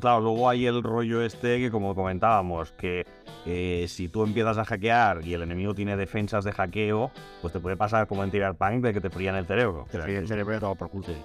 claro, 0.00 0.20
luego 0.20 0.48
hay 0.48 0.66
el 0.66 0.82
rollo 0.82 1.22
este 1.22 1.58
que, 1.58 1.70
como 1.70 1.94
comentábamos, 1.94 2.72
que 2.72 3.06
eh, 3.44 3.86
si 3.88 4.08
tú 4.08 4.24
empiezas 4.24 4.58
a 4.58 4.64
hackear 4.64 5.24
y 5.24 5.34
el 5.34 5.42
enemigo 5.42 5.74
tiene 5.74 5.96
defensas 5.96 6.44
de 6.44 6.52
hackeo, 6.52 7.10
pues 7.40 7.52
te 7.52 7.60
puede 7.60 7.76
pasar 7.76 8.06
como 8.06 8.24
en 8.24 8.30
Cyberpunk 8.30 8.82
de 8.82 8.92
que 8.92 9.00
te 9.00 9.10
frían 9.10 9.36
el 9.36 9.46
cerebro. 9.46 9.86
Que 9.90 10.16
el 10.16 10.26
cerebro 10.26 10.58
todo 10.58 10.74
por 10.74 10.90
culo. 10.90 11.06
Sí. 11.06 11.16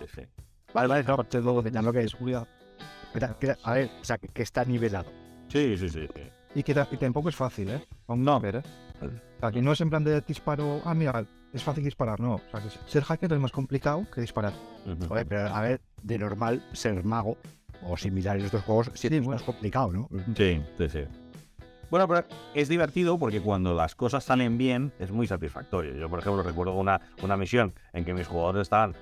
Sí, 0.00 0.06
sí. 0.14 0.22
Vale, 0.72 0.88
vale, 0.88 1.04
no, 1.04 1.24
te 1.24 1.40
lo 1.40 1.62
ya 1.62 1.82
lo 1.82 1.92
que 1.92 2.00
es. 2.00 2.10
Seguridad. 2.12 2.46
A 3.64 3.72
ver, 3.74 3.90
o 4.00 4.04
sea, 4.04 4.18
que, 4.18 4.42
está 4.42 4.64
nivelado. 4.64 5.10
Sí, 5.48 5.76
sí, 5.76 5.88
sí. 5.88 6.06
sí. 6.14 6.22
Y 6.54 6.62
que 6.62 6.72
y 6.90 6.96
tampoco 6.96 7.28
es 7.28 7.36
fácil, 7.36 7.70
¿eh? 7.70 7.84
No. 8.08 8.40
ver, 8.40 8.56
¿eh? 8.56 8.62
O 9.00 9.40
sea, 9.40 9.50
que 9.50 9.62
no 9.62 9.72
es 9.72 9.80
en 9.80 9.90
plan 9.90 10.04
de 10.04 10.20
disparo, 10.20 10.80
ah, 10.84 10.94
mira, 10.94 11.24
es 11.52 11.62
fácil 11.62 11.84
disparar, 11.84 12.20
no. 12.20 12.34
O 12.34 12.40
sea, 12.50 12.60
que 12.60 12.68
ser 12.86 13.02
hacker 13.02 13.32
es 13.32 13.40
más 13.40 13.52
complicado 13.52 14.06
que 14.12 14.20
disparar. 14.20 14.52
Ujú. 14.86 15.08
Joder, 15.08 15.26
pero 15.26 15.48
a 15.48 15.60
ver, 15.60 15.80
de 16.02 16.18
normal, 16.18 16.64
ser 16.72 17.04
mago 17.04 17.36
o 17.82 17.96
similar 17.96 18.38
en 18.38 18.44
estos 18.44 18.62
juegos 18.62 18.90
sí, 18.94 19.08
es 19.08 19.12
bueno. 19.12 19.32
más 19.32 19.42
complicado, 19.42 19.92
¿no? 19.92 20.08
Sí, 20.36 20.60
sí, 20.78 20.88
sí. 20.88 21.00
Bueno, 21.90 22.06
pero 22.06 22.24
es 22.54 22.68
divertido 22.68 23.18
porque 23.18 23.40
cuando 23.40 23.74
las 23.74 23.96
cosas 23.96 24.22
salen 24.22 24.58
bien 24.58 24.92
es 25.00 25.10
muy 25.10 25.26
satisfactorio. 25.26 25.94
Yo, 25.94 26.08
por 26.08 26.20
ejemplo, 26.20 26.42
recuerdo 26.42 26.74
una, 26.74 27.00
una 27.22 27.36
misión 27.36 27.74
en 27.92 28.04
que 28.04 28.14
mis 28.14 28.28
jugadores 28.28 28.62
estaban 28.62 28.94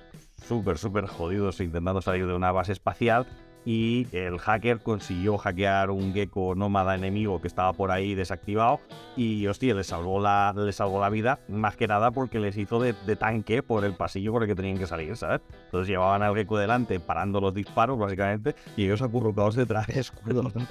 súper, 0.47 0.79
súper 0.79 1.05
jodidos 1.05 1.59
intentando 1.59 2.01
salir 2.01 2.25
de 2.25 2.33
una 2.33 2.51
base 2.51 2.71
espacial 2.71 3.27
y 3.65 4.07
el 4.11 4.39
hacker 4.39 4.79
consiguió 4.79 5.37
hackear 5.37 5.91
un 5.91 6.13
gecko 6.13 6.55
nómada 6.55 6.95
enemigo 6.95 7.41
que 7.41 7.47
estaba 7.47 7.73
por 7.73 7.91
ahí 7.91 8.15
desactivado 8.15 8.79
y, 9.15 9.45
hostia, 9.47 9.73
le 9.73 9.83
salvó 9.83 10.19
la, 10.19 10.53
le 10.55 10.71
salvó 10.71 11.01
la 11.01 11.09
vida 11.09 11.39
más 11.47 11.75
que 11.75 11.87
nada 11.87 12.11
porque 12.11 12.39
les 12.39 12.57
hizo 12.57 12.79
de, 12.79 12.93
de 13.05 13.15
tanque 13.15 13.61
por 13.61 13.83
el 13.85 13.93
pasillo 13.93 14.31
por 14.31 14.43
el 14.43 14.49
que 14.49 14.55
tenían 14.55 14.77
que 14.77 14.87
salir, 14.87 15.15
¿sabes? 15.17 15.41
Entonces 15.65 15.89
llevaban 15.89 16.23
al 16.23 16.35
gecko 16.35 16.57
delante 16.57 16.99
parando 16.99 17.41
los 17.41 17.53
disparos, 17.53 17.97
básicamente, 17.97 18.55
y 18.77 18.85
ellos 18.85 19.01
acurrucados 19.01 19.55
detrás. 19.55 19.89
Escudo. 19.89 20.51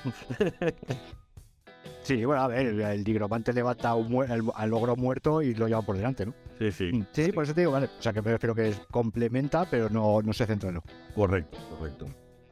Sí, 2.09 2.25
bueno, 2.25 2.41
a 2.41 2.49
ver, 2.49 2.69
el, 2.69 2.81
el 2.81 3.05
digromante 3.05 3.53
levanta 3.53 3.95
un 3.95 4.25
al, 4.55 4.71
logro 4.71 4.97
muerto 4.97 5.43
y 5.43 5.55
lo 5.55 5.69
lleva 5.69 5.83
por 5.83 5.95
delante, 5.95 6.25
¿no? 6.25 6.33
Sí, 6.59 6.73
sí. 6.73 7.05
Sí, 7.13 7.33
por 7.33 7.45
eso 7.45 7.53
te 7.53 7.61
digo, 7.61 7.73
vale. 7.73 7.91
O 7.99 8.03
sea, 8.03 8.15
que 8.15 8.23
me 8.23 8.31
refiero 8.31 8.55
que 8.55 8.73
complementa, 8.91 9.67
pero 9.71 9.91
no, 9.91 10.23
no 10.23 10.33
se 10.33 10.47
centra 10.47 10.71
en 10.71 10.77
lo. 10.77 10.83
Correcto, 11.15 11.59
correcto. 11.69 12.07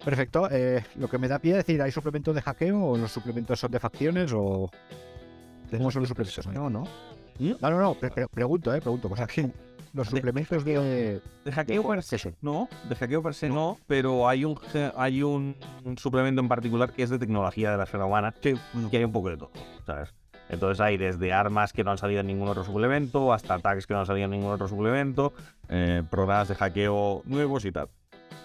Perfecto. 0.06 0.48
eh, 0.50 0.82
lo 0.94 1.08
que 1.08 1.18
me 1.18 1.28
da 1.28 1.38
pie 1.40 1.52
a 1.52 1.56
decir, 1.56 1.82
¿hay 1.82 1.90
suplementos 1.90 2.34
de 2.34 2.40
hackeo 2.40 2.80
o 2.82 2.96
los 2.96 3.10
suplementos 3.12 3.58
son 3.60 3.70
de 3.72 3.80
facciones 3.80 4.32
o...? 4.32 4.70
¿Cómo 5.70 5.90
son 5.90 6.02
los 6.02 6.08
suplementos? 6.08 6.46
No, 6.46 6.70
no. 6.70 6.84
No, 7.38 7.70
no, 7.70 7.78
no, 7.78 7.94
pre- 7.94 8.10
pre- 8.10 8.28
pregunto, 8.28 8.72
eh, 8.74 8.80
pregunto. 8.80 9.08
O 9.10 9.16
sea, 9.16 9.26
los 9.92 10.08
suplementos 10.08 10.64
de... 10.64 11.20
De 11.44 11.52
hackeo 11.52 11.86
per 11.86 12.02
se 12.02 12.34
no, 12.40 12.68
de 12.88 12.94
hackeo 12.94 13.22
per 13.22 13.34
se 13.34 13.48
no, 13.48 13.78
pero 13.86 14.28
hay 14.28 14.44
un 14.44 14.58
hay 14.96 15.22
un, 15.22 15.56
un 15.84 15.98
suplemento 15.98 16.40
en 16.40 16.48
particular 16.48 16.92
que 16.92 17.02
es 17.02 17.10
de 17.10 17.18
tecnología 17.18 17.72
de 17.72 17.76
la 17.76 17.84
esfera 17.84 18.04
humana, 18.04 18.32
que, 18.32 18.56
que 18.90 18.96
hay 18.98 19.04
un 19.04 19.12
poco 19.12 19.30
de 19.30 19.36
todo, 19.38 19.50
¿sabes? 19.84 20.14
Entonces 20.48 20.80
hay 20.80 20.96
desde 20.96 21.32
armas 21.32 21.72
que 21.72 21.82
no 21.82 21.90
han 21.90 21.98
salido 21.98 22.20
en 22.20 22.28
ningún 22.28 22.48
otro 22.48 22.62
suplemento, 22.62 23.32
hasta 23.32 23.54
ataques 23.54 23.86
que 23.86 23.94
no 23.94 24.00
han 24.00 24.06
salido 24.06 24.26
en 24.26 24.30
ningún 24.30 24.52
otro 24.52 24.68
suplemento, 24.68 25.32
eh, 25.68 26.02
programas 26.08 26.46
de 26.48 26.54
hackeo 26.54 27.22
nuevos 27.24 27.64
y 27.64 27.72
tal. 27.72 27.88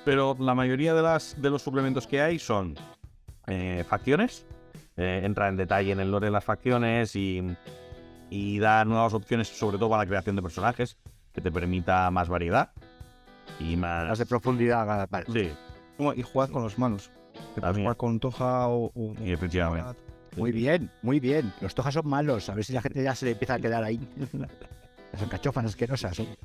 Pero 0.05 0.35
la 0.39 0.55
mayoría 0.55 0.93
de, 0.93 1.01
las, 1.01 1.39
de 1.41 1.49
los 1.49 1.61
suplementos 1.61 2.07
que 2.07 2.21
hay 2.21 2.39
son 2.39 2.75
eh, 3.47 3.83
facciones, 3.87 4.45
eh, 4.97 5.21
entra 5.23 5.47
en 5.47 5.57
detalle 5.57 5.91
en 5.91 5.99
el 5.99 6.09
lore 6.11 6.25
de 6.27 6.31
las 6.31 6.43
facciones 6.43 7.15
y, 7.15 7.43
y 8.29 8.59
da 8.59 8.83
nuevas 8.85 9.13
opciones, 9.13 9.47
sobre 9.47 9.77
todo 9.77 9.89
para 9.89 10.03
la 10.03 10.07
creación 10.07 10.35
de 10.35 10.41
personajes, 10.41 10.97
que 11.33 11.41
te 11.41 11.51
permita 11.51 12.09
más 12.11 12.29
variedad 12.29 12.71
y 13.59 13.75
más... 13.75 14.07
Las 14.07 14.19
de 14.19 14.25
profundidad, 14.25 15.07
vale. 15.09 15.25
Sí, 15.31 15.51
Y 16.15 16.21
jugar 16.23 16.49
con 16.49 16.63
los 16.63 16.79
manos. 16.79 17.11
Que 17.33 17.39
puedes 17.39 17.61
También. 17.61 17.83
jugar 17.85 17.97
con 17.97 18.19
Toja 18.19 18.67
o. 18.67 18.91
o- 18.93 19.13
y 19.23 19.31
efectivamente. 19.31 19.99
Muy 20.35 20.51
bien, 20.51 20.89
muy 21.01 21.19
bien. 21.19 21.51
Los 21.61 21.75
tojas 21.75 21.93
son 21.93 22.07
malos. 22.07 22.49
A 22.49 22.55
ver 22.55 22.63
si 22.63 22.71
la 22.73 22.81
gente 22.81 23.03
ya 23.03 23.13
se 23.15 23.25
le 23.25 23.31
empieza 23.31 23.55
a 23.55 23.59
quedar 23.59 23.83
ahí. 23.83 23.99
Son 25.19 25.27
cachofas 25.27 25.65
asquerosas. 25.65 26.17
¿eh? 26.19 26.37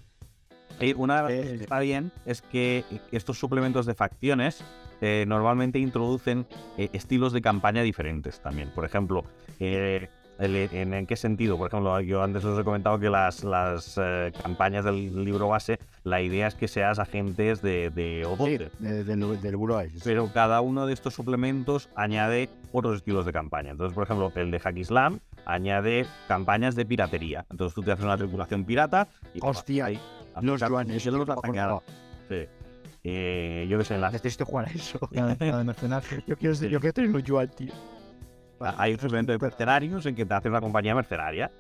Y 0.81 0.93
una 0.95 1.23
de 1.23 1.23
las 1.23 1.33
cosas 1.33 1.47
Eh, 1.53 1.57
que 1.59 1.63
está 1.65 1.81
bien 1.81 2.13
es 2.25 2.43
que 2.43 2.85
estos 3.13 3.39
suplementos 3.39 3.87
de 3.87 3.95
facciones 3.95 4.63
eh, 5.01 5.25
normalmente 5.27 5.79
introducen 5.79 6.47
eh, 6.79 6.89
estilos 6.93 7.33
de 7.33 7.43
campaña 7.43 7.83
diferentes 7.83 8.41
también. 8.41 8.71
Por 8.75 8.85
ejemplo, 8.85 9.25
eh, 9.61 10.09
¿En, 10.39 10.93
en 10.93 11.07
qué 11.07 11.17
sentido? 11.17 11.57
Por 11.57 11.69
ejemplo, 11.69 11.99
yo 12.03 12.23
antes 12.23 12.45
os 12.45 12.61
he 12.61 12.63
comentado 12.63 12.99
que 12.99 13.09
las, 13.09 13.43
las 13.43 13.97
eh, 13.99 14.31
campañas 14.43 14.85
del 14.85 15.25
libro 15.25 15.49
base, 15.49 15.79
la 16.05 16.21
idea 16.21 16.47
es 16.49 16.55
que 16.55 16.69
seas 16.69 16.99
agentes 16.99 17.63
de, 17.63 17.89
de 17.89 18.21
Sí, 18.23 18.29
Odote. 18.31 18.71
de- 18.79 19.03
del. 19.05 19.91
Pero 20.05 20.31
cada 20.35 20.61
uno 20.61 20.85
de 20.87 20.93
estos 20.93 21.15
suplementos 21.15 21.89
añade 21.97 22.51
otros 22.73 22.97
estilos 22.97 23.25
de 23.25 23.33
campaña. 23.33 23.71
Entonces, 23.71 23.95
por 23.95 24.05
ejemplo, 24.05 24.31
el 24.35 24.51
de 24.51 24.61
Hack 24.61 24.77
Islam 24.77 25.21
añade 25.47 26.05
campañas 26.29 26.75
de 26.75 26.85
piratería. 26.85 27.47
Entonces 27.51 27.75
tú 27.75 27.83
te 27.83 27.93
haces 27.93 28.05
una 28.05 28.19
tripulación 28.19 28.65
pirata 28.65 29.09
y 29.33 29.39
Hostia, 29.41 29.87
ahí 29.87 29.99
Los 30.43 30.61
yuanes. 30.61 31.03
yo 31.05 31.11
los 31.13 31.27
no, 31.27 31.83
Sí. 32.29 32.47
Eh, 33.09 33.67
yo 33.69 33.79
qué 33.79 33.85
sé, 33.85 33.95
en 33.95 34.01
las 34.01 34.13
Necesito 34.13 34.45
jugar 34.45 34.67
a 34.67 34.71
eso. 34.71 34.99
La 35.13 35.35
de, 35.35 35.47
la 35.53 35.63
mercenarios. 35.65 36.25
Yo 36.27 36.37
quiero, 36.37 36.55
Sí. 36.55 36.69
yo 36.69 36.81
quiero 36.81 36.93
tener 36.93 37.11
un 37.15 37.23
yuan, 37.23 37.49
tío. 37.49 37.73
Hay 38.61 38.95
un 38.95 38.99
suplemento 38.99 39.33
de 39.33 39.39
mercenarios 39.39 40.07
en 40.07 40.15
que 40.15 40.25
te 40.27 40.35
hace 40.35 40.49
una 40.49 40.61
compañía 40.61 40.95
mercenaria 40.95 41.53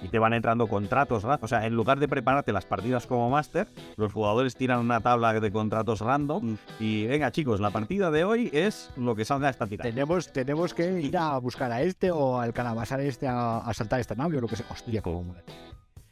y 0.00 0.08
te 0.08 0.18
van 0.18 0.32
entrando 0.32 0.68
contratos. 0.68 1.24
ra- 1.24 1.38
O 1.42 1.48
sea, 1.48 1.66
en 1.66 1.74
lugar 1.74 1.98
de 1.98 2.06
prepararte 2.08 2.52
las 2.52 2.64
partidas 2.64 3.06
como 3.06 3.28
máster, 3.28 3.66
los 3.96 4.12
jugadores 4.12 4.54
tiran 4.54 4.78
una 4.78 5.00
tabla 5.00 5.38
de 5.38 5.50
contratos 5.52 6.00
random 6.00 6.56
y 6.78 7.06
venga, 7.08 7.30
chicos, 7.32 7.60
la 7.60 7.70
partida 7.70 8.10
de 8.12 8.22
hoy 8.24 8.48
es 8.52 8.90
lo 8.96 9.14
que 9.16 9.24
salga 9.24 9.50
esta 9.50 9.66
tirada. 9.66 9.90
Tenemos, 9.90 10.32
tenemos 10.32 10.72
que 10.72 11.00
ir 11.00 11.16
a 11.18 11.36
buscar 11.38 11.70
a 11.72 11.82
este 11.82 12.10
o 12.12 12.38
al 12.40 12.52
calabazar 12.52 13.00
este 13.00 13.26
a, 13.28 13.58
a 13.58 13.74
saltar 13.74 13.98
esta 14.00 14.14
nave 14.14 14.38
o 14.38 14.40
lo 14.40 14.46
que 14.48 14.56
sea. 14.56 14.66
Hostia, 14.70 15.02
cómo 15.02 15.34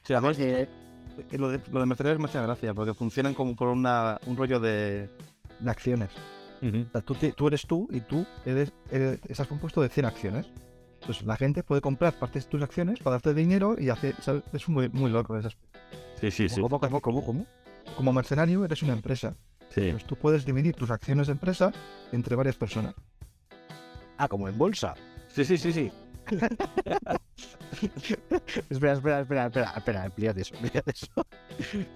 además, 0.09 0.39
Eh, 0.41 0.63
eh, 0.63 0.69
lo, 1.33 1.49
de, 1.51 1.61
lo 1.71 1.81
de 1.81 1.87
mercenarios 1.87 2.19
me 2.21 2.27
hace 2.27 2.41
gracia, 2.41 2.75
porque 2.75 2.95
funcionan 2.95 3.35
como 3.35 3.55
por 3.57 3.69
una, 3.69 4.19
un 4.27 4.37
rollo 4.37 4.61
de, 4.61 5.09
de 5.59 5.71
acciones. 5.71 6.11
Ujú. 6.63 6.87
O 6.89 6.91
sea, 6.93 7.01
tú, 7.01 7.15
te- 7.15 7.33
tú 7.33 7.47
eres 7.49 7.67
tú 7.67 7.89
y 7.91 8.01
tú 8.01 8.27
eres, 8.45 8.73
eres- 8.91 9.21
estás 9.29 9.47
compuesto 9.47 9.81
de 9.83 9.89
100 9.89 10.07
acciones. 10.07 10.47
Entonces 11.01 11.25
la 11.25 11.37
gente 11.37 11.63
puede 11.63 11.81
comprar 11.81 12.13
partes 12.19 12.45
de 12.45 12.51
tus 12.51 12.63
acciones 12.63 12.99
para 12.99 13.13
darte 13.15 13.33
dinero 13.33 13.75
y 13.79 13.89
hacer, 13.89 14.15
¿sabes? 14.21 14.43
es 14.53 14.69
muy, 14.69 14.89
muy 14.91 15.11
loco 15.11 15.35
aspecto. 15.35 15.79
Sí, 16.21 16.31
sí, 16.31 16.49
sí. 16.49 16.61
¿Cómo, 16.61 16.79
cómo, 16.79 17.01
cómo, 17.01 17.25
cómo? 17.25 17.47
Como 17.97 18.13
mercenario 18.13 18.65
eres 18.67 18.83
una 18.83 18.93
empresa. 18.93 19.35
Sí. 19.71 19.81
Entonces 19.83 20.07
tú 20.07 20.17
puedes 20.17 20.45
dividir 20.45 20.75
tus 20.75 20.91
acciones 20.91 21.29
de 21.29 21.33
empresa 21.33 21.73
entre 22.13 22.37
varias 22.37 22.57
personas. 22.57 22.95
ah, 24.19 24.29
como 24.29 24.47
en 24.49 24.59
bolsa. 24.59 24.95
Sí, 25.29 25.45
sí, 25.47 25.57
sí, 25.57 25.73
sí. 25.73 25.91
Espera, 28.71 28.93
espera, 28.93 29.21
espera, 29.21 29.47
espera, 29.47 29.73
espera, 29.77 30.07
explícate 30.07 30.41
eso, 30.43 30.55
explícate 30.55 30.91
eso. 30.91 31.27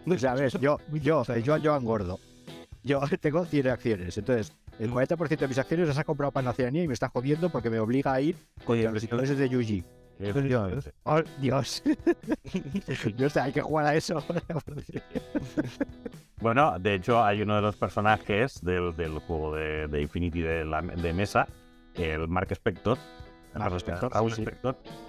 O 0.07 0.18
sea, 0.18 0.32
a 0.32 0.35
ver, 0.35 0.59
yo, 0.59 0.78
yo, 0.93 1.20
o 1.20 1.24
sea, 1.24 1.39
yo, 1.39 1.57
yo 1.57 1.76
engordo. 1.76 2.18
Yo 2.82 3.01
tengo 3.20 3.45
100 3.45 3.68
acciones, 3.68 4.18
entonces 4.18 4.53
el 4.78 4.91
40% 4.91 5.39
de 5.39 5.49
mis 5.49 5.59
acciones 5.59 5.89
las 5.89 5.99
ha 5.99 6.05
comprado 6.05 6.32
para 6.32 6.45
Nacionalía 6.45 6.85
y 6.85 6.89
me 6.89 6.95
está 6.95 7.09
jodiendo 7.09 7.51
porque 7.51 7.70
me 7.70 7.78
obliga 7.78 8.12
a 8.12 8.20
ir 8.20 8.37
contra 8.64 8.91
los 8.91 9.03
intereses 9.03 9.39
de 9.39 9.49
Yuji. 9.49 9.85
Oh, 11.05 11.20
Dios. 11.41 11.82
Yo 13.16 13.28
sé, 13.28 13.41
hay 13.41 13.53
que 13.53 13.62
jugar 13.62 13.87
a 13.87 13.95
eso. 13.95 14.22
Bueno, 16.41 16.78
de 16.78 16.97
hecho, 16.97 17.24
hay 17.24 17.41
uno 17.41 17.57
de 17.57 17.62
los 17.62 17.74
personajes 17.76 18.61
del, 18.61 18.95
del 18.97 19.18
juego 19.20 19.55
de, 19.55 19.89
de 19.89 20.03
Infinity 20.03 20.43
de, 20.43 20.66
la, 20.66 20.82
de 20.82 21.14
mesa, 21.14 21.49
el 21.95 22.28
Mark 22.28 22.49
Spector. 22.53 22.99
Spector, 23.55 24.13
Raúl 24.13 24.33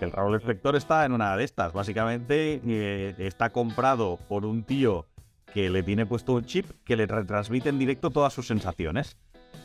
el 0.02 0.12
Raúl 0.12 0.36
Spector 0.36 0.76
está 0.76 1.06
en 1.06 1.12
una 1.12 1.36
de 1.36 1.43
estas. 1.43 1.74
Básicamente, 1.74 2.62
eh, 2.66 3.16
está 3.18 3.52
comprado 3.52 4.18
por 4.28 4.46
un 4.46 4.64
tío 4.64 5.08
que 5.54 5.70
le 5.70 5.84
tiene 5.84 6.06
puesto 6.06 6.34
un 6.34 6.46
chip 6.46 6.66
que 6.84 6.96
le 6.96 7.06
retransmite 7.06 7.70
en 7.70 7.80
directo 7.80 8.12
todas 8.12 8.34
sus 8.34 8.48
sensaciones. 8.48 9.18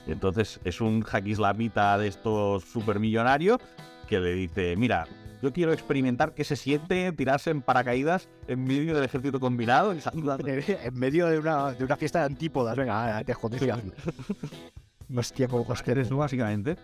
Entonces, 0.07 0.61
es 0.65 0.81
un 0.81 1.03
hackislamita 1.03 1.99
de 1.99 2.09
estos 2.09 2.65
supermillonarios 2.65 3.59
que 4.09 4.21
le 4.21 4.33
dice: 4.35 4.77
Mira, 4.77 5.07
yo 5.43 5.53
quiero 5.53 5.73
experimentar 5.73 6.35
qué 6.35 6.45
se 6.45 6.57
siente 6.57 7.13
tirarse 7.13 7.51
en 7.51 7.63
paracaídas 7.63 8.29
en 8.47 8.65
medio 8.65 8.95
del 8.95 9.05
ejército 9.05 9.41
combinado 9.41 9.95
y 9.95 10.01
en 10.85 10.95
medio 10.99 11.27
de 11.27 11.39
una, 11.39 11.73
de 11.73 11.85
una 11.85 11.97
fiesta 11.97 12.21
de 12.21 12.27
antípodas. 12.27 12.77
Venga, 12.77 13.19
ah, 13.19 13.25
te 13.25 13.35
jodes. 13.35 13.63
Hostia, 15.17 15.49
como 15.49 15.67
Eres, 15.87 16.11
¿no? 16.11 16.19
Básicamente. 16.19 16.77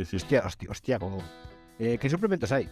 Sí, 0.00 0.04
sí, 0.06 0.16
hostia, 0.16 0.42
hostia, 0.46 0.70
hostia, 0.70 0.98
como. 0.98 1.18
Eh, 1.78 1.98
¿Qué 2.00 2.08
suplementos 2.08 2.50
hay? 2.52 2.68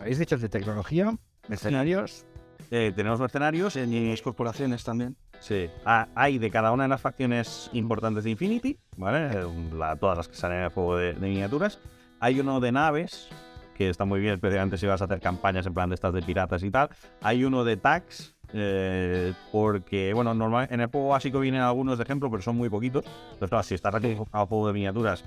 ¿Habéis 0.00 0.18
dicho 0.18 0.36
de 0.36 0.48
tecnología? 0.48 1.14
Mercenarios. 1.48 2.26
Eh, 2.70 2.92
tenemos 2.94 3.20
mercenarios. 3.20 3.76
Y 3.76 4.10
las 4.10 4.20
corporaciones 4.22 4.84
también. 4.84 5.16
Sí. 5.40 5.68
Ah, 5.84 6.08
hay 6.14 6.38
de 6.38 6.50
cada 6.50 6.72
una 6.72 6.82
de 6.84 6.88
las 6.90 7.00
facciones 7.00 7.70
importantes 7.72 8.24
de 8.24 8.30
Infinity, 8.30 8.78
¿vale? 8.96 9.30
La- 9.74 9.96
todas 9.96 10.16
las 10.18 10.28
que 10.28 10.34
salen 10.36 10.58
en 10.58 10.64
el 10.64 10.70
juego 10.70 10.96
de, 10.96 11.14
de 11.14 11.28
miniaturas. 11.28 11.78
Hay 12.20 12.38
uno 12.38 12.60
de 12.60 12.70
naves, 12.70 13.28
que 13.74 13.88
está 13.88 14.04
muy 14.04 14.20
bien, 14.20 14.34
especialmente 14.34 14.76
si 14.78 14.86
vas 14.86 15.00
a 15.02 15.06
hacer 15.06 15.20
campañas 15.20 15.66
en 15.66 15.74
plan 15.74 15.88
de 15.88 15.94
estas 15.94 16.12
de 16.12 16.22
piratas 16.22 16.62
y 16.62 16.70
tal. 16.70 16.90
Hay 17.22 17.44
uno 17.44 17.64
de 17.64 17.76
tags, 17.76 18.36
eh, 18.52 19.32
porque, 19.50 20.12
bueno, 20.14 20.32
normal, 20.34 20.68
en 20.70 20.80
el 20.80 20.86
juego 20.88 21.08
básico 21.08 21.40
vienen 21.40 21.62
algunos 21.62 21.98
de 21.98 22.04
ejemplo, 22.04 22.30
pero 22.30 22.42
son 22.42 22.56
muy 22.56 22.68
poquitos. 22.68 23.04
Entonces, 23.32 23.48
claro, 23.48 23.62
si 23.64 23.74
estás 23.74 23.94
aquí 23.94 24.16
a 24.32 24.46
juego 24.46 24.68
de 24.68 24.72
miniaturas, 24.74 25.24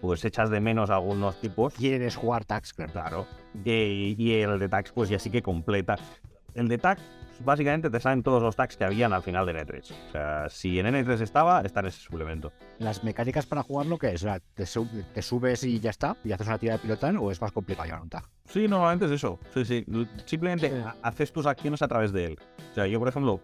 pues 0.00 0.24
echas 0.24 0.50
de 0.50 0.60
menos 0.60 0.90
algunos 0.90 1.40
tipos. 1.40 1.74
¿Quieres 1.74 2.16
jugar 2.16 2.44
tax? 2.44 2.72
Claro. 2.72 3.26
Y, 3.64 4.14
y 4.18 4.32
el 4.40 4.58
de 4.58 4.68
tags, 4.68 4.92
pues 4.92 5.08
ya 5.08 5.18
sí 5.18 5.30
que 5.30 5.42
completa. 5.42 5.96
El 6.54 6.66
de 6.66 6.78
tags, 6.78 7.02
básicamente 7.44 7.90
te 7.90 8.00
salen 8.00 8.22
todos 8.24 8.42
los 8.42 8.56
tags 8.56 8.76
que 8.76 8.84
habían 8.84 9.12
al 9.12 9.22
final 9.22 9.46
de 9.46 9.52
N3. 9.54 9.92
O 10.08 10.10
sea, 10.12 10.48
si 10.48 10.78
en 10.80 10.86
N3 10.86 11.20
estaba, 11.20 11.60
está 11.60 11.78
en 11.80 11.86
ese 11.86 12.00
suplemento. 12.00 12.52
¿Las 12.78 13.04
mecánicas 13.04 13.46
para 13.46 13.62
jugarlo 13.62 13.98
qué 13.98 14.12
es? 14.14 14.26
¿te, 14.54 14.66
sub- 14.66 14.88
te 15.14 15.22
subes 15.22 15.62
y 15.62 15.78
ya 15.78 15.90
está? 15.90 16.16
¿Y 16.24 16.32
haces 16.32 16.48
una 16.48 16.58
tirada 16.58 16.78
de 16.78 16.82
pilotán? 16.82 17.16
¿O 17.18 17.30
es 17.30 17.40
más 17.40 17.52
complicado 17.52 17.86
llevar 17.86 18.02
un 18.02 18.08
tag? 18.10 18.24
Sí, 18.46 18.66
normalmente 18.66 19.04
es 19.06 19.12
eso. 19.12 19.38
Sí, 19.54 19.64
sí. 19.64 19.86
Simplemente 20.26 20.72
ha- 20.84 20.96
haces 21.02 21.32
tus 21.32 21.46
acciones 21.46 21.82
a 21.82 21.88
través 21.88 22.12
de 22.12 22.24
él. 22.26 22.38
O 22.72 22.74
sea, 22.74 22.86
yo, 22.88 22.98
por 22.98 23.08
ejemplo, 23.08 23.40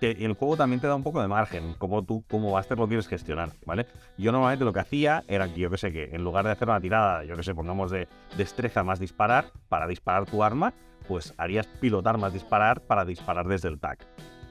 te- 0.00 0.24
el 0.24 0.32
juego 0.34 0.56
también 0.56 0.80
te 0.80 0.86
da 0.86 0.94
un 0.96 1.02
poco 1.02 1.20
de 1.22 1.28
margen, 1.28 1.74
como 1.78 2.02
tú, 2.02 2.24
como 2.28 2.52
Master 2.52 2.78
lo 2.78 2.88
quieres 2.88 3.06
gestionar, 3.06 3.50
¿vale? 3.66 3.86
Yo 4.18 4.32
normalmente 4.32 4.64
lo 4.64 4.72
que 4.72 4.80
hacía 4.80 5.22
era 5.28 5.46
que 5.46 5.60
yo 5.60 5.70
que 5.70 5.78
sé 5.78 5.92
que 5.92 6.04
en 6.12 6.24
lugar 6.24 6.44
de 6.46 6.50
hacer 6.52 6.68
una 6.68 6.80
tirada, 6.80 7.24
yo 7.24 7.36
que 7.36 7.42
sé, 7.42 7.54
pongamos 7.54 7.90
de 7.90 8.08
destreza 8.36 8.82
más 8.82 8.98
disparar, 8.98 9.52
para 9.68 9.86
disparar 9.86 10.26
tu 10.26 10.42
arma, 10.42 10.72
pues 11.06 11.34
harías 11.38 11.66
pilotar 11.66 12.18
más 12.18 12.32
disparar 12.32 12.80
para 12.80 13.04
disparar 13.04 13.46
desde 13.46 13.68
el 13.68 13.78
tag. 13.78 13.98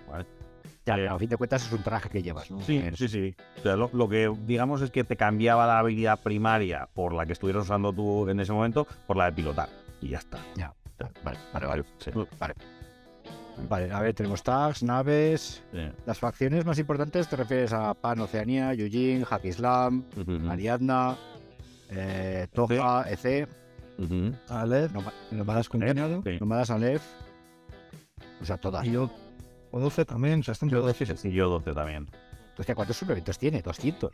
¿vale? 0.09 0.25
Ya, 0.85 0.97
Eh, 0.97 1.07
a 1.07 1.17
fin 1.19 1.29
de 1.29 1.37
cuentas 1.37 1.65
es 1.65 1.71
un 1.71 1.83
traje 1.83 2.09
que 2.09 2.23
llevas, 2.23 2.49
¿no? 2.49 2.61
Sí, 2.61 2.83
sí, 2.95 3.07
sí. 3.07 3.35
O 3.59 3.61
sea, 3.61 3.75
lo, 3.75 3.89
lo 3.93 4.09
que 4.09 4.31
digamos 4.45 4.81
es 4.81 4.89
que 4.91 5.03
te 5.03 5.15
cambiaba 5.15 5.67
la 5.67 5.79
habilidad 5.79 6.19
primaria 6.23 6.87
por 6.93 7.13
la 7.13 7.25
que 7.25 7.33
estuvieras 7.33 7.63
usando 7.65 7.93
tú 7.93 8.27
en 8.29 8.39
ese 8.39 8.53
momento 8.53 8.87
por 9.05 9.17
la 9.17 9.25
de 9.25 9.33
pilotar. 9.33 9.69
Y 10.01 10.09
ya 10.09 10.17
está. 10.19 10.39
Ya, 10.55 10.73
vale, 11.23 11.37
vale, 11.53 11.65
vale. 11.67 11.83
Sí. 11.99 12.11
Vale. 12.39 12.55
Vale, 13.67 13.91
a 13.91 13.99
ver, 13.99 14.13
tenemos 14.13 14.41
tags, 14.43 14.83
naves. 14.83 15.61
Sí. 15.71 15.79
Las 16.05 16.19
facciones 16.19 16.65
más 16.65 16.79
importantes 16.79 17.27
te 17.27 17.35
refieres 17.35 17.73
a 17.73 17.93
Pan 17.93 18.19
Oceanía, 18.21 18.73
Yujin, 18.73 19.23
Hack 19.25 19.45
Islam, 19.45 20.03
Ujú. 20.15 20.49
Ariadna, 20.49 21.17
eh, 21.89 22.47
Toja, 22.53 23.05
EC, 23.09 23.47
Ujú. 23.97 24.33
Aleph, 24.49 24.91
Noma- 24.93 25.13
Nómadas 25.31 25.67
Combinado. 25.69 26.21
Sí. 26.23 26.37
Nomadas 26.39 26.69
Aleph. 26.69 27.03
O 28.41 28.45
sea, 28.45 28.57
todas. 28.57 28.85
Y 28.85 28.91
yo, 28.91 29.11
o 29.71 29.79
12 29.79 30.05
también, 30.05 30.39
o 30.39 30.43
sea, 30.43 30.53
están 30.53 30.69
todas. 30.69 30.95
Y 31.25 31.31
yo 31.31 31.49
12 31.49 31.73
también. 31.73 32.07
Hostia, 32.57 32.75
¿cuántos 32.75 32.97
suplementos 32.97 33.37
tiene? 33.37 33.61
200. 33.61 34.11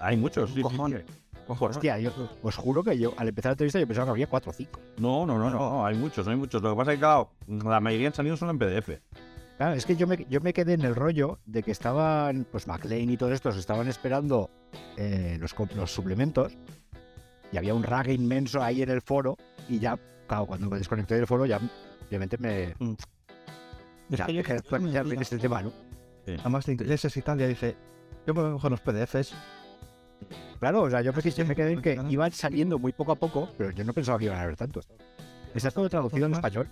Hay 0.00 0.16
muchos. 0.16 0.50
sí, 0.50 0.56
sí, 0.62 0.62
sí. 0.62 1.14
Hostia, 1.46 1.98
yo 1.98 2.10
os 2.42 2.56
juro 2.56 2.82
que 2.82 2.98
yo 2.98 3.12
al 3.16 3.28
empezar 3.28 3.50
la 3.50 3.52
entrevista 3.54 3.78
yo 3.78 3.86
pensaba 3.86 4.06
que 4.06 4.10
había 4.12 4.26
4 4.26 4.50
o 4.50 4.52
5. 4.54 4.80
No, 4.98 5.26
no, 5.26 5.38
no, 5.38 5.50
no, 5.50 5.84
hay 5.86 5.96
muchos, 5.96 6.26
hay 6.26 6.36
muchos. 6.36 6.62
Lo 6.62 6.70
que 6.70 6.76
pasa 6.76 6.92
es 6.92 6.96
que, 6.96 7.00
claro, 7.00 7.30
la 7.46 7.80
mayoría 7.80 8.08
han 8.08 8.14
salido 8.14 8.36
solo 8.36 8.52
en 8.52 8.58
PDF. 8.58 9.00
Claro, 9.56 9.74
es 9.74 9.86
que 9.86 9.94
yo 9.94 10.06
me, 10.06 10.26
yo 10.28 10.40
me 10.40 10.52
quedé 10.52 10.72
en 10.72 10.82
el 10.82 10.94
rollo 10.96 11.38
de 11.46 11.62
que 11.62 11.70
estaban, 11.70 12.44
pues 12.50 12.66
McLean 12.66 13.08
y 13.10 13.16
todos 13.16 13.32
estos 13.32 13.56
estaban 13.56 13.86
esperando 13.86 14.50
eh, 14.96 15.38
los, 15.40 15.54
suplementos 15.90 16.56
y 17.52 17.56
había 17.56 17.72
un 17.74 17.84
rag 17.84 18.08
inmenso 18.08 18.62
ahí 18.62 18.82
en 18.82 18.90
el 18.90 19.00
foro 19.00 19.36
y 19.68 19.78
ya, 19.78 19.96
claro, 20.26 20.46
cuando 20.46 20.68
me 20.68 20.78
desconecté 20.78 21.14
del 21.14 21.26
foro 21.26 21.46
ya 21.46 21.60
obviamente 22.08 22.36
me... 22.38 22.74
Mm. 22.78 22.94
Es 24.10 24.18
Ya, 24.18 24.26
que 24.26 24.34
yo- 24.34 24.42
ya 24.42 25.02
viene 25.02 25.22
este 25.22 25.38
tema, 25.38 25.62
¿no? 25.62 25.72
Además 26.26 26.66
de 26.66 26.72
ingleses 26.72 27.16
y 27.16 27.22
tal, 27.22 27.38
ya 27.38 27.46
dice, 27.46 27.76
yo 28.26 28.34
me 28.34 28.42
veo 28.42 28.58
con 28.58 28.70
los 28.70 28.80
PDFs. 28.80 29.34
Claro, 30.60 30.82
o 30.82 30.90
sea, 30.90 31.00
yo 31.02 31.12
me, 31.12 31.22
quis- 31.22 31.34
yo 31.36 31.44
me 31.46 31.54
quedé 31.54 31.72
en 31.72 31.82
que 31.82 31.98
iban 32.08 32.32
saliendo 32.32 32.78
muy 32.78 32.92
poco 32.92 33.12
a 33.12 33.16
poco, 33.16 33.48
pero 33.58 33.70
yo 33.70 33.84
no 33.84 33.92
pensaba 33.92 34.18
que 34.18 34.26
iban 34.26 34.38
a 34.38 34.42
haber 34.42 34.56
tantos. 34.56 34.88
¿Está 35.54 35.70
todo 35.70 35.88
traducido 35.88 36.24
en 36.26 36.32
Más. 36.32 36.38
español? 36.38 36.68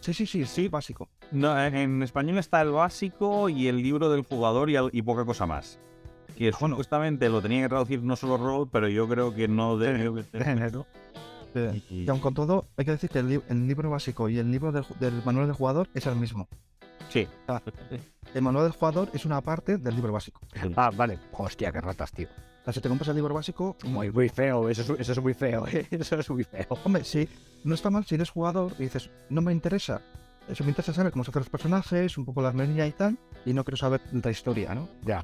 Sí, 0.00 0.12
sí, 0.14 0.26
sí, 0.26 0.44
sí, 0.44 0.68
básico. 0.68 1.08
No, 1.32 1.60
en, 1.62 1.74
en 1.74 2.02
español 2.02 2.38
está 2.38 2.60
el 2.62 2.70
básico 2.70 3.48
y 3.48 3.66
el 3.68 3.76
libro 3.82 4.10
del 4.10 4.22
jugador 4.22 4.70
y, 4.70 4.76
al- 4.76 4.90
y 4.92 5.02
poca 5.02 5.24
cosa 5.24 5.46
más. 5.46 5.78
Que 6.36 6.52
supuestamente 6.52 7.28
lo 7.30 7.40
tenía 7.40 7.62
que 7.62 7.68
traducir 7.70 8.02
no 8.02 8.14
solo 8.14 8.36
Roll, 8.36 8.68
pero 8.70 8.88
yo 8.88 9.08
creo 9.08 9.34
que 9.34 9.48
no 9.48 9.78
debe. 9.78 10.24
Eh, 10.34 11.82
Y- 11.90 12.04
Y 12.04 12.08
aun 12.10 12.20
con 12.20 12.34
todo, 12.34 12.66
hay 12.76 12.84
que 12.84 12.90
decir 12.90 13.08
que 13.08 13.20
el, 13.20 13.28
li- 13.28 13.40
el 13.48 13.66
libro 13.66 13.88
básico 13.88 14.28
y 14.28 14.38
el 14.38 14.50
libro 14.50 14.72
del, 14.72 14.84
manual 15.24 15.46
del 15.46 15.56
jugador 15.56 15.88
es 15.94 16.06
el 16.06 16.14
mismo. 16.16 16.48
Sí. 17.08 17.26
O 17.46 17.46
sea, 17.58 17.62
el 18.34 18.42
manual 18.42 18.64
del 18.64 18.72
jugador 18.72 19.08
es 19.14 19.24
una 19.24 19.40
parte 19.40 19.78
del 19.78 19.94
libro 19.94 20.12
básico. 20.12 20.40
Ah, 20.76 20.90
vale. 20.94 21.18
Hostia, 21.32 21.72
qué 21.72 21.80
ratas, 21.80 22.12
tío. 22.12 22.28
Si 22.72 22.80
te 22.80 22.88
compras 22.88 23.08
el 23.08 23.16
libro 23.16 23.34
básico, 23.34 23.76
Muy, 23.84 24.10
muy 24.10 24.28
feo, 24.28 24.68
eso 24.68 24.82
es, 24.94 25.00
eso 25.00 25.12
es 25.12 25.22
muy 25.22 25.34
feo, 25.34 25.66
¿eh? 25.68 25.86
eso 25.90 26.16
es 26.18 26.30
muy 26.30 26.44
feo. 26.44 26.66
hombre, 26.84 27.04
sí, 27.04 27.28
no 27.64 27.74
está 27.74 27.90
mal 27.90 28.04
si 28.04 28.14
eres 28.16 28.30
jugador 28.30 28.72
y 28.78 28.84
dices, 28.84 29.10
no 29.30 29.40
me 29.42 29.52
interesa. 29.52 30.00
Eso 30.48 30.62
me 30.62 30.70
interesa 30.70 30.92
saber 30.92 31.10
cómo 31.12 31.24
se 31.24 31.30
hacen 31.30 31.40
los 31.40 31.48
personajes, 31.50 32.16
un 32.18 32.24
poco 32.24 32.40
las 32.40 32.54
meninas 32.54 32.88
y 32.88 32.92
tal, 32.92 33.18
y 33.44 33.52
no 33.52 33.64
quiero 33.64 33.76
saber 33.76 34.00
tanta 34.00 34.30
historia, 34.30 34.74
¿no? 34.74 34.88
Ya, 35.04 35.20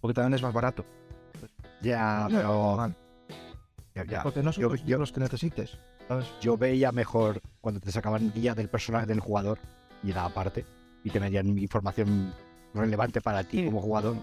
Porque 0.00 0.14
también 0.14 0.34
es 0.34 0.42
más 0.42 0.52
barato. 0.52 0.84
ya, 1.82 2.26
No, 2.28 2.36
pero 2.36 2.76
mal, 2.76 2.96
ya, 3.94 4.04
ya. 4.04 4.22
Porque 4.24 4.42
no 4.42 4.52
son 4.52 4.62
Yo- 4.62 4.68
los 4.70 4.80
yo- 4.80 4.86
libros 4.86 5.12
que 5.12 5.20
necesites. 5.20 5.78
¿sabes? 6.08 6.26
yo 6.40 6.58
veía 6.58 6.92
mejor 6.92 7.40
cuando 7.62 7.80
te 7.80 7.90
sacaban 7.90 8.30
guía 8.34 8.54
del 8.54 8.68
personaje 8.68 9.06
del 9.06 9.20
jugador 9.20 9.58
y 10.02 10.10
era 10.10 10.26
aparte 10.26 10.66
y 11.02 11.08
te 11.10 11.18
medían 11.18 11.56
información 11.58 12.34
relevante 12.74 13.20
para 13.22 13.42
ti 13.44 13.64
como 13.64 13.80
jugador. 13.80 14.16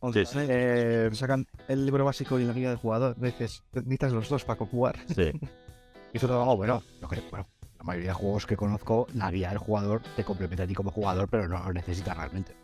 O 0.00 0.12
Sí, 0.12 0.24
sea, 0.26 0.44
Eh, 0.48 1.10
sacan 1.12 1.46
el 1.66 1.84
libro 1.84 2.04
básico 2.04 2.38
y 2.38 2.44
la 2.44 2.52
guía 2.52 2.68
del 2.68 2.78
jugador. 2.78 3.16
Dices, 3.18 3.62
necesitas 3.72 4.12
los 4.12 4.28
dos 4.28 4.44
para 4.44 4.64
jugar. 4.64 4.96
Sí. 5.14 5.30
y 6.12 6.16
eso 6.16 6.26
todo, 6.28 6.56
bueno, 6.56 6.82
lo 7.00 7.08
que- 7.08 7.22
bueno, 7.30 7.46
la 7.78 7.84
mayoría 7.84 8.10
de 8.10 8.14
juegos 8.14 8.46
que 8.46 8.56
conozco, 8.56 9.06
la 9.14 9.30
guía 9.30 9.48
del 9.50 9.58
jugador 9.58 10.02
te 10.16 10.24
complementa 10.24 10.62
a 10.64 10.66
ti 10.66 10.74
como 10.74 10.90
jugador, 10.90 11.28
pero 11.28 11.48
no 11.48 11.58
lo 11.64 11.72
necesitas 11.72 12.16
realmente. 12.16 12.54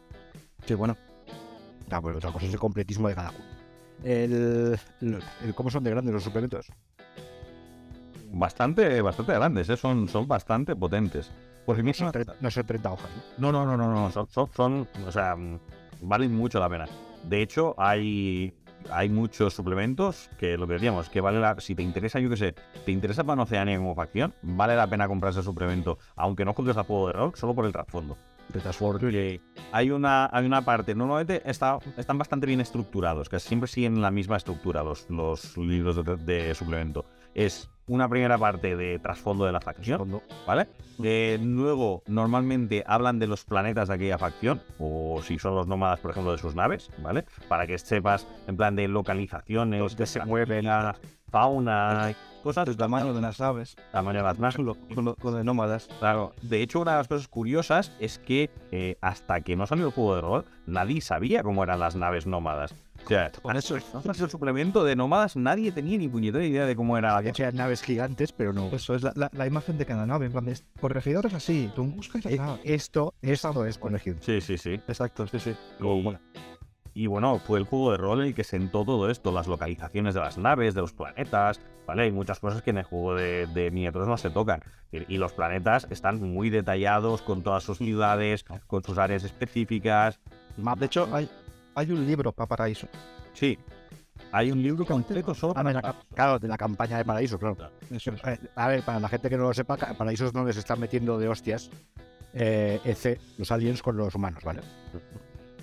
Sí, 0.67 0.75
bueno. 0.75 0.97
Ah, 1.91 2.01
pues 2.01 2.17
otra 2.17 2.33
cosa 2.33 2.47
es 2.47 2.53
el 2.53 2.59
completismo 2.59 3.09
de 3.09 3.15
cada 3.15 3.29
juego. 3.29 3.45
El, 4.03 4.79
el- 5.01 5.23
el- 5.45 5.55
¿Cómo 5.55 5.71
son 5.71 5.85
de 5.85 5.91
grandes 5.91 6.15
los 6.15 6.23
suplementos? 6.25 6.67
Bastante, 8.33 9.01
bastante 9.01 9.33
grandes, 9.35 9.69
¿eh? 9.71 9.77
son, 9.77 10.09
son 10.09 10.27
bastante 10.27 10.75
potentes. 10.75 11.31
Porque 11.67 11.83
No 11.83 11.95
son, 11.95 12.13
tre- 12.13 12.35
no 12.41 12.51
son 12.51 12.67
30 12.67 12.93
hojas, 12.93 13.09
¿no? 13.39 13.53
No, 13.53 13.65
no, 13.65 13.77
no, 13.77 13.89
no, 13.89 13.95
no. 13.95 14.11
Son, 14.11 14.27
son, 14.29 14.51
son- 14.55 14.89
o 15.07 15.13
sea, 15.13 15.37
valen 16.01 16.35
mucho 16.35 16.59
la 16.59 16.69
pena. 16.69 16.87
De 17.29 17.43
hecho, 17.43 17.75
hay, 17.79 18.53
hay 18.91 19.09
muchos 19.09 19.55
suplementos 19.55 20.31
que 20.39 20.57
lo 20.57 20.67
que 20.67 20.75
decíamos, 20.75 21.09
que 21.09 21.21
vale 21.21 21.41
la, 21.41 21.59
si 21.59 21.75
te 21.75 21.83
interesa, 21.83 22.21
yo 22.21 22.29
qué 22.29 22.37
sé, 22.37 22.55
te 22.85 22.93
interesa 22.93 23.25
Panoceania 23.25 23.79
como 23.79 23.95
facción, 23.95 24.35
vale 24.43 24.77
la 24.77 24.87
pena 24.87 25.09
comprar 25.09 25.33
ese 25.33 25.43
suplemento, 25.43 25.99
aunque 26.17 26.45
no 26.45 26.53
juegues 26.53 26.77
a 26.77 26.85
juego 26.85 27.07
de 27.09 27.13
rol, 27.15 27.33
solo 27.35 27.55
por 27.55 27.65
el 27.65 27.73
trasfondo. 27.73 28.17
De 28.53 29.41
hay 29.73 29.91
una, 29.91 30.29
hay 30.31 30.45
una 30.45 30.63
parte, 30.63 30.95
normalmente 30.95 31.43
está, 31.49 31.79
están 31.97 32.19
bastante 32.19 32.47
bien 32.47 32.61
estructurados, 32.61 33.31
que 33.31 33.41
siempre 33.41 33.69
siguen 33.69 34.03
la 34.03 34.11
misma 34.11 34.37
estructura 34.37 34.83
los, 34.83 35.09
los 35.09 35.57
libros 35.57 36.05
de, 36.05 36.17
de 36.17 36.55
suplemento. 36.55 37.07
Es 37.35 37.71
una 37.87 38.09
primera 38.09 38.39
parte 38.39 38.77
de 38.77 38.99
trasfondo 38.99 39.45
de 39.45 39.53
la 39.53 39.61
facción, 39.61 40.23
¿vale? 40.47 40.69
Eh, 41.03 41.39
luego, 41.43 42.03
normalmente 42.07 42.85
hablan 42.87 43.19
de 43.19 43.27
los 43.27 43.45
planetas 43.45 43.89
de 43.89 43.95
aquella 43.95 44.19
facción, 44.19 44.63
o 44.79 45.21
si 45.23 45.39
son 45.39 45.55
los 45.55 45.67
nómadas, 45.67 46.01
por 46.01 46.13
ejemplo, 46.13 46.33
de 46.33 46.39
sus 46.39 46.55
naves, 46.55 46.91
¿vale? 46.99 47.25
Para 47.49 47.67
que 47.67 47.77
sepas, 47.79 48.27
en 48.47 48.57
plan 48.57 48.77
de 48.77 48.89
localizaciones, 48.89 49.81
Dónde 49.81 50.07
se 50.07 50.25
mueven. 50.25 50.65
la 50.65 50.97
fauna, 51.31 52.15
cosas, 52.45 52.69
El 52.69 52.77
tamaño 52.77 53.13
de 53.13 53.21
las 53.21 53.41
aves. 53.41 53.75
tamaño 53.91 54.19
de 54.19 54.25
las 54.25 54.39
naves. 54.39 54.55
Con 54.57 55.05
lo, 55.05 55.37
de 55.37 55.43
nómadas. 55.43 55.89
Claro, 55.99 56.33
de 56.43 56.63
hecho, 56.63 56.81
una 56.81 56.93
de 56.93 56.99
las 56.99 57.09
cosas 57.09 57.27
curiosas 57.27 57.91
es 57.99 58.19
que 58.21 58.51
eh, 58.71 58.97
hasta 59.01 59.41
que 59.41 59.57
no 59.57 59.67
salió 59.67 59.87
el 59.87 59.93
juego 59.93 60.15
de 60.15 60.21
rol, 60.21 60.45
nadie 60.67 61.01
sabía 61.01 61.43
cómo 61.43 61.65
eran 61.65 61.81
las 61.81 61.97
naves 61.97 62.27
nómadas. 62.27 62.75
O 63.05 63.09
sea, 63.09 63.33
para 63.43 63.59
eso 63.59 63.77
es 63.77 63.85
el 64.21 64.31
suplemento 64.31 64.85
de 64.85 64.95
nómadas, 64.95 65.35
nadie 65.37 65.73
tenía 65.73 65.99
ni 65.99 66.09
puñetera 66.09 66.45
idea 66.45 66.65
de 66.65 66.77
cómo 66.77 66.97
era. 66.97 67.17
Había 67.17 67.35
sean 67.35 67.57
naves 67.57 67.83
gigantes, 67.83 68.33
pero 68.33 68.53
no. 68.53 68.69
Eso 68.69 68.95
es 68.95 69.03
la, 69.03 69.13
la- 69.17 69.31
la 69.33 69.47
imagen 69.47 69.77
de 69.79 69.85
cada 69.87 70.07
nave. 70.07 70.27
En 70.27 70.33
plan, 70.33 70.49
es- 70.49 70.65
así. 71.35 71.71
Tú 71.75 71.85
buscas 71.85 72.25
Eh, 72.27 72.37
la 72.37 72.47
nave. 72.47 72.61
Esto, 72.65 73.15
esto 73.21 73.67
es 73.67 73.79
corregido. 73.79 74.17
Sí, 74.21 74.41
sí, 74.41 74.57
sí. 74.59 74.75
Exacto, 74.87 75.27
sí, 75.27 75.39
sí. 75.41 75.57
Y 76.95 77.07
bueno, 77.09 77.39
fue 77.41 77.59
el 77.59 77.65
juego 77.65 77.91
de 77.91 77.97
rol 77.99 78.23
el 78.23 78.35
que 78.35 78.45
sentó 78.45 78.85
todo 78.85 79.11
esto, 79.11 79.33
las 79.33 79.47
localizaciones 79.49 80.15
de 80.15 80.21
las 80.21 80.39
naves, 80.39 80.75
de 80.75 80.81
los 80.81 80.93
planetas, 80.93 81.61
¿vale? 81.87 82.03
Hay 82.05 82.13
muchas 82.13 82.39
cosas 82.39 82.63
que 82.63 82.71
en 82.71 82.79
el 82.79 82.85
juego 82.85 83.15
de, 83.17 83.47
de 83.49 83.71
miniaturas 83.73 84.07
no 84.09 84.17
se 84.17 84.31
tocan. 84.31 84.63
Y 84.93 85.19
los 85.19 85.33
planetas 85.33 85.89
están 85.91 86.21
muy 86.21 86.51
detallados, 86.51 87.21
con 87.23 87.43
todas 87.43 87.65
sus 87.65 87.79
ciudades, 87.79 88.45
con 88.69 88.85
sus 88.85 88.97
áreas 88.97 89.25
específicas. 89.25 90.21
De 90.79 90.87
hecho, 90.87 91.09
hay, 91.13 91.29
hay 91.75 91.91
un 91.91 92.07
libro 92.07 92.31
para 92.31 92.47
Paraíso. 92.47 92.87
Sí, 93.33 93.59
hay 94.31 94.53
un 94.53 94.63
libro 94.63 94.87
completo 94.87 95.35
solo 95.35 95.55
Ah, 95.57 95.65
la 95.65 95.97
claro, 96.15 96.39
de 96.39 96.47
la 96.47 96.57
campaña 96.57 96.99
de 96.99 97.05
Paraíso, 97.05 97.39
claro. 97.39 97.57
Eh, 97.91 98.39
A 98.55 98.69
ver, 98.69 98.83
para 98.85 99.01
la 99.01 99.09
gente 99.09 99.29
que 99.29 99.37
no 99.37 99.45
lo 99.45 99.53
sepa, 99.55 99.77
Paraíso 99.77 100.27
es 100.27 100.33
donde 100.33 100.53
se 100.53 100.61
están 100.61 100.79
metiendo 100.79 101.19
de 101.19 101.27
hostias 101.29 101.71
eh, 102.33 102.81
EC, 102.85 103.21
los 103.39 103.51
aliens 103.51 103.83
con 103.83 103.97
los 103.97 104.15
humanos, 104.15 104.45
¿vale? 104.45 104.61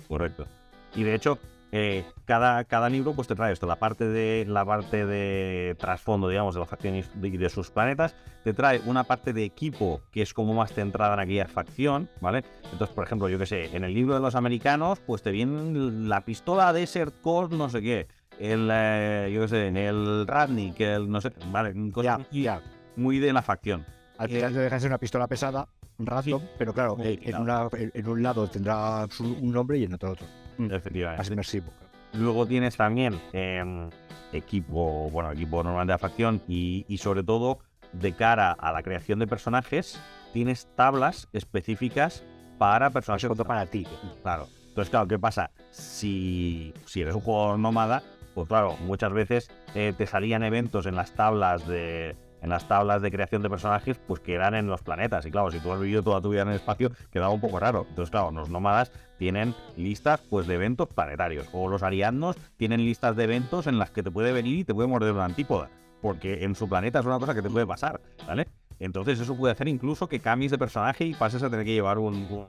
Correcto. 0.08 0.46
Y 0.94 1.02
de 1.04 1.14
hecho, 1.14 1.38
eh, 1.74 2.04
cada, 2.26 2.64
cada 2.64 2.90
libro 2.90 3.14
pues 3.14 3.26
te 3.28 3.34
trae 3.34 3.52
esto, 3.52 3.66
la 3.66 3.76
parte 3.76 4.04
de 4.06 4.44
la 4.46 4.64
parte 4.64 5.06
de 5.06 5.74
trasfondo, 5.78 6.28
digamos, 6.28 6.54
de 6.54 6.60
la 6.60 6.66
facción 6.66 6.96
y 6.96 7.02
de, 7.38 7.48
sus 7.48 7.70
planetas, 7.70 8.14
te 8.44 8.52
trae 8.52 8.80
una 8.84 9.04
parte 9.04 9.32
de 9.32 9.44
equipo 9.44 10.02
que 10.10 10.20
es 10.22 10.34
como 10.34 10.52
más 10.52 10.72
centrada 10.72 11.14
en 11.14 11.20
aquella 11.20 11.46
facción, 11.46 12.10
¿vale? 12.20 12.44
Entonces, 12.72 12.94
por 12.94 13.04
ejemplo, 13.04 13.28
yo 13.30 13.38
que 13.38 13.46
sé, 13.46 13.74
en 13.74 13.84
el 13.84 13.94
libro 13.94 14.14
de 14.14 14.20
los 14.20 14.34
americanos, 14.34 15.00
pues 15.06 15.22
te 15.22 15.30
viene 15.30 16.06
la 16.06 16.20
pistola 16.22 16.72
Desert 16.74 17.14
Core, 17.22 17.56
no 17.56 17.70
sé 17.70 17.80
qué. 17.80 18.06
El, 18.38 18.68
eh, 18.70 19.30
yo 19.32 19.42
qué 19.42 19.48
sé, 19.48 19.66
en 19.68 19.76
el 19.78 20.26
Radnik, 20.26 20.78
el 20.80 21.10
no 21.10 21.20
sé, 21.22 21.32
vale, 21.50 21.72
cosas 21.92 22.18
Ya, 22.30 22.60
muy- 22.96 23.18
de 23.18 23.32
la 23.32 23.40
facción. 23.42 23.84
Al 24.18 24.28
final 24.28 24.52
te 24.52 24.58
dejan 24.58 24.80
ser 24.80 24.90
una 24.90 24.98
pistola 24.98 25.26
pesada, 25.26 25.66
random, 25.98 26.42
pero 26.58 26.72
claro, 26.74 26.96
eh, 27.02 27.18
en, 27.22 27.36
una- 27.36 27.68
en- 27.78 27.92
en 27.94 28.08
un 28.08 28.22
lado 28.22 28.46
tendrá 28.48 29.06
su- 29.10 29.24
un 29.40 29.52
nombre 29.52 29.78
y 29.78 29.84
en 29.84 29.94
otro 29.94 30.12
otro. 30.12 30.26
Efectivamente. 30.70 31.18
Más 31.18 31.30
inmersivo. 31.30 31.72
Luego 32.12 32.46
tienes 32.46 32.76
también 32.76 33.18
em, 33.32 33.88
equipo, 34.32 35.08
bueno, 35.10 35.32
equipo 35.32 35.62
normal 35.62 35.86
de 35.86 35.92
la 35.94 35.98
facción 35.98 36.42
y, 36.46 36.84
y 36.88 36.98
sobre 36.98 37.22
todo 37.22 37.60
de 37.92 38.12
cara 38.12 38.52
a 38.52 38.72
la 38.72 38.82
creación 38.82 39.18
de 39.18 39.26
personajes, 39.26 40.00
tienes 40.32 40.68
tablas 40.76 41.28
específicas 41.32 42.24
para 42.58 42.90
personajes. 42.90 43.30
Eso 43.30 43.44
para 43.44 43.66
ti. 43.66 43.86
Claro. 44.22 44.48
Entonces, 44.68 44.90
claro, 44.90 45.06
¿qué 45.06 45.18
pasa? 45.18 45.50
Si, 45.70 46.72
si 46.86 47.02
eres 47.02 47.14
un 47.14 47.20
jugador 47.20 47.58
nómada, 47.58 48.02
pues 48.34 48.48
claro, 48.48 48.76
muchas 48.80 49.12
veces 49.12 49.50
eh, 49.74 49.92
te 49.96 50.06
salían 50.06 50.42
eventos 50.42 50.86
en 50.86 50.96
las 50.96 51.12
tablas 51.12 51.66
de 51.66 52.16
en 52.42 52.48
las 52.50 52.66
tablas 52.68 53.00
de 53.02 53.10
creación 53.10 53.40
de 53.42 53.48
personajes, 53.48 53.98
pues 54.06 54.20
que 54.20 54.34
eran 54.34 54.54
en 54.54 54.66
los 54.66 54.82
planetas. 54.82 55.24
Y 55.26 55.30
claro, 55.30 55.50
si 55.50 55.60
tú 55.60 55.72
has 55.72 55.80
vivido 55.80 56.02
toda 56.02 56.20
tu 56.20 56.30
vida 56.30 56.42
en 56.42 56.48
el 56.48 56.56
espacio, 56.56 56.90
quedaba 57.10 57.32
un 57.32 57.40
poco 57.40 57.58
raro. 57.60 57.86
Entonces, 57.88 58.10
claro, 58.10 58.30
los 58.32 58.50
nómadas 58.50 58.90
tienen 59.18 59.54
listas 59.76 60.20
pues 60.28 60.46
de 60.48 60.54
eventos 60.56 60.88
planetarios. 60.88 61.46
O 61.52 61.68
los 61.68 61.82
ariadnos 61.82 62.36
tienen 62.56 62.84
listas 62.84 63.14
de 63.16 63.24
eventos 63.24 63.66
en 63.68 63.78
las 63.78 63.90
que 63.90 64.02
te 64.02 64.10
puede 64.10 64.32
venir 64.32 64.58
y 64.58 64.64
te 64.64 64.74
puede 64.74 64.88
morder 64.88 65.12
una 65.12 65.24
antípoda. 65.24 65.70
Porque 66.00 66.42
en 66.44 66.54
su 66.56 66.68
planeta 66.68 66.98
es 66.98 67.06
una 67.06 67.18
cosa 67.20 67.32
que 67.34 67.42
te 67.42 67.48
puede 67.50 67.64
pasar, 67.66 68.00
¿vale? 68.26 68.48
Entonces 68.80 69.20
eso 69.20 69.36
puede 69.36 69.52
hacer 69.52 69.68
incluso 69.68 70.08
que 70.08 70.18
cambies 70.18 70.50
de 70.50 70.58
personaje 70.58 71.04
y 71.04 71.14
pases 71.14 71.42
a 71.44 71.48
tener 71.50 71.64
que 71.64 71.72
llevar 71.72 71.98
un- 71.98 72.26
un, 72.28 72.46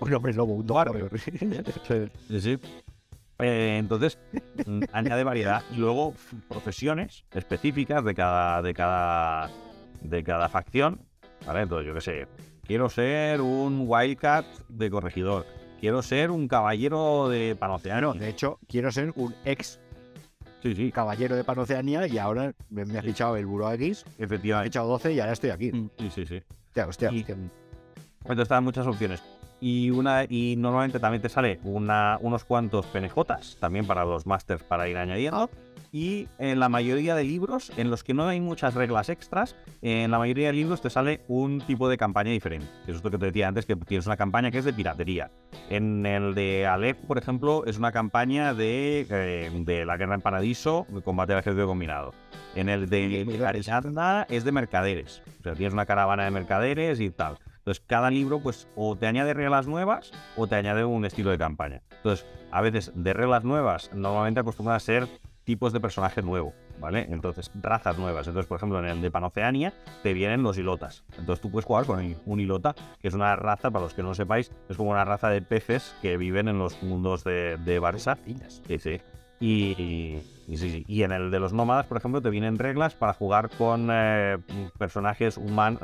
Un 0.00 0.14
hombre 0.14 0.32
lobo, 0.32 0.54
un 0.54 0.66
dogar. 0.66 0.88
Sí, 2.28 2.40
sí. 2.40 2.58
Eh, 3.38 3.76
entonces, 3.78 4.18
mm, 4.66 4.82
añade 4.92 5.24
variedad. 5.24 5.62
Y 5.72 5.76
luego 5.76 6.14
profesiones 6.48 7.24
específicas 7.32 8.04
de 8.04 8.14
cada, 8.14 8.62
de 8.62 8.74
cada, 8.74 9.50
de 10.00 10.22
cada 10.24 10.48
facción. 10.48 11.00
¿Vale? 11.46 11.62
Entonces, 11.62 11.86
yo 11.86 11.94
qué 11.94 12.00
sé. 12.00 12.26
Quiero 12.62 12.88
ser 12.88 13.40
un 13.42 13.84
Wildcat 13.86 14.46
de 14.68 14.90
corregidor. 14.90 15.44
Quiero 15.80 16.00
ser 16.02 16.30
un 16.30 16.48
caballero 16.48 17.28
de 17.28 17.54
Panoceano. 17.56 18.14
No, 18.14 18.20
de 18.20 18.30
hecho, 18.30 18.58
quiero 18.68 18.90
ser 18.90 19.12
un 19.16 19.34
ex 19.44 19.80
Sí, 20.62 20.74
sí, 20.74 20.90
caballero 20.90 21.36
de 21.36 21.44
Panoceanía 21.44 22.06
y 22.06 22.16
ahora 22.16 22.54
me, 22.70 22.86
me 22.86 22.96
has 22.98 23.04
fichado 23.04 23.36
el 23.36 23.44
Buró 23.44 23.70
X, 23.72 24.06
he 24.18 24.24
efectivamente. 24.24 24.68
echado 24.68 24.88
12 24.88 25.12
y 25.12 25.20
ahora 25.20 25.32
estoy 25.34 25.50
aquí. 25.50 25.70
Mm. 25.70 25.90
Sí, 25.98 26.08
sí, 26.10 26.24
sí. 26.24 26.42
Hostia, 26.68 26.86
hostia, 26.86 27.12
Y- 27.12 27.18
hostia. 27.20 27.36
Entonces 28.20 28.42
están 28.44 28.64
muchas 28.64 28.86
opciones. 28.86 29.22
Y 29.66 29.88
una 29.88 30.26
y 30.28 30.56
normalmente 30.58 31.00
también 31.00 31.22
te 31.22 31.30
sale 31.30 31.58
una, 31.64 32.18
unos 32.20 32.44
cuantos 32.44 32.84
PNJs, 32.84 33.56
también 33.60 33.86
para 33.86 34.04
los 34.04 34.26
masters 34.26 34.62
para 34.62 34.90
ir 34.90 34.98
añadiendo. 34.98 35.48
Y 35.90 36.28
en 36.38 36.60
la 36.60 36.68
mayoría 36.68 37.14
de 37.14 37.24
libros, 37.24 37.72
en 37.78 37.88
los 37.88 38.04
que 38.04 38.12
no 38.12 38.28
hay 38.28 38.42
muchas 38.42 38.74
reglas 38.74 39.08
extras, 39.08 39.56
en 39.80 40.10
la 40.10 40.18
mayoría 40.18 40.48
de 40.48 40.52
libros 40.52 40.82
te 40.82 40.90
sale 40.90 41.22
un 41.28 41.62
tipo 41.62 41.88
de 41.88 41.96
campaña 41.96 42.30
diferente. 42.30 42.66
Eso 42.86 42.98
es 42.98 43.04
lo 43.04 43.10
que 43.10 43.16
te 43.16 43.24
decía 43.24 43.48
antes, 43.48 43.64
que 43.64 43.74
tienes 43.74 44.04
una 44.04 44.18
campaña 44.18 44.50
que 44.50 44.58
es 44.58 44.66
de 44.66 44.74
piratería. 44.74 45.30
En 45.70 46.04
el 46.04 46.34
de 46.34 46.66
Aleph, 46.66 46.98
por 47.06 47.16
ejemplo, 47.16 47.64
es 47.64 47.78
una 47.78 47.90
campaña 47.90 48.52
de, 48.52 49.06
eh, 49.08 49.50
de 49.64 49.86
la 49.86 49.96
guerra 49.96 50.16
en 50.16 50.20
Paradiso, 50.20 50.86
de 50.90 51.00
combate 51.00 51.32
al 51.32 51.38
ejército 51.38 51.66
combinado. 51.66 52.12
En 52.54 52.68
el 52.68 52.90
de 52.90 53.42
Arizanda 53.46 54.26
es 54.28 54.44
de 54.44 54.52
mercaderes. 54.52 55.22
O 55.40 55.42
sea, 55.42 55.54
tienes 55.54 55.72
una 55.72 55.86
caravana 55.86 56.24
de 56.24 56.32
mercaderes 56.32 57.00
y 57.00 57.08
tal. 57.08 57.38
Entonces, 57.64 57.82
cada 57.86 58.10
libro, 58.10 58.40
pues, 58.40 58.68
o 58.76 58.94
te 58.94 59.06
añade 59.06 59.32
reglas 59.32 59.66
nuevas 59.66 60.12
o 60.36 60.46
te 60.46 60.54
añade 60.54 60.84
un 60.84 61.06
estilo 61.06 61.30
de 61.30 61.38
campaña. 61.38 61.80
Entonces, 61.96 62.26
a 62.50 62.60
veces 62.60 62.92
de 62.94 63.14
reglas 63.14 63.42
nuevas, 63.42 63.90
normalmente 63.94 64.40
acostumbran 64.40 64.76
a 64.76 64.80
ser 64.80 65.08
tipos 65.44 65.72
de 65.72 65.80
personaje 65.80 66.20
nuevo, 66.20 66.52
¿vale? 66.78 67.06
Entonces, 67.08 67.50
razas 67.54 67.96
nuevas. 67.96 68.26
Entonces, 68.26 68.46
por 68.48 68.56
ejemplo, 68.56 68.80
en 68.80 68.84
el 68.84 69.00
de 69.00 69.10
Panoceania 69.10 69.72
te 70.02 70.12
vienen 70.12 70.42
los 70.42 70.58
hilotas. 70.58 71.04
Entonces, 71.16 71.40
tú 71.40 71.50
puedes 71.50 71.64
jugar 71.64 71.86
con 71.86 72.14
un 72.26 72.40
hilota, 72.40 72.74
que 73.00 73.08
es 73.08 73.14
una 73.14 73.34
raza, 73.34 73.70
para 73.70 73.84
los 73.84 73.94
que 73.94 74.02
no 74.02 74.08
lo 74.08 74.14
sepáis, 74.14 74.52
es 74.68 74.76
como 74.76 74.90
una 74.90 75.06
raza 75.06 75.30
de 75.30 75.40
peces 75.40 75.96
que 76.02 76.18
viven 76.18 76.48
en 76.48 76.58
los 76.58 76.82
mundos 76.82 77.24
de, 77.24 77.56
de 77.64 77.80
Barça. 77.80 78.18
Sí, 78.66 78.78
sí. 78.78 79.00
Y, 79.46 80.22
y 80.48 80.56
sí. 80.56 80.84
Y 80.88 81.02
en 81.02 81.12
el 81.12 81.30
de 81.30 81.38
los 81.38 81.52
nómadas, 81.52 81.84
por 81.86 81.98
ejemplo, 81.98 82.22
te 82.22 82.30
vienen 82.30 82.58
reglas 82.58 82.94
para 82.94 83.12
jugar 83.12 83.50
con 83.58 83.88
eh, 83.92 84.38
personajes 84.78 85.36
humanos, 85.36 85.80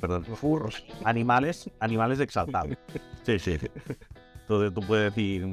perdón, 0.00 0.24
Furros. 0.24 0.84
animales, 1.04 1.68
animales 1.80 2.20
exaltados. 2.20 2.76
Sí, 3.24 3.38
sí. 3.38 3.56
Entonces 4.42 4.74
tú 4.74 4.82
puedes 4.86 5.14
decir, 5.14 5.46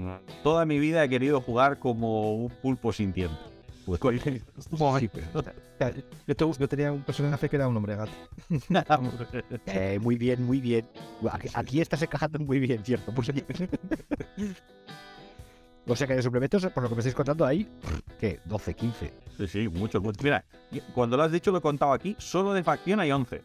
toda 0.43 0.65
mi 0.65 0.77
vida 0.77 1.01
he 1.05 1.09
querido 1.09 1.39
jugar 1.39 1.79
como 1.79 2.35
un 2.35 2.49
pulpo 2.49 2.91
sintiente. 2.91 3.37
Pues 3.85 4.01
yo, 4.01 4.11
te- 6.35 6.45
yo 6.59 6.67
tenía 6.67 6.91
un 6.91 7.01
personaje 7.01 7.47
que 7.49 7.55
era 7.55 7.67
un 7.69 7.77
hombre 7.77 7.95
gato. 7.95 8.11
Eh, 9.65 9.99
muy 10.01 10.17
bien, 10.17 10.43
muy 10.43 10.59
bien. 10.59 10.85
Aquí, 11.31 11.47
aquí 11.53 11.79
estás 11.81 12.01
encajando 12.01 12.39
muy 12.39 12.59
bien, 12.59 12.83
¿cierto? 12.83 13.13
Pues, 13.13 13.31
o 15.87 15.95
sea 15.95 16.07
que 16.07 16.15
de 16.15 16.21
suplementos, 16.21 16.65
por 16.67 16.83
lo 16.83 16.89
que 16.89 16.95
me 16.95 16.99
estáis 16.99 17.15
contando 17.15 17.45
ahí, 17.45 17.67
¿qué? 18.19 18.39
12, 18.45 18.73
15. 18.73 19.13
Sí, 19.37 19.47
sí, 19.47 19.67
mucho. 19.69 19.99
mucho. 20.01 20.19
Mira, 20.23 20.45
cuando 20.93 21.17
lo 21.17 21.23
has 21.23 21.31
dicho 21.31 21.51
lo 21.51 21.57
he 21.57 21.61
contado 21.61 21.93
aquí, 21.93 22.15
solo 22.19 22.53
de 22.53 22.63
facción 22.63 22.99
hay 22.99 23.11
11. 23.11 23.43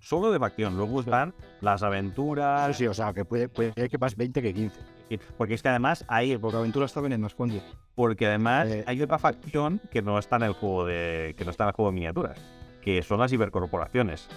Solo 0.00 0.30
de 0.32 0.38
facción. 0.38 0.76
Luego 0.76 1.00
están 1.00 1.34
las 1.62 1.82
aventuras. 1.82 2.76
sí, 2.76 2.86
o 2.86 2.92
sea, 2.94 3.12
que 3.14 3.24
puede, 3.24 3.48
puede 3.48 3.72
que 3.88 3.98
más 3.98 4.16
20 4.16 4.42
que 4.42 4.52
15. 4.52 4.80
Porque 5.38 5.54
es 5.54 5.62
que 5.62 5.68
además 5.68 6.04
hay, 6.08 6.36
Porque 6.36 6.56
aventura 6.58 6.84
está 6.86 7.00
bien 7.00 7.12
en 7.14 7.20
más 7.22 7.34
fondos. 7.34 7.62
porque 7.94 8.26
además 8.26 8.68
Eh. 8.68 8.84
hay 8.86 9.00
otra 9.00 9.18
facción 9.18 9.80
que 9.90 10.02
no 10.02 10.18
está 10.18 10.36
en 10.36 10.42
el 10.44 10.52
juego 10.52 10.84
de. 10.84 11.34
que 11.38 11.44
no 11.44 11.50
está 11.50 11.64
en 11.64 11.68
el 11.68 11.74
juego 11.74 11.90
de 11.90 11.94
miniaturas. 11.94 12.38
Que 12.82 13.02
son 13.02 13.20
las 13.20 13.32
hipercorporaciones. 13.32 14.28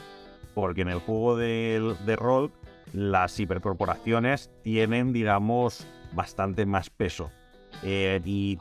Porque 0.53 0.81
en 0.81 0.89
el 0.89 0.99
juego 0.99 1.35
de, 1.37 1.95
de 2.05 2.15
rol, 2.15 2.51
las 2.93 3.39
hipercorporaciones 3.39 4.49
tienen, 4.63 5.13
digamos, 5.13 5.85
bastante 6.13 6.65
más 6.65 6.89
peso. 6.89 7.31
Eh, 7.83 8.21
y 8.25 8.57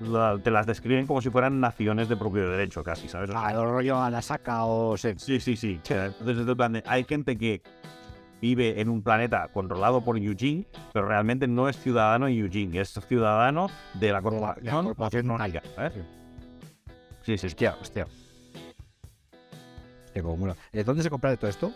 la- 0.00 0.38
te 0.42 0.50
las 0.50 0.66
describen 0.66 1.06
como 1.06 1.22
si 1.22 1.30
fueran 1.30 1.60
naciones 1.60 2.08
de 2.08 2.16
propio 2.16 2.50
derecho, 2.50 2.82
casi, 2.82 3.08
¿sabes? 3.08 3.30
O 3.30 3.32
sea, 3.32 3.46
Ah, 3.46 3.52
el 3.52 3.62
rollo 3.62 4.00
a 4.02 4.10
la 4.10 4.20
saca 4.22 4.64
o 4.64 4.96
se... 4.96 5.18
Sí, 5.18 5.38
sí, 5.40 5.56
sí. 5.56 5.80
Entonces, 5.88 6.38
es 6.38 6.48
el 6.48 6.56
plan 6.56 6.72
de- 6.72 6.82
hay 6.86 7.04
gente 7.04 7.38
que 7.38 7.62
vive 8.40 8.80
en 8.80 8.88
un 8.88 9.02
planeta 9.02 9.46
controlado 9.52 10.02
por 10.02 10.18
Eugene, 10.18 10.66
pero 10.92 11.06
realmente 11.06 11.46
no 11.46 11.68
es 11.68 11.76
ciudadano 11.78 12.26
de 12.26 12.32
Eugene, 12.38 12.80
es 12.80 12.98
ciudadano 13.06 13.68
de 13.94 14.08
la 14.08 14.14
La 14.14 14.22
corporación. 14.22 14.84
corporación 14.86 15.26
no. 15.28 15.38
¿sabes? 15.38 15.92
Sí, 17.22 17.38
sí. 17.38 17.46
Hostia, 17.46 17.76
hostia. 17.80 18.06
Hostia, 20.06 20.22
cómo 20.22 20.36
mola. 20.36 20.56
Eh, 20.72 20.82
¿Dónde 20.82 21.04
se 21.04 21.10
compra 21.10 21.30
de 21.30 21.36
todo 21.36 21.48
esto? 21.48 21.72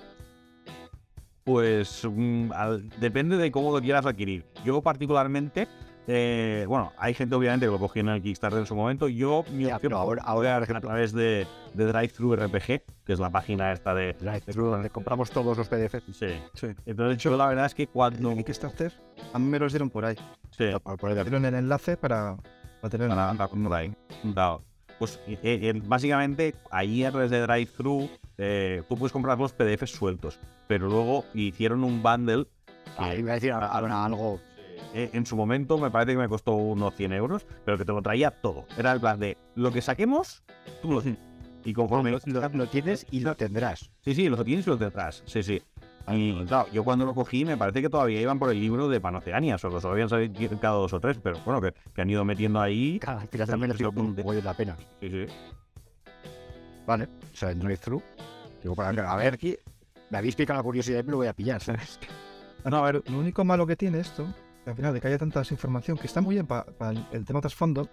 Pues 1.47 2.03
mm, 2.05 2.51
al- 2.53 2.89
depende 2.99 3.37
de 3.37 3.53
cómo 3.53 3.71
lo 3.73 3.81
quieras 3.81 4.05
adquirir. 4.05 4.45
Yo 4.65 4.83
particularmente, 4.83 5.69
eh, 6.09 6.65
bueno, 6.67 6.93
hay 6.99 7.15
gente 7.15 7.37
obviamente 7.37 7.67
que 7.67 7.71
lo 7.71 7.79
cogió 7.79 8.01
en 8.01 8.09
el 8.09 8.21
Kickstarter 8.21 8.59
en 8.59 8.67
su 8.67 8.75
momento. 8.75 9.07
Yo, 9.07 9.45
mi 9.53 9.67
Ya, 9.67 9.77
opción 9.77 9.93
ahora, 9.93 10.57
a 10.57 10.81
través 10.81 11.13
de, 11.13 11.47
de 11.73 11.85
Drive-Thru 11.87 12.35
RPG, 12.35 12.83
que 13.05 13.13
es 13.13 13.21
la 13.21 13.31
página 13.31 13.71
esta 13.71 13.95
de... 13.95 14.11
ejemplo, 14.11 14.71
donde 14.71 14.91
compramos 14.91 15.31
todos 15.31 15.57
los 15.57 15.69
PDFs. 15.69 16.03
Sí. 16.17 16.27
Sí. 16.55 16.67
Entonces, 16.85 17.23
yo 17.23 17.37
la 17.37 17.47
verdad 17.47 17.67
es 17.67 17.75
que 17.77 17.87
cuando... 17.87 18.33
En 18.33 18.43
Kickstarter, 18.43 18.93
a 19.33 19.39
mí 19.39 19.47
me 19.47 19.61
los 19.61 19.71
dieron 19.73 19.89
por 19.89 20.05
ahí. 20.05 20.17
Sí. 20.51 20.65
Por- 20.83 21.11
el- 21.13 21.23
dieron 21.23 21.45
el 21.45 21.55
enlace 21.55 21.97
para, 21.97 22.37
para 22.81 22.91
tener 22.91 23.09
Para- 23.09 23.35
para 23.35 23.49
por 23.49 23.73
ahí. 23.73 23.93
Claro. 24.35 24.65
Pues 24.99 25.21
eh, 25.29 25.39
eh, 25.45 25.81
básicamente 25.85 26.57
ahí 26.73 27.05
a 27.05 27.13
través 27.13 27.31
de 27.31 27.41
Drive-Thru 27.43 28.09
eh, 28.39 28.83
tú 28.89 28.97
puedes 28.97 29.13
comprar 29.13 29.39
los 29.39 29.53
PDFs 29.53 29.91
sueltos, 29.91 30.39
pero 30.67 30.89
luego 30.89 31.25
hicieron 31.35 31.85
un 31.85 32.03
bundle 32.03 32.47
Ah, 32.99 33.15
iba 33.15 33.33
a 33.33 33.35
decir 33.35 33.53
algo. 33.53 34.41
eh, 34.95 35.11
en 35.13 35.27
su 35.27 35.37
momento 35.37 35.77
me 35.77 35.91
parece 35.91 36.13
que 36.13 36.19
me 36.19 36.29
costó 36.29 36.53
unos 36.55 36.95
100 36.95 37.13
euros, 37.13 37.47
pero 37.65 37.77
que 37.77 37.85
te 37.85 37.93
lo 37.93 38.01
traía 38.01 38.31
todo. 38.31 38.65
Era 38.79 38.93
el 38.93 39.01
plan 39.01 39.19
de 39.21 39.37
lo 39.55 39.71
que 39.73 39.83
saquemos, 39.83 40.43
tú 40.83 40.93
lo 40.93 41.03
tienes. 41.03 41.21
Y 41.65 41.73
conforme 41.73 42.13
Lo, 42.13 42.21
lo- 42.27 42.49
lo 42.49 42.67
tienes 42.69 43.05
y 43.11 43.21
lo 43.21 43.35
tendrás. 43.35 43.91
Sí, 44.03 44.15
sí, 44.15 44.29
lo 44.29 44.43
tienes 44.45 44.67
y 44.67 44.71
lo 44.71 44.77
detrás. 44.77 45.23
Sí, 45.27 45.43
sí. 45.43 45.61
Y 46.09 46.45
claro, 46.45 46.69
yo 46.73 46.85
cuando 46.85 47.05
lo 47.05 47.13
cogí 47.15 47.45
me 47.45 47.57
parece 47.57 47.83
que 47.83 47.89
todavía 47.91 48.21
iban 48.21 48.39
por 48.39 48.51
el 48.51 48.61
libro 48.61 48.89
de 48.89 49.01
Panoceania, 49.01 49.59
solo 49.59 49.81
habían 49.91 50.09
salido 50.09 50.61
cada 50.61 50.75
dos 50.77 50.93
o 50.93 51.01
tres, 51.01 51.19
pero 51.21 51.37
bueno, 51.45 51.61
que, 51.61 51.75
que 51.93 52.01
han 52.03 52.09
ido 52.09 52.25
metiendo 52.25 52.61
ahí. 52.61 53.01
Claro, 53.01 53.19
al 53.21 53.29
final 53.29 53.49
también 53.49 53.71
les 53.71 53.79
digo 53.79 53.91
un 53.97 54.15
pollo 54.15 54.41
la 54.43 54.55
pena. 54.55 54.77
Sí, 55.01 55.11
sí. 55.11 55.27
Vale, 56.87 57.09
o 57.33 57.37
sea, 57.37 57.51
en 57.51 57.59
drive-thru. 57.59 58.03
Digo, 58.63 58.75
para 58.75 58.89
a 59.13 59.17
ver, 59.17 59.35
aquí 59.35 59.57
me 60.11 60.19
habéis 60.19 60.35
picado 60.37 60.59
la 60.59 60.63
curiosidad 60.65 61.01
y 61.01 61.03
me 61.03 61.11
lo 61.13 61.17
voy 61.19 61.27
a 61.27 61.33
pillar, 61.33 61.63
¿sabes? 61.63 61.99
No, 62.65 62.79
a 62.79 62.91
ver, 62.91 63.03
lo 63.09 63.19
único 63.21 63.45
malo 63.45 63.65
que 63.65 63.77
tiene 63.77 64.01
esto, 64.01 64.27
que 64.65 64.71
al 64.71 64.75
final 64.77 64.93
de 64.93 65.01
que 65.01 65.07
haya 65.07 65.19
tanta 65.19 65.41
información, 65.49 65.97
que 65.97 66.09
está 66.09 66.21
muy 66.21 66.35
bien 66.35 66.49
para 66.49 66.67
el, 66.91 67.07
el 67.13 67.25
tema 67.25 67.41
trasfondo, 67.41 67.89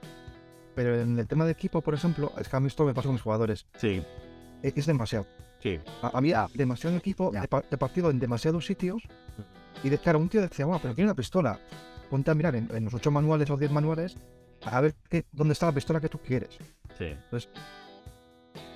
pero 0.74 1.00
en 1.00 1.20
el 1.20 1.28
tema 1.28 1.46
de 1.46 1.52
equipo, 1.52 1.82
por 1.82 1.94
ejemplo, 1.94 2.32
es 2.40 2.50
que 2.50 2.56
a 2.56 2.60
mí 2.60 2.66
esto 2.68 2.84
me 2.84 2.92
pasa 2.96 3.06
con 3.08 3.14
mis 3.14 3.22
jugadores, 3.22 3.68
Sí, 3.78 4.04
es, 4.64 4.74
es 4.76 4.86
demasiado. 4.88 5.28
sí. 5.60 5.80
A, 6.02 6.18
a 6.18 6.22
mí, 6.22 6.34
demasiado 6.56 6.98
equipo, 6.98 7.32
Ya. 7.32 7.44
he, 7.44 7.48
pa- 7.48 7.64
he 7.70 7.78
partido 7.78 8.10
en 8.10 8.20
demasiados 8.20 8.66
sitios, 8.66 9.04
y 9.84 9.90
de 9.90 10.00
claro, 10.00 10.18
un 10.18 10.28
tío 10.30 10.42
decía, 10.42 10.66
wow, 10.66 10.80
pero 10.82 10.96
quiero 10.96 11.10
una 11.12 11.16
pistola. 11.16 11.60
Ponte 12.10 12.32
a 12.32 12.34
mirar 12.34 12.56
en, 12.56 12.68
en 12.76 12.86
los 12.86 12.96
ocho 12.96 13.12
manuales 13.12 13.52
o 13.52 13.58
diez 13.58 13.70
manuales, 13.72 14.18
a 14.66 14.82
ver 14.82 14.96
qué, 15.08 15.26
dónde 15.32 15.54
está 15.54 15.68
la 15.68 15.74
pistola 15.74 16.00
que 16.02 16.10
tú 16.10 16.18
quieres. 16.18 16.58
Sí. 16.98 17.16
Pues- 17.30 17.48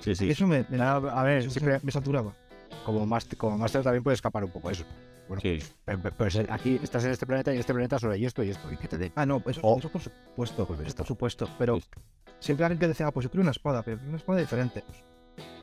sí, 0.00 0.14
sí. 0.14 0.26
Y 0.26 0.30
eso 0.30 0.46
me, 0.46 0.64
me, 0.68 0.80
A 0.80 0.96
a 0.96 1.22
ver, 1.22 1.38
eso 1.38 1.50
siempre, 1.50 1.80
me 1.82 1.90
saturaba. 1.92 2.32
como, 2.84 3.04
máster, 3.06 3.36
como 3.38 3.56
máster 3.58 3.82
también 3.82 4.02
puede 4.02 4.14
escapar 4.14 4.44
un 4.44 4.50
poco 4.50 4.70
eso. 4.70 4.84
Bueno, 5.28 5.42
Sí. 5.42 5.58
pero, 5.84 6.00
pero- 6.02 6.14
pero 6.16 6.30
si 6.30 6.38
aquí 6.48 6.80
estás 6.82 7.04
en 7.04 7.10
este 7.10 7.26
planeta 7.26 7.50
y 7.50 7.54
en 7.56 7.60
este 7.60 7.74
planeta 7.74 7.98
solo 7.98 8.14
hay 8.14 8.24
esto 8.24 8.42
y 8.42 8.48
esto. 8.50 8.72
Y 8.72 8.76
que 8.78 8.88
te 8.88 8.96
den. 8.96 9.12
Ah, 9.14 9.26
no, 9.26 9.42
eso, 9.46 9.60
O- 9.62 9.78
eso 9.78 9.90
por 9.90 10.00
supuesto, 10.00 10.66
Pues 10.66 10.80
esto. 10.80 10.96
por 10.96 11.06
supuesto. 11.06 11.48
Pero 11.58 11.76
Sí. 11.80 11.86
siempre 12.40 12.64
alguien 12.64 12.78
que 12.78 12.88
decía, 12.88 13.06
ah, 13.08 13.10
pues 13.12 13.24
yo 13.24 13.30
quiero 13.30 13.42
una 13.42 13.50
espada, 13.50 13.82
pero 13.82 13.98
una 14.06 14.16
espada 14.16 14.38
diferente. 14.40 14.82
Pues, 14.86 15.04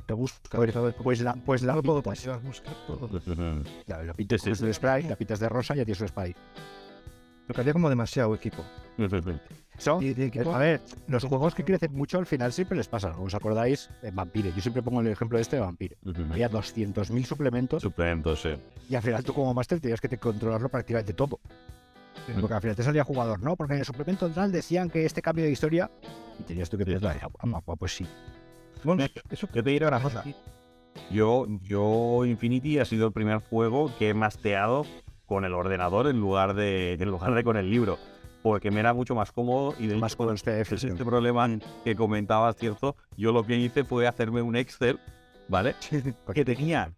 te 0.05 0.13
busca, 0.13 0.57
Pues- 0.57 0.71
Pues 1.01 1.21
la, 1.21 1.33
pues 1.33 1.63
la 1.63 1.73
no 1.73 1.81
puedo 1.81 2.03
pintas. 2.03 2.19
pasar, 2.25 2.41
buscar 2.43 2.75
todo. 2.85 3.09
La, 3.87 4.03
la 4.03 4.13
pintas 4.13 4.45
el 4.45 4.71
spray, 4.73 5.03
la 5.03 5.15
pintas 5.15 5.39
de 5.39 5.49
rosa 5.49 5.73
y 5.73 5.77
ya 5.79 5.85
tienes 5.85 5.99
un 6.01 6.07
spray. 6.09 6.35
Lo 7.47 7.53
que 7.53 7.61
había 7.61 7.73
como 7.73 7.89
demasiado 7.89 8.33
equipo. 8.35 8.63
Y 9.99 10.13
de 10.13 10.27
equipo, 10.27 10.55
a 10.55 10.59
ver, 10.59 10.79
los 11.07 11.25
juegos 11.25 11.53
que 11.53 11.65
crecen 11.65 11.93
mucho 11.93 12.17
al 12.17 12.25
final 12.25 12.53
siempre 12.53 12.77
les 12.77 12.87
pasa. 12.87 13.13
¿Os 13.19 13.35
acordáis? 13.35 13.89
Vampire. 14.13 14.53
Yo 14.55 14.61
siempre 14.61 14.81
pongo 14.81 15.01
el 15.01 15.07
ejemplo 15.07 15.37
este 15.37 15.57
de 15.57 15.63
Vampire. 15.63 15.97
Había 16.31 16.49
200.000 16.49 17.25
suplementos 17.25 17.81
Suplementos, 17.83 18.41
sí. 18.41 18.51
y 18.89 18.95
al 18.95 19.01
final 19.01 19.21
tú 19.25 19.33
como 19.33 19.53
máster 19.53 19.81
tenías 19.81 19.99
que 19.99 20.07
te- 20.07 20.17
controlarlo 20.17 20.69
prácticamente 20.69 21.13
todo. 21.13 21.41
Porque 22.39 22.53
al 22.53 22.61
final 22.61 22.75
te 22.77 22.83
salía 22.83 23.03
jugador, 23.03 23.41
¿no? 23.43 23.57
Porque 23.57 23.73
en 23.73 23.79
el 23.79 23.85
suplemento 23.85 24.29
tal 24.29 24.49
decían 24.51 24.89
que 24.89 25.05
este 25.05 25.21
cambio 25.21 25.43
de 25.43 25.51
historia 25.51 25.91
y 26.39 26.43
tenías 26.43 26.69
tú 26.69 26.77
que 26.77 26.97
ah, 27.03 27.27
ah, 27.39 27.75
pues 27.77 27.95
sí. 27.97 28.07
bueno, 28.83 29.05
eso 29.29 29.49
Yo 29.53 29.61
te 29.61 29.69
diré 29.71 29.85
una 29.87 30.01
cosa. 30.01 30.23
Yo, 31.11 31.45
yo, 31.63 32.25
Infinity 32.25 32.79
ha 32.79 32.85
sido 32.85 33.07
el 33.07 33.13
primer 33.13 33.39
juego 33.39 33.91
que 33.99 34.09
he 34.09 34.13
masteado 34.13 34.85
con 35.25 35.45
el 35.45 35.53
ordenador 35.53 36.07
en 36.07 36.19
lugar 36.19 36.53
de, 36.53 36.93
en 36.93 37.09
lugar 37.09 37.33
de 37.33 37.43
con 37.43 37.57
el 37.57 37.69
libro. 37.69 37.97
Porque 38.41 38.69
me 38.69 38.79
era 38.79 38.93
mucho 38.93 39.15
más 39.15 39.31
cómodo 39.31 39.73
y 39.79 39.87
de 39.87 39.95
Más 39.95 40.15
con 40.15 40.27
los 40.27 40.43
PDFs. 40.43 40.83
este 40.83 41.03
problema 41.03 41.49
que 41.83 41.95
comentabas, 41.95 42.55
cierto, 42.55 42.95
yo 43.17 43.31
lo 43.31 43.43
que 43.43 43.57
hice 43.57 43.83
fue 43.83 44.05
hacerme 44.07 44.43
un 44.43 44.55
Excel, 44.55 44.99
¿vale? 45.47 45.75
Que 46.33 46.45
tenía 46.45 46.91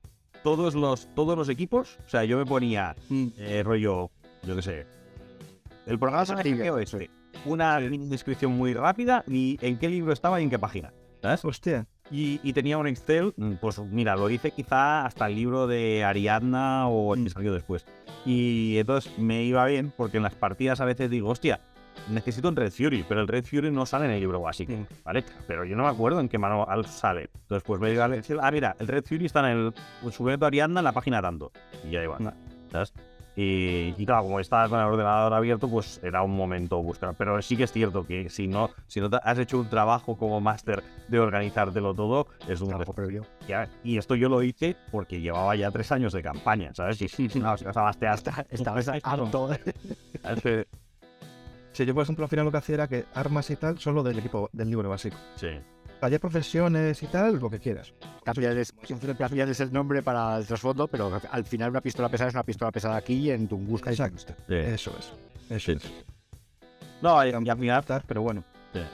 todos 0.44 0.76
los, 0.76 1.08
todos 1.16 1.38
los 1.38 1.48
equipos. 1.48 1.98
O 2.06 2.10
sea, 2.10 2.26
yo 2.26 2.38
me 2.38 2.46
ponía 2.46 2.96
Mm, 3.10 3.28
eh, 3.38 3.64
rollo, 3.64 4.12
yo 4.44 4.56
qué 4.58 4.62
sé. 4.62 4.86
El 5.86 5.98
programa 5.98 6.26
se 6.26 6.34
Active, 6.34 6.84
este. 6.84 7.10
Una 7.46 7.80
descripción 7.80 8.52
muy 8.52 8.74
rápida 8.74 9.24
y 9.26 9.58
en 9.62 9.78
qué 9.78 9.88
libro 9.88 10.12
estaba 10.12 10.42
y 10.42 10.44
en 10.44 10.50
qué 10.50 10.60
página. 10.60 10.92
¿Sabes? 11.22 11.46
Hostia, 11.46 11.88
Y, 12.10 12.40
y 12.42 12.54
tenía 12.54 12.78
un 12.78 12.88
Excel, 12.88 13.34
mm, 13.36 13.54
pues 13.62 13.80
mira, 13.80 14.16
lo 14.16 14.30
hice 14.30 14.52
quizá 14.52 15.06
hasta 15.06 15.28
el 15.28 15.36
libro 15.36 15.68
de 15.68 16.04
Ariadna 16.06 16.88
o 16.88 17.14
el 17.14 17.24
que 17.24 17.30
Mm. 17.30 17.34
salió 17.34 17.54
después. 17.54 17.86
Y 18.26 18.78
entonces 18.78 19.18
me 19.20 19.44
iba 19.44 19.66
bien 19.66 19.92
porque 19.96 20.18
en 20.18 20.24
las 20.24 20.36
partidas 20.36 20.80
a 20.80 20.86
veces 20.86 21.10
digo, 21.10 21.30
hostia, 21.30 21.60
necesito 22.10 22.48
un 22.48 22.56
Red 22.56 22.72
Fury, 22.72 23.04
pero 23.08 23.22
el 23.22 23.28
Red 23.28 23.44
Fury 23.46 23.72
no 23.72 23.86
sale 23.86 24.06
en 24.06 24.12
el 24.12 24.20
libro 24.22 24.40
básico. 24.42 24.74
¿vale? 25.04 25.24
Pero 25.48 25.66
yo 25.66 25.76
no 25.76 25.84
me 25.84 25.90
acuerdo 25.90 26.20
en 26.20 26.30
qué 26.30 26.38
manual 26.38 26.86
sale. 26.86 27.30
Entonces 27.42 27.64
pues 27.66 27.82
me 27.82 27.92
Excel, 28.16 28.40
ah, 28.42 28.52
mira, 28.52 28.76
el 28.80 28.88
Red 28.88 29.04
Fury 29.06 29.26
está 29.26 29.40
en 29.52 29.58
el 30.06 30.12
suplemento 30.14 30.46
Ariadna 30.46 30.80
en 30.80 30.84
la 30.86 30.92
página 30.94 31.22
tanto. 31.22 31.52
Y 31.86 31.92
ya 31.92 32.04
iba. 32.04 32.18
¿sabes? 32.72 32.94
Y, 33.40 33.94
y 33.96 34.06
claro, 34.08 34.24
como 34.24 34.40
estaba 34.40 34.68
con 34.68 34.80
el 34.80 34.86
ordenador 34.88 35.32
abierto, 35.32 35.70
pues 35.70 36.00
era 36.04 36.24
un 36.24 36.36
momento 36.36 36.82
buscar. 36.82 37.14
Pero 37.16 37.40
sí 37.44 37.56
que 37.56 37.66
es 37.66 37.72
cierto 37.72 38.04
que 38.06 38.30
si 38.32 38.48
no, 38.48 38.72
si 38.88 39.00
no 39.00 39.12
te 39.12 39.18
has 39.24 39.38
hecho 39.38 39.60
un 39.60 39.70
trabajo 39.70 40.18
como 40.18 40.42
máster 40.42 40.82
de 41.08 41.20
organizártelo 41.20 41.94
todo, 41.94 42.26
es 42.48 42.62
un 42.62 42.70
Trabajo 42.70 42.94
previo. 42.94 43.28
y 43.84 43.98
esto 44.00 44.16
yo 44.16 44.28
lo 44.28 44.42
hice 44.42 44.76
porque 44.92 45.22
llevaba 45.22 45.56
ya 45.56 45.70
tres 45.70 45.92
años 45.92 46.14
de 46.14 46.24
campaña, 46.24 46.74
¿sabes? 46.74 47.00
Y 47.00 47.28
no, 47.40 47.56
si 47.58 47.64
vas 47.66 47.78
a 47.78 47.84
mastear 47.84 48.16
Está- 48.16 48.46
Estabas 48.50 48.88
harto. 48.88 49.50
Sí, 51.74 51.86
yo 51.86 51.94
por 51.94 52.02
ejemplo 52.04 52.26
al 52.26 52.30
final 52.30 52.46
lo 52.46 52.52
que 52.52 52.58
hacía 52.58 52.74
era 52.74 52.88
que 52.88 53.06
armas 53.14 53.52
y 53.52 53.56
tal 53.56 53.78
solo 53.78 54.02
del 54.02 54.18
equipo 54.18 54.50
del 54.52 54.68
libro 54.72 54.90
básico. 54.90 55.16
Sí. 55.36 55.50
Haya 56.02 56.20
profesiones 56.20 57.02
y 57.02 57.08
tal, 57.08 57.38
lo 57.40 57.50
que 57.50 57.60
quieras. 57.60 57.94
Cambiarles, 58.24 58.72
cambiarles 59.18 59.60
el 59.62 59.74
nombre 59.74 60.04
para 60.04 60.38
el 60.38 60.46
trasfondo, 60.46 60.88
pero 60.88 61.12
al 61.32 61.44
final 61.46 61.72
una 61.72 61.82
pistola 61.82 62.08
pesada 62.10 62.28
es 62.30 62.36
una 62.36 62.44
pistola 62.44 62.72
pesada 62.72 62.96
aquí 62.98 63.14
y 63.16 63.32
en 63.32 63.48
Tunguska. 63.48 63.90
y 63.90 63.94
Exacto. 63.94 64.34
Tunguska. 64.48 64.60
Eso 64.74 64.96
es. 64.98 65.14
Eso 65.50 65.72
Sí. 65.72 65.78
es. 65.78 66.06
No, 67.02 67.26
y, 67.26 67.30
y 67.30 67.50
al 67.50 67.58
final. 67.58 67.84
Pero 68.08 68.22
bueno, 68.22 68.44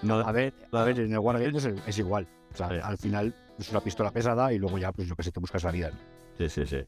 No, 0.01 0.15
A 0.19 0.31
ver, 0.31 0.53
a 0.71 0.83
ver, 0.83 0.99
en 0.99 1.11
el 1.11 1.19
Wargames 1.19 1.65
es, 1.65 1.75
es 1.87 1.97
igual. 1.99 2.25
O 2.53 2.55
sea, 2.57 2.69
Sí. 2.69 2.75
al 2.81 2.97
final 2.97 3.35
es 3.59 3.69
una 3.71 3.81
pistola 3.81 4.11
pesada 4.11 4.53
y 4.53 4.59
luego 4.59 4.77
ya, 4.77 4.91
pues 4.93 5.07
yo 5.07 5.15
que 5.15 5.23
sé, 5.23 5.31
te 5.31 5.39
buscas 5.41 5.63
la 5.63 5.71
vida. 5.71 5.89
¿no? 5.91 5.97
Sí, 6.37 6.47
sí, 6.49 6.65
sí. 6.65 6.85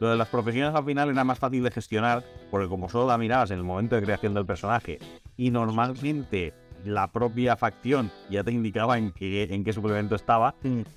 Lo 0.00 0.10
de 0.10 0.16
las 0.16 0.28
profesiones 0.28 0.74
al 0.74 0.84
final 0.84 1.08
era 1.08 1.24
más 1.24 1.38
fácil 1.38 1.62
de 1.62 1.70
gestionar 1.70 2.22
porque 2.50 2.68
como 2.68 2.90
solo 2.90 3.06
la 3.06 3.16
mirabas 3.16 3.50
en 3.52 3.56
el 3.58 3.64
momento 3.64 3.96
de 3.96 4.02
creación 4.02 4.34
del 4.34 4.44
personaje 4.44 4.98
y 5.38 5.50
normalmente 5.50 6.52
la 6.84 7.10
propia 7.10 7.56
facción 7.56 8.10
ya 8.30 8.44
te 8.44 8.52
indicaba 8.52 8.98
en 8.98 9.12
qué, 9.12 9.44
en 9.50 9.64
qué 9.64 9.72
suplemento 9.72 10.14
estaba, 10.14 10.54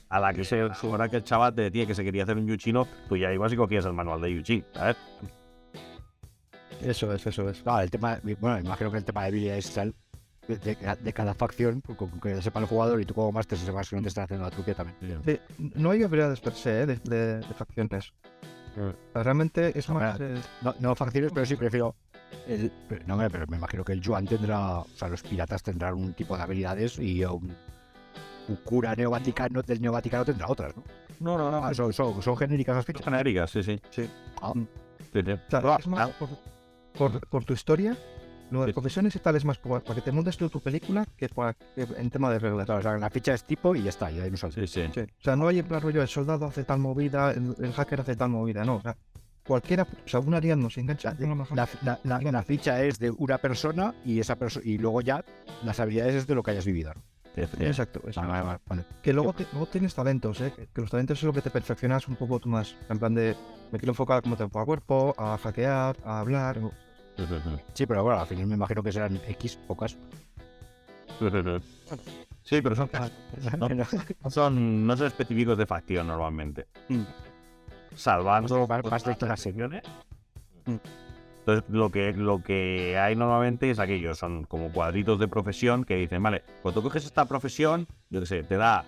a 0.10 0.20
la 0.20 0.34
que 0.34 0.44
se 0.44 0.62
ahora 0.62 1.10
que 1.10 1.18
el 1.18 1.24
chaval 1.24 1.54
te 1.56 1.64
decía 1.64 1.86
que 1.86 1.96
se 1.96 2.04
quería 2.04 2.24
hacer 2.24 2.38
un 2.38 2.48
Yuchino, 2.48 2.88
tú 3.08 3.18
ya 3.18 3.32
ibas 3.34 3.52
y 3.54 3.56
cogías 3.56 3.86
el 3.86 3.94
manual 3.94 4.22
de 4.22 4.34
Yuchin, 4.36 4.66
¿sabes? 4.74 4.98
eso 6.82 7.14
es, 7.14 7.26
eso 7.28 7.50
es. 7.50 7.62
Claro, 7.62 7.82
el 7.82 7.92
tema, 7.92 8.20
bueno, 8.40 8.60
imagino 8.60 8.92
que 8.92 8.98
el 8.98 9.04
tema 9.06 9.22
de 9.24 9.28
habilidades 9.28 9.74
tal, 9.74 9.94
de, 10.48 10.58
de, 10.58 10.76
de 11.02 11.14
cada 11.14 11.34
facción, 11.34 11.82
con, 11.82 11.96
con 11.96 12.20
que 12.20 12.42
sepa 12.42 12.60
el 12.60 12.66
jugador 12.68 13.02
y 13.02 13.06
tú 13.06 13.14
como 13.14 13.32
máster 13.32 13.58
sepas 13.58 13.90
que 13.90 13.96
no 13.98 14.02
te 14.02 14.08
están 14.08 14.24
haciendo 14.26 14.46
la 14.46 14.52
truque 14.52 14.74
también. 14.74 15.22
Sí, 15.26 15.40
no 15.76 15.92
hay 15.92 16.04
habilidades 16.04 16.40
per 16.40 16.54
se 16.54 16.82
¿eh? 16.82 16.86
de, 16.86 16.96
de- 16.98 17.38
de 17.40 17.54
facciones. 17.54 18.14
Realmente 19.14 19.78
es 19.78 19.90
más. 19.90 20.20
eh, 20.22 20.36
No, 20.62 20.74
no 20.80 20.96
facciones, 20.96 21.32
pero 21.34 21.46
sí 21.46 21.56
prefiero. 21.56 21.96
El, 22.48 22.72
pero- 22.88 23.04
no, 23.08 23.18
pero 23.30 23.46
me 23.48 23.58
imagino 23.58 23.84
que 23.84 23.94
el 23.94 24.02
Yuan 24.02 24.26
tendrá. 24.26 24.80
O 24.80 24.88
sea, 24.96 25.08
los 25.08 25.22
piratas 25.22 25.62
tendrán 25.64 25.94
un 25.96 26.14
tipo 26.14 26.36
de 26.38 26.44
habilidades 26.44 26.98
y 27.00 27.24
un, 27.26 27.56
un 28.48 28.56
cura 28.64 28.96
neovaticano 28.96 29.62
del 29.62 29.82
neovaticano 29.82 30.26
tendrá 30.26 30.48
otras, 30.48 30.76
¿no? 30.76 30.84
No, 31.20 31.38
no, 31.38 31.52
no. 31.52 31.66
Ah, 31.66 31.74
son, 31.74 31.92
son, 31.94 32.22
son 32.22 32.38
genéricas 32.38 32.76
las 32.76 32.86
fichas. 32.86 33.04
genéricas, 33.04 33.52
sí, 33.52 33.62
sí. 33.64 33.80
Sí. 33.90 34.10
Ah. 34.42 34.54
Mm. 34.56 34.68
Sí, 35.14 35.22
sí. 35.26 35.32
o 35.32 35.40
sea, 35.50 35.62
Ah, 35.64 35.78
es 35.80 35.88
más 35.88 36.10
ah, 36.10 36.14
por, 36.18 36.30
por- 37.12 37.28
por 37.28 37.44
tu 37.46 37.54
historia. 37.54 37.98
Lo 38.52 38.62
de 38.62 38.68
Sí. 38.68 38.74
profesiones 38.74 39.16
y 39.16 39.20
tal 39.20 39.36
es 39.36 39.46
más 39.46 39.60
por- 39.60 39.84
para 39.84 39.94
que 39.96 40.02
te 40.02 40.12
montes 40.12 40.36
tú 40.38 40.50
tu 40.50 40.60
película 40.60 41.06
que, 41.18 41.30
para, 41.30 41.54
que 41.54 41.86
en 41.98 42.10
tema 42.10 42.32
de 42.32 42.40
reglas. 42.40 42.66
Claro, 42.66 42.80
o 42.80 42.84
sea, 42.84 42.98
la 42.98 43.10
ficha 43.12 43.34
es 43.36 43.44
tipo 43.44 43.76
y 43.76 43.84
ya 43.84 43.90
está, 43.90 44.10
ya 44.10 44.24
hay 44.24 44.30
un 44.32 44.38
salto. 44.38 44.60
Sí, 44.60 44.66
sí. 44.66 44.90
Sí. 44.92 45.02
O 45.02 45.24
sea, 45.24 45.36
no 45.36 45.48
hay 45.48 45.60
en 45.60 45.68
plan 45.68 45.82
rollo 45.82 46.02
el 46.02 46.08
soldado 46.08 46.48
hace 46.48 46.64
tal 46.64 46.80
movida, 46.80 47.32
el, 47.32 47.54
el 47.60 47.74
hacker 47.74 48.02
hace 48.02 48.16
tal 48.16 48.30
movida, 48.30 48.64
no. 48.66 48.78
O 48.78 48.82
sea, 48.82 48.98
cualquiera, 49.50 49.84
o 49.84 50.08
sea, 50.08 50.20
un 50.22 50.34
ariano 50.34 50.70
se 50.70 50.80
engancha. 50.80 51.14
una 51.20 51.46
La, 51.54 51.68
la- 51.84 52.00
la- 52.04 52.32
la 52.32 52.44
ficha 52.44 52.82
es 52.84 53.00
de 53.00 53.10
una 53.12 53.38
persona 53.40 53.94
y 54.06 54.20
esa 54.20 54.36
persona 54.38 54.66
y 54.66 54.78
luego 54.78 55.02
ya 55.02 55.26
las 55.64 55.80
habilidades 55.80 56.16
es 56.16 56.28
de 56.28 56.36
lo 56.36 56.44
que 56.44 56.52
hayas 56.52 56.66
vivido. 56.66 56.94
¿no? 56.96 57.02
Exacto. 57.36 58.02
eso. 58.08 58.20
Vale, 58.22 58.32
vale, 58.32 58.44
vale, 58.46 58.60
vale. 58.68 58.86
Que 59.02 59.12
luego, 59.14 59.34
te- 59.34 59.48
luego 59.52 59.66
tienes 59.68 59.94
talentos, 59.96 60.40
¿eh? 60.42 60.54
Que, 60.56 60.82
los 60.82 60.90
talentos 60.92 61.18
es 61.18 61.24
lo 61.24 61.34
que 61.34 61.42
te 61.42 61.50
perfeccionas 61.50 62.08
un 62.08 62.16
poco 62.16 62.40
tú 62.40 62.50
más. 62.50 62.76
En 62.90 63.00
plan 63.00 63.14
de, 63.14 63.36
me 63.72 63.80
quiero 63.80 63.92
enfocar 63.92 64.22
como 64.22 64.36
tiempo 64.38 64.60
a 64.60 64.66
cuerpo, 64.66 65.14
a 65.18 65.38
hackear, 65.38 65.98
a 66.06 66.20
hablar. 66.20 66.60
Sí, 67.74 67.86
pero 67.86 68.02
bueno, 68.04 68.22
al 68.22 68.28
final 68.28 68.48
me 68.48 68.56
imagino 68.56 68.82
que 68.82 68.94
serán 68.94 69.20
X, 69.28 69.58
pocas. 69.68 69.98
Sí, 72.44 72.62
pero 72.64 72.76
son, 72.76 72.90
no 74.24 74.30
son, 74.32 74.88
no 74.88 74.98
son 74.98 75.08
específicos 75.08 75.58
de 75.58 75.66
facción 75.68 76.08
normalmente. 76.08 76.68
Salvando 78.00 78.66
Más- 78.66 78.86
más 78.86 79.04
de 79.04 79.28
las 79.28 79.40
secciones. 79.42 79.84
Mm. 80.66 80.76
Entonces, 81.40 81.70
lo 81.70 81.90
que, 81.90 82.14
lo 82.14 82.42
que 82.42 82.98
hay 82.98 83.16
normalmente 83.16 83.70
es 83.72 83.80
aquello, 83.80 84.16
son 84.16 84.44
como 84.46 84.72
cuadritos 84.72 85.20
de 85.20 85.28
profesión 85.28 85.84
que 85.84 85.96
dicen, 85.96 86.24
vale, 86.24 86.44
cuando 86.62 86.82
coges 86.82 87.06
esta 87.06 87.26
profesión, 87.26 87.88
yo 88.10 88.20
qué 88.22 88.26
sé, 88.26 88.44
te 88.44 88.56
da 88.56 88.86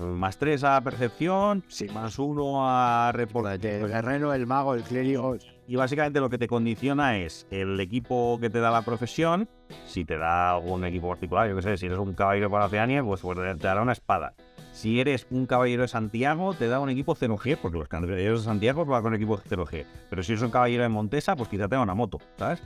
mm, 0.00 0.02
más 0.04 0.36
3 0.38 0.64
a 0.64 0.80
percepción, 0.80 1.62
más 1.92 2.18
1 2.18 2.68
a 2.68 3.12
reporte. 3.12 3.80
El 3.80 3.86
guerrero, 3.88 4.32
el 4.34 4.46
mago, 4.46 4.74
el 4.74 4.82
clérigo. 4.82 5.36
Y 5.68 5.76
básicamente 5.76 6.18
lo 6.20 6.28
que 6.28 6.38
te 6.38 6.48
condiciona 6.48 7.18
es 7.18 7.46
el 7.50 7.78
equipo 7.78 8.38
que 8.40 8.50
te 8.50 8.58
da 8.60 8.70
la 8.70 8.82
profesión, 8.82 9.48
si 9.86 10.04
te 10.04 10.18
da 10.18 10.52
algún 10.52 10.84
equipo 10.84 11.08
particular, 11.08 11.48
yo 11.48 11.54
qué 11.56 11.62
sé, 11.62 11.76
si 11.76 11.86
eres 11.86 11.98
un 11.98 12.14
caballero 12.14 12.50
para 12.50 12.66
Oceania, 12.66 13.04
pues, 13.04 13.20
pues 13.20 13.38
te 13.38 13.54
te 13.54 13.66
dará 13.66 13.80
una 13.82 13.92
espada. 13.92 14.34
Si 14.74 14.98
eres 14.98 15.28
un 15.30 15.46
caballero 15.46 15.82
de 15.82 15.88
Santiago, 15.88 16.52
te 16.52 16.66
da 16.66 16.80
un 16.80 16.90
equipo 16.90 17.14
0G, 17.14 17.56
porque 17.62 17.78
los 17.78 17.86
caballeros 17.86 18.40
de 18.40 18.44
Santiago 18.44 18.84
van 18.84 19.02
con 19.02 19.14
equipo 19.14 19.38
0G. 19.38 19.86
Pero 20.10 20.22
si 20.24 20.32
eres 20.32 20.42
un 20.42 20.50
caballero 20.50 20.82
de 20.82 20.88
Montesa, 20.88 21.36
pues 21.36 21.48
quizá 21.48 21.68
te 21.68 21.76
da 21.76 21.80
una 21.80 21.94
moto, 21.94 22.18
¿sabes? 22.36 22.60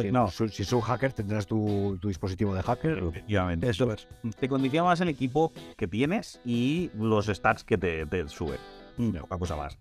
Si, 0.00 0.12
no. 0.12 0.30
si 0.30 0.62
es 0.62 0.72
un 0.72 0.80
hacker, 0.80 1.12
tendrás 1.12 1.48
tu, 1.48 1.98
tu 2.00 2.08
dispositivo 2.08 2.54
de 2.54 2.62
hacker. 2.62 2.98
Efectivamente. 2.98 3.68
Eso 3.68 3.92
es. 3.92 4.06
Te 4.38 4.48
condiciona 4.48 4.84
más 4.84 5.00
el 5.00 5.08
equipo 5.08 5.52
que 5.76 5.88
tienes 5.88 6.40
y 6.44 6.90
los 6.94 7.26
stats 7.26 7.64
que 7.64 7.76
te, 7.76 8.06
te 8.06 8.28
suben. 8.28 8.58
Una 8.96 9.22
cosa 9.22 9.56
más. 9.56 9.78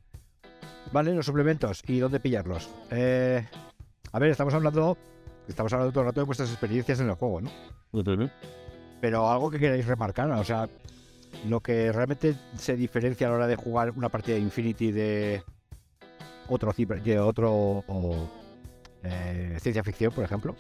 Vale, 0.91 1.13
los 1.13 1.27
suplementos. 1.27 1.83
¿Y 1.87 1.99
dónde 1.99 2.19
pillarlos? 2.19 2.69
Eh, 2.89 3.45
a 4.11 4.19
ver, 4.19 4.31
estamos 4.31 4.53
hablando. 4.55 4.97
Estamos 5.47 5.71
hablando 5.73 5.91
todo 5.91 6.01
el 6.01 6.07
rato 6.07 6.21
de 6.21 6.25
vuestras 6.25 6.49
experiencias 6.49 6.99
en 6.99 7.09
el 7.09 7.15
juego, 7.15 7.41
¿no? 7.41 7.51
Pero 8.99 9.29
algo 9.29 9.51
que 9.51 9.59
queráis 9.59 9.85
remarcar, 9.85 10.29
o 10.31 10.43
sea, 10.43 10.67
lo 11.47 11.61
que 11.61 11.91
realmente 11.91 12.35
se 12.57 12.75
diferencia 12.75 13.27
a 13.27 13.29
la 13.31 13.35
hora 13.37 13.47
de 13.47 13.55
jugar 13.55 13.91
una 13.95 14.09
partida 14.09 14.35
de 14.35 14.41
Infinity 14.41 14.91
de 14.91 15.43
otro 16.47 16.73
de 16.73 17.19
otro 17.19 17.83
o, 17.87 18.29
eh, 19.03 19.57
ciencia 19.61 19.83
ficción, 19.83 20.11
por 20.11 20.23
ejemplo. 20.23 20.55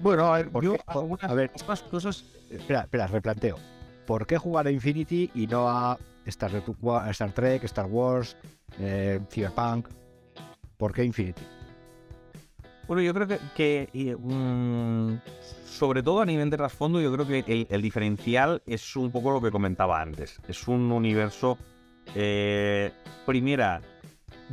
Bueno, 0.00 0.32
a 0.32 0.38
ver, 0.38 0.50
¿Por 0.50 0.64
yo 0.64 0.74
qué? 0.74 0.82
algunas 0.86 1.30
A 1.30 1.34
ver, 1.34 1.50
más 1.66 1.82
cosas 1.82 2.24
espera, 2.50 2.82
espera, 2.82 3.06
replanteo. 3.06 3.56
¿Por 4.06 4.26
qué 4.26 4.38
jugar 4.38 4.66
a 4.66 4.70
Infinity 4.70 5.30
y 5.34 5.46
no 5.46 5.68
a 5.68 5.98
Star, 6.26 6.50
a 6.54 7.10
Star 7.10 7.32
Trek, 7.32 7.64
Star 7.64 7.86
Wars, 7.86 8.36
eh, 8.78 9.20
Cyberpunk? 9.30 9.88
¿Por 10.76 10.92
qué 10.92 11.04
Infinity? 11.04 11.42
Bueno, 12.86 13.02
yo 13.02 13.14
creo 13.14 13.26
que, 13.56 14.16
mm, 14.18 15.14
sobre 15.66 16.02
todo 16.02 16.20
a 16.20 16.26
nivel 16.26 16.50
de 16.50 16.56
trasfondo, 16.58 17.00
yo 17.00 17.12
creo 17.12 17.26
que 17.26 17.38
el, 17.52 17.66
el 17.70 17.82
diferencial 17.82 18.62
es 18.66 18.94
un 18.96 19.10
poco 19.10 19.32
lo 19.32 19.40
que 19.40 19.50
comentaba 19.50 20.00
antes. 20.02 20.38
Es 20.48 20.68
un 20.68 20.92
universo, 20.92 21.56
eh, 22.14 22.92
primera, 23.24 23.80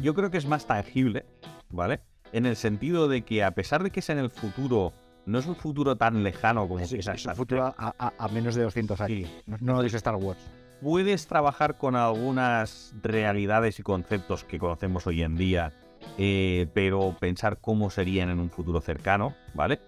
yo 0.02 0.14
creo 0.14 0.32
que 0.32 0.38
es 0.38 0.46
más 0.46 0.66
tangible, 0.66 1.26
¿vale? 1.70 2.00
En 2.32 2.46
el 2.46 2.56
sentido 2.56 3.10
de 3.10 3.24
que 3.24 3.44
a 3.44 3.52
pesar 3.52 3.84
de 3.84 3.92
que 3.92 4.00
es 4.00 4.10
en 4.10 4.18
el 4.18 4.30
futuro, 4.30 4.94
no 5.26 5.38
es 5.40 5.46
un 5.46 5.56
futuro 5.56 5.98
tan 5.98 6.24
lejano 6.24 6.68
como 6.70 6.80
Es, 6.80 6.94
es- 6.94 7.26
un 7.26 7.36
futuro 7.36 7.66
a, 7.66 7.94
a- 8.00 8.14
a 8.18 8.28
menos 8.30 8.56
de 8.56 8.64
200 8.64 9.02
años. 9.02 9.30
No, 9.46 9.58
no 9.60 9.74
lo 9.74 9.84
dice 9.84 9.98
Star 9.98 10.16
Wars. 10.16 10.40
puedes 10.82 11.28
trabajar 11.28 11.78
con 11.78 11.96
algunas 11.96 12.96
realidades 13.04 13.78
y 13.80 13.84
conceptos 13.84 14.46
que 14.46 14.58
conocemos 14.58 15.06
hoy 15.06 15.22
en 15.22 15.36
día, 15.36 15.74
eh, 16.18 16.68
pero 16.74 17.16
pensar 17.20 17.60
cómo 17.60 17.90
serían 17.90 18.30
en 18.30 18.40
un 18.40 18.50
futuro 18.50 18.82
cercano, 18.82 19.36
¿vale? 19.54 19.80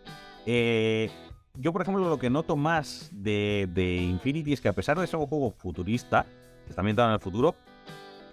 Eh, 0.45 1.09
yo, 1.55 1.71
por 1.71 1.81
ejemplo, 1.83 2.07
lo 2.09 2.17
que 2.17 2.29
noto 2.29 2.55
más 2.55 3.09
de, 3.13 3.69
de 3.73 3.97
Infinity 3.97 4.53
es 4.53 4.61
que 4.61 4.69
a 4.69 4.73
pesar 4.73 4.99
de 4.99 5.07
ser 5.07 5.19
un 5.19 5.27
juego 5.27 5.51
futurista, 5.51 6.25
que 6.63 6.69
está 6.69 6.81
ambientado 6.81 7.09
en 7.09 7.13
el 7.15 7.19
futuro, 7.19 7.55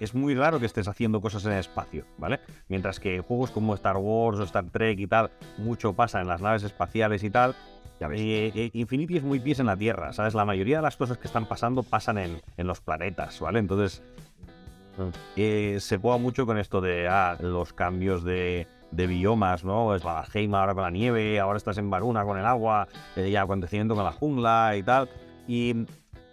es 0.00 0.14
muy 0.14 0.34
raro 0.34 0.58
que 0.58 0.64
estés 0.66 0.88
haciendo 0.88 1.20
cosas 1.20 1.44
en 1.44 1.52
el 1.52 1.58
espacio, 1.58 2.06
¿vale? 2.16 2.40
Mientras 2.68 2.98
que 2.98 3.20
juegos 3.20 3.50
como 3.50 3.74
Star 3.74 3.98
Wars 3.98 4.38
o 4.38 4.44
Star 4.44 4.64
Trek 4.70 4.98
y 4.98 5.06
tal, 5.06 5.30
mucho 5.58 5.92
pasa 5.92 6.20
en 6.22 6.28
las 6.28 6.40
naves 6.40 6.62
espaciales 6.62 7.22
y 7.22 7.28
tal, 7.28 7.54
Ya 8.00 8.08
ves. 8.08 8.18
eh, 8.18 8.50
eh, 8.54 8.70
Infinity 8.72 9.18
es 9.18 9.22
muy 9.22 9.40
pies 9.40 9.60
en 9.60 9.66
la 9.66 9.76
Tierra, 9.76 10.14
¿sabes? 10.14 10.32
La 10.32 10.46
mayoría 10.46 10.76
de 10.78 10.82
las 10.82 10.96
cosas 10.96 11.18
que 11.18 11.26
están 11.26 11.44
pasando 11.46 11.82
pasan 11.82 12.16
en, 12.16 12.40
en 12.56 12.66
los 12.66 12.80
planetas, 12.80 13.38
¿vale? 13.40 13.58
Entonces, 13.58 14.02
eh, 15.36 15.78
se 15.80 15.98
juega 15.98 16.18
mucho 16.18 16.46
con 16.46 16.58
esto 16.58 16.80
de 16.80 17.08
ah, 17.08 17.36
los 17.40 17.72
cambios 17.72 18.24
de, 18.24 18.66
de 18.90 19.06
biomas, 19.06 19.64
¿no? 19.64 19.94
Es 19.94 20.02
Valheim 20.02 20.54
ahora 20.54 20.74
con 20.74 20.82
la 20.82 20.90
nieve, 20.90 21.38
ahora 21.40 21.56
estás 21.56 21.78
en 21.78 21.90
Varuna 21.90 22.24
con 22.24 22.38
el 22.38 22.44
agua, 22.46 22.88
eh, 23.16 23.30
ya 23.30 23.42
acontecimiento 23.42 23.94
con 23.94 24.04
la 24.04 24.12
jungla 24.12 24.76
y 24.76 24.82
tal. 24.82 25.08
Y, 25.46 25.86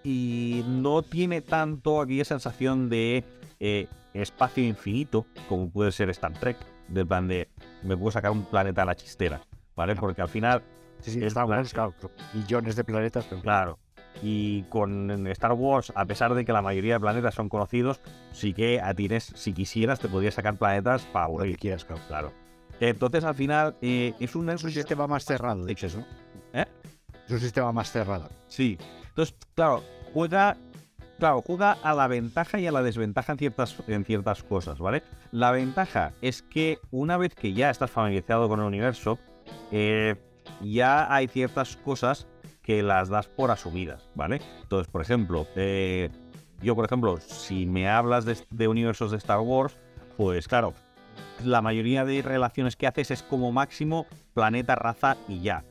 y 0.04 0.64
no 0.68 1.02
tiene 1.02 1.42
tanto 1.42 2.02
aquella 2.02 2.26
sensación 2.26 2.90
de 2.90 3.24
eh, 3.60 3.88
espacio 4.14 4.64
infinito 4.64 5.26
como 5.50 5.70
puede 5.70 5.92
ser 5.92 6.10
Star 6.10 6.34
Trek, 6.34 6.58
del 6.88 7.08
plan 7.08 7.28
de 7.28 7.50
me 7.84 7.98
puedo 7.98 8.12
sacar 8.12 8.32
un 8.32 8.46
planeta 8.46 8.84
a 8.84 8.86
la 8.86 8.96
chistera, 8.96 9.42
¿vale? 9.76 9.96
Porque 9.96 10.22
al 10.22 10.30
final 10.30 10.62
Sí, 11.02 11.12
sí, 11.12 11.20
es 11.20 11.26
Star 11.28 11.46
Wars, 11.46 11.74
claro. 11.74 11.94
claro, 12.00 12.14
millones 12.34 12.76
de 12.76 12.84
planetas, 12.84 13.26
pero 13.26 13.42
Claro. 13.42 13.80
Y 14.24 14.64
con 14.64 15.28
Star 15.28 15.54
Wars, 15.54 15.94
a 15.96 16.06
pesar 16.06 16.34
de 16.34 16.44
que 16.44 16.52
la 16.52 16.62
mayoría 16.62 16.96
de 16.96 17.00
planetas 17.00 17.36
son 17.36 17.50
conocidos, 17.50 18.02
sí 18.32 18.54
que 18.54 18.82
a 18.82 18.94
tienes, 18.94 19.26
si 19.36 19.54
quisieras, 19.54 20.00
te 20.00 20.08
podrías 20.08 20.34
sacar 20.34 20.56
planetas 20.58 21.04
para 21.06 21.28
lo 21.30 21.44
que 21.44 21.56
quieras, 21.56 21.86
claro. 22.08 22.32
Entonces, 22.80 23.24
al 23.24 23.36
final, 23.36 23.76
eh, 23.82 24.14
es 24.20 24.36
un... 24.36 24.50
Es 24.50 24.64
un 24.64 24.72
sistema 24.72 25.08
más 25.08 25.26
cerrado, 25.26 25.66
dices, 25.66 25.96
¿no? 25.96 26.06
¿Eh? 26.54 26.66
Es 27.26 27.32
un 27.32 27.40
sistema 27.40 27.72
más 27.72 27.92
cerrado. 27.92 28.30
Sí. 28.48 28.78
Entonces, 29.10 29.36
claro, 29.56 29.84
juega... 30.14 30.58
Claro, 31.20 31.42
juega 31.42 31.72
a 31.72 31.96
la 31.96 32.08
ventaja 32.08 32.60
y 32.60 32.68
a 32.68 32.72
la 32.72 32.84
desventaja 32.84 33.32
en 33.32 33.40
ciertas, 33.40 33.76
en 33.88 34.06
ciertas 34.06 34.44
cosas, 34.44 34.78
¿vale? 34.78 35.02
La 35.32 35.50
ventaja 35.50 36.14
es 36.22 36.44
que 36.44 36.78
una 36.92 37.18
vez 37.18 37.34
que 37.34 37.54
ya 37.54 37.72
estás 37.72 37.90
familiarizado 37.90 38.48
con 38.48 38.60
el 38.60 38.68
universo, 38.68 39.18
eh, 39.72 40.16
ya 40.62 41.12
hay 41.12 41.28
ciertas 41.28 41.76
cosas 41.78 42.28
que 42.68 42.84
las 42.84 43.08
das 43.08 43.30
por 43.30 43.50
asumidas, 43.50 44.10
¿vale? 44.14 44.42
Entonces, 44.62 44.92
por 44.92 45.02
ejemplo, 45.02 45.48
eh, 45.56 46.10
yo, 46.62 46.76
por 46.76 46.84
ejemplo, 46.84 47.18
si 47.22 47.66
me 47.66 47.88
hablas 47.88 48.26
de, 48.26 48.38
de 48.50 48.68
universos 48.68 49.12
de 49.12 49.18
Star 49.18 49.40
Wars, 49.40 49.80
pues 50.18 50.50
claro, 50.50 50.74
la 51.46 51.62
mayoría 51.62 52.04
de 52.04 52.22
relaciones 52.22 52.76
que 52.76 52.86
haces 52.86 53.12
es 53.12 53.24
como 53.24 53.54
máximo 53.54 54.06
planeta, 54.34 54.76
raza 54.76 55.16
y 55.30 55.40
ya. 55.40 55.64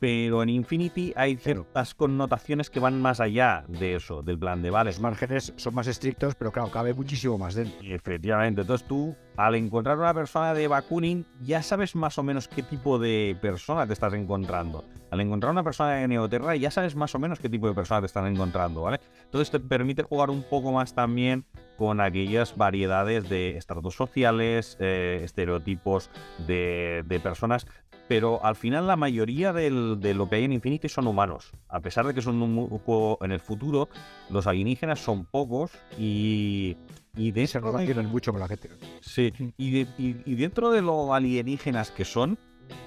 Pero 0.00 0.42
en 0.42 0.50
Infinity 0.50 1.14
hay 1.16 1.36
ciertas 1.36 1.94
connotaciones 1.94 2.68
que 2.68 2.78
van 2.78 3.00
más 3.00 3.20
allá 3.20 3.64
de 3.66 3.94
eso, 3.94 4.20
del 4.20 4.38
plan 4.38 4.60
de 4.60 4.68
vale. 4.68 4.90
Los 4.90 5.00
márgenes 5.00 5.54
son 5.56 5.74
más 5.74 5.86
estrictos, 5.86 6.34
pero 6.34 6.52
claro, 6.52 6.70
cabe 6.70 6.92
muchísimo 6.92 7.38
más 7.38 7.54
dentro. 7.54 7.78
Efectivamente. 7.82 8.60
Entonces 8.60 8.86
tú, 8.86 9.16
al 9.36 9.54
encontrar 9.54 9.98
una 9.98 10.14
persona 10.14 10.54
de 10.54 10.68
Bakunin, 10.68 11.26
ya 11.40 11.62
sabes 11.62 11.96
más 11.96 12.18
o 12.18 12.22
menos 12.22 12.48
qué 12.48 12.62
tipo 12.62 12.98
de 12.98 13.36
persona 13.40 13.86
te 13.86 13.92
estás 13.92 14.14
encontrando. 14.14 14.84
Al 15.10 15.20
encontrar 15.20 15.52
una 15.52 15.62
persona 15.62 15.94
de 15.94 16.08
Neoterra, 16.08 16.56
ya 16.56 16.70
sabes 16.70 16.96
más 16.96 17.14
o 17.14 17.18
menos 17.18 17.38
qué 17.38 17.48
tipo 17.48 17.68
de 17.68 17.74
persona 17.74 18.00
te 18.00 18.06
están 18.06 18.26
encontrando, 18.26 18.82
¿vale? 18.82 19.00
Entonces 19.24 19.50
te 19.50 19.60
permite 19.60 20.02
jugar 20.02 20.30
un 20.30 20.42
poco 20.42 20.72
más 20.72 20.94
también 20.94 21.44
con 21.76 22.00
aquellas 22.00 22.56
variedades 22.56 23.28
de 23.28 23.56
estratos 23.56 23.94
sociales, 23.94 24.76
eh, 24.80 25.20
estereotipos 25.22 26.10
de, 26.46 27.04
de 27.06 27.20
personas 27.20 27.66
pero 28.08 28.44
al 28.44 28.56
final 28.56 28.86
la 28.86 28.96
mayoría 28.96 29.52
de 29.52 29.70
lo 29.70 30.28
que 30.28 30.36
hay 30.36 30.44
en 30.44 30.52
Infinity 30.52 30.88
son 30.88 31.06
humanos. 31.06 31.52
A 31.68 31.80
pesar 31.80 32.06
de 32.06 32.14
que 32.14 32.22
son 32.22 32.40
un, 32.42 32.68
juego 32.68 33.18
en 33.22 33.32
el 33.32 33.40
futuro, 33.40 33.88
los 34.30 34.46
alienígenas 34.46 35.00
son 35.00 35.24
pocos 35.24 35.72
y, 35.98 36.76
y 37.16 37.30
de 37.30 37.46
Se 37.46 37.58
ese 37.58 37.60
relacionan 37.60 38.06
mucho 38.06 38.32
con 38.32 38.40
la 38.40 38.48
gente. 38.48 38.70
Sí, 39.00 39.32
y, 39.56 39.70
de- 39.84 39.88
y- 39.98 40.16
y 40.24 40.34
dentro 40.34 40.70
de 40.70 40.82
lo 40.82 41.14
alienígenas 41.14 41.90
que 41.90 42.04
son, 42.04 42.38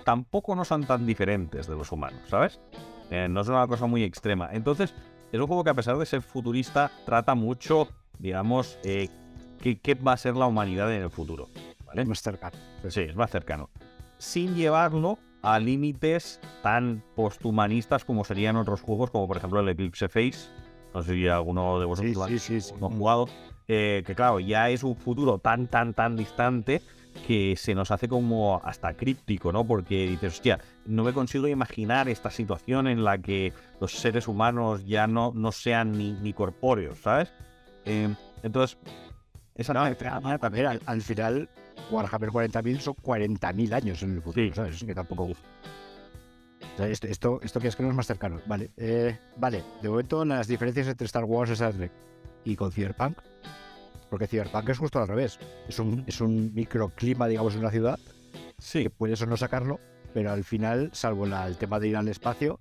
tampoco 0.03 0.55
no 0.55 0.65
son 0.65 0.85
tan 0.85 1.05
diferentes 1.05 1.67
de 1.67 1.75
los 1.75 1.91
humanos, 1.91 2.19
¿sabes? 2.29 2.59
Eh, 3.09 3.27
no 3.29 3.41
es 3.41 3.47
una 3.47 3.65
cosa 3.67 3.85
muy 3.85 4.03
extrema. 4.03 4.49
Entonces, 4.51 4.93
es 5.31 5.39
un 5.39 5.47
juego 5.47 5.63
que 5.63 5.69
a 5.69 5.73
pesar 5.73 5.97
de 5.97 6.05
ser 6.05 6.21
futurista, 6.21 6.91
trata 7.05 7.35
mucho, 7.35 7.87
digamos, 8.19 8.77
eh, 8.83 9.09
qué, 9.61 9.79
qué 9.79 9.95
va 9.95 10.13
a 10.13 10.17
ser 10.17 10.35
la 10.35 10.45
humanidad 10.45 10.93
en 10.93 11.03
el 11.03 11.09
futuro. 11.09 11.47
¿vale? 11.85 12.03
Más 12.05 12.21
cercano. 12.21 12.57
Sí, 12.89 13.01
es 13.01 13.15
más 13.15 13.31
cercano. 13.31 13.69
Sin 14.17 14.55
llevarlo 14.55 15.19
a 15.41 15.59
límites 15.59 16.41
tan 16.63 17.03
posthumanistas 17.15 18.03
como 18.03 18.25
serían 18.25 18.57
otros 18.57 18.81
juegos, 18.81 19.09
como 19.11 19.27
por 19.27 19.37
ejemplo 19.37 19.59
el 19.61 19.69
Eclipse 19.69 20.09
Face. 20.09 20.49
No 20.93 21.03
sé 21.03 21.13
si 21.13 21.27
alguno 21.27 21.79
de 21.79 21.85
vosotros 21.85 22.11
Sí, 22.11 22.17
lo 22.17 22.23
ha- 22.23 22.27
sí, 22.27 22.39
sí, 22.39 22.59
sí. 22.61 22.73
lo 22.79 22.87
ha 22.87 22.89
jugado. 22.89 23.27
Eh, 23.67 24.03
que 24.05 24.15
claro, 24.15 24.39
ya 24.39 24.69
es 24.69 24.83
un 24.83 24.95
futuro 24.95 25.39
tan, 25.39 25.67
tan, 25.67 25.93
tan 25.93 26.15
distante 26.15 26.81
que 27.25 27.55
se 27.57 27.73
nos 27.73 27.89
hace 27.91 28.07
como 28.07 28.61
hasta 28.63 28.93
críptico, 28.93 29.51
¿no? 29.51 29.65
Porque 29.65 30.07
dices, 30.07 30.33
hostia, 30.33 30.59
no 30.85 31.03
me 31.03 31.13
consigo 31.13 31.47
imaginar 31.47 32.07
esta 32.09 32.29
situación 32.29 32.87
en 32.87 33.03
la 33.03 33.17
que 33.17 33.53
los 33.81 33.93
seres 33.93 34.27
humanos 34.27 34.85
ya 34.85 35.07
no, 35.07 35.31
no 35.33 35.51
sean 35.51 35.93
ni, 35.93 36.13
ni 36.13 36.33
corpóreos, 36.33 36.99
¿sabes? 36.99 37.33
Eh, 37.85 38.13
entonces, 38.43 38.77
esa 39.55 39.73
No, 39.73 39.81
a 39.81 39.89
ver, 40.49 40.67
al, 40.67 40.81
al 40.85 41.01
final, 41.01 41.49
Warhammer 41.89 42.29
40.000 42.29 42.79
son 42.79 42.93
40.000 42.95 43.73
años 43.73 44.03
en 44.03 44.11
el 44.13 44.21
futuro, 44.21 44.45
Sí. 44.45 44.51
¿sabes? 44.53 44.75
Es 44.75 44.83
que 44.83 44.93
tampoco... 44.93 45.23
O 45.23 46.77
sea, 46.77 46.87
esto, 46.87 47.07
esto, 47.07 47.39
esto 47.41 47.59
que 47.59 47.69
es 47.69 47.75
que 47.75 47.81
no 47.81 47.89
es 47.89 47.95
más 47.95 48.05
cercano. 48.05 48.39
Vale, 48.45 48.69
eh, 48.77 49.17
vale. 49.37 49.63
De 49.81 49.89
momento, 49.89 50.23
las 50.23 50.47
diferencias 50.47 50.87
entre 50.87 51.05
Star 51.05 51.23
Wars, 51.23 51.49
Star 51.49 51.73
Trek 51.73 51.91
y 52.45 52.55
con 52.55 52.71
Cyberpunk. 52.71 53.17
Porque 54.09 54.27
Cyberpunk 54.27 54.69
es 54.69 54.77
justo 54.77 54.99
al 54.99 55.07
revés. 55.07 55.39
Es 55.67 55.79
un, 55.79 56.03
es 56.07 56.21
un 56.21 56.53
microclima, 56.53 57.27
digamos, 57.27 57.53
en 57.55 57.59
una 57.61 57.71
ciudad 57.71 57.99
Sí. 58.57 58.83
que 58.83 58.89
puedes 58.89 59.21
o 59.21 59.25
no 59.25 59.35
sacarlo, 59.37 59.79
pero 60.13 60.31
al 60.31 60.43
final, 60.43 60.89
salvo 60.93 61.25
la- 61.25 61.45
el 61.47 61.57
tema 61.57 61.79
de 61.79 61.89
ir 61.89 61.97
al 61.97 62.07
espacio 62.07 62.59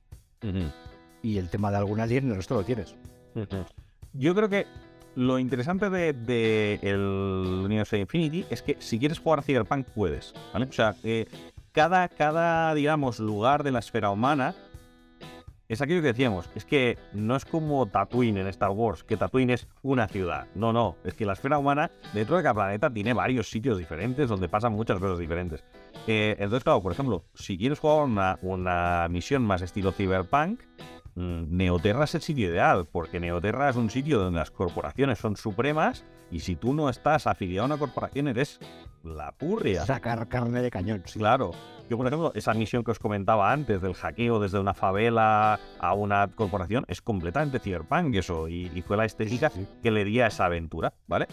y 1.23 1.39
el 1.39 1.49
tema 1.49 1.71
de 1.71 1.77
algún 1.79 2.01
alien, 2.01 2.29
el 2.31 2.37
resto 2.37 2.55
lo 2.55 2.65
tienes. 2.65 2.95
Yo 4.13 4.35
creo 4.35 4.49
que 4.49 4.67
lo 5.15 5.39
interesante 5.39 5.89
de, 5.89 6.13
de 6.13 6.79
el 6.83 6.99
universo 7.65 7.97
de 7.97 8.03
Infinity 8.03 8.45
es 8.51 8.63
que 8.63 8.77
si 8.81 8.99
quieres 8.99 9.19
jugar 9.19 9.39
a 9.39 9.43
Cyberpunk 9.43 9.87
puedes, 9.89 10.35
¿vale? 10.53 10.67
O 10.67 10.73
sea, 10.73 10.95
eh, 11.05 11.27
cada, 11.73 12.09
cada, 12.09 12.75
digamos, 12.75 13.19
lugar 13.19 13.63
de 13.63 13.71
la 13.73 13.79
esfera 13.79 14.11
humana 14.11 14.55
es 15.69 15.83
aquello 15.83 16.01
que 16.01 16.09
decíamos, 16.09 16.49
es 16.55 16.65
que 16.65 16.97
no 17.13 17.35
es 17.35 17.45
como 17.45 17.87
Tatooine 17.87 18.39
en 18.39 18.47
Star 18.49 18.71
Wars, 18.71 19.03
que 19.03 19.17
Tatooine 19.17 19.51
es 19.51 19.67
una 19.83 20.07
ciudad. 20.07 20.47
No, 20.55 20.73
no, 20.73 20.97
es 21.05 21.15
que 21.15 21.27
la 21.27 21.33
esfera 21.33 21.59
humana 21.59 21.91
dentro 22.15 22.37
de 22.37 22.43
cada 22.43 22.55
planeta 22.55 22.93
tiene 22.93 23.13
varios 23.13 23.51
sitios 23.51 23.79
diferentes 23.79 24.29
donde 24.29 24.49
pasan 24.49 24.73
muchas 24.73 24.99
cosas 25.01 25.19
diferentes. 25.19 25.65
Eh, 26.07 26.37
entonces, 26.39 26.63
claro, 26.63 26.83
por 26.83 26.93
ejemplo, 26.93 27.25
si 27.35 27.59
quieres 27.59 27.81
jugar 27.81 28.05
una, 28.05 28.39
una 28.43 29.09
misión 29.11 29.43
más 29.43 29.63
estilo 29.63 29.91
Cyberpunk, 29.91 30.63
mm, 31.17 31.57
Neoterra 31.57 32.05
es 32.05 32.15
el 32.15 32.23
sitio 32.23 32.49
ideal, 32.49 32.87
porque 32.91 33.19
Neoterra 33.19 33.69
es 33.69 33.77
un 33.77 33.91
sitio 33.91 34.21
donde 34.21 34.39
las 34.39 34.53
corporaciones 34.53 35.19
son 35.19 35.37
supremas 35.37 36.05
y 36.31 36.41
si 36.41 36.57
tú 36.57 36.75
no 36.75 36.89
estás 36.89 37.27
afiliado 37.27 37.65
a 37.65 37.67
una 37.67 37.79
corporación 37.79 38.29
eres 38.29 38.61
la 39.07 39.33
purria. 39.33 39.85
Sacar 39.87 40.29
carne 40.29 40.61
de 40.63 40.71
cañón. 40.71 41.03
sí. 41.07 41.19
Claro. 41.19 41.53
Yo, 41.89 41.97
por 41.97 42.07
ejemplo, 42.09 42.33
esa 42.35 42.53
misión 42.53 42.83
que 42.83 42.91
os 42.91 42.99
comentaba 42.99 43.53
antes 43.53 43.81
del 43.81 43.95
hackeo 43.95 44.41
desde 44.41 44.59
una 44.59 44.75
favela 44.75 45.61
a 45.79 45.95
una 45.95 46.27
corporación 46.35 46.85
es 46.89 47.01
completamente 47.01 47.61
cyberpunk 47.61 48.13
eso, 48.17 48.49
y, 48.49 48.73
y 48.75 48.83
fue 48.83 48.97
la 48.97 49.05
estética 49.05 49.51
Sí. 49.51 49.67
que 49.85 49.93
le 49.93 50.05
di 50.05 50.21
a 50.21 50.27
esa 50.27 50.47
aventura, 50.47 50.93
¿vale? 51.07 51.29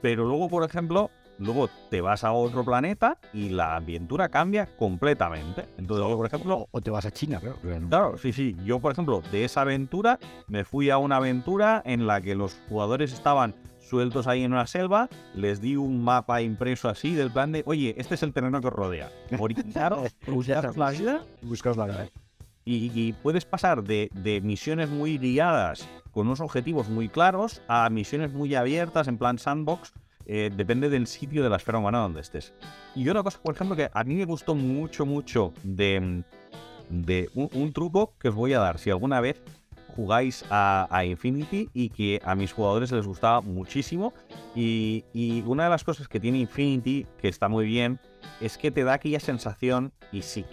Pero 0.00 0.24
luego, 0.24 0.48
por 0.48 0.64
ejemplo, 0.64 1.10
luego 1.38 1.68
te 1.90 2.00
vas 2.00 2.24
a 2.24 2.32
otro 2.32 2.64
planeta 2.64 3.18
y 3.34 3.50
la 3.50 3.76
aventura 3.76 4.30
cambia 4.30 4.66
completamente. 4.78 5.66
Entonces, 5.76 5.98
luego, 5.98 6.16
por 6.16 6.26
ejemplo, 6.26 6.56
O, 6.56 6.68
o 6.70 6.80
te 6.80 6.90
vas 6.90 7.04
a 7.04 7.10
China, 7.10 7.38
claro. 7.38 7.56
Claro, 7.90 8.16
sí, 8.16 8.32
sí. 8.32 8.56
Yo, 8.64 8.80
por 8.80 8.92
ejemplo, 8.92 9.20
de 9.30 9.44
esa 9.44 9.60
aventura 9.60 10.18
me 10.46 10.64
fui 10.64 10.88
a 10.88 10.96
una 10.96 11.16
aventura 11.16 11.82
en 11.84 12.06
la 12.06 12.22
que 12.22 12.34
los 12.34 12.58
jugadores 12.70 13.12
estaban 13.12 13.54
sueltos 13.88 14.26
ahí 14.26 14.44
en 14.44 14.52
una 14.52 14.66
selva, 14.66 15.08
les 15.34 15.60
di 15.60 15.76
un 15.76 16.02
mapa 16.04 16.42
impreso 16.42 16.88
así 16.88 17.14
del 17.14 17.30
plan 17.30 17.52
de, 17.52 17.62
oye, 17.66 17.94
este 17.98 18.14
es 18.14 18.22
el 18.22 18.32
terreno 18.32 18.60
que 18.60 18.68
os 18.68 18.72
rodea. 18.72 19.10
Orientaros, 19.38 20.14
buscaros 20.26 20.76
la 20.76 20.90
vida 20.90 21.24
Buscaos 21.42 21.76
la 21.76 21.86
vida. 21.86 22.08
y, 22.64 22.90
y 22.94 23.12
puedes 23.14 23.44
pasar 23.44 23.82
de, 23.82 24.10
de 24.12 24.40
misiones 24.40 24.90
muy 24.90 25.18
guiadas 25.18 25.88
con 26.10 26.26
unos 26.26 26.40
objetivos 26.40 26.88
muy 26.88 27.08
claros 27.08 27.62
a 27.68 27.88
misiones 27.90 28.32
muy 28.32 28.54
abiertas 28.54 29.08
en 29.08 29.18
plan 29.18 29.38
sandbox. 29.38 29.92
eh, 30.26 30.50
depende 30.54 30.90
del 30.90 31.06
sitio 31.06 31.42
de 31.42 31.48
la 31.48 31.56
esfera 31.56 31.78
humana 31.78 31.98
donde 32.00 32.20
estés. 32.20 32.52
Y 32.94 33.08
otra 33.08 33.22
cosa, 33.22 33.40
por 33.42 33.54
ejemplo, 33.54 33.76
que 33.76 33.88
a 33.92 34.04
mí 34.04 34.14
me 34.16 34.24
gustó 34.26 34.54
mucho, 34.54 35.06
mucho 35.06 35.52
de, 35.62 36.22
de 36.90 37.30
un, 37.34 37.48
un 37.54 37.72
truco 37.72 38.14
que 38.18 38.28
os 38.28 38.34
voy 38.34 38.52
a 38.52 38.58
dar. 38.58 38.78
Si 38.78 38.90
alguna 38.90 39.20
vez 39.22 39.42
jugáis 39.98 40.44
a, 40.48 41.04
Infinity 41.04 41.70
y 41.74 41.88
que 41.88 42.20
a 42.24 42.36
mis 42.36 42.52
jugadores 42.52 42.92
les 42.92 43.04
gustaba 43.04 43.40
muchísimo. 43.40 44.14
Y, 44.54 45.02
una 45.44 45.64
de 45.64 45.70
las 45.70 45.82
cosas 45.82 46.06
que 46.06 46.20
tiene 46.20 46.38
Infinity, 46.38 47.04
que 47.20 47.26
está 47.26 47.48
muy 47.48 47.66
bien, 47.66 47.98
es 48.40 48.56
que 48.58 48.70
te 48.70 48.84
da 48.84 48.92
aquella 48.92 49.18
sensación, 49.18 49.92
y 50.12 50.22
sí, 50.22 50.44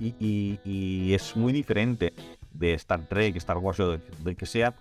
y, 0.00 1.12
es 1.12 1.36
muy 1.36 1.52
diferente 1.52 2.14
de 2.54 2.72
Star 2.72 3.06
Trek, 3.06 3.36
Star 3.36 3.58
Wars 3.58 3.78
o 3.80 3.90
de, 3.90 4.00
de 4.20 4.34
que 4.36 4.46
sea, 4.46 4.74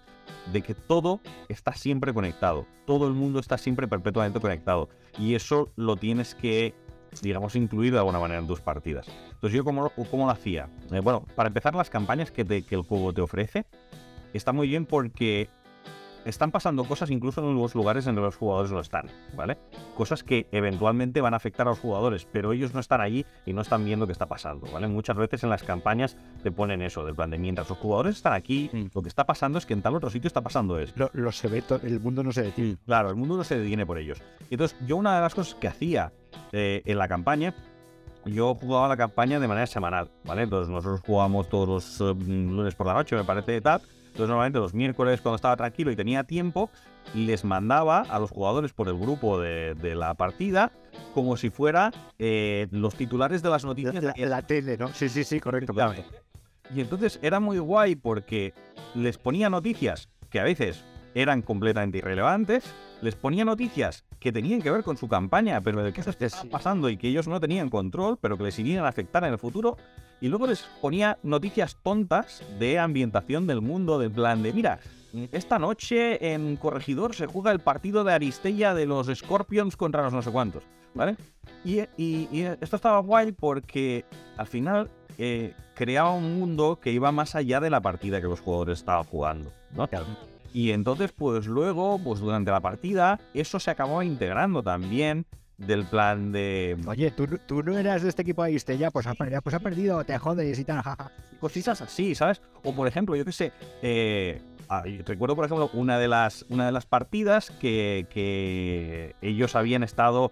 de 0.54 0.62
que 0.62 0.74
todo 0.74 1.20
está 1.50 1.74
siempre 1.74 2.14
conectado. 2.14 2.66
Todo 2.86 3.10
el 3.10 3.14
mundo 3.14 3.40
está 3.40 3.58
siempre 3.58 3.90
perpetuamente 3.90 4.40
conectado. 4.40 4.88
Y 5.20 5.36
eso 5.36 5.70
lo 5.76 5.98
tienes 5.98 6.34
que, 6.34 6.74
digamos, 7.22 7.58
incluir 7.58 7.92
de 7.92 8.00
alguna 8.00 8.20
manera 8.20 8.40
en 8.40 8.48
tus 8.48 8.62
partidas. 8.62 9.06
Entonces, 9.34 9.58
¿yo 9.58 9.66
cómo, 9.66 9.92
lo- 9.98 10.30
hacía? 10.30 10.70
Eh, 10.92 11.02
bueno, 11.02 11.26
para 11.36 11.48
empezar, 11.48 11.76
las 11.76 11.90
campañas 11.90 12.32
que 12.32 12.44
el 12.70 12.84
juego 12.84 13.12
te 13.12 13.20
ofrece 13.20 13.66
está 14.38 14.52
muy 14.54 14.68
bien 14.68 14.86
porque 14.86 15.50
están 16.26 16.52
pasando 16.52 16.86
cosas 16.86 17.12
incluso 17.12 17.42
en 17.42 17.58
los 17.58 17.76
lugares 17.76 18.08
en 18.08 18.16
los 18.16 18.22
que 18.22 18.26
los 18.28 18.36
jugadores 18.38 18.72
no 18.72 18.80
están, 18.80 19.08
¿vale? 19.36 19.58
Cosas 19.94 20.24
que 20.24 20.48
eventualmente 20.54 21.20
van 21.20 21.34
a 21.34 21.38
afectar 21.38 21.68
a 21.68 21.72
los 21.72 21.80
jugadores, 21.80 22.26
pero 22.32 22.54
ellos 22.54 22.74
no 22.74 22.80
están 22.80 23.02
allí 23.02 23.26
y 23.46 23.52
no 23.52 23.60
están 23.60 23.84
viendo 23.84 24.06
qué 24.06 24.14
está 24.14 24.26
pasando, 24.26 24.72
¿vale? 24.72 24.88
Muchas 24.88 25.18
veces 25.18 25.44
en 25.44 25.50
las 25.50 25.64
campañas 25.64 26.16
te 26.42 26.50
ponen 26.50 26.82
eso, 26.82 27.04
del 27.04 27.14
plan 27.14 27.30
de 27.30 27.38
mientras 27.38 27.68
los 27.68 27.78
jugadores 27.78 28.16
están 28.16 28.32
aquí, 28.32 28.70
Mm. 28.72 28.86
lo 28.94 29.02
que 29.02 29.10
está 29.10 29.26
pasando 29.26 29.58
es 29.58 29.66
que 29.66 29.74
en 29.74 29.82
tal 29.82 29.96
otro 29.96 30.10
sitio 30.10 30.28
está 30.30 30.40
pasando 30.40 30.80
esto. 30.80 30.98
Lo, 30.98 31.10
lo 31.12 31.32
se 31.34 31.50
ve, 31.50 31.62
to- 31.62 31.82
el 31.84 32.00
mundo 32.00 32.24
no 32.24 32.32
se 32.32 32.44
detiene. 32.44 32.78
Claro, 32.86 33.10
el 33.10 33.18
mundo 33.18 33.36
no 33.36 33.44
se 33.44 33.60
detiene 33.60 33.86
por 33.86 33.98
ellos. 33.98 34.22
Entonces, 34.50 34.78
yo 34.88 34.96
una 34.96 35.16
de 35.16 35.22
las 35.22 35.36
cosas 35.36 35.56
que 35.56 35.68
hacía 35.68 36.14
eh, 36.54 36.84
en 36.86 36.98
la 37.00 37.10
campaña, 37.10 37.54
yo 38.24 38.56
jugaba 38.56 38.88
la 38.88 38.96
campaña 38.96 39.42
de 39.42 39.48
manera 39.50 39.68
semanal, 39.68 40.10
¿vale? 40.24 40.44
Entonces 40.44 40.70
nosotros 40.70 41.02
jugábamos 41.06 41.50
todos 41.50 41.68
los 41.68 42.00
eh, 42.00 42.16
lunes 42.26 42.76
por 42.76 42.88
la 42.88 42.94
noche, 42.94 43.18
me 43.18 43.26
parece, 43.26 43.60
tal. 43.60 43.82
Entonces 44.14 44.30
normalmente 44.30 44.60
los 44.60 44.76
miércoles 44.76 45.22
cuando 45.22 45.38
estaba 45.38 45.58
tranquilo 45.58 45.90
y 45.90 45.96
tenía 45.96 46.24
tiempo, 46.24 46.70
les 47.16 47.44
mandaba 47.44 48.02
a 48.02 48.20
los 48.20 48.30
jugadores 48.30 48.72
por 48.72 48.88
el 48.88 48.96
grupo 48.96 49.42
de, 49.42 49.74
de 49.74 49.96
la 49.96 50.14
partida 50.14 50.72
como 51.16 51.36
si 51.36 51.50
fuera 51.50 51.92
eh, 52.20 52.68
los 52.70 52.94
titulares 52.94 53.42
de 53.42 53.50
las 53.50 53.66
noticias. 53.66 54.04
La, 54.04 54.14
la 54.16 54.42
tele, 54.44 54.78
¿no? 54.78 54.90
Sí, 54.90 55.10
sí, 55.10 55.24
sí, 55.24 55.40
correcto. 55.40 55.74
Y 56.76 56.82
entonces 56.82 57.18
era 57.24 57.40
muy 57.40 57.58
guay 57.58 57.96
porque 57.96 58.54
les 58.94 59.18
ponía 59.18 59.50
noticias 59.50 60.10
que 60.30 60.40
a 60.40 60.44
veces 60.44 60.84
eran 61.16 61.42
completamente 61.42 61.98
irrelevantes, 61.98 62.64
les 63.02 63.16
ponía 63.16 63.46
noticias 63.46 64.04
que 64.20 64.32
tenían 64.32 64.62
que 64.62 64.70
ver 64.70 64.84
con 64.84 64.96
su 64.96 65.08
campaña, 65.08 65.60
pero 65.62 65.84
de 65.84 65.92
qué 65.92 66.04
se 66.04 66.12
Hostia, 66.12 66.28
estaba 66.28 66.50
pasando 66.52 66.88
y 66.90 66.98
que 66.98 67.08
ellos 67.08 67.28
no 67.28 67.40
tenían 67.40 67.70
control, 67.72 68.20
pero 68.22 68.38
que 68.38 68.44
les 68.44 68.60
irían 68.60 68.86
a 68.86 68.90
afectar 68.90 69.24
en 69.24 69.34
el 69.34 69.40
futuro. 69.40 69.76
Y 70.24 70.30
luego 70.30 70.48
les 70.48 70.62
ponía 70.80 71.18
noticias 71.22 71.76
tontas 71.84 72.42
de 72.58 72.80
ambientación 72.80 73.46
del 73.46 73.60
mundo, 73.60 74.00
del 74.00 74.10
plan 74.10 74.42
de, 74.42 74.54
mira, 74.54 74.80
esta 75.34 75.60
noche 75.60 76.34
en 76.34 76.56
Corregidor 76.56 77.14
se 77.14 77.28
juega 77.28 77.52
el 77.52 77.60
partido 77.60 78.06
de 78.06 78.14
Aristella 78.14 78.74
de 78.74 78.86
los 78.86 79.08
Scorpions 79.14 79.76
contra 79.76 80.02
los 80.02 80.14
no 80.14 80.22
sé 80.22 80.32
cuántos, 80.32 80.64
¿vale? 80.94 81.18
Y, 81.66 81.80
esto 82.62 82.78
estaba 82.78 83.00
guay 83.00 83.34
porque 83.34 84.06
al 84.38 84.48
final 84.48 84.90
eh, 85.18 85.54
creaba 85.76 86.12
un 86.14 86.40
mundo 86.40 86.80
que 86.82 86.94
iba 86.94 87.12
más 87.12 87.36
allá 87.36 87.60
de 87.60 87.70
la 87.70 87.82
partida 87.82 88.22
que 88.22 88.28
los 88.28 88.40
jugadores 88.40 88.80
estaban 88.80 89.04
jugando. 89.04 89.52
¿no? 89.76 89.90
Y 90.54 90.72
entonces, 90.72 91.12
pues 91.12 91.48
luego, 91.48 92.00
pues 92.02 92.22
durante 92.22 92.50
la 92.50 92.62
partida, 92.62 93.20
eso 93.34 93.60
se 93.60 93.72
acababa 93.72 94.06
integrando 94.06 94.64
también 94.64 95.26
del 95.68 95.86
plan 95.86 96.32
de 96.32 96.78
Oye, 96.88 97.12
¿tú, 97.12 97.28
no- 97.28 97.38
tú 97.38 97.64
no 97.64 97.78
eras 97.78 98.02
de 98.04 98.10
este 98.10 98.22
equipo 98.22 98.44
de 98.44 98.52
Istella, 98.54 98.92
pues 98.92 99.08
ha, 99.08 99.14
pues 99.16 99.56
ha 99.56 99.60
perdido, 99.60 100.04
te 100.04 100.18
jodes 100.18 100.58
y 100.60 100.64
tal, 100.66 100.82
jaja. 100.82 101.12
cositas 101.40 101.82
así, 101.82 102.16
¿sabes? 102.16 102.42
O 102.64 102.74
por 102.76 102.88
ejemplo, 102.88 103.16
yo 103.16 103.26
qué 103.26 103.32
sé, 103.32 103.52
eh, 103.82 104.42
recuerdo 105.06 105.36
por 105.36 105.46
ejemplo 105.46 105.70
una 105.74 106.00
de 106.00 106.08
las, 106.08 106.46
una 106.50 106.66
de 106.66 106.72
las 106.72 106.86
partidas 106.86 107.52
que, 107.60 108.08
que 108.10 109.16
ellos 109.22 109.56
habían 109.56 109.84
estado 109.84 110.32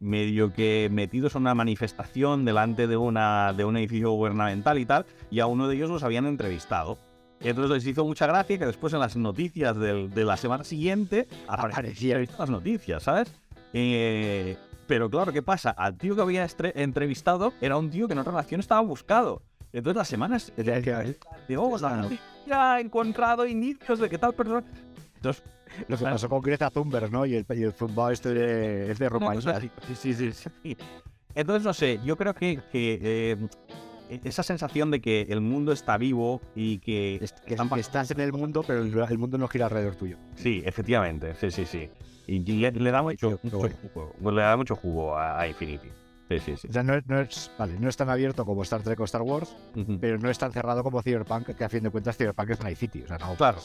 medio 0.00 0.52
que 0.52 0.88
metidos 0.90 1.36
en 1.36 1.42
una 1.42 1.54
manifestación 1.54 2.44
delante 2.44 2.86
de, 2.88 2.96
una, 2.96 3.52
de 3.52 3.64
un 3.64 3.76
edificio 3.76 4.10
gubernamental 4.10 4.78
y 4.78 4.84
tal, 4.86 5.06
y 5.30 5.38
a 5.40 5.46
uno 5.46 5.68
de 5.68 5.76
ellos 5.76 5.90
los 5.90 6.02
habían 6.02 6.26
entrevistado. 6.26 6.98
Y 7.40 7.48
entonces 7.48 7.70
les 7.72 7.86
hizo 7.86 8.04
mucha 8.04 8.26
gracia 8.26 8.56
que 8.58 8.66
después 8.66 8.92
en 8.94 9.00
las 9.00 9.16
noticias 9.16 9.76
del- 9.76 10.10
de 10.10 10.24
la 10.24 10.36
semana 10.36 10.62
siguiente 10.64 11.26
aparecían 11.48 12.26
las 12.38 12.50
noticias, 12.50 13.02
¿sabes? 13.02 13.32
Eh, 13.72 14.56
pero 14.86 15.08
claro, 15.10 15.32
¿qué 15.32 15.42
pasa? 15.42 15.70
Al 15.70 15.96
tío 15.96 16.14
que 16.14 16.22
había 16.22 16.46
entrevistado 16.74 17.52
era 17.60 17.76
un 17.76 17.90
tío 17.90 18.06
que 18.06 18.12
en 18.12 18.18
otra 18.18 18.32
nación 18.32 18.60
estaba 18.60 18.80
buscado. 18.80 19.42
Entonces 19.72 19.96
las 19.96 20.08
semanas 20.08 20.52
de, 20.56 21.56
oh, 21.56 21.78
noticia 21.78 22.72
ha 22.74 22.80
encontrado 22.80 23.46
indicios 23.46 23.98
de 23.98 24.08
que 24.10 24.18
tal 24.18 24.34
persona... 24.34 24.62
Entonces, 25.16 25.42
Lo 25.88 25.96
que 25.96 26.04
pasó 26.04 26.28
con 26.28 26.40
Greta 26.42 26.68
Thunberg, 26.70 27.10
¿no? 27.10 27.24
Y 27.24 27.36
el, 27.36 27.46
y 27.48 27.62
el 27.62 27.72
zumbao 27.72 28.10
este 28.10 28.34
de, 28.34 28.90
es 28.90 28.98
de 28.98 29.08
así. 29.56 29.70
Sí, 29.94 30.14
sí, 30.14 30.32
sí. 30.32 30.76
Entonces, 31.34 31.64
no 31.64 31.72
sé, 31.72 32.00
yo 32.04 32.16
creo 32.16 32.34
que, 32.34 32.60
que, 32.70 32.98
eh, 33.02 33.36
esa 34.24 34.42
sensación 34.42 34.90
de 34.90 35.00
que 35.00 35.22
el 35.30 35.40
mundo 35.40 35.72
está 35.72 35.96
vivo 35.96 36.42
y 36.54 36.78
que... 36.78 37.16
Es- 37.22 37.32
que- 37.32 37.54
están 37.54 37.70
que 37.70 37.80
estás 37.80 38.10
en 38.10 38.20
el 38.20 38.32
mundo, 38.32 38.62
pero 38.66 38.82
el, 38.82 38.92
el 38.98 39.18
mundo 39.18 39.38
no 39.38 39.48
gira 39.48 39.66
alrededor 39.66 39.94
tuyo. 39.94 40.18
Sí, 40.34 40.62
efectivamente, 40.66 41.34
sí, 41.36 41.50
sí, 41.50 41.64
sí. 41.64 41.88
Y 42.26 42.38
le, 42.40 42.70
le 42.72 42.90
da 42.90 43.02
mucho, 43.02 43.30
Qué 43.30 43.38
mucho 43.44 43.58
bueno. 43.58 43.76
jugo, 43.94 44.30
le 44.30 44.42
da 44.42 44.56
mucho 44.56 44.76
jugo 44.76 45.16
a, 45.16 45.40
a 45.40 45.48
Infinity. 45.48 45.88
Sí, 46.28 46.38
sí, 46.38 46.56
sí. 46.56 46.68
O 46.68 46.72
sea, 46.72 46.82
no, 46.82 46.94
es- 46.94 47.06
no 47.06 47.20
es, 47.20 47.50
vale, 47.58 47.78
no 47.78 47.88
es 47.88 47.96
tan 47.96 48.08
abierto 48.08 48.44
como 48.46 48.62
Star 48.62 48.82
Trek 48.82 48.98
o 49.00 49.04
Star 49.04 49.22
Wars, 49.22 49.54
pero 50.00 50.18
no 50.18 50.30
es 50.30 50.38
tan 50.38 50.52
cerrado 50.52 50.82
como 50.82 51.02
Cyberpunk, 51.02 51.48
que 51.54 51.64
a 51.64 51.68
fin 51.68 51.82
de 51.82 51.90
cuentas 51.90 52.16
Cyberpunk 52.16 52.50
es 52.50 52.60
Night 52.62 52.78
City. 52.78 53.02
O 53.02 53.06
sea, 53.08 53.18
no, 53.18 53.34
Claro. 53.34 53.58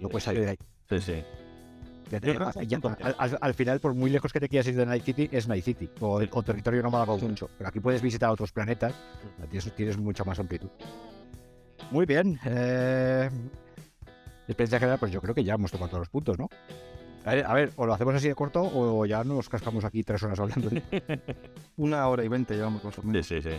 no 0.00 0.08
puedes 0.08 0.24
salir 0.24 0.42
de 0.44 0.50
ahí. 0.50 0.56
Sí, 0.88 1.00
sí. 1.00 1.24
Ya 2.10 2.20
ya- 2.20 2.78
al, 3.02 3.14
al- 3.18 3.38
al 3.40 3.54
final, 3.54 3.80
por 3.80 3.94
muy 3.94 4.10
lejos 4.10 4.32
que 4.32 4.38
te 4.38 4.48
quieras 4.48 4.66
ir 4.68 4.76
de 4.76 4.86
Night 4.86 5.02
City, 5.04 5.28
es 5.32 5.48
Night 5.48 5.64
City. 5.64 5.90
O, 6.00 6.20
o 6.30 6.42
territorio 6.42 6.82
nómada 6.82 7.04
mucho. 7.06 7.50
Pero 7.58 7.68
aquí 7.68 7.80
puedes 7.80 8.00
visitar 8.02 8.30
otros 8.30 8.52
planetas. 8.52 8.94
Tienes, 9.50 9.74
tienes 9.74 9.98
mucha 9.98 10.22
más 10.24 10.38
amplitud. 10.38 10.68
Muy 11.90 12.06
bien. 12.06 12.38
Eh, 12.46 13.28
experiencia 14.46 14.78
general, 14.78 14.98
pues 14.98 15.12
yo 15.12 15.20
creo 15.20 15.34
que 15.34 15.44
ya 15.44 15.54
hemos 15.54 15.70
tocado 15.72 15.88
todos 15.88 16.00
los 16.02 16.08
puntos, 16.10 16.38
¿no? 16.38 16.48
A 17.24 17.34
ver, 17.34 17.46
a 17.46 17.54
ver, 17.54 17.72
o 17.76 17.86
lo 17.86 17.94
hacemos 17.94 18.14
así 18.14 18.28
de 18.28 18.34
corto 18.34 18.62
o 18.62 19.06
ya 19.06 19.24
nos 19.24 19.48
cascamos 19.48 19.84
aquí 19.84 20.02
tres 20.02 20.22
horas 20.22 20.38
hablando. 20.38 20.68
Una 21.76 22.06
hora 22.08 22.22
y 22.24 22.28
veinte 22.28 22.54
llevamos 22.54 22.84
más 22.84 22.98
o 22.98 23.00
Sí, 23.02 23.06
menos. 23.08 23.26
sí, 23.26 23.40
sí. 23.40 23.50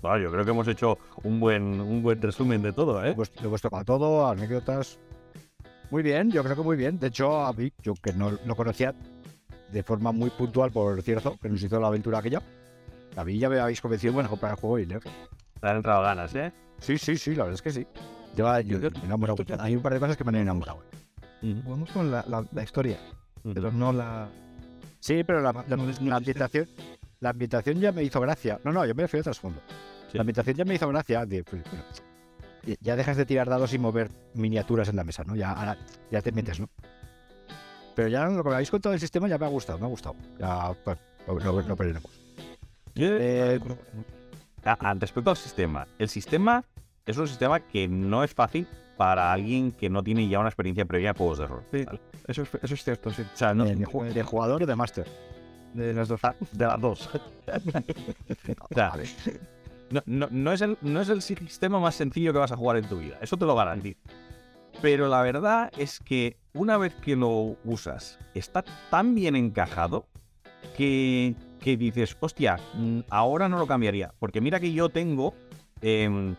Bueno, 0.00 0.18
yo 0.18 0.32
creo 0.32 0.44
que 0.44 0.50
hemos 0.50 0.66
hecho 0.66 0.98
un 1.22 1.38
buen, 1.38 1.80
un 1.80 2.02
buen 2.02 2.20
resumen 2.20 2.60
de 2.62 2.72
todo, 2.72 3.04
¿eh? 3.04 3.14
Lo 3.40 3.46
hemos, 3.46 3.62
tocado 3.62 3.84
todo, 3.84 4.26
anécdotas. 4.26 4.98
Muy 5.92 6.02
bien, 6.02 6.32
yo 6.32 6.42
creo 6.42 6.56
que 6.56 6.62
muy 6.62 6.76
bien. 6.76 6.98
De 6.98 7.06
hecho, 7.06 7.44
a 7.44 7.52
mí, 7.52 7.72
yo 7.82 7.94
que 7.94 8.12
no 8.12 8.32
lo 8.44 8.56
conocía 8.56 8.92
de 9.70 9.82
forma 9.84 10.10
muy 10.10 10.30
puntual, 10.30 10.72
por 10.72 11.00
cierto, 11.02 11.36
que 11.40 11.48
nos 11.48 11.62
hizo 11.62 11.78
la 11.78 11.86
aventura 11.86 12.18
aquella, 12.18 12.42
a 13.16 13.24
mí 13.24 13.38
ya 13.38 13.48
me 13.48 13.60
habéis 13.60 13.80
convencido 13.80 14.12
bueno, 14.12 14.28
comprar 14.28 14.52
el 14.52 14.58
juego 14.58 14.78
y 14.80 14.86
leer. 14.86 15.02
Te 15.60 15.68
han 15.68 15.76
entrado 15.76 16.02
ganas, 16.02 16.34
¿eh? 16.34 16.52
Sí, 16.78 16.98
sí, 16.98 17.16
sí, 17.16 17.30
la 17.36 17.44
verdad 17.44 17.54
es 17.54 17.62
que 17.62 17.70
sí. 17.70 17.86
Yo, 18.34 18.60
yo, 18.62 18.80
me 18.80 18.88
enamorado. 19.04 19.36
Hay 19.60 19.76
un 19.76 19.82
par 19.82 19.94
de 19.94 20.00
cosas 20.00 20.16
que 20.16 20.24
me 20.24 20.30
han 20.30 20.36
enamorado. 20.36 20.82
Vamos 21.42 21.90
con 21.90 22.10
la, 22.10 22.24
la- 22.28 22.46
la 22.52 22.62
historia, 22.62 22.98
pero 23.54 23.72
no 23.72 23.92
la... 23.92 24.28
Sí, 25.00 25.24
pero 25.24 25.40
la, 25.40 25.52
la- 25.52 25.76
No 25.76 25.88
es- 25.90 26.00
no 26.00 26.10
la 26.10 26.18
existe. 26.18 26.42
ambientación, 26.44 26.68
la 27.20 27.30
ambientación 27.30 27.80
ya 27.80 27.92
me 27.92 28.02
hizo 28.04 28.20
gracia. 28.20 28.60
No, 28.64 28.72
no, 28.72 28.84
yo 28.86 28.94
me 28.94 29.02
refiero 29.02 29.20
al 29.20 29.24
trasfondo. 29.24 29.60
Sí. 30.10 30.18
La 30.18 30.20
ambientación 30.22 30.56
ya 30.56 30.64
me 30.64 30.74
hizo 30.74 30.88
gracia. 30.88 31.26
de, 31.26 31.42
pues, 31.42 31.62
bueno, 31.64 31.84
ya- 32.80 32.94
dejas 32.96 33.16
de 33.16 33.26
tirar 33.26 33.48
dados 33.48 33.72
y 33.74 33.78
mover 33.78 34.10
miniaturas 34.34 34.88
en 34.88 34.96
la 34.96 35.04
mesa, 35.04 35.24
¿no? 35.24 35.34
Ya, 35.34 35.50
ahora, 35.52 35.76
ya 36.10 36.22
te 36.22 36.30
metes, 36.32 36.60
¿no? 36.60 36.68
Pero 37.96 38.08
ya 38.08 38.24
lo 38.26 38.42
que 38.42 38.48
me 38.48 38.54
habéis 38.54 38.70
contado 38.70 38.92
del 38.92 39.00
sistema 39.00 39.26
ya 39.28 39.36
me 39.38 39.44
ha 39.46 39.48
gustado, 39.48 39.78
me 39.78 39.86
ha 39.86 39.88
gustado. 39.88 40.14
Ya, 40.38 40.72
pues, 40.84 40.96
lo, 41.26 41.38
lo, 41.38 41.60
lo 41.62 41.76
perdemos. 41.76 42.10
Eh, 42.94 43.58
Ah, 44.64 44.76
ah, 44.80 44.94
respecto 44.94 45.28
al 45.30 45.36
sistema, 45.36 45.88
el 45.98 46.08
sistema 46.08 46.62
es 47.04 47.16
un 47.18 47.26
sistema 47.26 47.58
que 47.58 47.88
no 47.88 48.22
es 48.22 48.32
fácil 48.32 48.68
para 49.02 49.32
alguien 49.32 49.72
que 49.72 49.90
no 49.90 50.00
tiene 50.04 50.28
ya 50.28 50.38
una 50.38 50.48
experiencia 50.48 50.84
previa 50.84 51.08
en 51.10 51.16
juegos 51.16 51.38
de 51.38 51.46
rol. 51.48 51.62
Sí. 51.72 51.84
¿vale? 51.84 52.00
Eso 52.28 52.42
es, 52.42 52.48
eso 52.62 52.74
es 52.74 52.84
cierto, 52.84 53.10
sí. 53.10 53.22
O 53.22 53.36
sea, 53.36 53.52
no, 53.52 53.64
de, 53.64 53.74
de 53.74 53.84
ju- 53.84 54.12
de 54.14 54.22
jugador 54.22 54.62
o 54.62 54.66
de 54.66 54.76
máster. 54.76 55.06
De 55.74 55.92
las 55.92 56.06
dos. 56.06 56.20
de 56.52 56.66
las 56.66 56.80
dos. 56.80 57.10
O 58.70 58.74
sea, 58.74 58.92
no, 59.90 60.02
no- 60.06 60.28
no 60.30 60.52
es 60.52 60.60
el, 60.60 60.78
no 60.82 61.00
es 61.00 61.08
el 61.08 61.20
sistema 61.20 61.80
más 61.80 61.96
sencillo 61.96 62.32
que 62.32 62.38
vas 62.38 62.52
a 62.52 62.56
jugar 62.56 62.76
en 62.76 62.84
tu 62.88 62.98
vida, 62.98 63.18
eso 63.20 63.36
te 63.36 63.44
lo 63.44 63.56
garantizo. 63.56 63.98
Pero 64.80 65.08
la 65.08 65.20
verdad 65.22 65.70
es 65.76 65.98
que 65.98 66.36
una 66.54 66.76
vez 66.78 66.94
que 66.94 67.16
lo 67.16 67.56
usas, 67.64 68.18
está 68.34 68.62
tan 68.90 69.14
bien 69.16 69.34
encajado 69.34 70.06
que, 70.76 71.34
que 71.60 71.76
dices, 71.76 72.16
hostia, 72.20 72.56
mm, 72.74 73.00
ahora 73.10 73.48
no 73.48 73.58
lo 73.58 73.66
cambiaría. 73.66 74.12
Porque 74.20 74.40
mira 74.40 74.60
que 74.60 74.72
yo 74.72 74.88
tengo. 74.90 75.34
em, 75.80 76.36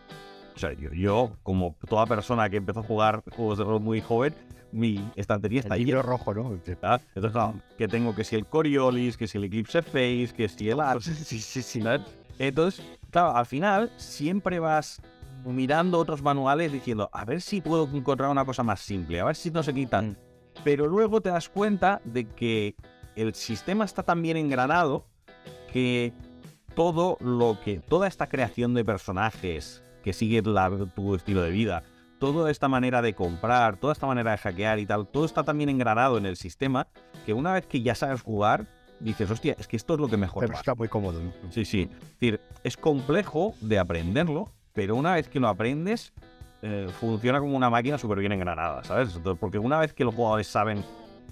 o 0.54 0.58
sea, 0.58 0.72
yo, 0.72 0.90
yo, 0.92 1.36
como 1.42 1.76
toda 1.88 2.06
persona 2.06 2.48
que 2.48 2.58
empezó 2.58 2.80
a 2.80 2.84
jugar 2.84 3.22
juegos 3.34 3.58
de 3.58 3.64
rol 3.64 3.80
muy 3.80 4.00
joven, 4.00 4.34
mi 4.74 5.08
estantería 5.14 5.60
está 5.60 5.76
libro 5.76 6.02
rojo, 6.02 6.34
¿no? 6.34 6.52
Entonces, 6.52 6.76
claro, 7.32 7.54
que 7.78 7.86
tengo 7.86 8.14
que 8.14 8.24
si 8.24 8.34
el 8.34 8.44
Coriolis, 8.46 9.16
que 9.16 9.28
si 9.28 9.38
el 9.38 9.44
Eclipse 9.44 9.82
Face, 9.82 10.30
que 10.36 10.48
si 10.48 10.68
el 10.68 10.80
Ars. 10.80 11.04
Sí, 11.24 11.38
sí, 11.38 11.62
sí. 11.62 11.82
Entonces, 12.38 12.84
claro, 13.10 13.36
al 13.36 13.46
final 13.46 13.92
siempre 13.96 14.58
vas 14.58 15.00
mirando 15.44 15.98
otros 15.98 16.22
manuales 16.22 16.72
diciendo, 16.72 17.08
a 17.12 17.24
ver 17.24 17.40
si 17.40 17.60
puedo 17.60 17.88
encontrar 17.92 18.30
una 18.30 18.44
cosa 18.44 18.64
más 18.64 18.80
simple, 18.80 19.20
a 19.20 19.24
ver 19.24 19.36
si 19.36 19.52
no 19.52 19.62
se 19.62 19.72
quitan. 19.72 20.18
Pero 20.64 20.88
luego 20.88 21.20
te 21.20 21.28
das 21.28 21.48
cuenta 21.48 22.00
de 22.04 22.26
que 22.26 22.74
el 23.14 23.34
sistema 23.34 23.84
está 23.84 24.02
tan 24.02 24.22
bien 24.22 24.36
engranado 24.36 25.06
que 25.72 26.12
todo 26.74 27.16
lo 27.20 27.58
que, 27.64 27.78
toda 27.78 28.08
esta 28.08 28.28
creación 28.28 28.74
de 28.74 28.84
personajes 28.84 29.83
que 30.04 30.12
sigue 30.12 30.42
la- 30.42 30.70
tu 30.94 31.14
estilo 31.16 31.42
de 31.42 31.50
vida, 31.50 31.82
toda 32.20 32.50
esta 32.50 32.68
manera 32.68 33.02
de 33.02 33.14
comprar, 33.14 33.76
toda 33.76 33.92
esta 33.92 34.06
manera 34.06 34.30
de 34.32 34.38
hackear 34.38 34.78
y 34.78 34.86
tal, 34.86 35.06
todo 35.08 35.24
está 35.24 35.42
tan 35.42 35.56
bien 35.58 35.70
engranado 35.70 36.16
en 36.18 36.26
el 36.26 36.36
sistema 36.36 36.86
que 37.26 37.32
una 37.32 37.52
vez 37.54 37.66
que 37.66 37.82
ya 37.82 37.94
sabes 37.94 38.22
jugar, 38.22 38.66
dices, 39.00 39.30
hostia, 39.30 39.56
es 39.58 39.66
que 39.66 39.76
esto 39.76 39.94
es 39.94 40.00
lo 40.00 40.08
que 40.08 40.16
mejor 40.16 40.42
Pero 40.42 40.52
va". 40.54 40.60
está 40.60 40.74
muy 40.74 40.88
cómodo, 40.88 41.20
¿no? 41.20 41.32
Sí, 41.50 41.64
sí. 41.64 41.88
Es 41.90 42.10
decir, 42.20 42.40
es 42.62 42.76
complejo 42.76 43.54
de 43.60 43.78
aprenderlo, 43.78 44.52
pero 44.72 44.94
una 44.94 45.14
vez 45.14 45.28
que 45.28 45.40
lo 45.40 45.48
aprendes, 45.48 46.12
eh, 46.62 46.86
funciona 47.00 47.40
como 47.40 47.56
una 47.56 47.68
máquina 47.68 47.98
súper 47.98 48.18
bien 48.20 48.32
engranada, 48.32 48.84
¿sabes? 48.84 49.14
Entonces, 49.16 49.38
porque 49.40 49.58
una 49.58 49.78
vez 49.78 49.92
que 49.92 50.04
los 50.04 50.14
jugadores 50.14 50.46
saben 50.46 50.82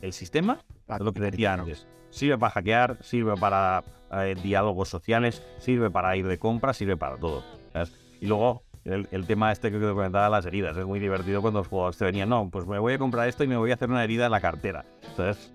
el 0.03 0.12
sistema, 0.12 0.59
es 0.89 1.01
lo 1.01 1.12
que 1.12 1.20
decía 1.20 1.55
antes, 1.55 1.86
sirve 2.11 2.36
para 2.36 2.51
hackear, 2.53 2.99
sirve 3.03 3.35
para 3.36 3.82
eh, 4.12 4.35
diálogos 4.43 4.90
sociales, 4.90 5.43
sirve 5.59 5.90
para 5.90 6.15
ir 6.16 6.27
de 6.27 6.39
compra, 6.39 6.74
sirve 6.74 6.97
para 6.99 7.16
todo. 7.16 7.43
¿sabes? 7.73 7.93
Y 8.23 8.27
luego, 8.27 8.62
el, 8.85 9.09
el 9.11 9.27
tema 9.27 9.51
este 9.51 9.73
que 9.73 9.81
te 9.81 9.85
comentaba, 9.85 10.28
las 10.28 10.47
heridas, 10.47 10.77
es 10.77 10.86
muy 10.86 11.01
divertido 11.01 11.43
cuando 11.43 11.59
los 11.59 11.66
jugadores 11.66 11.99
te 11.99 12.05
venían, 12.05 12.28
no, 12.28 12.49
pues 12.51 12.65
me 12.69 12.78
voy 12.78 12.93
a 12.93 12.99
comprar 12.99 13.28
esto 13.28 13.43
y 13.43 13.49
me 13.49 13.57
voy 13.57 13.73
a 13.73 13.74
hacer 13.74 13.90
una 13.90 14.05
herida 14.05 14.27
en 14.27 14.31
la 14.31 14.40
cartera. 14.40 14.85
Entonces... 15.03 15.53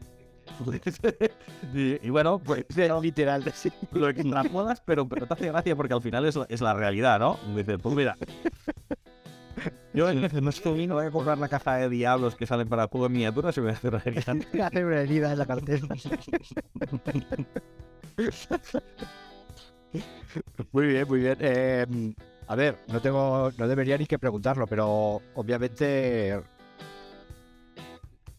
y, 1.74 2.06
y 2.06 2.10
bueno, 2.10 2.40
pues 2.40 2.66
Literal, 3.02 3.44
sí. 3.54 3.72
lo 3.92 4.44
modas, 4.52 4.82
pero, 4.86 5.08
pero 5.08 5.26
te 5.28 5.34
hace 5.34 5.48
gracia 5.48 5.78
porque 5.78 5.94
al 5.94 6.02
final 6.02 6.26
es 6.26 6.36
la, 6.36 6.46
es 6.50 6.60
la 6.60 6.74
realidad, 6.74 7.20
¿no? 7.20 7.40
Dices, 7.56 7.78
pues 7.82 7.96
mira. 7.96 8.18
Yo 9.94 10.10
en 10.10 10.28
no 10.44 10.50
estoy, 10.50 10.88
no 10.88 10.96
voy 10.96 11.06
a 11.06 11.12
comprar 11.12 11.38
la 11.38 11.48
caja 11.48 11.78
de 11.78 11.88
diablos 11.88 12.36
que 12.36 12.46
salen 12.46 12.68
para 12.68 12.84
el 12.84 12.90
juego 12.90 13.08
de 13.08 13.14
miniaturas 13.14 13.56
y 13.56 13.62
me 13.62 13.68
voy 13.68 13.76
a 13.76 13.78
hacer 13.78 13.94
una 13.94 14.04
herida. 14.06 14.66
Hace 14.68 14.86
una 14.86 15.00
herida 15.00 15.32
en 15.32 15.40
la 15.40 15.46
cartera. 15.46 15.88
muy 20.74 20.88
bien, 20.88 21.08
muy 21.08 21.20
bien. 21.22 21.38
Eh, 21.40 22.14
a 22.48 22.56
ver, 22.56 22.78
no 22.88 23.02
tengo, 23.02 23.52
no 23.58 23.68
debería 23.68 23.98
ni 23.98 24.06
que 24.06 24.18
preguntarlo, 24.18 24.68
pero 24.68 25.22
obviamente 25.36 26.42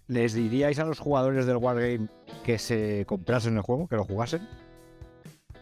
les 0.07 0.33
diríais 0.33 0.79
a 0.79 0.85
los 0.85 0.99
jugadores 0.99 1.47
del 1.47 1.59
Wargame 1.59 2.09
que 2.43 2.59
se 2.59 3.05
comprasen 3.07 3.57
el 3.57 3.63
juego, 3.63 3.87
que 3.87 3.97
lo 3.97 4.05
jugasen. 4.05 4.49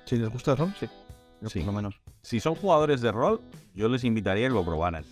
Si 0.04 0.16
les 0.16 0.30
gusta 0.30 0.52
el 0.52 0.58
rol, 0.58 0.74
sí. 0.78 0.88
Yo 1.40 1.48
Sí. 1.50 1.58
Por 1.58 1.66
lo 1.66 1.72
menos. 1.72 2.00
Si 2.22 2.40
son 2.40 2.54
jugadores 2.54 3.00
de 3.00 3.12
rol, 3.12 3.40
yo 3.74 3.88
les 3.88 4.04
invitaría 4.04 4.46
a 4.46 4.50
que 4.50 4.54
lo 4.54 4.64
probaran. 4.64 5.04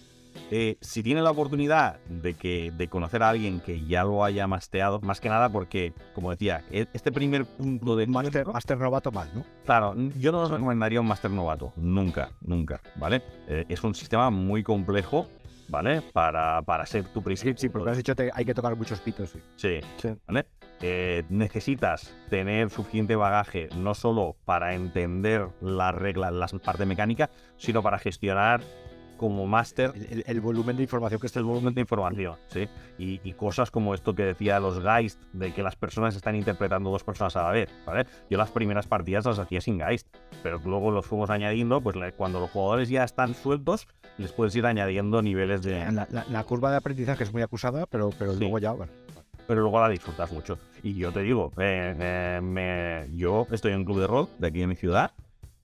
Eh, 0.51 0.77
si 0.81 1.03
tiene 1.03 1.23
la 1.23 1.31
oportunidad 1.31 1.99
de, 2.09 2.35
que, 2.35 2.73
de 2.77 2.89
conocer 2.89 3.23
a 3.23 3.31
alguien 3.31 3.61
que 3.61 3.85
ya 3.87 4.05
lo 4.05 4.25
haya 4.25 4.47
masteado, 4.47 5.01
más 5.01 5.21
que 5.21 5.29
nada 5.29 5.49
porque, 5.49 5.93
como 6.15 6.31
decía, 6.31 6.63
e- 6.71 6.87
este 6.93 7.13
primer 7.13 7.45
punto 7.47 7.97
de 7.97 8.07
Master, 8.07 8.47
Master 8.47 8.79
novato 8.79 9.11
mal, 9.13 9.31
¿no? 9.35 9.45
Claro, 9.65 9.95
yo 10.19 10.33
no 10.33 10.41
os 10.43 10.51
recomendaría 10.51 11.01
un 11.01 11.07
Master 11.07 11.31
Novato, 11.31 11.73
nunca, 11.77 12.31
nunca, 12.43 12.81
¿vale? 12.97 13.23
Eh, 13.49 13.65
es 13.69 13.83
un 13.85 13.95
sistema 13.95 14.31
muy 14.31 14.63
complejo, 14.63 15.27
¿vale? 15.69 16.03
Para, 16.13 16.61
para 16.63 16.85
ser 16.87 17.05
tu 17.05 17.21
Sí, 17.21 17.25
principio. 17.25 17.57
sí, 17.59 17.69
porque 17.69 17.91
has 17.91 17.97
dicho 17.97 18.15
que 18.15 18.31
hay 18.33 18.45
que 18.45 18.55
tocar 18.55 18.77
muchos 18.77 19.01
pitos. 19.01 19.31
sí. 19.31 19.41
Sí, 19.57 19.81
Sí. 19.99 20.09
¿vale? 20.27 20.47
Eh, 20.81 21.23
necesitas 21.31 22.15
tener 22.29 22.69
suficiente 22.69 23.15
bagaje 23.17 23.69
no 23.77 23.95
solo 23.95 24.37
para 24.45 24.75
entender 24.75 25.47
las 25.63 25.95
reglas, 25.95 26.33
la 26.33 26.47
parte 26.59 26.85
mecánica, 26.85 27.31
sino 27.57 27.81
para 27.83 27.99
gestionar 27.99 28.61
como 29.17 29.47
máster 29.47 29.93
El, 30.27 30.41
volumen 30.41 30.77
de 30.77 30.83
información 30.83 31.21
que 31.21 31.27
está 31.27 31.39
el 31.39 31.45
volumen 31.45 31.75
de 31.75 31.81
información, 31.81 32.37
¿sí? 32.47 32.69
Y, 32.99 33.21
y 33.23 33.33
cosas 33.33 33.71
como 33.71 33.95
esto 33.95 34.15
que 34.15 34.25
decía 34.25 34.61
los 34.61 34.81
Geist, 34.83 35.21
de 35.33 35.53
que 35.53 35.63
las 35.63 35.77
personas 35.77 36.15
están 36.17 36.35
interpretando 36.37 36.91
dos 36.91 37.05
personas 37.05 37.37
a 37.37 37.45
la 37.45 37.51
vez, 37.51 37.69
¿vale? 37.87 38.07
Yo 38.31 38.39
las 38.39 38.51
primeras 38.51 38.87
partidas 38.87 39.25
las 39.27 39.39
hacía 39.39 39.61
sin 39.61 39.79
Geist, 39.81 40.07
pero 40.43 40.61
luego 40.65 40.91
los 40.91 41.07
fuimos 41.07 41.31
añadiendo, 41.31 41.81
pues 41.81 41.97
cuando 42.17 42.41
los 42.41 42.51
jugadores 42.51 42.89
ya 42.89 43.05
están 43.05 43.35
sueltos, 43.35 43.87
les 44.19 44.33
puedes 44.33 44.55
ir 44.57 44.67
añadiendo 44.67 45.23
niveles 45.23 45.63
de... 45.63 45.79
La, 45.93 46.07
la- 46.11 46.25
la 46.29 46.45
curva 46.45 46.71
de 46.71 46.77
aprendizaje 46.79 47.25
es 47.25 47.33
muy 47.33 47.43
acusada, 47.43 47.87
pero, 47.87 48.11
pero 48.19 48.33
Sí. 48.35 48.41
luego 48.41 48.59
ya. 48.59 48.73
bueno. 48.73 48.93
Pero 49.47 49.61
luego 49.61 49.79
la 49.81 49.91
disfrutas 49.91 50.33
mucho. 50.33 50.59
Y 50.83 50.95
yo 50.95 51.13
te 51.13 51.21
digo, 51.21 51.53
eh, 51.59 51.95
eh, 51.99 52.41
me- 52.43 53.07
yo 53.15 53.47
estoy 53.51 53.73
en 53.73 53.79
un 53.81 53.85
club 53.85 54.01
de 54.01 54.07
rol 54.07 54.29
de 54.39 54.47
aquí 54.49 54.63
en 54.63 54.71
mi 54.71 54.77
ciudad, 54.77 55.13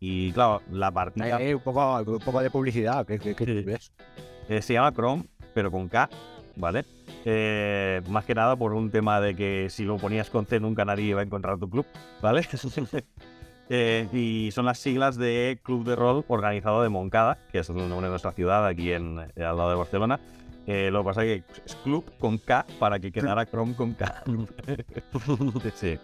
y 0.01 0.33
claro, 0.33 0.63
la 0.73 0.91
partida... 0.91 1.41
Eh, 1.41 1.55
un, 1.55 1.61
poco, 1.61 1.99
un 2.01 2.19
poco 2.21 2.41
de 2.41 2.51
publicidad. 2.51 3.07
¿Qué, 3.07 3.19
qué- 3.19 3.35
qué 3.37 3.45
Sí. 3.45 3.63
ves? 3.63 3.93
Eh, 4.49 4.63
se 4.63 4.73
llama 4.73 4.93
Chrome, 4.93 5.25
pero 5.55 5.71
con 5.71 5.89
K, 5.89 6.09
¿vale? 6.57 6.85
Eh, 7.25 8.01
más 8.09 8.25
que 8.25 8.35
nada 8.35 8.57
por 8.57 8.73
un 8.73 8.91
tema 8.91 9.21
de 9.21 9.37
que 9.37 9.69
si 9.71 9.85
lo 9.85 9.97
ponías 9.99 10.31
con 10.31 10.47
C 10.47 10.59
nunca 10.59 10.85
nadie 10.85 11.05
iba 11.05 11.21
a 11.21 11.25
encontrar 11.25 11.59
tu 11.59 11.69
club, 11.71 11.87
¿vale? 12.21 12.43
Eh, 13.73 14.09
y 14.13 14.51
son 14.51 14.65
las 14.65 14.81
siglas 14.81 15.17
de 15.17 15.61
Club 15.63 15.85
de 15.87 15.95
Rol 15.95 16.25
organizado 16.27 16.83
de 16.83 16.89
Moncada, 16.89 17.39
que 17.53 17.61
es 17.61 17.69
el 17.71 17.77
nombre 17.77 18.01
de 18.07 18.09
nuestra 18.11 18.33
ciudad 18.33 18.67
aquí 18.67 18.91
en, 18.91 19.17
al 19.21 19.31
lado 19.37 19.71
de 19.71 19.77
Barcelona. 19.77 20.19
Eh, 20.67 20.91
lo 20.91 21.03
que 21.03 21.05
pasa 21.05 21.25
es 21.25 21.45
que 21.45 21.61
es 21.67 21.77
club 21.77 22.05
con 22.19 22.39
K 22.39 22.67
para 22.81 22.99
que 22.99 23.13
quedara 23.13 23.47
Chrome 23.47 23.77
con 23.77 23.95
K. 23.95 24.25
sí. 25.77 26.01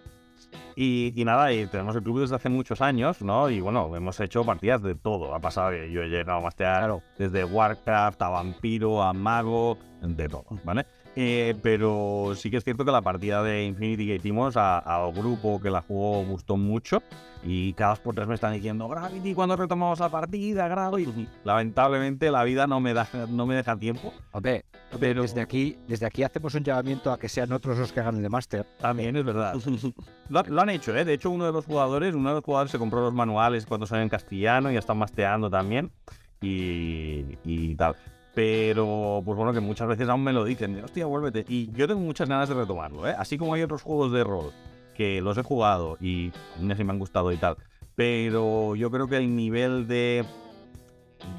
Y, 0.75 1.13
y 1.17 1.25
nada, 1.25 1.53
y 1.53 1.67
tenemos 1.67 1.97
el 1.97 2.03
club 2.03 2.21
desde 2.21 2.37
hace 2.37 2.51
muchos 2.51 2.83
años, 2.83 3.23
¿no? 3.23 3.49
Y 3.49 3.61
bueno, 3.61 3.95
hemos 3.97 4.21
hecho 4.21 4.45
partidas 4.45 4.83
de 4.83 4.95
todo. 4.95 5.35
Ha 5.35 5.41
pasado 5.41 5.71
que 5.71 5.91
yo 5.91 6.03
he 6.03 6.09
llegado 6.09 6.39
a 6.39 6.43
mastear 6.43 6.81
Claro. 6.81 7.03
desde 7.19 7.45
Warcraft 7.45 8.21
a 8.21 8.29
Vampiro 8.29 9.03
a 9.03 9.13
Mago, 9.15 9.79
de 10.03 10.29
todo, 10.29 10.45
¿vale? 10.65 10.85
Eh, 11.19 11.55
pero 11.63 12.33
sí 12.37 12.51
que 12.51 12.59
es 12.59 12.65
cierto 12.65 12.85
que 12.85 12.93
la 12.93 13.01
partida 13.01 13.43
de 13.43 13.65
Infinity 13.65 14.07
que 14.07 14.17
hicimos 14.17 14.55
al 14.59 15.13
grupo 15.13 15.59
que 15.63 15.71
la 15.71 15.81
jugó 15.81 16.23
gustó 16.25 16.59
mucho 16.59 17.03
y 17.43 17.73
cada 17.73 17.91
dos 17.91 18.01
por 18.01 18.15
tres 18.15 18.29
me 18.29 18.35
están 18.35 18.53
diciendo 18.53 18.87
Gravity, 18.87 19.33
¿cuándo 19.33 19.57
retomamos 19.57 19.99
la 19.99 20.11
partida? 20.11 20.69
Gravity. 20.69 21.27
Lamentablemente 21.45 22.31
la 22.31 22.45
vida 22.45 22.67
no 22.67 22.81
me, 22.81 22.93
da, 22.93 23.09
no 23.31 23.47
me 23.47 23.55
deja 23.55 23.77
tiempo, 23.79 24.13
Hombre, 24.33 24.67
pero 24.99 25.23
desde 25.23 25.41
aquí, 25.41 25.79
desde 25.87 26.07
aquí 26.07 26.23
hacemos 26.23 26.55
un 26.55 26.65
llamamiento 26.65 27.13
a 27.13 27.19
que 27.19 27.29
sean 27.29 27.53
otros 27.53 27.79
los 27.79 27.93
que 27.93 28.01
hagan 28.01 28.17
el 28.17 28.23
de 28.23 28.29
Master. 28.29 28.67
también 28.79 29.17
es 29.17 29.25
verdad. 29.25 29.55
Lo, 30.29 30.43
lo 30.43 30.61
han 30.61 30.71
hecho, 30.71 30.97
¿eh? 30.97 31.05
De 31.05 31.15
hecho, 31.15 31.31
uno 31.31 31.47
de 31.47 31.53
los 31.53 31.67
jugadores, 31.67 32.15
uno 32.15 32.31
de 32.31 32.35
los 32.37 32.45
jugadores 32.45 32.73
se 32.73 32.79
compró 32.79 33.01
los 33.01 33.15
manuales 33.15 33.65
cuando 33.65 33.87
salen 33.87 34.05
en 34.05 34.09
castellano 34.09 34.71
y 34.71 34.75
ya 34.75 34.81
están 34.81 34.99
masteando 34.99 35.49
también 35.49 35.93
y, 36.41 37.25
y 37.45 37.75
tal. 37.77 37.95
Pero, 38.35 39.23
pues 39.25 39.37
bueno, 39.37 39.53
que 39.53 39.61
muchas 39.61 39.89
veces 39.89 40.09
aún 40.09 40.23
me 40.25 40.33
lo 40.33 40.45
dicen, 40.45 40.83
hostia, 40.85 41.07
vuélvete. 41.07 41.45
Y 41.49 41.71
yo 41.73 41.87
tengo 41.87 42.01
muchas 42.01 42.29
ganas 42.29 42.49
de 42.49 42.55
retomarlo, 42.55 43.09
¿eh? 43.09 43.15
Así 43.17 43.39
como 43.39 43.55
hay 43.55 43.63
otros 43.63 43.83
juegos 43.83 44.13
de 44.13 44.25
rol 44.25 44.53
que 44.95 45.21
los 45.21 45.39
he 45.39 45.43
jugado 45.43 45.97
y 46.01 46.33
a 46.57 46.61
mí 46.61 46.75
sí 46.75 46.85
me 46.85 46.93
han 46.93 46.99
gustado 46.99 47.31
y 47.33 47.37
tal. 47.37 47.57
Pero 47.95 48.75
yo 48.77 48.91
creo 48.91 49.09
que 49.09 49.17
el 49.17 49.35
nivel 49.35 49.87
de, 49.87 50.25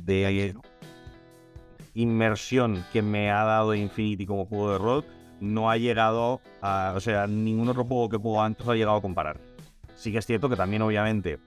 de 0.04 0.56
inmersión 1.98 2.86
que 2.94 3.02
me 3.02 3.32
ha 3.32 3.44
dado 3.44 3.74
Infinity 3.74 4.26
como 4.26 4.46
juego 4.46 4.72
de 4.72 4.78
rol 4.78 5.06
no 5.40 5.70
ha 5.70 5.78
llegado 5.78 6.42
a. 6.62 6.94
O 6.96 7.00
sea, 7.00 7.28
ningún 7.28 7.68
otro 7.70 7.84
juego 7.84 8.10
que 8.10 8.18
jugado 8.18 8.46
antes 8.46 8.68
ha 8.68 8.76
llegado 8.76 8.98
a 8.98 9.02
comparar. 9.02 9.40
Sí 9.96 10.12
que 10.12 10.20
es 10.20 10.26
cierto 10.26 10.48
que 10.48 10.56
también, 10.56 10.84
obviamente, 10.84 11.40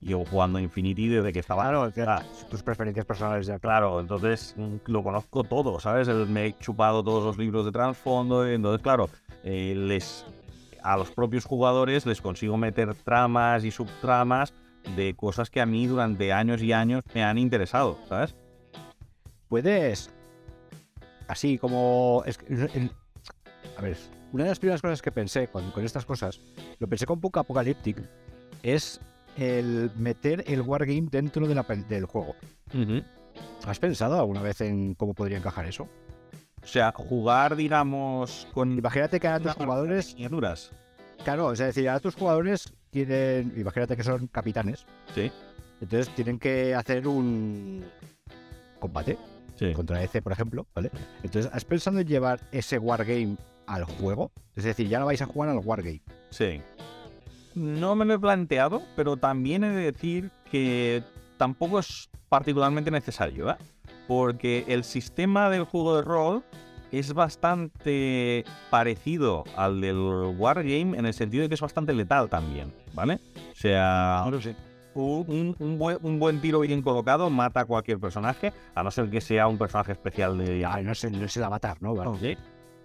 llevo 0.00 0.24
jugando 0.26 0.58
Infinity 0.58 1.08
desde 1.08 1.32
que 1.32 1.38
estaba. 1.38 1.62
Claro, 1.62 1.90
Ah, 2.06 2.22
tus 2.50 2.62
preferencias 2.62 3.06
personales 3.06 3.46
ya. 3.46 3.58
Claro, 3.58 4.00
entonces 4.00 4.54
mm, 4.56 4.76
lo 4.86 5.02
conozco 5.02 5.42
todo, 5.44 5.80
¿sabes? 5.80 6.08
Me 6.08 6.46
he 6.46 6.58
chupado 6.58 7.02
todos 7.02 7.24
los 7.24 7.38
libros 7.38 7.64
de 7.64 7.72
trasfondo, 7.72 8.50
y 8.50 8.54
entonces, 8.54 8.82
claro, 8.82 9.08
eh, 9.42 9.74
les, 9.74 10.26
a 10.82 10.98
los 10.98 11.10
propios 11.10 11.46
jugadores 11.46 12.04
les 12.04 12.20
consigo 12.20 12.58
meter 12.58 12.94
tramas 12.94 13.64
y 13.64 13.70
subtramas 13.70 14.52
de 14.96 15.14
cosas 15.14 15.48
que 15.48 15.60
a 15.60 15.66
mí 15.66 15.86
durante 15.86 16.32
años 16.32 16.60
y 16.60 16.72
años 16.72 17.04
me 17.14 17.22
han 17.22 17.38
interesado, 17.38 17.98
¿sabes? 18.08 18.34
Puedes. 19.52 20.08
Así 21.28 21.58
como. 21.58 22.22
es 22.24 22.38
que- 22.38 22.46
en- 22.72 22.90
a 23.76 23.82
ver, 23.82 23.98
una 24.32 24.44
de 24.44 24.48
las 24.48 24.58
primeras 24.58 24.80
cosas 24.80 25.02
que 25.02 25.12
pensé 25.12 25.48
con, 25.48 25.70
con 25.72 25.84
estas 25.84 26.06
cosas, 26.06 26.40
lo 26.78 26.88
pensé 26.88 27.04
con 27.04 27.20
poco 27.20 27.38
Apocalyptic, 27.38 27.98
es 28.62 28.98
el 29.36 29.90
meter 29.94 30.42
el 30.46 30.62
wargame 30.62 31.06
dentro 31.10 31.46
de 31.46 31.54
la 31.54 31.64
del 31.64 32.06
juego. 32.06 32.34
¿Has 33.66 33.78
pensado 33.78 34.18
alguna 34.18 34.40
vez 34.40 34.62
en 34.62 34.94
cómo 34.94 35.12
podría 35.12 35.36
encajar 35.36 35.66
eso? 35.66 35.86
O 36.62 36.66
sea, 36.66 36.90
jugar, 36.96 37.54
digamos, 37.54 38.48
con 38.54 38.78
Imagínate 38.78 39.20
que 39.20 39.28
ahora 39.28 39.40
tus 39.40 39.52
jugadores. 39.52 40.14
miniaturas. 40.14 40.72
Claro, 41.24 41.52
es 41.52 41.58
decir, 41.58 41.90
ahora 41.90 42.00
tus 42.00 42.14
jugadores 42.14 42.72
quieren. 42.90 43.52
Imagínate 43.54 43.98
que 43.98 44.02
son 44.02 44.28
capitanes. 44.28 44.86
Sí, 45.14 45.30
Entonces 45.82 46.08
tienen 46.14 46.38
que 46.38 46.74
hacer 46.74 47.06
un 47.06 47.84
combate 48.80 49.16
sí. 49.68 49.72
contra 49.74 50.02
EC, 50.02 50.22
por 50.22 50.32
ejemplo, 50.32 50.66
¿vale? 50.74 50.90
Entonces, 51.22 51.50
¿has 51.52 51.64
pensado 51.64 51.98
en 51.98 52.06
llevar 52.06 52.40
ese 52.52 52.78
wargame 52.78 53.36
al 53.66 53.84
juego? 53.84 54.32
Es 54.54 54.64
decir, 54.64 54.88
ya 54.88 54.98
no 54.98 55.06
vais 55.06 55.22
a 55.22 55.26
jugar 55.26 55.50
al 55.50 55.58
wargame. 55.58 56.02
Sí. 56.30 56.60
No 57.54 57.94
me 57.94 58.04
lo 58.04 58.14
he 58.14 58.18
planteado, 58.18 58.82
pero 58.96 59.16
también 59.16 59.64
he 59.64 59.70
de 59.70 59.92
decir 59.92 60.30
que 60.50 61.02
tampoco 61.36 61.78
es 61.78 62.08
particularmente 62.28 62.90
necesario, 62.90 63.50
¿eh? 63.50 63.56
Porque 64.08 64.64
el 64.68 64.84
sistema 64.84 65.50
del 65.50 65.64
juego 65.64 65.96
de 65.96 66.02
rol 66.02 66.44
es 66.92 67.14
bastante 67.14 68.44
parecido 68.70 69.44
al 69.56 69.80
del 69.80 69.96
Wargame 70.38 70.96
en 70.98 71.06
el 71.06 71.14
sentido 71.14 71.42
de 71.42 71.48
que 71.48 71.54
es 71.54 71.60
bastante 71.60 71.94
letal 71.94 72.28
también, 72.28 72.72
¿vale? 72.92 73.18
O 73.50 73.54
sea, 73.54 74.24
un, 74.26 74.40
un- 74.94 75.56
un 75.58 75.78
buen, 75.78 75.98
un 76.02 76.18
buen 76.18 76.40
tiro 76.40 76.60
bien 76.60 76.82
colocado 76.82 77.30
mata 77.30 77.60
a 77.60 77.64
cualquier 77.64 77.98
personaje, 77.98 78.52
a 78.74 78.82
no 78.82 78.90
ser 78.90 79.10
que 79.10 79.20
sea 79.20 79.46
un 79.48 79.58
personaje 79.58 79.92
especial 79.92 80.38
de... 80.38 80.64
Ay, 80.66 80.84
no 80.84 80.94
sé, 80.94 81.10
no 81.10 81.26
se 81.28 81.40
la 81.40 81.48
va 81.48 81.56
a 81.56 81.56
matar, 81.56 81.80
¿no? 81.82 81.94
Vale. 81.94 82.18
Sí. 82.20 82.36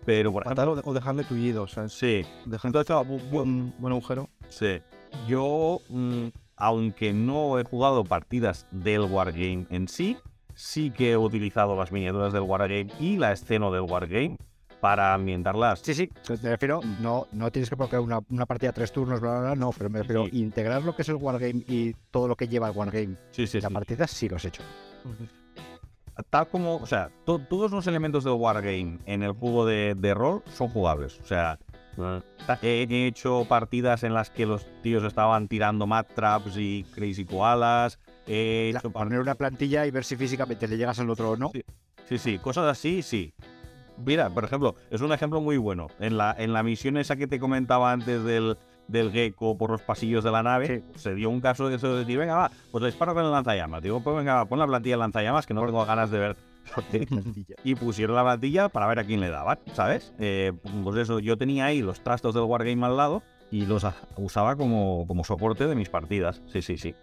Pero, 0.06 0.32
por 0.32 0.44
ejemplo, 0.44 0.52
Matar 0.64 0.70
o, 0.70 0.76
de- 0.78 0.82
o 0.86 0.94
dejarle 0.94 1.24
tullido, 1.26 1.64
o 1.64 1.68
sea, 1.68 1.90
sí, 1.90 2.24
dejar 2.46 2.70
Entonces, 2.70 2.96
un 3.10 3.30
buen, 3.32 3.74
buen 3.78 3.92
agujero. 3.92 4.30
Sí. 4.48 4.80
Yo, 5.28 5.80
mm, 5.90 6.28
aunque 6.56 7.12
no 7.14 7.60
he 7.60 7.64
jugado 7.66 8.04
partidas 8.06 8.68
del 8.72 9.02
Wargame 9.02 9.66
en 9.70 9.88
sí, 9.90 10.18
sí 10.54 10.92
que 10.92 11.12
he 11.12 11.18
utilizado 11.18 11.76
las 11.76 11.92
miniaturas 11.92 12.32
del 12.34 12.44
Wargame 12.44 12.88
y 13.00 13.18
la 13.18 13.34
escena 13.34 13.70
del 13.70 13.82
Wargame 13.82 14.38
para 14.82 15.14
ambientarlas. 15.14 15.80
Sí, 15.80 15.94
sí, 15.94 16.08
te 16.24 16.36
refiero, 16.50 16.82
no, 17.02 17.28
no 17.32 17.52
tienes 17.52 17.70
que 17.70 17.76
colocar 17.76 18.00
una, 18.00 18.20
una 18.30 18.46
partida 18.46 18.72
tres 18.72 18.92
turnos, 18.92 19.20
bla, 19.20 19.32
bla, 19.32 19.40
bla, 19.42 19.56
no, 19.56 19.72
pero 19.76 19.90
me 19.90 20.00
refiero 20.00 20.26
Sí. 20.26 20.40
integrar 20.40 20.84
lo 20.84 20.96
que 20.96 21.02
es 21.02 21.10
el 21.10 21.16
wargame 21.16 21.64
y 21.68 21.96
todo 22.12 22.28
lo 22.28 22.36
que 22.36 22.48
lleva 22.48 22.70
el 22.70 22.78
wargame 22.78 23.16
Sí, 23.32 23.48
sí, 23.48 23.60
la 23.60 23.70
sí. 23.70 23.74
partida, 23.74 24.08
sí 24.08 24.30
lo 24.30 24.36
has 24.36 24.46
hecho. 24.46 24.62
Tal 26.30 26.48
como, 26.50 26.78
o 26.78 26.86
sea, 26.88 27.10
to- 27.26 27.40
todos 27.40 27.72
los 27.72 27.86
elementos 27.86 28.24
del 28.24 28.34
Wargame 28.34 28.98
en 29.06 29.22
el 29.22 29.34
juego 29.34 29.66
de, 29.68 29.94
de 29.96 30.14
rol 30.16 30.42
son 30.52 30.68
jugables. 30.70 31.20
O 31.20 31.26
sea, 31.26 31.60
ta- 32.48 32.58
he, 32.64 32.88
he 32.90 33.06
hecho 33.08 33.46
partidas 33.48 34.02
en 34.04 34.16
las 34.16 34.32
que 34.32 34.48
los 34.48 34.66
tíos 34.82 35.04
estaban 35.04 35.48
tirando 35.48 35.86
mat 35.86 36.08
traps 36.16 36.58
y 36.58 36.86
crazy 36.96 37.24
koalas. 37.24 38.00
He 38.26 38.72
La- 38.74 38.80
hecho 38.80 38.90
poner 38.90 39.20
una 39.20 39.36
plantilla 39.36 39.86
y 39.86 39.92
ver 39.92 40.04
si 40.04 40.16
físicamente 40.16 40.68
le 40.68 40.78
llegas 40.78 41.00
al 41.00 41.10
otro 41.12 41.32
o 41.32 41.38
no. 41.38 41.52
Sí. 41.54 41.64
Sí, 42.10 42.18
sí, 42.18 42.40
cosas 42.40 42.66
así, 42.66 43.02
sí. 43.04 43.34
Mira, 44.06 44.30
por 44.30 44.44
ejemplo, 44.44 44.76
es 44.90 45.02
un 45.02 45.12
ejemplo 45.12 45.42
muy 45.42 45.58
bueno. 45.58 45.88
En 46.00 46.18
la, 46.18 46.36
en 46.38 46.54
la 46.54 46.64
misión 46.64 46.98
esa 46.98 47.16
que 47.16 47.28
te 47.28 47.40
comentaba 47.40 47.92
antes 47.92 48.24
del, 48.24 48.58
del 48.88 49.12
gecko 49.12 49.58
por 49.58 49.72
los 49.72 49.82
pasillos 49.82 50.24
de 50.24 50.32
la 50.32 50.44
nave, 50.44 50.84
se 50.96 51.14
dio 51.16 51.30
un 51.30 51.42
caso 51.42 51.70
de 51.70 51.76
eso 51.76 51.94
de 51.94 52.00
decir, 52.00 52.18
venga, 52.18 52.36
va, 52.36 52.52
pues 52.72 52.84
disparo 52.84 53.14
con 53.14 53.26
el 53.26 53.32
lanzallamas. 53.32 53.82
Digo, 53.82 54.02
pues 54.02 54.16
venga, 54.16 54.36
va, 54.36 54.46
pon 54.46 54.60
la 54.60 54.68
plantilla 54.68 54.96
de 54.96 55.00
lanzallamas 55.00 55.46
que 55.46 55.54
no 55.54 55.66
tengo 55.66 55.86
ganas 55.86 56.12
de 56.12 56.20
ver. 56.20 56.36
y 57.64 57.76
pusieron 57.76 58.16
la 58.16 58.24
plantilla 58.24 58.70
para 58.70 58.88
ver 58.88 59.00
a 59.00 59.06
quién 59.06 59.22
le 59.22 59.30
daban, 59.30 59.60
¿sabes? 59.74 60.14
Eh, 60.20 60.52
pues 60.84 60.98
eso, 60.98 61.20
yo 61.20 61.38
tenía 61.38 61.66
ahí 61.66 61.82
los 61.82 62.02
trastos 62.02 62.34
del 62.34 62.44
Wargame 62.44 62.86
al 62.86 62.98
lado 62.98 63.24
y 63.52 63.66
los 63.66 63.86
usaba 64.18 64.56
como, 64.58 65.06
como 65.08 65.24
soporte 65.24 65.68
de 65.68 65.76
mis 65.76 65.90
partidas. 65.90 66.42
Sí, 66.48 66.62
sí, 66.62 66.78
sí. 66.78 66.94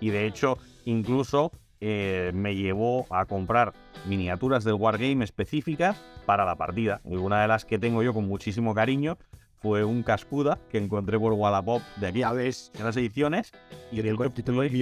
Y 0.00 0.10
de 0.10 0.26
hecho, 0.26 0.58
incluso 0.84 1.52
eh, 1.80 2.32
me 2.34 2.54
llevó 2.54 3.06
a 3.10 3.26
comprar 3.26 3.72
miniaturas 4.06 4.64
del 4.64 4.74
Wargame 4.74 5.24
específicas 5.24 6.00
para 6.26 6.44
la 6.44 6.56
partida. 6.56 7.00
Y 7.04 7.16
una 7.16 7.42
de 7.42 7.48
las 7.48 7.64
que 7.64 7.78
tengo 7.78 8.02
yo 8.02 8.14
con 8.14 8.26
muchísimo 8.26 8.74
cariño 8.74 9.18
fue 9.60 9.84
un 9.84 10.02
Cascuda 10.02 10.58
que 10.70 10.78
encontré 10.78 11.18
por 11.18 11.32
Wallapop 11.32 11.82
de 11.96 12.08
aquí 12.08 12.22
a 12.22 12.32
ves. 12.32 12.70
en 12.78 12.84
las 12.84 12.96
ediciones. 12.96 13.52
Y 13.90 14.00
el 14.00 14.16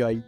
ahí. 0.05 0.25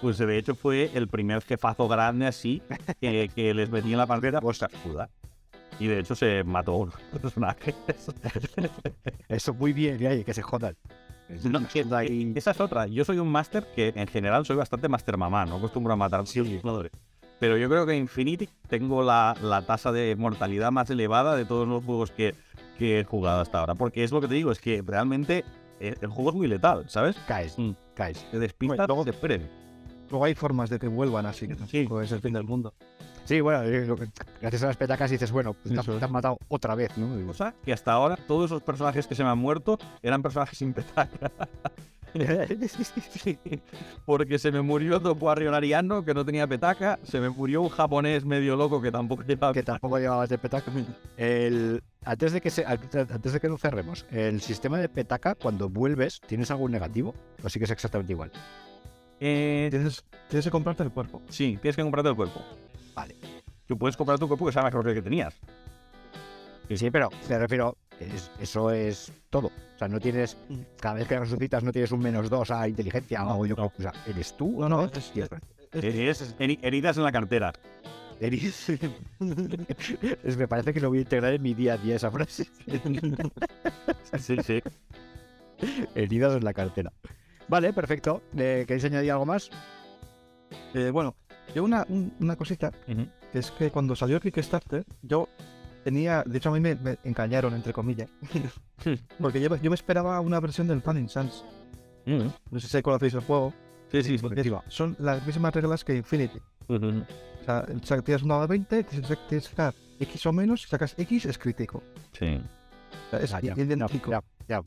pues 0.00 0.18
de 0.18 0.38
hecho 0.38 0.54
fue 0.54 0.90
el 0.94 1.08
primer 1.08 1.42
jefazo 1.42 1.88
grande 1.88 2.26
así 2.26 2.62
que, 3.00 3.30
que 3.34 3.54
les 3.54 3.70
metí 3.70 3.92
en 3.92 3.98
la 3.98 4.06
partida 4.06 4.40
pues 4.40 4.58
Cascuda. 4.58 5.10
Y 5.78 5.88
de 5.88 6.00
hecho 6.00 6.14
se 6.14 6.44
mató 6.44 6.76
un 6.76 6.92
personaje. 7.20 7.74
Eso 9.28 9.54
muy 9.54 9.72
bien, 9.72 9.98
que 10.24 10.34
se 10.34 10.42
jodan. 10.42 10.76
No, 11.44 11.66
que-. 11.68 12.32
Esa 12.34 12.50
es 12.50 12.60
otra. 12.60 12.86
Yo 12.86 13.04
soy 13.04 13.18
un 13.18 13.28
máster 13.28 13.66
que 13.74 13.92
en 13.96 14.06
general 14.06 14.44
soy 14.44 14.56
bastante 14.56 14.88
máster 14.88 15.16
mamá, 15.16 15.44
no 15.46 15.56
acostumbro 15.56 15.92
a 15.92 15.96
matar 15.96 16.20
los 16.20 16.32
jugadores. 16.32 16.92
Pero 17.40 17.56
yo 17.56 17.68
creo 17.68 17.84
que 17.86 17.96
Infinity 17.96 18.48
tengo 18.68 19.02
la, 19.02 19.36
la 19.42 19.62
tasa 19.62 19.90
de 19.92 20.14
mortalidad 20.16 20.70
más 20.70 20.88
elevada 20.90 21.34
de 21.36 21.44
todos 21.44 21.66
los 21.66 21.84
juegos 21.84 22.10
que, 22.10 22.34
que 22.78 23.00
he 23.00 23.04
jugado 23.04 23.40
hasta 23.40 23.58
ahora. 23.60 23.74
Porque 23.74 24.04
es 24.04 24.12
lo 24.12 24.20
que 24.20 24.28
te 24.28 24.34
digo, 24.34 24.52
es 24.52 24.60
que 24.60 24.82
realmente 24.86 25.44
eh, 25.80 25.94
el 26.00 26.08
juego 26.08 26.30
es 26.30 26.36
muy 26.36 26.46
letal, 26.46 26.84
¿sabes? 26.88 27.16
Caes, 27.26 27.58
Mm. 27.58 27.70
caes. 27.94 28.24
Te 28.30 28.38
despistas, 28.38 28.86
Luego- 28.86 29.04
te 29.04 29.12
frene. 29.12 29.48
Luego 30.10 30.26
hay 30.26 30.34
formas 30.34 30.70
de 30.70 30.78
que 30.78 30.86
vuelvan, 30.86 31.26
así 31.26 31.48
que 31.48 31.56
tampoco 31.56 32.00
es 32.02 32.12
el 32.12 32.20
fin 32.20 32.34
del 32.34 32.44
mundo. 32.44 32.72
Sí, 33.24 33.40
bueno, 33.40 33.62
eh, 33.64 33.86
gracias 34.40 34.62
a 34.62 34.66
las 34.66 34.76
petacas 34.76 35.10
dices, 35.10 35.32
bueno, 35.32 35.54
pues 35.54 35.74
te, 35.74 35.80
es. 35.80 35.98
te 35.98 36.04
han 36.04 36.12
matado 36.12 36.38
otra 36.48 36.74
vez, 36.74 36.96
¿no? 36.98 37.16
Digo, 37.16 37.28
Cosa 37.28 37.54
que 37.64 37.72
hasta 37.72 37.92
ahora 37.92 38.16
todos 38.16 38.46
esos 38.46 38.62
personajes 38.62 39.06
que 39.06 39.14
se 39.14 39.24
me 39.24 39.30
han 39.30 39.38
muerto 39.38 39.78
eran 40.02 40.22
personajes 40.22 40.58
sin 40.58 40.72
petaca. 40.72 41.30
Sí, 42.14 43.36
porque 44.06 44.38
se 44.38 44.52
me 44.52 44.62
murió 44.62 44.98
otro 44.98 45.14
Warrior 45.14 45.52
ariano 45.52 46.04
que 46.04 46.14
no 46.14 46.24
tenía 46.24 46.46
petaca, 46.46 47.00
se 47.02 47.18
me 47.18 47.28
murió 47.28 47.62
un 47.62 47.68
japonés 47.70 48.24
medio 48.24 48.54
loco 48.54 48.80
que 48.80 48.92
tampoco 48.92 49.24
llevaba 49.24 49.52
que 49.52 49.64
tampoco 49.64 49.98
llevabas 49.98 50.28
de 50.28 50.38
petaca. 50.38 50.70
El, 51.16 51.82
antes, 52.04 52.32
de 52.32 52.40
que 52.40 52.50
se, 52.50 52.64
antes 52.64 53.32
de 53.32 53.40
que 53.40 53.48
lo 53.48 53.58
cerremos, 53.58 54.06
el 54.12 54.40
sistema 54.40 54.78
de 54.78 54.88
petaca, 54.88 55.34
cuando 55.34 55.68
vuelves, 55.68 56.20
¿tienes 56.24 56.52
algún 56.52 56.70
negativo? 56.70 57.16
¿O 57.42 57.48
sí 57.48 57.58
que 57.58 57.64
es 57.64 57.70
exactamente 57.72 58.12
igual? 58.12 58.30
Eh, 59.18 59.66
Tienes, 59.70 60.04
tienes 60.28 60.44
que 60.44 60.50
comprarte 60.52 60.84
el 60.84 60.92
cuerpo. 60.92 61.20
sí, 61.28 61.58
tienes 61.60 61.74
que 61.74 61.82
comprarte 61.82 62.10
el 62.10 62.16
cuerpo. 62.16 62.40
Vale. 62.94 63.14
Tú 63.66 63.78
puedes 63.78 63.96
comprar 63.96 64.18
tu 64.18 64.28
cuerpo 64.28 64.46
que 64.46 64.52
sea 64.52 64.62
mejor 64.62 64.82
que 64.84 64.90
el 64.90 64.94
que 64.96 65.02
tenías. 65.02 65.34
Sí, 66.74 66.90
pero 66.90 67.10
me 67.28 67.38
refiero, 67.38 67.76
es- 68.00 68.30
eso 68.40 68.70
es 68.70 69.12
todo. 69.30 69.48
O 69.48 69.78
sea, 69.78 69.88
no 69.88 70.00
tienes, 70.00 70.36
cada 70.80 70.94
vez 70.96 71.08
que 71.08 71.18
resucitas 71.18 71.62
no 71.62 71.72
tienes 71.72 71.92
un 71.92 72.00
menos 72.00 72.30
dos 72.30 72.50
a 72.50 72.66
inteligencia 72.68 73.26
o 73.26 73.44
yo, 73.46 73.54
o 73.56 73.72
sea, 73.82 73.92
eres 74.06 74.36
tú. 74.36 74.60
No, 74.60 74.68
no, 74.68 74.84
es- 74.84 75.12
heridas 76.62 76.96
en 76.96 77.02
la 77.02 77.12
cartera. 77.12 77.52
eres- 78.20 78.68
es- 80.24 80.36
me 80.36 80.46
parece 80.48 80.72
que 80.72 80.80
lo 80.80 80.88
voy 80.88 80.98
a 80.98 81.02
integrar 81.02 81.34
en 81.34 81.42
mi 81.42 81.52
día 81.54 81.74
a 81.74 81.76
día 81.78 81.96
esa 81.96 82.10
frase. 82.10 82.46
Sí, 84.18 84.36
sí. 84.42 84.62
Heridas 85.94 86.34
en 86.36 86.44
la 86.44 86.54
cartera. 86.54 86.92
Vale, 87.48 87.72
perfecto. 87.72 88.22
Eh, 88.36 88.64
¿Queréis 88.66 88.84
añadir 88.84 89.10
algo 89.12 89.26
más? 89.26 89.50
Eh, 90.72 90.90
bueno, 90.90 91.14
yo 91.54 91.64
una, 91.64 91.84
un- 91.88 92.12
una 92.20 92.36
cosita, 92.36 92.70
que 93.32 93.38
es 93.38 93.50
que 93.50 93.70
cuando 93.70 93.94
salió 93.96 94.16
el 94.16 94.22
Kickstarter, 94.22 94.84
yo 95.02 95.28
tenía, 95.82 96.22
de 96.24 96.38
hecho 96.38 96.48
a 96.50 96.52
mí 96.52 96.60
me, 96.60 96.74
me 96.76 96.98
engañaron, 97.04 97.54
entre 97.54 97.72
comillas, 97.72 98.08
porque 99.20 99.40
yo, 99.40 99.50
me- 99.50 99.60
yo 99.60 99.70
me 99.70 99.74
esperaba 99.74 100.20
una 100.20 100.40
versión 100.40 100.66
del 100.68 100.80
Panning 100.80 101.08
Sans. 101.08 101.44
No 102.06 102.60
sé 102.60 102.68
si 102.68 102.82
conocéis 102.82 103.14
el 103.14 103.20
juego. 103.20 103.52
Sí, 103.90 104.02
sí, 104.02 104.18
porque 104.18 104.40
es- 104.42 104.52
son 104.68 104.96
las 104.98 105.26
mismas 105.26 105.54
reglas 105.54 105.84
que 105.84 105.96
Infinity. 105.96 106.38
O 106.68 106.78
sea, 107.44 107.64
el- 107.68 107.82
sa- 107.84 108.00
tienes 108.02 108.22
un 108.22 108.28
dado 108.28 108.42
de 108.42 108.46
20, 108.48 108.84
tienes 108.84 109.12
que 109.28 109.40
sacar 109.40 109.74
X 110.00 110.26
o 110.26 110.32
menos, 110.32 110.62
si 110.62 110.68
sacas 110.68 110.94
X 110.98 111.26
es 111.26 111.38
crítico. 111.38 111.82
Sí. 112.12 112.40
O 113.06 113.10
sea, 113.10 113.18
es 113.20 113.32
Ah, 113.34 113.40
ya, 113.40 113.54
idéntico. 113.56 114.10
ya, 114.10 114.22
ya. 114.48 114.62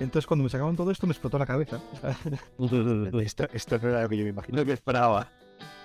Entonces 0.00 0.26
cuando 0.26 0.42
me 0.44 0.50
sacaban 0.50 0.74
todo 0.74 0.90
esto 0.90 1.06
me 1.06 1.12
explotó 1.12 1.38
la 1.38 1.46
cabeza. 1.46 1.78
Esto, 3.22 3.46
esto 3.52 3.78
no 3.80 3.88
era 3.90 4.02
lo 4.02 4.08
que 4.08 4.16
yo 4.16 4.24
me 4.24 4.30
imagino. 4.30 4.58
Lo 4.58 4.64
que 4.64 4.72
esperaba. 4.72 5.28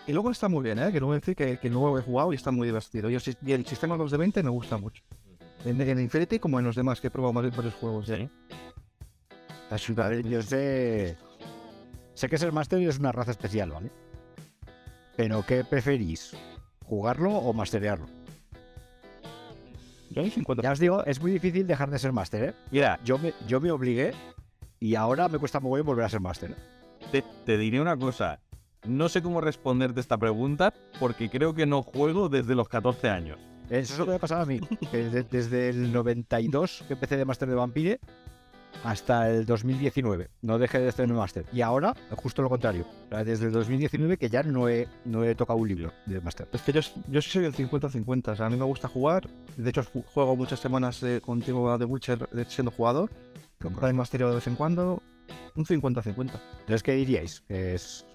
Y 0.08 0.14
luego 0.14 0.32
está 0.32 0.48
muy 0.48 0.64
bien, 0.64 0.80
¿eh? 0.80 0.92
Que 0.92 1.00
no 1.02 1.08
voy 1.08 1.18
a 1.18 1.20
decir 1.20 1.36
que, 1.36 1.58
que 1.60 1.70
luego 1.70 2.00
he 2.00 2.02
jugado 2.02 2.32
y 2.32 2.36
está 2.38 2.50
muy 2.52 2.66
divertido. 2.68 3.10
Yo, 3.10 3.20
sí- 3.20 3.36
y 3.46 3.52
el 3.52 3.66
sistema 3.66 3.96
de 3.96 4.04
los 4.04 4.12
de 4.12 4.18
20 4.18 4.42
me 4.42 4.50
gusta 4.50 4.78
mucho. 4.78 5.04
En, 5.66 5.80
en 5.82 6.00
Infinity 6.00 6.40
como 6.40 6.60
en 6.60 6.66
los 6.66 6.76
demás 6.76 7.02
que 7.02 7.08
he 7.08 7.12
probado 7.12 7.34
más- 7.34 7.56
varios 7.56 7.74
juegos. 7.76 8.08
Sí. 8.08 8.30
A 9.70 10.08
ver, 10.08 10.26
yo 10.26 10.42
sé. 10.42 11.18
Sé 12.14 12.30
que 12.30 12.38
ser 12.38 12.54
máster 12.54 12.82
es 12.82 13.00
una 13.00 13.12
raza 13.12 13.32
especial, 13.32 13.72
¿vale? 13.72 13.92
Pero 15.18 15.46
¿qué 15.46 15.64
preferís? 15.66 16.36
¿Jugarlo 16.86 17.32
o 17.32 17.52
masterearlo? 17.52 18.06
Yo 20.12 20.22
hay 20.22 20.32
50. 20.32 20.64
Ya 20.64 20.72
os 20.72 20.80
digo, 20.80 21.04
es 21.06 21.20
muy 21.22 21.32
difícil 21.32 21.68
dejar 21.68 21.90
de 21.92 22.00
ser 22.00 22.14
máster, 22.14 22.44
¿eh? 22.44 22.54
Mira, 22.72 22.98
Yo 23.04 23.18
me, 23.18 23.34
yo 23.46 23.60
me 23.60 23.72
obligué 23.72 24.14
y 24.80 24.96
ahora 24.96 25.28
me 25.28 25.38
cuesta 25.38 25.60
mogollón 25.60 25.86
volver 25.86 26.06
a 26.06 26.10
ser 26.10 26.22
máster. 26.22 26.56
te, 27.12 27.24
te 27.46 27.58
diré 27.58 27.82
una 27.82 27.98
cosa. 27.98 28.40
No 28.88 29.10
sé 29.10 29.22
cómo 29.22 29.42
responderte 29.42 30.00
esta 30.00 30.18
pregunta 30.18 30.74
porque 31.00 31.30
creo 31.30 31.54
que 31.54 31.66
no 31.66 31.84
juego 31.84 32.30
desde 32.30 32.56
los 32.56 32.70
14 32.70 33.10
años. 33.10 33.40
Eso 33.70 33.94
es 33.94 34.00
lo 34.00 34.06
que 34.06 34.12
me 34.12 34.16
ha 34.16 34.20
pasado 34.20 34.42
a 34.44 34.46
mí. 34.46 34.60
que 34.92 35.10
de- 35.10 35.24
desde 35.24 35.70
el 35.70 35.92
92 35.92 36.84
que 36.88 36.94
empecé 36.94 37.18
de 37.18 37.26
máster 37.26 37.50
de 37.50 37.56
Vampire 37.56 38.00
hasta 38.84 39.30
el 39.30 39.46
2019. 39.46 40.30
No 40.42 40.58
dejé 40.60 40.80
de 40.80 40.90
hacer 40.90 41.08
máster. 41.10 41.46
Y 41.52 41.62
ahora, 41.62 41.94
justo 42.16 42.42
lo 42.42 42.50
contrario. 42.50 42.86
Desde 43.26 43.48
el 43.48 43.52
2019 43.52 44.18
que 44.18 44.30
ya 44.30 44.44
no 44.44 44.70
he, 44.70 44.88
no 45.04 45.24
he 45.26 45.36
tocado 45.36 45.60
un 45.60 45.68
libro 45.68 45.92
de 46.06 46.22
máster. 46.22 46.48
Es 46.54 46.62
que 46.62 46.72
yo, 46.72 46.82
yo 47.10 47.22
sí 47.22 47.30
soy 47.30 47.46
el 47.46 47.54
50-50. 47.54 48.32
O 48.32 48.36
sea, 48.36 48.46
a 48.46 48.50
mí 48.50 48.56
me 48.56 48.66
gusta 48.66 48.88
jugar. 48.88 49.28
De 49.58 49.70
hecho, 49.70 49.84
ju- 49.84 50.06
juego 50.06 50.36
muchas 50.36 50.60
semanas 50.60 51.02
eh, 51.04 51.20
contigo 51.22 51.70
a 51.72 51.78
The 51.78 51.86
Witcher 51.86 52.30
eh, 52.38 52.46
siendo 52.48 52.72
jugador. 52.72 53.10
Comprar 53.62 53.90
el 53.90 53.96
masterio 53.96 54.30
de 54.30 54.36
vez 54.36 54.48
en 54.48 54.56
cuando. 54.56 55.02
Un 55.56 55.66
50-50. 55.66 56.06
Entonces, 56.16 56.84
¿qué 56.84 56.94
diríais? 56.94 57.44
Es... 57.50 58.06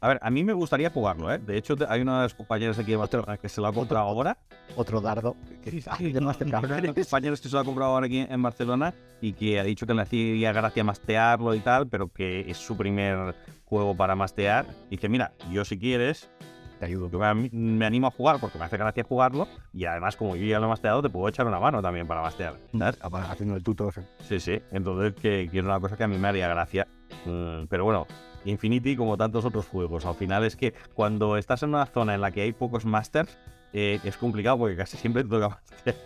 A 0.00 0.08
ver, 0.08 0.18
a 0.22 0.30
mí 0.30 0.44
me 0.44 0.52
gustaría 0.52 0.90
jugarlo, 0.90 1.32
¿eh? 1.32 1.38
De 1.38 1.56
hecho, 1.58 1.74
hay 1.88 2.00
una 2.02 2.18
de 2.18 2.22
las 2.24 2.34
compañeras 2.34 2.78
aquí 2.78 2.92
de 2.92 2.96
Barcelona 2.96 3.36
que 3.36 3.48
se 3.48 3.60
lo 3.60 3.66
ha 3.66 3.72
comprado 3.72 4.06
ahora. 4.06 4.38
otro 4.76 5.00
dardo. 5.00 5.34
Que, 5.62 5.82
máster, 6.20 6.46
Una 6.46 6.80
de 6.80 6.94
compañeras 6.94 7.40
que 7.40 7.48
se 7.48 7.54
lo 7.54 7.60
ha 7.60 7.64
comprado 7.64 7.92
ahora 7.92 8.06
aquí 8.06 8.24
en 8.28 8.40
Barcelona 8.42 8.94
y 9.20 9.32
que 9.32 9.58
ha 9.58 9.64
dicho 9.64 9.86
que 9.86 9.94
le 9.94 10.02
hacía 10.02 10.52
gracia 10.52 10.84
mastearlo 10.84 11.52
y 11.54 11.60
tal, 11.60 11.88
pero 11.88 12.08
que 12.12 12.48
es 12.48 12.56
su 12.58 12.76
primer 12.76 13.34
juego 13.64 13.96
para 13.96 14.14
mastear. 14.14 14.66
Y 14.88 14.98
que 14.98 15.08
mira, 15.08 15.32
yo 15.50 15.64
si 15.64 15.76
quieres, 15.78 16.30
Te 16.78 16.84
ayudo. 16.86 17.10
yo 17.10 17.18
me, 17.18 17.50
me 17.52 17.84
animo 17.84 18.06
a 18.06 18.10
jugar 18.12 18.38
porque 18.40 18.56
me 18.56 18.66
hace 18.66 18.76
gracia 18.76 19.02
jugarlo 19.02 19.48
y 19.72 19.84
además 19.84 20.14
como 20.14 20.36
yo 20.36 20.44
ya 20.46 20.60
lo 20.60 20.66
he 20.66 20.68
masteado, 20.68 21.02
te 21.02 21.10
puedo 21.10 21.26
echar 21.28 21.44
una 21.44 21.58
mano 21.58 21.82
también 21.82 22.06
para 22.06 22.22
mastear. 22.22 22.56
¿sabes? 22.78 22.98
Haciendo 23.02 23.56
el 23.56 23.64
tuto. 23.64 23.90
Sí, 24.20 24.38
sí. 24.38 24.62
Entonces, 24.70 25.14
que, 25.20 25.48
que 25.50 25.58
es 25.58 25.64
una 25.64 25.80
cosa 25.80 25.96
que 25.96 26.04
a 26.04 26.08
mí 26.08 26.16
me 26.18 26.28
haría 26.28 26.46
gracia. 26.46 26.86
Mm, 27.26 27.64
pero 27.68 27.84
bueno, 27.84 28.06
Infinity, 28.44 28.96
como 28.96 29.16
tantos 29.16 29.44
otros 29.44 29.66
juegos, 29.66 30.04
al 30.06 30.14
final 30.14 30.44
es 30.44 30.56
que 30.56 30.72
cuando 30.94 31.36
estás 31.36 31.62
en 31.62 31.70
una 31.70 31.86
zona 31.86 32.14
en 32.14 32.20
la 32.20 32.30
que 32.30 32.42
hay 32.42 32.52
pocos 32.52 32.84
masters, 32.84 33.36
eh, 33.72 34.00
es 34.04 34.16
complicado 34.16 34.58
porque 34.58 34.76
casi 34.76 34.96
siempre 34.96 35.22
te 35.24 35.28
toca 35.30 35.48
mastear. 35.70 35.96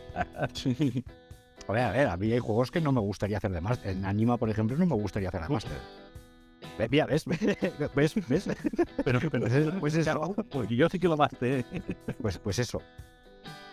A 1.69 1.73
ver, 1.73 1.83
a 1.85 1.91
ver, 1.93 2.07
a 2.09 2.17
mí 2.17 2.33
hay 2.33 2.39
juegos 2.41 2.71
que 2.71 2.81
no 2.81 2.91
me 2.93 3.01
gustaría 3.01 3.37
hacer 3.39 3.53
de 3.53 3.61
máster. 3.61 3.91
En 3.93 4.05
Anima, 4.05 4.37
por 4.37 4.51
ejemplo, 4.51 4.77
no 4.77 4.87
me 4.87 4.95
gustaría 4.95 5.29
hacer 5.29 5.43
de 5.43 5.49
máster. 5.49 5.73
Ve- 6.79 6.89
Mira, 6.91 7.07
¿ves? 7.07 7.25
¿Ves? 7.95 8.15
¿Ves? 8.29 8.49
Pero, 9.05 9.21
pero 9.31 9.41
Pues 9.47 9.53
es- 9.53 9.75
pues 9.79 9.95
eso. 9.95 10.35
porque 10.51 10.75
yo 10.75 10.89
sí 10.89 10.99
que 10.99 11.07
lo 11.09 11.17
masteé. 11.17 11.65
Pues, 12.21 12.39
pues 12.39 12.59
eso. 12.59 12.83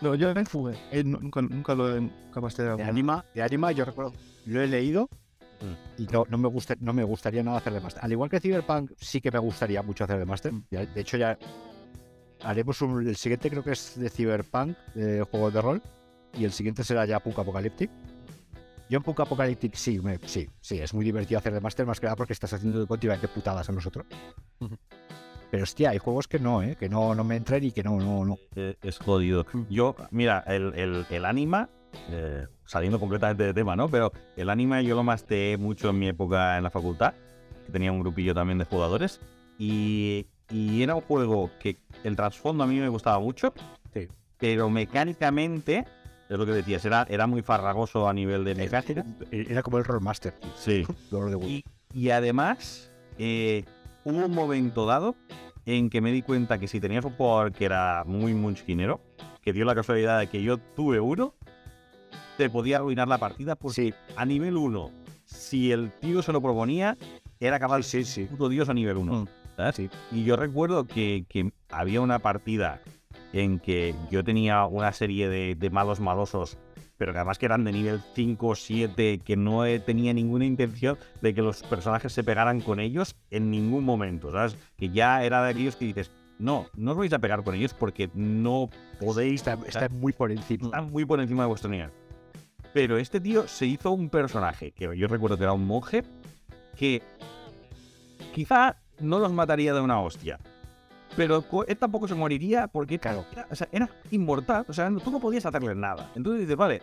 No, 0.00 0.14
yo 0.14 0.30
en 0.30 0.44
jugué. 0.44 0.76
Eh, 0.92 1.02
no- 1.04 1.18
nunca, 1.18 1.42
nunca 1.42 1.74
lo 1.74 1.96
he 1.96 2.00
nunca 2.00 2.40
mastereado. 2.40 2.76
De 2.78 2.84
Anima, 2.84 3.24
de 3.34 3.42
Anima 3.42 3.72
yo 3.72 3.84
recuerdo, 3.84 4.12
lo 4.46 4.62
he 4.62 4.66
leído 4.68 5.08
Mm. 5.60 6.02
y 6.02 6.06
no, 6.06 6.24
no, 6.28 6.38
me 6.38 6.48
gusta, 6.48 6.74
no 6.80 6.92
me 6.92 7.04
gustaría 7.04 7.42
nada 7.42 7.58
hacer 7.58 7.72
de 7.72 7.80
máster. 7.80 8.02
Al 8.04 8.12
igual 8.12 8.30
que 8.30 8.40
Cyberpunk, 8.40 8.92
sí 8.96 9.20
que 9.20 9.30
me 9.30 9.38
gustaría 9.38 9.82
mucho 9.82 10.04
hacer 10.04 10.18
de 10.18 10.24
máster. 10.24 10.52
De 10.70 11.00
hecho, 11.00 11.16
ya 11.16 11.38
haremos 12.42 12.80
un, 12.82 13.06
el 13.06 13.16
siguiente, 13.16 13.50
creo 13.50 13.62
que 13.62 13.72
es 13.72 13.98
de 13.98 14.08
Cyberpunk, 14.08 14.76
de 14.94 15.22
juego 15.22 15.50
de 15.50 15.60
rol, 15.60 15.82
y 16.32 16.44
el 16.44 16.52
siguiente 16.52 16.82
será 16.84 17.04
ya 17.04 17.20
Punk 17.20 17.38
Apocalyptic. 17.38 17.90
Yo 18.88 18.96
en 18.96 19.02
Punk 19.02 19.20
Apocalyptic 19.20 19.74
sí, 19.74 20.00
me- 20.00 20.18
sí, 20.26 20.48
sí, 20.60 20.78
es 20.80 20.94
muy 20.94 21.04
divertido 21.04 21.38
hacer 21.38 21.52
de 21.52 21.60
máster, 21.60 21.86
más 21.86 22.00
que 22.00 22.06
nada 22.06 22.16
porque 22.16 22.32
estás 22.32 22.52
haciendo 22.54 22.86
continuamente 22.86 23.28
putadas 23.28 23.68
a 23.68 23.72
nosotros. 23.72 24.06
Pero 25.50 25.64
hostia, 25.64 25.90
hay 25.90 25.98
juegos 25.98 26.28
que 26.28 26.38
no, 26.38 26.62
¿eh? 26.62 26.76
que 26.78 26.88
no, 26.88 27.14
no 27.14 27.24
me 27.24 27.36
entran 27.36 27.62
y 27.64 27.72
que 27.72 27.82
no, 27.82 27.98
no, 27.98 28.24
no. 28.24 28.38
Eh, 28.54 28.76
es 28.82 28.98
jodido. 28.98 29.44
Yo, 29.68 29.96
mira, 30.12 30.44
el, 30.46 30.72
el, 30.74 31.06
el 31.10 31.24
anima, 31.24 31.68
eh, 32.08 32.46
saliendo 32.70 33.00
completamente 33.00 33.42
de 33.42 33.52
tema, 33.52 33.74
¿no? 33.74 33.88
Pero 33.88 34.12
el 34.36 34.48
anima 34.48 34.80
yo 34.80 34.94
lo 34.94 35.02
masteé 35.02 35.56
mucho 35.56 35.90
en 35.90 35.98
mi 35.98 36.06
época 36.08 36.56
en 36.56 36.62
la 36.62 36.70
facultad, 36.70 37.14
que 37.66 37.72
tenía 37.72 37.90
un 37.90 37.98
grupillo 37.98 38.32
también 38.32 38.58
de 38.58 38.64
jugadores, 38.64 39.20
y, 39.58 40.26
y 40.50 40.80
era 40.82 40.94
un 40.94 41.00
juego 41.00 41.50
que 41.58 41.78
el 42.04 42.14
trasfondo 42.14 42.62
a 42.62 42.66
mí 42.68 42.78
me 42.78 42.88
gustaba 42.88 43.18
mucho, 43.18 43.52
Sí. 43.92 44.06
pero 44.38 44.70
mecánicamente, 44.70 45.84
es 46.28 46.38
lo 46.38 46.46
que 46.46 46.52
decías, 46.52 46.84
era, 46.84 47.04
era 47.10 47.26
muy 47.26 47.42
farragoso 47.42 48.08
a 48.08 48.12
nivel 48.14 48.44
de 48.44 48.54
mecánica. 48.54 49.04
Era 49.32 49.62
como 49.64 49.78
el 49.78 49.84
Rollmaster. 49.84 50.34
Sí. 50.56 50.86
Y, 51.42 51.64
y 51.92 52.10
además, 52.10 52.92
eh, 53.18 53.64
hubo 54.04 54.24
un 54.26 54.32
momento 54.32 54.86
dado 54.86 55.16
en 55.66 55.90
que 55.90 56.00
me 56.00 56.12
di 56.12 56.22
cuenta 56.22 56.58
que 56.58 56.68
si 56.68 56.78
tenías 56.80 57.04
un 57.04 57.12
jugador 57.14 57.50
que 57.52 57.64
era 57.64 58.04
muy 58.06 58.32
munchinero, 58.32 59.00
que 59.42 59.52
dio 59.52 59.64
la 59.64 59.74
casualidad 59.74 60.20
de 60.20 60.28
que 60.28 60.40
yo 60.42 60.58
tuve 60.58 61.00
uno, 61.00 61.34
te 62.40 62.48
podía 62.48 62.78
arruinar 62.78 63.06
la 63.06 63.18
partida 63.18 63.54
porque 63.54 63.74
Sí, 63.74 63.94
a 64.16 64.24
nivel 64.24 64.56
1, 64.56 64.90
si 65.26 65.72
el 65.72 65.90
tío 65.90 66.22
se 66.22 66.32
lo 66.32 66.40
proponía, 66.40 66.96
era 67.38 67.60
capaz 67.60 67.82
sí, 67.82 68.02
sí. 68.02 68.24
puto 68.24 68.48
dios 68.48 68.70
a 68.70 68.74
nivel 68.74 68.96
1. 68.96 69.12
Mm. 69.12 69.28
Y 70.12 70.24
yo 70.24 70.36
recuerdo 70.36 70.86
que, 70.86 71.26
que 71.28 71.52
había 71.68 72.00
una 72.00 72.18
partida 72.20 72.80
en 73.34 73.58
que 73.58 73.94
yo 74.10 74.24
tenía 74.24 74.64
una 74.64 74.90
serie 74.92 75.28
de, 75.28 75.54
de 75.54 75.68
malos 75.68 76.00
malosos, 76.00 76.56
pero 76.96 77.12
que 77.12 77.18
además 77.18 77.38
que 77.38 77.44
eran 77.44 77.62
de 77.64 77.72
nivel 77.72 78.00
5 78.14 78.46
o 78.46 78.54
7, 78.54 79.20
que 79.22 79.36
no 79.36 79.64
tenía 79.84 80.14
ninguna 80.14 80.46
intención 80.46 80.96
de 81.20 81.34
que 81.34 81.42
los 81.42 81.62
personajes 81.64 82.14
se 82.14 82.24
pegaran 82.24 82.62
con 82.62 82.80
ellos 82.80 83.16
en 83.30 83.50
ningún 83.50 83.84
momento, 83.84 84.32
¿sabes? 84.32 84.56
Que 84.78 84.88
ya 84.88 85.22
era 85.24 85.44
de 85.44 85.50
aquellos 85.50 85.76
que 85.76 85.84
dices, 85.84 86.10
no, 86.38 86.68
no 86.74 86.92
os 86.92 86.96
vais 86.96 87.12
a 87.12 87.18
pegar 87.18 87.44
con 87.44 87.54
ellos 87.54 87.74
porque 87.74 88.08
no 88.14 88.70
podéis, 88.98 89.46
está 89.66 89.90
muy 89.90 90.14
por 90.14 90.32
encima. 90.32 90.68
están 90.68 90.90
muy 90.90 91.04
por 91.04 91.20
encima 91.20 91.42
de 91.42 91.48
vuestro 91.48 91.68
nivel. 91.68 91.90
Pero 92.72 92.98
este 92.98 93.20
tío 93.20 93.48
se 93.48 93.66
hizo 93.66 93.90
un 93.90 94.08
personaje, 94.10 94.70
que 94.72 94.96
yo 94.96 95.08
recuerdo 95.08 95.36
que 95.36 95.42
era 95.44 95.52
un 95.52 95.66
monje, 95.66 96.04
que 96.76 97.02
quizá 98.34 98.76
no 99.00 99.18
los 99.18 99.32
mataría 99.32 99.74
de 99.74 99.80
una 99.80 100.00
hostia. 100.00 100.38
Pero 101.16 101.44
él 101.66 101.76
tampoco 101.76 102.06
se 102.06 102.14
moriría 102.14 102.68
porque 102.68 102.98
Claro. 102.98 103.24
era, 103.32 103.46
o 103.50 103.54
sea, 103.56 103.68
era 103.72 103.88
inmortal. 104.12 104.64
O 104.68 104.72
sea, 104.72 104.88
no- 104.88 105.00
tú 105.00 105.10
no 105.10 105.18
podías 105.18 105.44
hacerle 105.44 105.74
nada. 105.74 106.10
Entonces 106.14 106.42
dices, 106.42 106.56
vale, 106.56 106.82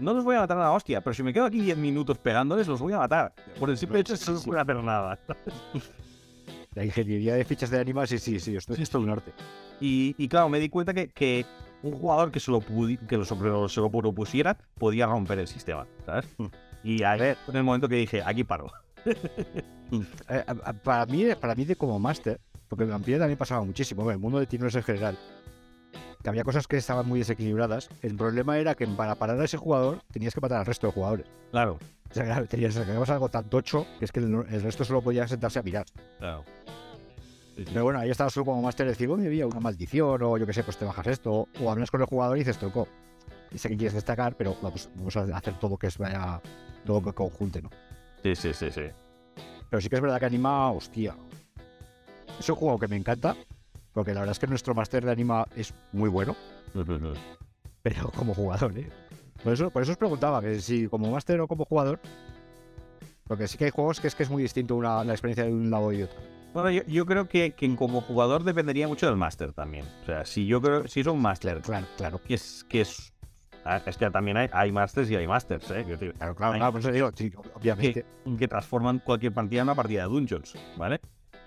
no 0.00 0.12
los 0.12 0.24
voy 0.24 0.34
a 0.34 0.40
matar 0.40 0.58
a 0.58 0.62
la 0.62 0.72
hostia, 0.72 1.00
pero 1.00 1.14
si 1.14 1.22
me 1.22 1.32
quedo 1.32 1.44
aquí 1.44 1.60
10 1.60 1.78
minutos 1.78 2.18
pegándoles, 2.18 2.66
los 2.66 2.80
voy 2.80 2.92
a 2.94 2.98
matar. 2.98 3.32
Por 3.60 3.70
el 3.70 3.78
simple 3.78 4.00
hecho 4.00 4.14
de 4.14 4.18
que 4.18 4.30
no 4.32 4.40
voy 4.40 4.56
a 4.58 4.62
hacer 4.62 4.76
nada. 4.82 5.18
La 6.74 6.84
ingeniería 6.84 7.34
de 7.34 7.44
fichas 7.44 7.70
de 7.70 7.80
anima, 7.80 8.06
sí, 8.06 8.18
sí, 8.18 8.38
sí, 8.38 8.54
esto 8.56 8.74
es 8.74 8.90
todo 8.90 9.02
un 9.02 9.10
arte. 9.10 9.32
Y, 9.80 10.14
y 10.18 10.28
claro, 10.28 10.48
me 10.48 10.60
di 10.60 10.68
cuenta 10.68 10.92
que, 10.94 11.08
que 11.08 11.44
un 11.82 11.92
jugador 11.92 12.30
que 12.32 12.40
se 12.40 12.50
lo, 12.50 12.60
que 12.60 13.16
lo, 13.16 13.68
se 13.68 13.80
lo 13.80 13.90
propusiera 13.90 14.56
podía 14.78 15.06
romper 15.06 15.38
el 15.40 15.48
sistema, 15.48 15.86
¿sabes? 16.06 16.26
Mm. 16.38 16.46
Y 16.84 17.02
ahí 17.02 17.18
fue 17.44 17.52
en 17.52 17.56
el 17.56 17.64
momento 17.64 17.88
que 17.88 17.96
dije, 17.96 18.22
aquí 18.24 18.44
paro. 18.44 18.70
Eh, 19.06 20.44
a- 20.46 20.70
a- 20.70 20.72
para, 20.74 21.06
mí, 21.06 21.24
para 21.40 21.54
mí, 21.54 21.64
de 21.64 21.76
como 21.76 21.98
máster, 21.98 22.40
porque 22.68 22.84
en 22.84 22.90
Vampire 22.90 23.18
también 23.18 23.38
pasaba 23.38 23.64
muchísimo, 23.64 24.02
en 24.04 24.10
el 24.10 24.18
mundo 24.18 24.38
de 24.38 24.46
Tinoes 24.46 24.74
en 24.74 24.82
general, 24.82 25.18
que 26.22 26.28
había 26.28 26.44
cosas 26.44 26.66
que 26.66 26.76
estaban 26.76 27.06
muy 27.08 27.20
desequilibradas. 27.20 27.88
El 28.02 28.14
problema 28.16 28.58
era 28.58 28.74
que 28.74 28.86
para 28.86 29.14
parar 29.14 29.40
a 29.40 29.44
ese 29.44 29.56
jugador 29.56 30.00
tenías 30.12 30.34
que 30.34 30.40
matar 30.40 30.58
al 30.58 30.66
resto 30.66 30.86
de 30.88 30.92
jugadores. 30.92 31.26
Claro, 31.52 31.78
O 32.10 32.14
sea, 32.14 32.24
claro, 32.24 32.46
tenías 32.46 32.76
algo 32.76 33.28
tan 33.28 33.48
tocho 33.48 33.86
que 33.98 34.04
es 34.04 34.12
que 34.12 34.20
el, 34.20 34.44
el 34.50 34.62
resto 34.62 34.84
solo 34.84 35.00
podía 35.00 35.26
sentarse 35.26 35.58
a 35.58 35.62
mirar. 35.62 35.86
claro. 36.18 36.44
Pero 37.64 37.84
bueno, 37.84 37.98
ahí 37.98 38.10
estabas 38.10 38.32
tú 38.34 38.44
como 38.44 38.62
máster 38.62 38.86
de 38.86 38.92
decir, 38.92 39.08
"Oh, 39.10 39.16
me 39.16 39.26
había 39.26 39.46
una 39.46 39.60
maldición, 39.60 40.22
o 40.22 40.36
yo 40.38 40.46
qué 40.46 40.52
sé, 40.52 40.62
pues 40.62 40.76
te 40.76 40.84
bajas 40.84 41.06
esto, 41.08 41.48
o 41.60 41.70
hablas 41.70 41.90
con 41.90 42.00
el 42.00 42.06
jugador 42.06 42.36
y 42.36 42.40
dices, 42.40 42.58
toco. 42.58 42.86
Y 43.50 43.58
sé 43.58 43.68
que 43.68 43.76
quieres 43.76 43.94
destacar, 43.94 44.36
pero 44.36 44.56
vamos, 44.62 44.88
vamos 44.94 45.16
a 45.16 45.22
hacer 45.36 45.58
todo 45.58 45.76
que 45.76 45.88
es 45.88 45.98
vaya, 45.98 46.40
todo 46.84 47.02
que 47.02 47.12
conjunte, 47.12 47.62
¿no? 47.62 47.70
Sí, 48.22 48.36
sí, 48.36 48.52
sí, 48.52 48.70
sí. 48.70 48.82
Pero 49.70 49.80
sí 49.80 49.88
que 49.88 49.96
es 49.96 50.02
verdad 50.02 50.18
que 50.18 50.26
anima, 50.26 50.70
hostia. 50.70 51.16
Es 52.38 52.48
un 52.48 52.56
juego 52.56 52.78
que 52.78 52.88
me 52.88 52.96
encanta, 52.96 53.34
porque 53.92 54.14
la 54.14 54.20
verdad 54.20 54.32
es 54.32 54.38
que 54.38 54.46
nuestro 54.46 54.74
máster 54.74 55.04
de 55.04 55.10
anima 55.12 55.46
es 55.56 55.74
muy 55.92 56.08
bueno, 56.08 56.36
pero 57.82 58.10
como 58.10 58.34
jugador, 58.34 58.76
¿eh? 58.78 58.88
Por 59.42 59.52
eso, 59.52 59.70
por 59.70 59.82
eso 59.82 59.92
os 59.92 59.98
preguntaba 59.98 60.40
que 60.40 60.60
si 60.60 60.88
como 60.88 61.10
máster 61.10 61.40
o 61.40 61.48
como 61.48 61.64
jugador, 61.64 62.00
porque 63.26 63.48
sí 63.48 63.56
que 63.58 63.66
hay 63.66 63.70
juegos 63.70 64.00
que 64.00 64.08
es 64.08 64.14
que 64.14 64.22
es 64.24 64.30
muy 64.30 64.42
distinto 64.42 64.76
una, 64.76 65.02
la 65.04 65.12
experiencia 65.12 65.44
de 65.44 65.52
un 65.52 65.70
lado 65.70 65.92
y 65.92 66.02
otro. 66.02 66.18
Bueno, 66.52 66.70
yo, 66.70 66.82
yo 66.86 67.06
creo 67.06 67.28
que, 67.28 67.52
que 67.52 67.76
como 67.76 68.00
jugador 68.00 68.42
dependería 68.42 68.88
mucho 68.88 69.06
del 69.06 69.16
máster 69.16 69.52
también. 69.52 69.84
O 70.02 70.06
sea, 70.06 70.24
si 70.24 70.46
yo 70.46 70.60
creo, 70.60 70.88
si 70.88 71.00
es 71.00 71.06
un 71.06 71.20
máster 71.20 71.60
Claro, 71.60 71.86
claro, 71.96 72.20
que 72.26 72.34
es, 72.34 72.64
que 72.68 72.80
es, 72.80 73.12
ah, 73.64 73.80
es 73.84 73.96
que 73.96 74.10
también 74.10 74.36
hay, 74.36 74.48
hay 74.52 74.72
másters 74.72 75.10
y 75.10 75.16
hay 75.16 75.26
másters, 75.26 75.70
¿eh? 75.70 75.84
Decir, 75.84 76.14
claro, 76.14 76.34
claro, 76.34 76.72
por 76.72 76.80
eso 76.80 76.90
digo, 76.90 77.10
sí, 77.14 77.32
obviamente. 77.54 78.04
que 78.38 78.48
transforman 78.48 78.98
cualquier 79.00 79.32
partida 79.32 79.60
en 79.60 79.66
una 79.66 79.74
partida 79.74 80.02
de 80.02 80.08
Dungeons, 80.08 80.54
¿vale? 80.76 81.00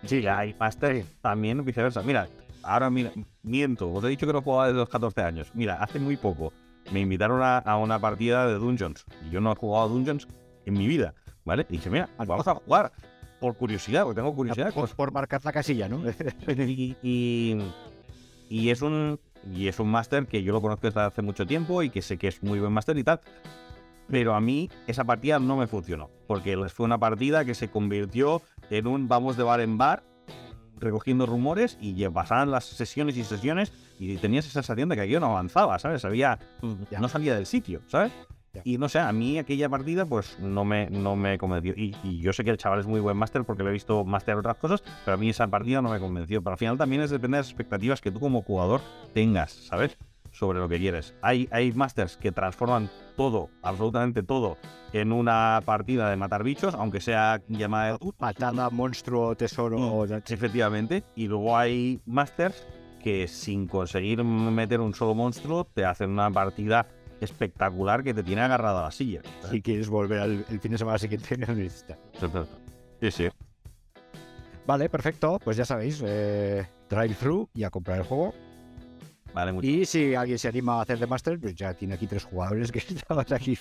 Sí, 0.05 0.19
Y 0.19 0.27
hay 0.27 0.55
másters 0.59 1.05
también 1.21 1.63
viceversa. 1.65 2.01
Mira, 2.03 2.27
ahora 2.63 2.89
mira, 2.89 3.11
miento, 3.43 3.91
os 3.91 4.03
he 4.03 4.07
dicho 4.07 4.27
que 4.27 4.33
no 4.33 4.41
jugaba 4.41 4.67
desde 4.67 4.79
los 4.79 4.89
14 4.89 5.21
años. 5.21 5.51
Mira, 5.53 5.75
hace 5.75 5.99
muy 5.99 6.15
poco 6.15 6.53
me 6.91 6.99
invitaron 6.99 7.41
a, 7.41 7.57
a 7.59 7.77
una 7.77 7.99
partida 7.99 8.47
de 8.47 8.55
Dungeons 8.55 9.05
y 9.25 9.29
yo 9.31 9.41
no 9.41 9.51
he 9.51 9.55
jugado 9.55 9.85
a 9.85 9.89
Dungeons 9.89 10.27
en 10.65 10.73
mi 10.73 10.87
vida, 10.87 11.13
¿vale? 11.43 11.65
Y 11.69 11.73
dije, 11.73 11.89
mira, 11.89 12.09
vamos 12.17 12.47
a 12.47 12.55
jugar 12.55 12.91
por 13.41 13.57
curiosidad, 13.57 14.03
porque 14.03 14.21
tengo 14.21 14.33
curiosidad. 14.33 14.73
por, 14.73 14.89
por 14.95 15.11
marcar 15.11 15.43
la 15.43 15.51
casilla, 15.51 15.89
¿no? 15.89 16.01
Y, 16.47 16.95
y, 17.03 17.57
y 18.49 18.69
es 18.69 18.81
un 18.81 19.19
y 19.53 19.67
es 19.67 19.79
un 19.79 19.89
máster 19.89 20.27
que 20.27 20.43
yo 20.43 20.53
lo 20.53 20.61
conozco 20.61 20.87
desde 20.87 21.01
hace 21.01 21.21
mucho 21.23 21.45
tiempo 21.47 21.81
y 21.83 21.89
que 21.89 22.01
sé 22.01 22.17
que 22.17 22.27
es 22.29 22.41
muy 22.43 22.59
buen 22.59 22.71
máster 22.71 22.97
y 22.97 23.03
tal. 23.03 23.19
Pero 24.07 24.35
a 24.35 24.39
mí 24.41 24.69
esa 24.87 25.03
partida 25.03 25.39
no 25.39 25.57
me 25.57 25.67
funcionó, 25.67 26.09
porque 26.27 26.55
fue 26.69 26.85
una 26.85 26.97
partida 26.99 27.43
que 27.43 27.55
se 27.55 27.69
convirtió 27.69 28.41
en 28.69 28.85
un 28.87 29.07
vamos 29.07 29.35
de 29.37 29.43
bar 29.43 29.61
en 29.61 29.77
bar, 29.77 30.03
recogiendo 30.77 31.25
rumores 31.25 31.77
y 31.81 32.07
pasaban 32.09 32.51
las 32.51 32.65
sesiones 32.65 33.17
y 33.17 33.23
sesiones 33.23 33.71
y 33.99 34.17
tenías 34.17 34.45
esa 34.45 34.61
sensación 34.61 34.89
de 34.89 34.95
que 34.97 35.07
yo 35.09 35.19
no 35.19 35.27
avanzaba, 35.27 35.79
¿sabes? 35.79 36.03
Había, 36.05 36.39
Ya. 36.91 36.99
no 36.99 37.07
salía 37.07 37.35
del 37.35 37.45
sitio, 37.45 37.81
¿sabes? 37.87 38.11
Y 38.63 38.77
no 38.77 38.89
sé, 38.89 38.99
a 38.99 39.11
mí 39.11 39.37
aquella 39.37 39.69
partida 39.69 40.05
pues 40.05 40.37
no 40.39 40.65
me, 40.65 40.89
no 40.89 41.15
me 41.15 41.37
convenció. 41.37 41.73
Y, 41.75 41.95
y 42.03 42.19
yo 42.19 42.33
sé 42.33 42.43
que 42.43 42.49
el 42.49 42.57
chaval 42.57 42.79
es 42.79 42.87
muy 42.87 42.99
buen 42.99 43.17
máster 43.17 43.43
porque 43.43 43.63
lo 43.63 43.69
he 43.69 43.73
visto 43.73 44.03
máster 44.03 44.35
otras 44.35 44.57
cosas, 44.57 44.83
pero 45.05 45.15
a 45.15 45.17
mí 45.17 45.29
esa 45.29 45.47
partida 45.47 45.81
no 45.81 45.89
me 45.89 45.99
convenció. 45.99 46.41
Pero 46.41 46.53
al 46.53 46.57
final 46.57 46.77
también 46.77 47.01
es 47.01 47.09
depende 47.09 47.37
de 47.37 47.41
las 47.41 47.49
expectativas 47.49 48.01
que 48.01 48.11
tú 48.11 48.19
como 48.19 48.41
jugador 48.41 48.81
tengas, 49.13 49.51
¿sabes? 49.51 49.97
Sobre 50.31 50.59
lo 50.59 50.69
que 50.69 50.79
quieres. 50.79 51.13
Hay, 51.21 51.49
hay 51.51 51.71
masters 51.73 52.17
que 52.17 52.31
transforman 52.31 52.89
todo, 53.17 53.49
absolutamente 53.61 54.23
todo, 54.23 54.57
en 54.93 55.11
una 55.11 55.61
partida 55.65 56.09
de 56.09 56.15
matar 56.15 56.43
bichos, 56.43 56.73
aunque 56.73 57.01
sea 57.01 57.41
llamada 57.49 57.97
Patada, 58.17 58.69
monstruo, 58.69 59.35
tesoro. 59.35 60.05
Efectivamente. 60.05 61.03
Y 61.15 61.27
luego 61.27 61.57
hay 61.57 62.01
masters 62.05 62.65
que 63.01 63.27
sin 63.27 63.67
conseguir 63.67 64.23
meter 64.23 64.79
un 64.79 64.93
solo 64.93 65.15
monstruo 65.15 65.65
te 65.65 65.85
hacen 65.85 66.11
una 66.11 66.29
partida 66.29 66.87
espectacular 67.21 68.03
que 68.03 68.13
te 68.13 68.23
tiene 68.23 68.41
agarrado 68.41 68.79
a 68.79 68.83
la 68.83 68.91
silla. 68.91 69.21
Si 69.49 69.61
quieres 69.61 69.87
volver 69.87 70.19
al 70.19 70.45
el 70.49 70.59
fin 70.59 70.71
de 70.71 70.77
semana 70.77 70.97
siguiente, 70.97 71.37
necesitas. 71.37 71.97
Sí, 72.99 73.11
sí. 73.11 73.29
Vale, 74.65 74.89
perfecto. 74.89 75.39
Pues 75.43 75.57
ya 75.57 75.65
sabéis, 75.65 76.03
eh, 76.05 76.67
drive 76.89 77.15
through 77.15 77.49
y 77.53 77.63
a 77.63 77.69
comprar 77.69 77.99
el 77.99 78.03
juego. 78.03 78.33
Vale, 79.33 79.53
mucho. 79.53 79.67
Y 79.67 79.85
si 79.85 80.13
alguien 80.13 80.37
se 80.37 80.47
anima 80.49 80.79
a 80.79 80.81
hacer 80.81 80.99
de 80.99 81.07
Master, 81.07 81.39
pues 81.39 81.55
ya 81.55 81.73
tiene 81.73 81.93
aquí 81.93 82.07
tres 82.07 82.25
jugadores 82.25 82.71
que 82.71 82.79
estaban 82.89 83.25
aquí. 83.31 83.57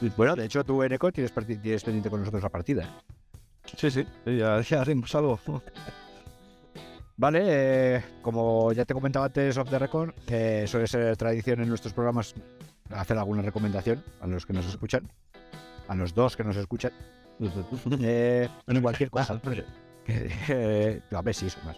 bueno, 0.16 0.36
de 0.36 0.44
hecho, 0.44 0.64
tú, 0.64 0.82
Eneco, 0.82 1.10
tienes, 1.10 1.32
tienes 1.62 1.84
pendiente 1.84 2.10
con 2.10 2.20
nosotros 2.20 2.42
la 2.42 2.48
partida. 2.50 2.88
Sí, 3.76 3.90
sí, 3.90 4.04
sí, 4.24 4.36
ya, 4.36 4.60
ya 4.60 4.80
haremos 4.80 5.14
algo. 5.14 5.40
Vale, 7.16 7.40
eh, 7.44 8.02
como 8.22 8.72
ya 8.72 8.84
te 8.84 8.94
comentaba 8.94 9.26
antes 9.26 9.56
off 9.58 9.68
the 9.68 9.78
record, 9.78 10.14
que 10.26 10.66
suele 10.66 10.86
ser 10.86 11.16
tradición 11.16 11.60
en 11.60 11.68
nuestros 11.68 11.92
programas 11.92 12.34
hacer 12.90 13.18
alguna 13.18 13.42
recomendación 13.42 14.02
a 14.20 14.26
los 14.26 14.46
que 14.46 14.52
nos 14.52 14.66
escuchan, 14.66 15.10
a 15.88 15.94
los 15.94 16.14
dos 16.14 16.36
que 16.36 16.44
nos 16.44 16.56
escuchan. 16.56 16.92
Eh, 18.00 18.48
bueno, 18.66 18.82
cualquier 18.82 19.10
cosa. 19.10 19.40
Eh, 20.06 21.00
a 21.10 21.22
ver 21.22 21.34
si 21.34 21.50
son 21.50 21.64
más. 21.64 21.76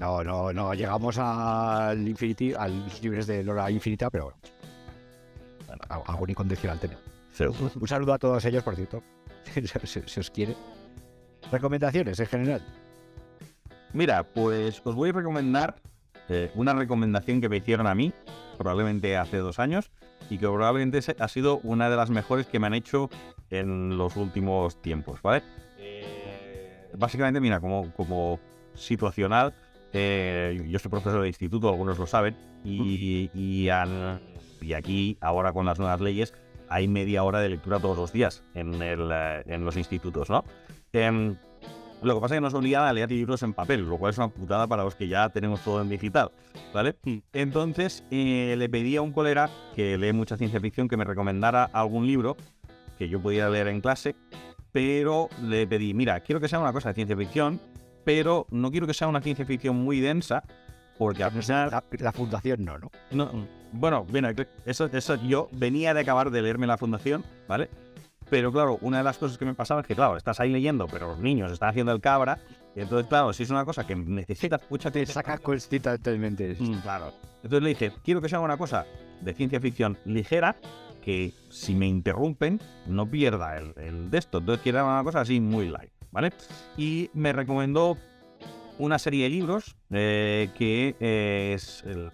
No, 0.00 0.24
no, 0.24 0.52
no, 0.52 0.74
llegamos 0.74 1.18
al 1.18 2.08
Infinity, 2.08 2.54
a 2.54 2.66
los 2.66 3.00
libres 3.00 3.28
de 3.28 3.44
Lora 3.44 3.70
Infinita, 3.70 4.10
pero 4.10 4.24
bueno. 4.24 4.38
Algún 6.06 6.30
incondicional 6.30 6.80
tenemos. 6.80 7.02
Un 7.76 7.86
saludo 7.86 8.14
a 8.14 8.18
todos 8.18 8.44
ellos, 8.44 8.64
por 8.64 8.74
cierto, 8.74 9.02
si, 9.84 10.00
si 10.06 10.20
os 10.20 10.30
quiere. 10.30 10.56
Recomendaciones 11.52 12.18
en 12.18 12.26
general. 12.26 12.81
Mira, 13.94 14.22
pues 14.22 14.80
os 14.84 14.94
voy 14.94 15.10
a 15.10 15.12
recomendar 15.12 15.76
eh, 16.28 16.50
una 16.54 16.72
recomendación 16.72 17.40
que 17.40 17.48
me 17.50 17.58
hicieron 17.58 17.86
a 17.86 17.94
mí, 17.94 18.12
probablemente 18.56 19.18
hace 19.18 19.36
dos 19.38 19.58
años, 19.58 19.90
y 20.30 20.38
que 20.38 20.46
probablemente 20.46 21.00
ha 21.18 21.28
sido 21.28 21.60
una 21.62 21.90
de 21.90 21.96
las 21.96 22.08
mejores 22.08 22.46
que 22.46 22.58
me 22.58 22.68
han 22.68 22.74
hecho 22.74 23.10
en 23.50 23.98
los 23.98 24.16
últimos 24.16 24.80
tiempos, 24.80 25.20
¿vale? 25.20 25.42
Eh, 25.78 26.88
básicamente, 26.96 27.38
mira, 27.40 27.60
como, 27.60 27.92
como 27.92 28.40
situacional, 28.74 29.52
eh, 29.92 30.64
yo 30.68 30.78
soy 30.78 30.90
profesor 30.90 31.20
de 31.20 31.28
instituto, 31.28 31.68
algunos 31.68 31.98
lo 31.98 32.06
saben, 32.06 32.34
y, 32.64 33.30
y, 33.34 33.68
y 34.62 34.72
aquí, 34.72 35.18
ahora 35.20 35.52
con 35.52 35.66
las 35.66 35.78
nuevas 35.78 36.00
leyes, 36.00 36.32
hay 36.70 36.88
media 36.88 37.24
hora 37.24 37.40
de 37.40 37.50
lectura 37.50 37.78
todos 37.78 37.98
los 37.98 38.12
días 38.12 38.42
en, 38.54 38.80
el, 38.80 39.10
eh, 39.12 39.42
en 39.46 39.66
los 39.66 39.76
institutos, 39.76 40.30
¿no? 40.30 40.44
Lo 42.02 42.14
que 42.14 42.20
pasa 42.20 42.34
es 42.34 42.38
que 42.38 42.42
nos 42.42 42.54
obligan 42.54 42.84
a 42.84 42.92
leer 42.92 43.10
libros 43.10 43.42
en 43.42 43.52
papel, 43.52 43.88
lo 43.88 43.96
cual 43.96 44.10
es 44.10 44.18
una 44.18 44.28
putada 44.28 44.66
para 44.66 44.82
los 44.82 44.94
que 44.96 45.06
ya 45.06 45.28
tenemos 45.28 45.60
todo 45.60 45.80
en 45.80 45.88
digital, 45.88 46.32
¿vale? 46.74 46.96
Entonces 47.32 48.04
eh, 48.10 48.54
le 48.58 48.68
pedí 48.68 48.96
a 48.96 49.02
un 49.02 49.12
colega 49.12 49.48
que 49.76 49.96
lee 49.96 50.12
mucha 50.12 50.36
ciencia 50.36 50.60
ficción 50.60 50.88
que 50.88 50.96
me 50.96 51.04
recomendara 51.04 51.64
algún 51.64 52.06
libro 52.06 52.36
que 52.98 53.08
yo 53.08 53.20
pudiera 53.20 53.48
leer 53.50 53.68
en 53.68 53.80
clase, 53.80 54.16
pero 54.72 55.28
le 55.42 55.66
pedí, 55.66 55.94
mira, 55.94 56.20
quiero 56.20 56.40
que 56.40 56.48
sea 56.48 56.58
una 56.58 56.72
cosa 56.72 56.88
de 56.88 56.94
ciencia 56.94 57.16
ficción, 57.16 57.60
pero 58.04 58.46
no 58.50 58.70
quiero 58.70 58.86
que 58.86 58.94
sea 58.94 59.06
una 59.06 59.20
ciencia 59.20 59.44
ficción 59.44 59.76
muy 59.76 60.00
densa, 60.00 60.42
porque 60.98 61.22
al 61.22 61.30
final... 61.30 61.70
La, 61.70 61.84
la 61.98 62.12
fundación 62.12 62.64
no, 62.64 62.78
¿no? 62.78 62.90
No, 63.10 63.46
bueno, 63.72 64.04
bien, 64.04 64.34
eso, 64.66 64.86
eso 64.92 65.14
yo 65.16 65.48
venía 65.52 65.94
de 65.94 66.00
acabar 66.00 66.30
de 66.30 66.42
leerme 66.42 66.66
la 66.66 66.78
fundación, 66.78 67.24
¿vale? 67.48 67.70
Pero 68.32 68.50
claro, 68.50 68.78
una 68.80 68.96
de 68.96 69.04
las 69.04 69.18
cosas 69.18 69.36
que 69.36 69.44
me 69.44 69.52
pasaba 69.52 69.82
es 69.82 69.86
que, 69.86 69.94
claro, 69.94 70.16
estás 70.16 70.40
ahí 70.40 70.50
leyendo, 70.50 70.86
pero 70.86 71.08
los 71.08 71.18
niños 71.18 71.52
están 71.52 71.68
haciendo 71.68 71.92
el 71.92 72.00
cabra. 72.00 72.38
Y 72.74 72.80
entonces, 72.80 73.06
claro, 73.06 73.30
si 73.34 73.42
es 73.42 73.50
una 73.50 73.66
cosa 73.66 73.86
que 73.86 73.94
necesitas 73.94 74.62
mucha 74.70 74.90
Te 74.90 75.04
saca 75.04 75.36
constantemente. 75.36 76.56
Mm, 76.58 76.76
claro. 76.78 77.12
Entonces 77.42 77.62
le 77.62 77.68
dije, 77.68 77.92
quiero 78.02 78.22
que 78.22 78.30
sea 78.30 78.40
una 78.40 78.56
cosa 78.56 78.86
de 79.20 79.34
ciencia 79.34 79.60
ficción 79.60 79.98
ligera, 80.06 80.56
que 81.04 81.34
si 81.50 81.74
me 81.74 81.86
interrumpen, 81.86 82.58
no 82.86 83.04
pierda 83.04 83.58
el, 83.58 83.74
el 83.76 84.10
de 84.10 84.16
esto. 84.16 84.38
Entonces 84.38 84.62
quiero 84.62 84.82
una 84.82 85.04
cosa 85.04 85.20
así 85.20 85.38
muy 85.38 85.68
light, 85.68 85.92
¿vale? 86.10 86.32
Y 86.78 87.10
me 87.12 87.34
recomendó 87.34 87.98
una 88.78 88.98
serie 88.98 89.24
de 89.24 89.28
libros 89.28 89.76
eh, 89.90 90.48
que 90.56 90.96
eh, 91.00 91.52
es, 91.54 91.82
el- 91.84 92.10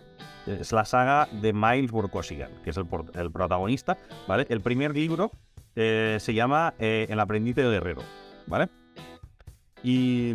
es 0.49 0.73
la 0.73 0.85
saga 0.85 1.29
de 1.31 1.53
Miles 1.53 1.93
Burkosigan, 1.93 2.51
que 2.65 2.71
es 2.71 2.77
el, 2.77 2.87
el 3.15 3.31
protagonista, 3.31 3.97
¿vale? 4.27 4.47
El 4.49 4.63
primer 4.63 4.95
libro 4.97 5.31
eh, 5.77 6.19
se 6.21 6.35
llama 6.35 6.75
eh, 6.79 7.07
El 7.09 7.21
aprendiz 7.21 7.55
de 7.57 7.63
guerrero, 7.69 8.03
¿vale? 8.47 8.69
Y, 9.83 10.35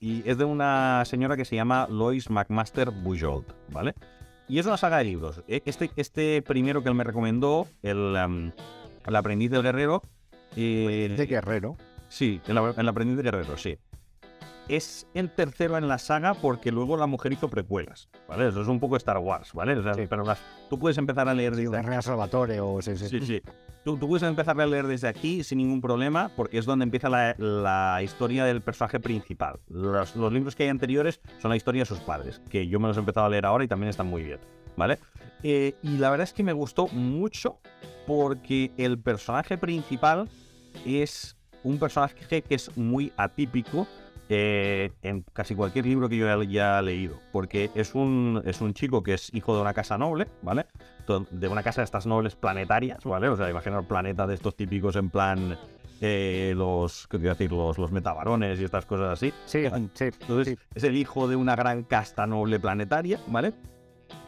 y 0.00 0.22
es 0.28 0.38
de 0.38 0.44
una 0.44 1.04
señora 1.04 1.36
que 1.36 1.44
se 1.44 1.54
llama 1.54 1.86
Lois 1.88 2.28
McMaster 2.30 2.90
Bujold, 2.90 3.44
¿vale? 3.70 3.94
Y 4.48 4.58
es 4.58 4.66
una 4.66 4.76
saga 4.76 4.98
de 4.98 5.04
libros. 5.04 5.42
E- 5.48 5.62
Este, 5.64 5.90
este 5.96 6.42
primero 6.42 6.82
que 6.82 6.88
él 6.88 6.94
me 6.94 7.04
recomendó, 7.04 7.66
el, 7.82 8.16
am, 8.16 8.52
el 9.06 9.16
aprendiz 9.16 9.50
del 9.50 9.62
guerrero, 9.62 10.02
eh, 10.56 11.14
De 11.16 11.26
guerrero. 11.26 11.76
Sí, 12.08 12.40
el, 12.46 12.56
el 12.76 12.88
aprendiz 12.88 13.16
de 13.16 13.22
guerrero, 13.22 13.56
sí. 13.56 13.76
Es 14.68 15.06
el 15.14 15.30
tercero 15.30 15.78
en 15.78 15.86
la 15.86 15.98
saga 15.98 16.34
porque 16.34 16.72
luego 16.72 16.96
la 16.96 17.06
mujer 17.06 17.32
hizo 17.32 17.48
precuelas, 17.48 18.08
¿vale? 18.28 18.48
Eso 18.48 18.62
es 18.62 18.68
un 18.68 18.80
poco 18.80 18.96
Star 18.96 19.18
Wars, 19.18 19.52
¿vale? 19.52 19.74
O 19.76 19.82
sea, 19.82 19.94
Sí. 19.94 20.02
pero 20.10 20.24
las- 20.24 20.40
tú 20.68 20.76
puedes 20.78 20.98
empezar 20.98 21.28
a 21.28 21.34
leer 21.34 21.54
De 21.54 21.68
desde 21.68 22.02
Salvatore 22.02 22.58
o... 22.60 22.82
Sí, 22.82 22.96
sí. 22.96 23.08
Sí, 23.08 23.20
sí. 23.20 23.42
Tú, 23.84 23.96
tú 23.96 24.08
puedes 24.08 24.24
empezar 24.28 24.60
a 24.60 24.66
leer 24.66 24.88
desde 24.88 25.06
aquí 25.06 25.44
sin 25.44 25.58
ningún 25.58 25.80
problema 25.80 26.32
porque 26.34 26.58
es 26.58 26.64
donde 26.66 26.82
empieza 26.82 27.08
la, 27.08 27.36
la 27.38 28.02
historia 28.02 28.44
del 28.44 28.60
personaje 28.60 28.98
principal. 28.98 29.60
Los, 29.68 30.16
los 30.16 30.32
libros 30.32 30.56
que 30.56 30.64
hay 30.64 30.68
anteriores 30.70 31.20
son 31.40 31.50
la 31.50 31.56
historia 31.56 31.82
de 31.82 31.86
sus 31.86 32.00
padres, 32.00 32.40
que 32.50 32.66
yo 32.66 32.80
me 32.80 32.88
los 32.88 32.96
he 32.96 33.00
empezado 33.00 33.26
a 33.26 33.28
leer 33.28 33.46
ahora 33.46 33.62
y 33.62 33.68
también 33.68 33.90
están 33.90 34.08
muy 34.08 34.24
bien, 34.24 34.40
¿vale? 34.76 34.98
Eh, 35.44 35.74
y 35.82 35.98
la 35.98 36.10
verdad 36.10 36.24
es 36.24 36.32
que 36.32 36.42
me 36.42 36.52
gustó 36.52 36.88
mucho 36.88 37.60
porque 38.08 38.72
el 38.76 38.98
personaje 38.98 39.56
principal 39.56 40.28
es 40.84 41.36
un 41.62 41.78
personaje 41.78 42.42
que 42.42 42.54
es 42.54 42.76
muy 42.76 43.12
atípico 43.16 43.86
eh, 44.28 44.92
en 45.02 45.22
casi 45.32 45.54
cualquier 45.54 45.86
libro 45.86 46.08
que 46.08 46.16
yo 46.16 46.30
haya 46.30 46.82
leído, 46.82 47.20
porque 47.32 47.70
es 47.74 47.94
un, 47.94 48.42
es 48.44 48.60
un 48.60 48.74
chico 48.74 49.02
que 49.02 49.14
es 49.14 49.32
hijo 49.34 49.54
de 49.54 49.62
una 49.62 49.74
casa 49.74 49.98
noble, 49.98 50.26
¿vale? 50.42 50.66
De 51.30 51.48
una 51.48 51.62
casa 51.62 51.80
de 51.80 51.84
estas 51.84 52.06
nobles 52.06 52.34
planetarias, 52.34 53.04
¿vale? 53.04 53.28
O 53.28 53.36
sea, 53.36 53.48
imagina 53.48 53.78
un 53.78 53.86
planeta 53.86 54.26
de 54.26 54.34
estos 54.34 54.56
típicos 54.56 54.96
en 54.96 55.10
plan 55.10 55.56
eh, 56.00 56.54
los, 56.56 57.06
¿qué 57.06 57.18
te 57.18 57.24
iba 57.24 57.32
a 57.32 57.34
decir? 57.34 57.52
Los, 57.52 57.78
los 57.78 57.92
metabarones 57.92 58.60
y 58.60 58.64
estas 58.64 58.84
cosas 58.84 59.12
así. 59.12 59.32
Sí, 59.46 59.64
sí. 59.94 60.04
Entonces, 60.20 60.58
sí. 60.58 60.66
es 60.74 60.84
el 60.84 60.96
hijo 60.96 61.28
de 61.28 61.36
una 61.36 61.56
gran 61.56 61.84
casta 61.84 62.26
noble 62.26 62.58
planetaria, 62.60 63.20
¿vale? 63.28 63.54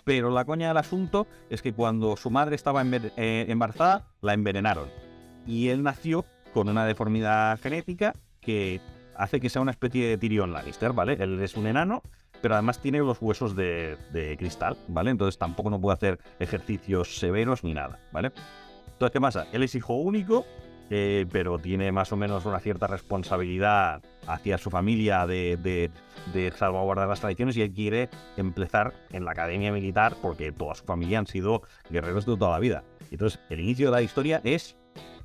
Pero 0.05 0.31
la 0.31 0.45
coña 0.45 0.69
del 0.69 0.79
asunto 0.79 1.27
es 1.51 1.61
que 1.61 1.73
cuando 1.73 2.17
su 2.17 2.31
madre 2.31 2.57
estaba 2.57 2.83
eh, 2.85 3.47
embarazada, 3.49 4.07
la 4.23 4.33
envenenaron. 4.33 4.89
Y 5.47 5.69
él 5.69 5.83
nació 5.83 6.25
con 6.55 6.69
una 6.69 6.87
deformidad 6.87 7.59
genética 7.61 8.15
que 8.41 8.81
hace 9.19 9.41
que 9.41 9.51
sea 9.51 9.61
una 9.61 9.73
especie 9.73 10.09
de 10.09 10.17
Tyrion 10.17 10.53
Lannister, 10.53 10.93
¿vale? 10.93 11.17
Él 11.21 11.41
es 11.41 11.57
un 11.57 11.67
enano, 11.67 12.03
pero 12.41 12.55
además 12.55 12.81
tiene 12.81 12.99
los 12.99 13.21
huesos 13.21 13.55
de, 13.57 14.37
cristal, 14.39 14.77
¿vale? 14.89 15.11
Entonces 15.11 15.39
tampoco 15.39 15.71
no 15.71 15.81
puede 15.81 15.95
hacer 15.95 16.19
ejercicios 16.39 17.19
severos 17.19 17.65
ni 17.65 17.75
nada, 17.75 17.99
¿vale? 18.13 18.33
Entonces, 18.87 19.13
¿qué 19.13 19.21
pasa? 19.21 19.47
Él 19.53 19.63
es 19.63 19.75
hijo 19.75 19.95
único, 19.95 20.47
eh, 20.91 21.27
pero 21.31 21.59
tiene 21.59 21.93
más 21.93 22.13
o 22.13 22.17
menos 22.17 22.47
una 22.47 22.61
cierta 22.61 22.87
responsabilidad 22.87 24.03
hacia 24.27 24.57
su 24.57 24.71
familia 24.71 25.27
de, 25.27 25.91
salvaguardar 26.57 27.09
las 27.09 27.21
tradiciones 27.21 27.57
y 27.57 27.63
él 27.63 27.73
quiere 27.73 28.09
empezar 28.37 28.95
en 29.11 29.25
la 29.25 29.33
academia 29.33 29.73
militar 29.73 30.17
porque 30.23 30.53
toda 30.53 30.75
su 30.75 30.85
familia 30.85 31.19
han 31.19 31.27
sido 31.27 31.63
guerreros 31.91 32.25
de 32.25 32.37
toda 32.37 32.53
la 32.53 32.59
vida. 32.59 32.85
Entonces, 33.11 33.41
el 33.51 33.61
inicio 33.61 33.87
de 33.87 33.93
la 33.93 34.03
historia 34.03 34.41
es, 34.45 34.77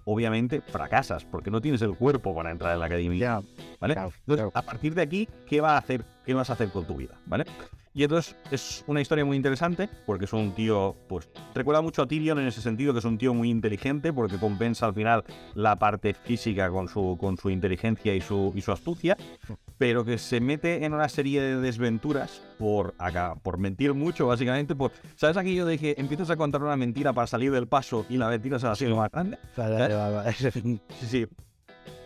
obviamente, 0.06 0.62
fracasas 0.62 1.26
porque 1.26 1.52
no 1.52 1.62
tienes 1.62 1.82
el 1.82 1.96
cuerpo 1.96 2.36
para 2.36 2.52
entrar 2.52 2.74
en 2.74 2.80
la 2.80 2.86
academia. 2.86 3.42
¿Vale? 3.84 3.94
claro, 3.96 4.12
Entonces, 4.20 4.46
claro. 4.46 4.52
a 4.56 4.62
partir 4.62 4.96
de 4.96 5.02
aquí, 5.02 5.28
¿qué 5.46 5.62
va 5.62 5.76
a 5.76 5.78
hacer? 5.78 6.04
¿Qué 6.26 6.34
vas 6.34 6.50
a 6.50 6.54
hacer 6.54 6.70
con 6.70 6.86
tu 6.86 6.96
vida? 6.96 7.16
¿Vale? 7.26 7.46
Y 7.96 8.02
entonces 8.02 8.36
es 8.50 8.84
una 8.88 9.02
historia 9.02 9.24
muy 9.24 9.38
interesante 9.38 9.88
porque 10.08 10.26
es 10.26 10.34
un 10.34 10.56
tío, 10.56 10.96
pues, 11.08 11.30
recuerda 11.54 11.80
mucho 11.82 12.02
a 12.02 12.08
Tyrion 12.08 12.40
en 12.40 12.48
ese 12.48 12.60
sentido, 12.60 12.92
que 12.92 12.98
es 13.00 13.06
un 13.06 13.20
tío 13.20 13.36
muy 13.36 13.52
inteligente 13.52 14.12
porque 14.12 14.40
compensa 14.40 14.88
al 14.88 14.96
final 14.96 15.24
la 15.54 15.76
parte 15.78 16.16
física 16.16 16.72
con 16.72 16.88
su, 16.88 17.18
con 17.20 17.38
su 17.38 17.52
inteligencia 17.52 18.16
y 18.16 18.22
su, 18.22 18.52
y 18.56 18.62
su 18.62 18.72
astucia, 18.72 19.16
pero 19.78 20.04
que 20.04 20.18
se 20.18 20.40
mete 20.40 20.86
en 20.86 20.94
una 20.96 21.08
serie 21.08 21.40
de 21.40 21.58
desventuras 21.58 22.42
por, 22.58 22.96
acá, 22.98 23.36
por 23.44 23.60
mentir 23.60 23.94
mucho, 23.94 24.26
básicamente. 24.26 24.74
Por, 24.76 24.92
¿Sabes 25.16 25.38
aquello 25.38 25.68
de 25.68 25.78
que 25.78 25.94
empiezas 26.00 26.32
a 26.32 26.36
contar 26.36 26.64
una 26.64 26.76
mentira 26.76 27.14
para 27.14 27.28
salir 27.28 27.52
del 27.52 27.68
paso 27.68 28.08
y 28.10 28.18
la 28.18 28.28
mentira 28.28 28.58
se 28.58 28.66
va 28.66 28.74
haciendo 28.74 28.96
más 28.96 29.12
grande? 29.12 29.38
Vale. 29.56 30.34
Sí, 30.34 31.08
sí. 31.08 31.28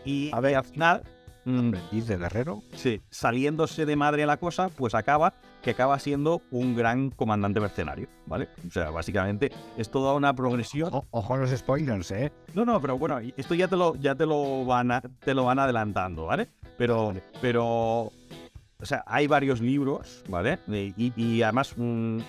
Y, 0.04 0.32
A 0.34 0.42
ver. 0.42 0.56
al 0.56 0.64
final, 0.66 1.04
mm, 1.48 1.68
Aprendiz 1.70 2.08
de 2.08 2.18
guerrero. 2.18 2.62
Sí, 2.74 3.02
saliéndose 3.10 3.86
de 3.86 3.96
madre 3.96 4.26
la 4.26 4.38
cosa, 4.38 4.70
pues 4.70 4.94
acaba 4.96 5.34
que 5.64 5.72
acaba 5.72 5.98
siendo 6.00 6.42
un 6.52 6.76
gran 6.76 7.10
comandante 7.10 7.60
mercenario, 7.60 8.08
¿vale? 8.26 8.50
O 8.68 8.72
sea, 8.72 8.90
básicamente 8.92 9.52
es 9.78 9.90
toda 9.90 10.14
una 10.14 10.34
progresión. 10.36 10.90
Ojo, 10.90 11.08
ojo 11.12 11.34
a 11.34 11.38
los 11.38 11.50
spoilers, 11.50 12.12
¿eh? 12.12 12.32
No, 12.54 12.64
no, 12.66 12.80
pero 12.82 12.98
bueno, 12.98 13.20
esto 13.36 13.54
ya 13.56 13.68
te 13.68 13.76
lo, 13.76 13.96
ya 13.96 14.16
te 14.16 14.26
lo 14.26 14.66
van 14.66 14.92
a- 14.92 15.02
te 15.02 15.34
lo 15.34 15.46
van 15.46 15.60
adelantando, 15.60 16.26
¿vale? 16.26 16.48
Pero, 16.78 17.14
pero, 17.42 17.66
o 18.06 18.12
sea, 18.84 19.04
hay 19.08 19.28
varios 19.28 19.60
libros, 19.62 20.24
¿vale? 20.30 20.60
Y, 20.68 21.12
y 21.16 21.42
además 21.42 21.74
mm, 21.76 22.20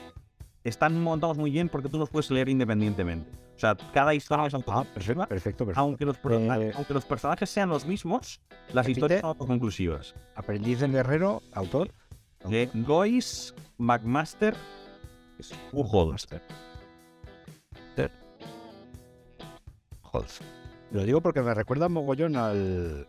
están 0.64 1.00
montados 1.02 1.36
muy 1.38 1.50
bien 1.50 1.68
porque 1.68 1.88
tú 1.88 1.98
los 1.98 2.08
puedes 2.10 2.30
leer 2.30 2.48
independientemente. 2.48 3.30
O 3.58 3.60
sea, 3.60 3.76
cada 3.92 4.14
historia 4.14 4.46
es 4.46 4.54
Ah, 4.54 4.58
autónoma, 4.58 4.84
perfecto, 4.84 5.26
perfecto, 5.26 5.66
perfecto. 5.66 5.80
aunque 5.80 6.04
los, 6.04 6.16
Eh, 6.30 6.72
aunque 6.76 6.94
los 6.94 7.04
personajes 7.04 7.50
sean 7.50 7.68
los 7.68 7.84
mismos, 7.84 8.40
las 8.68 8.86
repite. 8.86 8.90
historias 8.92 9.20
son 9.22 9.30
autoconclusivas. 9.30 10.14
Aprendiz 10.36 10.78
del 10.78 10.92
guerrero, 10.92 11.42
autor. 11.52 11.90
de 12.48 12.70
Lois 12.72 13.52
McMaster 13.78 14.54
Bujold. 15.72 16.40
Holz. 20.02 20.40
Lo 20.92 21.02
digo 21.04 21.20
porque 21.20 21.42
me 21.42 21.52
recuerda 21.52 21.88
mogollón 21.88 22.36
al 22.36 23.08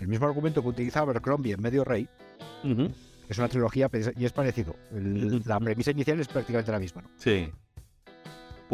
el 0.00 0.08
mismo 0.08 0.26
argumento 0.26 0.62
que 0.62 0.68
utiliza 0.68 1.00
Abercrombie 1.00 1.52
en 1.54 1.60
Medio 1.60 1.84
Rey, 1.84 2.08
es 3.28 3.38
una 3.38 3.48
trilogía 3.48 3.90
pres- 3.90 4.14
y 4.16 4.24
es 4.24 4.32
parecido. 4.32 4.74
El- 4.92 5.42
la 5.44 5.58
premisa 5.60 5.90
inicial 5.90 6.18
es 6.20 6.28
prácticamente 6.28 6.70
la 6.72 6.78
misma. 6.78 7.02
¿no? 7.02 7.10
Sí. 7.16 7.50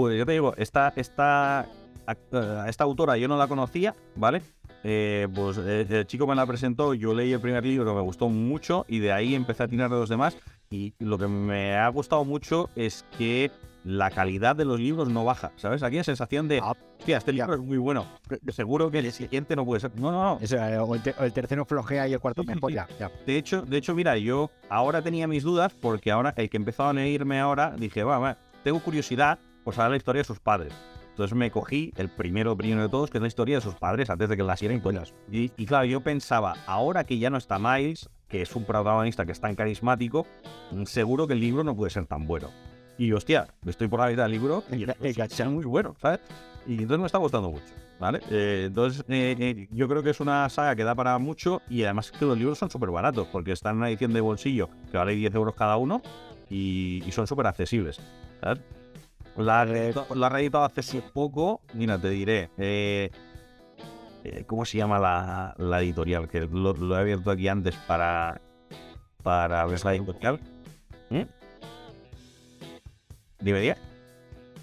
Pues 0.00 0.16
yo 0.18 0.24
te 0.24 0.32
digo, 0.32 0.54
esta, 0.56 0.94
esta, 0.96 1.66
ac- 2.06 2.68
esta 2.68 2.84
autora 2.84 3.18
yo 3.18 3.28
no 3.28 3.36
la 3.36 3.48
conocía, 3.48 3.94
¿vale? 4.16 4.40
Eh, 4.82 5.28
pues 5.34 5.58
eh, 5.58 5.86
el 5.90 6.06
chico 6.06 6.26
me 6.26 6.34
la 6.34 6.46
presentó, 6.46 6.94
yo 6.94 7.12
leí 7.12 7.34
el 7.34 7.40
primer 7.40 7.62
libro, 7.66 7.94
me 7.94 8.00
gustó 8.00 8.30
mucho 8.30 8.86
y 8.88 8.98
de 9.00 9.12
ahí 9.12 9.34
empecé 9.34 9.64
a 9.64 9.68
tirar 9.68 9.90
de 9.90 9.96
los 9.96 10.08
demás. 10.08 10.38
Y 10.70 10.94
lo 10.98 11.18
que 11.18 11.26
me 11.28 11.76
ha 11.76 11.86
gustado 11.88 12.24
mucho 12.24 12.70
es 12.76 13.04
que 13.18 13.50
la 13.84 14.10
calidad 14.10 14.56
de 14.56 14.64
los 14.64 14.80
libros 14.80 15.10
no 15.10 15.22
baja, 15.26 15.52
¿sabes? 15.56 15.82
Aquí 15.82 15.98
hay 15.98 16.04
sensación 16.04 16.48
de, 16.48 16.60
Ah, 16.62 16.74
hostia, 16.98 17.18
este 17.18 17.32
libro 17.34 17.52
es 17.54 17.60
muy 17.60 17.76
bueno, 17.76 18.06
seguro 18.48 18.90
que 18.90 19.00
el 19.00 19.12
siguiente 19.12 19.54
no 19.54 19.66
puede 19.66 19.80
ser. 19.80 19.90
No, 20.00 20.10
no, 20.10 20.38
no. 20.38 20.38
Eh, 20.40 20.78
o, 20.78 20.94
el 20.94 21.02
te- 21.02 21.14
o 21.18 21.24
el 21.24 21.32
tercero 21.34 21.66
flojea 21.66 22.08
y 22.08 22.14
el 22.14 22.20
cuarto 22.20 22.42
Sí, 22.42 22.48
sí, 22.54 22.74
ya. 22.74 22.88
De 23.26 23.36
hecho, 23.36 23.60
de 23.62 23.76
hecho, 23.76 23.94
mira, 23.94 24.16
yo 24.16 24.50
ahora 24.70 25.02
tenía 25.02 25.26
mis 25.26 25.42
dudas 25.42 25.74
porque 25.78 26.10
ahora 26.10 26.32
el 26.38 26.48
que 26.48 26.56
empezó 26.56 26.84
a 26.86 26.92
leerme 26.94 27.38
ahora 27.38 27.74
dije, 27.76 28.02
va, 28.02 28.18
va, 28.18 28.38
tengo 28.64 28.80
curiosidad 28.80 29.38
por 29.64 29.74
saber 29.74 29.92
la 29.92 29.96
historia 29.96 30.20
de 30.20 30.24
sus 30.24 30.40
padres. 30.40 30.74
Entonces 31.10 31.36
me 31.36 31.50
cogí 31.50 31.92
el 31.96 32.08
primero, 32.08 32.56
primero 32.56 32.82
de 32.82 32.88
todos, 32.88 33.10
que 33.10 33.18
es 33.18 33.22
la 33.22 33.28
historia 33.28 33.56
de 33.56 33.60
sus 33.60 33.74
padres 33.74 34.08
antes 34.08 34.28
de 34.28 34.36
que 34.36 34.42
nacieran. 34.42 34.80
Pues, 34.80 35.12
y, 35.30 35.52
y 35.56 35.66
claro, 35.66 35.84
yo 35.84 36.00
pensaba, 36.00 36.54
ahora 36.66 37.04
que 37.04 37.18
ya 37.18 37.28
no 37.30 37.36
está 37.36 37.58
Miles, 37.58 38.08
que 38.28 38.42
es 38.42 38.56
un 38.56 38.64
protagonista 38.64 39.26
que 39.26 39.32
es 39.32 39.40
tan 39.40 39.54
carismático, 39.54 40.26
mm, 40.70 40.84
seguro 40.84 41.26
que 41.26 41.34
el 41.34 41.40
libro 41.40 41.64
no 41.64 41.76
puede 41.76 41.90
ser 41.90 42.06
tan 42.06 42.26
bueno. 42.26 42.48
Y 42.96 43.12
hostia, 43.12 43.48
estoy 43.66 43.88
por 43.88 44.00
la 44.00 44.08
mitad 44.08 44.24
del 44.24 44.32
libro 44.32 44.62
y 44.70 44.84
es 44.84 45.46
muy 45.46 45.64
bueno, 45.64 45.96
¿sabes? 46.00 46.20
Y 46.66 46.74
entonces 46.74 46.98
me 46.98 47.06
está 47.06 47.18
gustando 47.18 47.50
mucho, 47.50 47.72
¿vale? 47.98 48.20
Eh, 48.30 48.64
entonces 48.66 49.04
eh, 49.08 49.34
eh, 49.38 49.68
yo 49.70 49.88
creo 49.88 50.02
que 50.02 50.10
es 50.10 50.20
una 50.20 50.48
saga 50.50 50.76
que 50.76 50.84
da 50.84 50.94
para 50.94 51.18
mucho 51.18 51.62
y 51.70 51.82
además 51.84 52.12
que 52.12 52.24
los 52.26 52.36
libros 52.36 52.58
son 52.58 52.70
súper 52.70 52.90
baratos 52.90 53.26
porque 53.28 53.52
están 53.52 53.72
en 53.72 53.78
una 53.78 53.88
edición 53.88 54.12
de 54.12 54.20
bolsillo 54.20 54.68
que 54.90 54.98
vale 54.98 55.14
10 55.14 55.34
euros 55.34 55.54
cada 55.54 55.78
uno 55.78 56.02
y, 56.50 57.02
y 57.06 57.12
son 57.12 57.26
súper 57.26 57.46
accesibles, 57.46 58.00
¿sabes? 58.42 58.60
La, 59.36 59.60
ha 59.62 59.64
reeditado- 59.64 60.14
la 60.14 60.28
reeditado 60.28 60.64
hace 60.64 61.00
poco, 61.02 61.60
mira, 61.74 61.98
te 61.98 62.10
diré, 62.10 62.50
eh, 62.58 63.10
eh, 64.24 64.44
¿Cómo 64.46 64.64
se 64.66 64.76
llama 64.76 64.98
la, 64.98 65.54
la 65.56 65.80
editorial? 65.80 66.28
Que 66.28 66.40
lo, 66.42 66.74
lo 66.74 66.96
he 66.96 67.00
abierto 67.00 67.30
aquí 67.30 67.48
antes 67.48 67.74
para, 67.86 68.40
para 69.22 69.64
ver 69.64 69.82
la 69.82 69.94
editorial. 69.94 70.40
¿Mm? 71.08 71.22
Dime, 73.40 73.60
dime. 73.60 73.76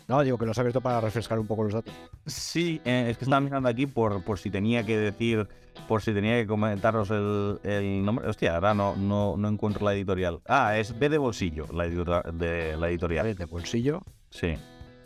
No, 0.07 0.21
digo 0.23 0.37
que 0.37 0.45
lo 0.45 0.51
has 0.51 0.59
abierto 0.59 0.79
para 0.79 1.01
refrescar 1.01 1.37
un 1.37 1.47
poco 1.47 1.63
los 1.63 1.73
datos. 1.73 1.93
Sí, 2.25 2.79
eh, 2.85 3.07
es 3.09 3.17
que 3.17 3.25
estaba 3.25 3.41
mirando 3.41 3.67
aquí 3.67 3.87
por, 3.87 4.23
por 4.23 4.39
si 4.39 4.49
tenía 4.49 4.85
que 4.85 4.97
decir, 4.97 5.47
por 5.87 6.01
si 6.01 6.13
tenía 6.13 6.35
que 6.35 6.47
comentaros 6.47 7.09
el, 7.11 7.59
el 7.63 8.05
nombre. 8.05 8.27
Hostia, 8.29 8.55
ahora 8.55 8.73
no, 8.73 8.95
no, 8.95 9.35
no 9.35 9.49
encuentro 9.49 9.83
la 9.85 9.93
editorial. 9.93 10.39
Ah, 10.47 10.77
es 10.77 10.97
B 10.97 11.09
de 11.09 11.17
bolsillo, 11.17 11.65
la, 11.73 11.85
editora- 11.85 12.23
de, 12.31 12.77
la 12.77 12.87
editorial. 12.89 13.35
De 13.35 13.45
bolsillo. 13.45 14.01
Sí. 14.29 14.55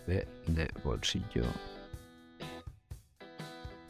De, 0.06 0.28
de 0.48 0.69
bolsillo. 0.84 1.44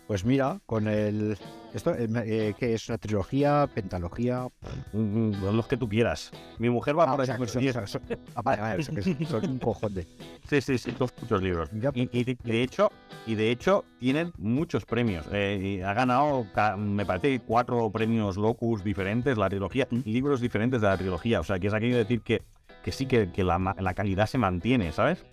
Pues 0.08 0.24
mira, 0.26 0.60
con 0.66 0.88
el. 0.88 1.38
Esto, 1.74 1.96
eh, 1.96 2.08
eh, 2.26 2.54
que 2.60 2.74
es 2.74 2.90
una 2.90 2.98
trilogía, 2.98 3.66
pentalogía. 3.74 4.48
Mm, 4.92 5.32
Los 5.56 5.68
que 5.68 5.78
tú 5.78 5.88
quieras. 5.88 6.30
Mi 6.60 6.70
mujer 6.70 6.98
va 7.00 7.06
Ah, 7.06 7.12
por 7.12 7.22
o 7.22 7.26
sea, 7.26 7.36
ejemplo, 7.36 7.54
son- 7.54 7.64
y- 7.64 7.72
son- 7.72 7.88
son- 7.88 8.02
ah, 8.36 8.42
vale, 8.42 8.62
vale, 8.62 8.82
o 8.82 8.84
sea, 8.84 9.28
son 9.42 9.50
un 9.52 9.60
cojón 9.60 9.94
de. 9.94 10.06
Sí, 10.50 10.60
sí, 10.62 10.78
sí, 10.78 10.92
son 10.98 11.08
muchos 11.22 11.42
libros. 11.42 11.70
Y, 11.94 12.10
y 12.20 12.24
de, 12.44 12.62
hecho, 12.62 12.92
y 13.26 13.36
de 13.36 13.52
hecho 13.52 13.86
tienen 14.00 14.34
muchos 14.38 14.86
premios. 14.86 15.26
Eh, 15.32 15.82
ha 15.86 15.94
ganado, 15.94 16.46
me 16.78 17.06
parece, 17.06 17.40
cuatro 17.40 17.90
premios 17.90 18.36
locus 18.36 18.84
diferentes, 18.84 19.38
la 19.38 19.48
trilogía, 19.48 19.88
libros 20.04 20.42
diferentes 20.42 20.82
de 20.82 20.88
la 20.88 20.98
trilogía. 20.98 21.40
O 21.40 21.44
sea, 21.44 21.58
que 21.58 21.68
es 21.68 21.74
aquello 21.74 21.96
de 21.96 22.04
decir 22.04 22.20
que, 22.22 22.42
que 22.84 22.92
sí, 22.92 23.06
que, 23.06 23.32
que 23.32 23.46
la, 23.46 23.58
la 23.80 23.94
calidad 23.94 24.26
se 24.28 24.38
mantiene, 24.38 24.92
¿sabes? 24.92 25.24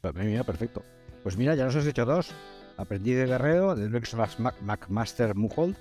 Pues 0.00 0.14
mira, 0.14 0.42
perfecto. 0.44 0.82
Pues 1.22 1.36
mira, 1.36 1.54
ya 1.54 1.66
nos 1.66 1.76
has 1.76 1.86
hecho 1.86 2.06
dos. 2.06 2.30
Aprendí 2.78 3.12
de 3.12 3.26
Guerrero, 3.26 3.74
del 3.74 3.92
Rex 3.92 4.16
McMaster 4.60 5.34
Muhold 5.34 5.76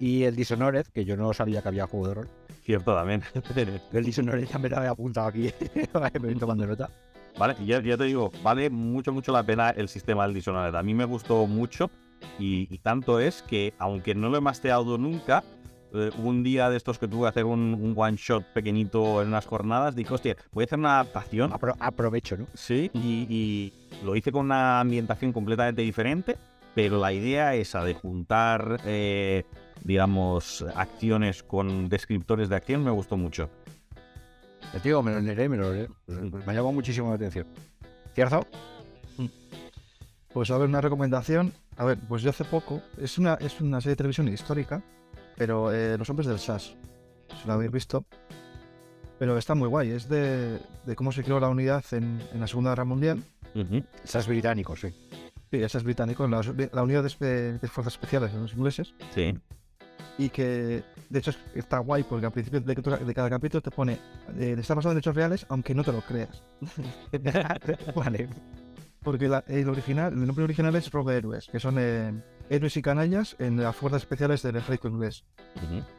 y 0.00 0.24
el 0.24 0.34
Dishonored, 0.34 0.86
que 0.92 1.04
yo 1.04 1.16
no 1.16 1.32
sabía 1.32 1.62
que 1.62 1.68
había 1.68 1.86
juego 1.86 2.08
de 2.08 2.14
rol. 2.14 2.28
Cierto 2.62 2.94
también. 2.94 3.22
El 3.92 4.04
Dishonored 4.04 4.46
ya 4.48 4.58
me 4.58 4.68
lo 4.68 4.78
había 4.78 4.90
apuntado 4.90 5.26
aquí. 5.28 5.52
me 6.14 6.18
voy 6.18 6.34
tomando 6.36 6.66
nota. 6.66 6.88
Vale, 7.38 7.54
y 7.60 7.66
ya, 7.66 7.82
ya 7.82 7.96
te 7.96 8.04
digo, 8.04 8.30
vale 8.42 8.70
mucho, 8.70 9.12
mucho 9.12 9.32
la 9.32 9.42
pena 9.44 9.70
el 9.70 9.88
sistema 9.88 10.24
del 10.24 10.34
Dishonored. 10.34 10.74
A 10.74 10.82
mí 10.82 10.94
me 10.94 11.04
gustó 11.04 11.46
mucho 11.46 11.90
y, 12.38 12.72
y 12.74 12.78
tanto 12.78 13.20
es 13.20 13.42
que, 13.42 13.74
aunque 13.78 14.14
no 14.14 14.28
lo 14.30 14.38
he 14.38 14.40
masteado 14.40 14.96
nunca, 14.98 15.44
eh, 15.92 16.10
un 16.22 16.42
día 16.42 16.70
de 16.70 16.76
estos 16.76 16.98
que 16.98 17.06
tuve 17.06 17.22
que 17.24 17.28
hacer 17.28 17.44
un, 17.44 17.74
un 17.74 17.92
one 17.96 18.16
shot 18.16 18.44
pequeñito 18.54 19.20
en 19.20 19.28
unas 19.28 19.46
jornadas, 19.46 19.94
dije, 19.94 20.14
hostia, 20.14 20.36
voy 20.52 20.62
a 20.62 20.66
hacer 20.66 20.78
una 20.78 20.94
adaptación. 21.00 21.50
Apro- 21.52 21.76
aprovecho, 21.80 22.36
¿no? 22.36 22.46
Sí, 22.54 22.90
y, 22.94 23.26
y 23.28 23.72
lo 24.02 24.16
hice 24.16 24.32
con 24.32 24.46
una 24.46 24.80
ambientación 24.80 25.32
completamente 25.32 25.82
diferente, 25.82 26.36
pero 26.74 26.98
la 26.98 27.12
idea 27.12 27.54
esa 27.54 27.84
de 27.84 27.94
juntar, 27.94 28.80
eh, 28.84 29.44
digamos, 29.82 30.64
acciones 30.74 31.42
con 31.42 31.88
descriptores 31.88 32.48
de 32.48 32.56
acción 32.56 32.82
me 32.82 32.90
gustó 32.90 33.16
mucho. 33.16 33.50
Te 34.72 34.80
digo, 34.80 35.02
me 35.02 35.12
lo 35.12 35.20
leeré, 35.20 35.48
me 35.48 35.56
lo 35.56 35.72
leeré. 35.72 35.88
Me 36.08 36.42
ha 36.46 36.54
llamado 36.54 36.72
muchísimo 36.72 37.10
la 37.10 37.14
atención. 37.14 37.46
¿Cierto? 38.14 38.46
Pues 40.32 40.50
a 40.50 40.58
ver, 40.58 40.68
una 40.68 40.80
recomendación. 40.80 41.52
A 41.76 41.84
ver, 41.84 41.98
pues 42.08 42.22
yo 42.22 42.30
hace 42.30 42.44
poco, 42.44 42.82
es 42.98 43.18
una, 43.18 43.34
es 43.34 43.60
una 43.60 43.80
serie 43.80 43.92
de 43.92 43.96
televisión 43.96 44.28
histórica, 44.28 44.82
pero 45.36 45.72
eh, 45.72 45.96
Los 45.96 46.10
Hombres 46.10 46.26
del 46.26 46.38
SAS, 46.40 46.74
si 47.40 47.48
la 47.48 47.54
habéis 47.54 47.70
visto. 47.70 48.04
Pero 49.18 49.38
está 49.38 49.54
muy 49.54 49.68
guay, 49.68 49.90
es 49.90 50.08
de, 50.08 50.58
de 50.84 50.96
cómo 50.96 51.12
se 51.12 51.22
creó 51.22 51.38
la 51.38 51.48
unidad 51.48 51.84
en, 51.92 52.20
en 52.32 52.40
la 52.40 52.48
Segunda 52.48 52.70
Guerra 52.70 52.84
Mundial. 52.84 53.22
Esas 54.02 54.26
británicos, 54.26 54.80
sí. 54.80 54.88
Sí, 55.50 55.62
esa 55.62 55.78
es 55.78 55.84
británico, 55.84 56.26
la, 56.26 56.40
la 56.72 56.82
unidad 56.82 57.04
de, 57.04 57.58
de 57.58 57.68
fuerzas 57.68 57.94
especiales 57.94 58.32
de 58.32 58.40
los 58.40 58.52
ingleses. 58.54 58.94
Sí. 59.14 59.38
Y 60.18 60.28
que, 60.30 60.82
de 61.10 61.18
hecho, 61.18 61.30
es- 61.30 61.38
está 61.54 61.78
guay 61.78 62.02
porque 62.04 62.26
al 62.26 62.32
principio 62.32 62.60
de, 62.60 62.74
de 62.74 63.14
cada 63.14 63.30
capítulo 63.30 63.60
te 63.60 63.70
pone, 63.70 63.98
eh, 64.38 64.56
está 64.58 64.74
basado 64.74 64.92
en 64.92 64.98
hechos 64.98 65.14
reales, 65.14 65.46
aunque 65.48 65.74
no 65.74 65.82
te 65.84 65.92
lo 65.92 66.00
creas. 66.02 66.42
vale. 67.94 68.28
Porque 69.02 69.28
la- 69.28 69.44
el 69.48 69.68
original, 69.68 70.12
el 70.12 70.26
nombre 70.26 70.44
original 70.44 70.74
es 70.76 70.90
Héroes, 70.92 71.48
que 71.48 71.60
son 71.60 71.76
eh, 71.78 72.12
héroes 72.48 72.76
y 72.76 72.82
canallas 72.82 73.36
en 73.38 73.62
las 73.62 73.76
fuerzas 73.76 74.02
especiales 74.02 74.42
del 74.42 74.56
ejército 74.56 74.88
inglés. 74.88 75.24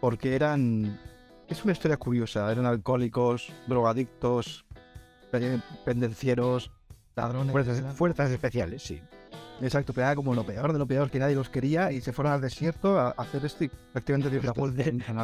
Porque 0.02 0.36
eran. 0.36 1.00
Es 1.48 1.64
una 1.64 1.74
historia 1.74 1.98
curiosa. 1.98 2.52
Eran 2.52 2.66
alcohólicos, 2.66 3.54
drogadictos, 3.68 4.66
pe- 5.32 5.60
pendencieros, 5.86 6.72
ladrones. 7.16 7.96
Fuerzas, 7.96 8.32
especiales, 8.32 8.84
sí. 8.84 9.02
Exacto, 9.62 9.94
pero 9.94 10.08
era 10.08 10.16
como 10.16 10.34
lo 10.36 10.46
peor 10.46 10.74
de 10.74 10.80
lo 10.80 10.86
peor, 10.86 11.10
que 11.10 11.18
nadie 11.18 11.34
los 11.36 11.48
quería 11.50 11.90
y 11.92 12.02
se 12.02 12.12
fueron 12.12 12.34
al 12.34 12.42
desierto 12.42 13.00
a 13.00 13.12
hacer 13.12 13.46
esto 13.46 13.64
y 13.64 13.70
prácticamente 13.94 14.30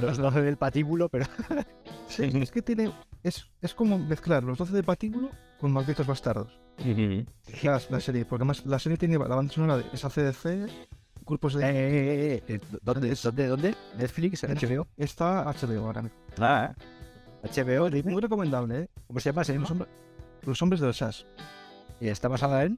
Los 0.02 0.18
12 0.18 0.42
del 0.42 0.58
patíbulo, 0.58 1.10
pero. 1.10 1.26
Sí, 2.08 2.24
es 2.34 2.52
que 2.52 2.62
tiene. 2.62 2.92
Es, 3.24 3.46
es 3.62 3.74
como 3.74 3.98
mezclar 3.98 4.44
los 4.44 4.58
12 4.58 4.74
de 4.74 4.84
patíbulo 4.84 5.30
con 5.60 5.72
malditos 5.72 6.06
bastardos. 6.08 6.60
La, 7.64 7.80
la 7.90 8.00
serie, 8.00 8.26
porque 8.26 8.42
además 8.42 8.66
la 8.66 8.80
serie 8.80 8.98
tiene 8.98 9.18
la 9.18 9.36
banda 9.36 9.54
sonora 9.54 9.78
de 9.78 9.86
esa 9.94 10.10
CDC, 10.10 10.70
grupos 11.26 11.56
Eh, 11.56 11.60
de. 11.60 11.66
eh, 11.70 12.34
eh, 12.36 12.44
eh, 12.56 12.60
¿Dónde, 12.82 13.14
dónde, 13.22 13.48
dónde? 13.48 13.76
¿Netflix? 13.98 14.44
¿HBO? 14.44 14.88
Está 14.98 15.44
HBO 15.46 15.86
ahora 15.86 16.02
mismo. 16.02 16.18
Ah, 16.40 16.74
HBO. 17.44 17.90
Muy 18.10 18.22
recomendable, 18.22 18.80
¿eh? 18.80 18.88
¿Cómo 19.08 19.20
se 19.20 19.30
llama? 19.32 19.44
Los, 19.48 19.72
hombre- 19.72 19.88
los 20.44 20.62
hombres 20.62 20.82
del 20.82 20.94
SAS, 20.94 21.26
Y 22.02 22.10
está 22.10 22.28
basada 22.28 22.64
en. 22.66 22.78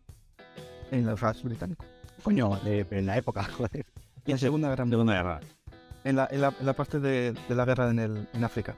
en 0.91 1.07
el 1.09 1.17
SAS 1.17 1.41
británico. 1.43 1.83
Coño, 2.21 2.55
de- 2.63 2.85
en 2.91 3.05
la 3.07 3.17
época, 3.17 3.43
joder. 3.57 3.85
Y 4.25 4.31
en 4.31 4.37
Segunda 4.37 4.69
Guerra 4.69 4.85
Mundial. 4.85 4.99
Segunda 4.99 5.13
guerra. 5.15 5.39
En 6.03 6.15
la, 6.17 6.27
en 6.31 6.41
la, 6.41 6.53
en 6.59 6.65
la 6.65 6.73
parte 6.73 6.99
de, 6.99 7.33
de 7.47 7.55
la 7.55 7.65
guerra 7.65 7.89
en, 7.89 7.99
el, 7.99 8.27
en 8.33 8.43
África. 8.43 8.75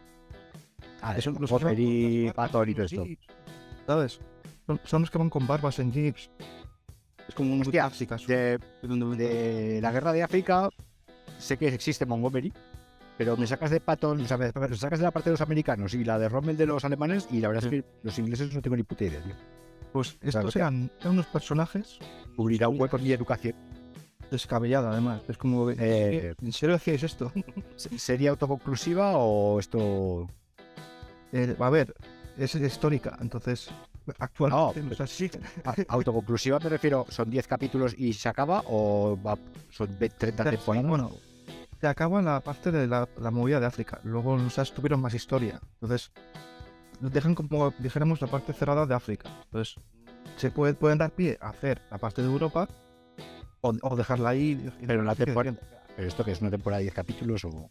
Ah, 1.01 1.15
los 1.39 1.51
Hopper 1.51 1.79
y 1.79 2.31
Patton 2.33 2.69
y 2.69 2.73
todo 2.73 2.85
esto. 2.85 3.03
¿Sabes? 3.85 4.19
Son, 4.65 4.79
son 4.83 5.01
los 5.01 5.11
que 5.11 5.17
van 5.17 5.29
con 5.29 5.45
barbas 5.45 5.77
en 5.79 5.91
jeeps. 5.91 6.29
Es 7.27 7.35
como 7.35 7.53
un 7.53 7.61
Hostia. 7.61 7.89
De, 8.27 8.59
de 9.17 9.79
la 9.81 9.91
guerra 9.91 10.13
de 10.13 10.23
África, 10.23 10.69
sé 11.39 11.57
que 11.57 11.67
existe 11.67 12.05
Montgomery, 12.05 12.53
pero 13.17 13.35
me 13.37 13.47
sacas 13.47 13.71
de 13.71 13.79
Patton, 13.79 14.21
o 14.21 14.25
sea, 14.27 14.37
me 14.37 14.51
me 14.55 14.75
sacas 14.77 14.99
de 14.99 15.03
la 15.05 15.11
parte 15.11 15.29
de 15.29 15.33
los 15.33 15.41
americanos 15.41 15.93
y 15.95 16.03
la 16.03 16.19
de 16.19 16.29
Rommel 16.29 16.57
de 16.57 16.65
los 16.67 16.85
alemanes, 16.85 17.27
y 17.31 17.39
la 17.39 17.47
verdad 17.49 17.63
es 17.65 17.69
que 17.69 17.83
los 18.03 18.17
ingleses 18.19 18.53
no 18.53 18.61
tengo 18.61 18.75
ni 18.75 18.83
puta 18.83 19.05
idea, 19.05 19.21
tío. 19.21 19.33
Pues 19.95 20.17
Claro 20.19 20.39
estos 20.39 20.53
que- 20.53 20.59
eran, 20.59 20.91
eran 20.99 21.13
unos 21.13 21.25
personajes 21.27 21.99
Cubrirá 22.35 22.67
un 22.67 22.81
hueco 22.81 22.97
en 22.97 23.03
mi 23.03 23.11
educación. 23.13 23.55
descabellados, 24.29 24.91
además. 24.91 25.21
Es 25.29 25.37
como. 25.37 25.69
Eh, 25.71 26.35
¿En 26.41 26.51
serio 26.51 26.75
hacíais 26.75 27.01
esto? 27.03 27.31
¿se- 27.77 27.97
¿Sería 27.97 28.31
autoconclusiva 28.31 29.13
o 29.15 29.57
esto.? 29.57 30.27
Eh, 31.31 31.55
a 31.57 31.69
ver, 31.69 31.93
es 32.37 32.55
histórica, 32.55 33.17
entonces. 33.21 33.69
Actualmente 34.19 34.81
No, 34.81 34.87
no 34.87 34.91
es 34.91 34.99
así. 35.01 35.31
autoconclusiva 35.87 36.59
me 36.59 36.69
refiero, 36.69 37.05
¿son 37.09 37.29
10 37.29 37.47
capítulos 37.47 37.95
y 37.97 38.11
se 38.13 38.27
acaba 38.29 38.63
o 38.67 39.17
va- 39.25 39.37
son 39.71 39.95
ve- 39.97 40.09
30 40.09 40.43
temporadas? 40.43 40.87
Bueno, 40.89 41.11
se 41.81 41.87
acaba 41.87 42.21
la 42.21 42.41
parte 42.41 42.69
de 42.71 42.85
la, 42.85 43.07
la 43.19 43.31
movida 43.31 43.59
de 43.61 43.65
África. 43.65 43.99
Luego 44.03 44.35
los 44.37 44.53
SAS 44.53 44.73
tuvieron 44.73 44.99
más 45.01 45.13
historia. 45.15 45.59
Entonces, 45.81 46.11
dejan 46.99 47.35
como 47.35 47.71
dijéramos 47.79 48.21
la 48.21 48.27
parte 48.27 48.53
cerrada 48.53 48.85
de 48.85 48.93
África. 48.95 49.29
Entonces, 49.45 49.75
se 50.37 50.51
puede, 50.51 50.73
pueden 50.73 50.97
dar 50.97 51.11
pie 51.11 51.37
a 51.41 51.49
hacer 51.49 51.81
la 51.91 51.97
parte 51.97 52.21
de 52.21 52.27
Europa 52.27 52.67
o, 53.61 53.73
o 53.81 53.95
dejarla 53.95 54.29
ahí. 54.29 54.71
Pero 54.85 55.03
la 55.03 55.15
temporada. 55.15 55.57
¿Pero 55.95 56.07
esto 56.07 56.25
que 56.25 56.31
es 56.31 56.41
una 56.41 56.51
temporada 56.51 56.79
de 56.79 56.83
10 56.83 56.93
capítulos 56.93 57.45
o.? 57.45 57.69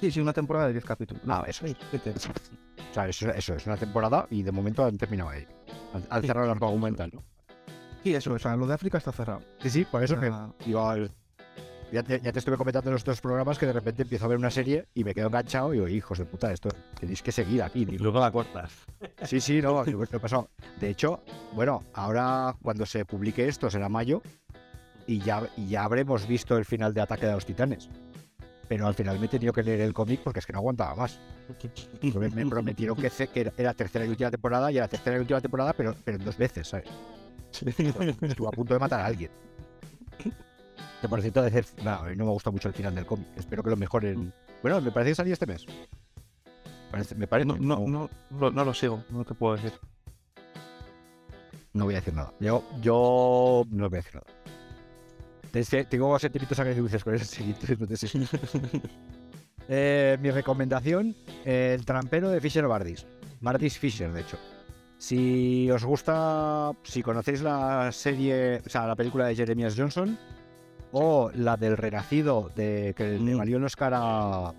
Sí, 0.00 0.10
sí, 0.10 0.20
una 0.20 0.32
temporada 0.32 0.66
de 0.66 0.72
10 0.74 0.84
capítulos. 0.84 1.22
No, 1.24 1.44
eso 1.44 1.66
es. 1.66 1.74
O 1.74 2.94
sea, 2.94 3.08
eso, 3.08 3.30
eso 3.30 3.54
es 3.54 3.66
una 3.66 3.76
temporada 3.76 4.26
y 4.30 4.42
de 4.42 4.52
momento 4.52 4.84
han 4.84 4.96
terminado 4.96 5.30
ahí. 5.30 5.46
Han, 5.92 6.04
han 6.08 6.22
cerrado 6.22 6.46
el 6.46 6.52
arco 6.52 6.66
argumental, 6.66 7.10
¿no? 7.12 7.22
Sí, 8.02 8.14
eso, 8.14 8.32
o 8.32 8.38
sea, 8.38 8.56
lo 8.56 8.66
de 8.66 8.74
África 8.74 8.98
está 8.98 9.12
cerrado. 9.12 9.42
Sí, 9.60 9.68
sí, 9.70 9.84
por 9.84 10.02
eso 10.02 10.18
que. 10.18 10.26
Ah, 10.26 10.50
al- 10.90 11.10
ya, 11.92 12.02
te, 12.02 12.20
ya 12.20 12.32
te 12.32 12.38
estuve 12.38 12.56
comentando 12.56 12.90
en 12.90 12.94
los 12.94 13.04
dos 13.04 13.20
programas 13.20 13.58
que 13.58 13.66
de 13.66 13.72
repente 13.72 14.02
empiezo 14.02 14.24
a 14.24 14.28
ver 14.28 14.38
una 14.38 14.50
serie 14.50 14.86
y 14.94 15.04
me 15.04 15.14
quedo 15.14 15.26
enganchado 15.28 15.72
y 15.72 15.76
digo, 15.76 15.88
hijos 15.88 16.18
de 16.18 16.24
puta, 16.24 16.52
esto 16.52 16.68
tenéis 16.98 17.22
que 17.22 17.32
seguir 17.32 17.62
aquí. 17.62 17.82
Y 17.88 17.98
luego 17.98 18.20
la 18.20 18.30
cortas. 18.30 18.72
Sí, 19.24 19.40
sí, 19.40 19.60
no, 19.62 19.84
he 19.84 20.18
pasado. 20.20 20.48
De 20.80 20.90
hecho, 20.90 21.20
bueno, 21.54 21.84
ahora 21.94 22.54
cuando 22.62 22.84
se 22.86 23.04
publique 23.04 23.46
esto 23.48 23.70
será 23.70 23.88
mayo 23.88 24.22
y 25.06 25.20
ya, 25.20 25.48
y 25.56 25.68
ya 25.68 25.84
habremos 25.84 26.26
visto 26.26 26.56
el 26.56 26.64
final 26.64 26.92
de 26.94 27.00
Ataque 27.00 27.26
de 27.26 27.32
los 27.32 27.46
Titanes. 27.46 27.88
Pero 28.68 28.86
al 28.88 28.94
final 28.94 29.18
me 29.20 29.26
he 29.26 29.28
tenido 29.28 29.52
que 29.52 29.62
leer 29.62 29.80
el 29.80 29.92
cómic 29.94 30.20
porque 30.24 30.40
es 30.40 30.46
que 30.46 30.52
no 30.52 30.58
aguantaba 30.58 30.94
más. 30.96 31.20
Me 32.34 32.46
prometieron 32.46 32.96
que, 32.96 33.08
que 33.10 33.40
era- 33.40 33.52
era 33.56 33.74
tercera 33.74 34.04
y 34.04 34.08
última 34.08 34.30
temporada 34.30 34.72
y 34.72 34.78
era 34.78 34.88
tercera 34.88 35.16
y 35.16 35.20
última 35.20 35.40
temporada, 35.40 35.72
pero, 35.72 35.94
pero 36.04 36.16
en 36.18 36.24
dos 36.24 36.36
veces, 36.36 36.66
¿sabes? 36.66 36.86
Estuvo 38.22 38.48
a 38.48 38.50
punto 38.50 38.74
de 38.74 38.80
matar 38.80 39.00
a 39.00 39.06
alguien. 39.06 39.30
Que 41.06 41.10
por 41.10 41.20
cierto, 41.22 41.40
decir, 41.42 41.64
no, 41.84 42.02
no 42.16 42.24
me 42.24 42.30
gusta 42.32 42.50
mucho 42.50 42.66
el 42.66 42.74
final 42.74 42.92
del 42.92 43.06
cómic. 43.06 43.28
Espero 43.36 43.62
que 43.62 43.70
lo 43.70 43.76
mejoren. 43.76 44.32
Bueno, 44.60 44.80
me 44.80 44.90
parece 44.90 45.12
que 45.12 45.14
salía 45.14 45.34
este 45.34 45.46
mes. 45.46 45.64
Parece- 46.90 47.14
me 47.14 47.28
parece. 47.28 47.46
no, 47.46 47.56
no, 47.58 47.78
no, 47.86 48.10
no, 48.30 48.50
no 48.50 48.64
lo 48.64 48.74
sigo, 48.74 49.04
no 49.10 49.24
te 49.24 49.34
puedo 49.34 49.54
decir. 49.54 49.72
No 51.74 51.84
voy 51.84 51.94
a 51.94 51.98
decir 51.98 52.12
nada. 52.14 52.32
Yo, 52.40 52.64
yo 52.80 53.62
no 53.70 53.88
voy 53.88 53.98
a 53.98 54.02
decir 54.02 54.14
nada. 54.16 54.26
Te- 55.52 55.84
Tengo 55.84 56.18
sentimientos 56.18 56.58
agridulces 56.58 57.04
con 57.04 57.16
te 57.88 57.96
sé. 57.96 58.08
Eh, 59.68 60.18
mi 60.20 60.30
recomendación, 60.32 61.14
El 61.44 61.84
trampero 61.84 62.30
de 62.30 62.40
Fisher 62.40 62.66
Bardis. 62.66 63.06
Bardis 63.40 63.78
Fisher, 63.78 64.10
de 64.12 64.22
hecho. 64.22 64.38
Si 64.98 65.70
os 65.70 65.84
gusta, 65.84 66.72
si 66.82 67.00
conocéis 67.02 67.42
la 67.42 67.92
serie, 67.92 68.60
o 68.66 68.68
sea, 68.68 68.88
la 68.88 68.96
película 68.96 69.26
de 69.26 69.36
Jeremias 69.36 69.74
Johnson 69.76 70.18
o 70.92 71.30
la 71.34 71.56
del 71.56 71.76
Renacido, 71.76 72.50
de 72.54 72.94
que 72.96 73.18
le 73.18 73.34
Mm. 73.34 73.38
valió 73.38 73.56
el 73.58 73.64
Oscar 73.64 73.92
a, 73.94 74.54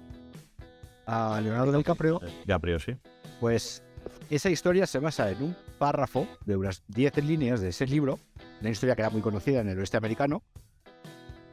a 1.05 1.41
Leonardo 1.41 1.77
DiCaprio, 1.77 2.21
Caprio, 2.45 2.79
sí. 2.79 2.95
pues 3.39 3.83
esa 4.29 4.49
historia 4.49 4.85
se 4.85 4.99
basa 4.99 5.29
en 5.31 5.41
un 5.41 5.55
párrafo 5.77 6.27
de 6.45 6.55
unas 6.57 6.83
10 6.87 7.23
líneas 7.23 7.61
de 7.61 7.69
ese 7.69 7.85
libro, 7.87 8.19
una 8.61 8.69
historia 8.69 8.95
que 8.95 9.01
era 9.03 9.09
muy 9.09 9.21
conocida 9.21 9.61
en 9.61 9.69
el 9.69 9.79
oeste 9.79 9.97
americano, 9.97 10.43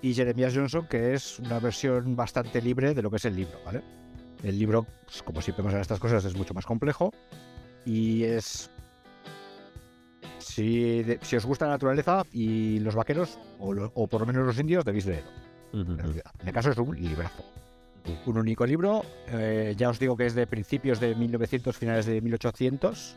y 0.03 0.13
Jeremias 0.13 0.55
Johnson, 0.55 0.87
que 0.87 1.15
es 1.15 1.39
una 1.39 1.59
versión 1.61 2.15
bastante 2.17 2.61
libre 2.61 2.93
de 2.95 3.01
lo 3.03 3.11
que 3.11 3.17
es 3.17 3.25
el 3.25 3.37
libro, 3.37 3.59
¿vale? 3.65 3.83
El 4.43 4.59
libro, 4.59 4.87
pues, 5.07 5.23
como 5.23 5.41
siempre 5.41 5.65
pasa 5.65 5.77
en 5.77 5.83
estas 5.83 5.99
cosas, 6.01 6.25
es 6.27 6.37
mucho 6.37 6.53
más 6.53 6.67
complejo 6.67 7.11
y 7.87 8.25
es... 8.25 8.71
Si, 10.45 11.03
de- 11.03 11.19
si 11.23 11.37
os 11.37 11.45
gusta 11.47 11.67
la 11.67 11.73
naturaleza 11.73 12.25
y 12.33 12.79
los 12.81 12.95
vaqueros, 12.95 13.39
o, 13.59 13.73
lo- 13.73 13.91
o 13.95 14.07
por 14.07 14.21
lo 14.21 14.27
menos 14.27 14.47
los 14.47 14.59
indios, 14.59 14.85
debéis 14.85 15.07
leerlo. 15.07 15.31
en 15.73 15.99
realidad. 15.99 16.31
En 16.41 16.49
el 16.49 16.55
caso 16.55 16.71
es 16.71 16.79
un 16.79 16.95
librazo. 17.01 17.45
Un 18.27 18.37
único 18.39 18.67
libro, 18.67 19.03
eh, 19.29 19.75
ya 19.77 19.89
os 19.89 19.99
digo 19.99 20.17
que 20.17 20.27
es 20.27 20.35
de 20.35 20.47
principios 20.47 21.01
de 21.01 21.15
1900, 21.15 21.77
finales 21.77 22.07
de 22.07 22.21
1800. 22.21 23.17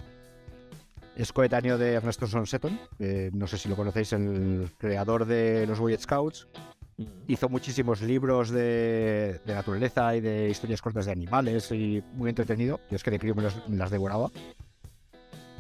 Es 1.18 1.34
coetáneo 1.34 1.78
de 1.78 1.94
Ernesto 1.94 2.26
Seton, 2.46 2.80
que 2.98 3.30
no 3.34 3.48
sé 3.48 3.58
si 3.58 3.68
lo 3.70 3.76
conocéis, 3.76 4.14
el 4.14 4.70
creador 4.78 5.26
de 5.26 5.66
los 5.68 5.80
Boy 5.80 5.98
Scouts. 5.98 6.48
Hizo 7.28 7.50
muchísimos 7.50 8.02
libros 8.02 8.50
de, 8.50 9.40
de 9.46 9.54
naturaleza 9.54 10.16
y 10.16 10.22
de 10.22 10.50
historias 10.50 10.82
cortas 10.82 11.06
de 11.06 11.12
animales 11.12 11.72
y 11.72 12.02
muy 12.14 12.30
entretenido. 12.30 12.80
Yo 12.90 12.96
es 12.96 13.04
que 13.04 13.12
de 13.12 13.20
crío 13.20 13.36
me, 13.36 13.44
los- 13.44 13.68
me 13.68 13.78
las 13.78 13.92
devoraba. 13.92 14.32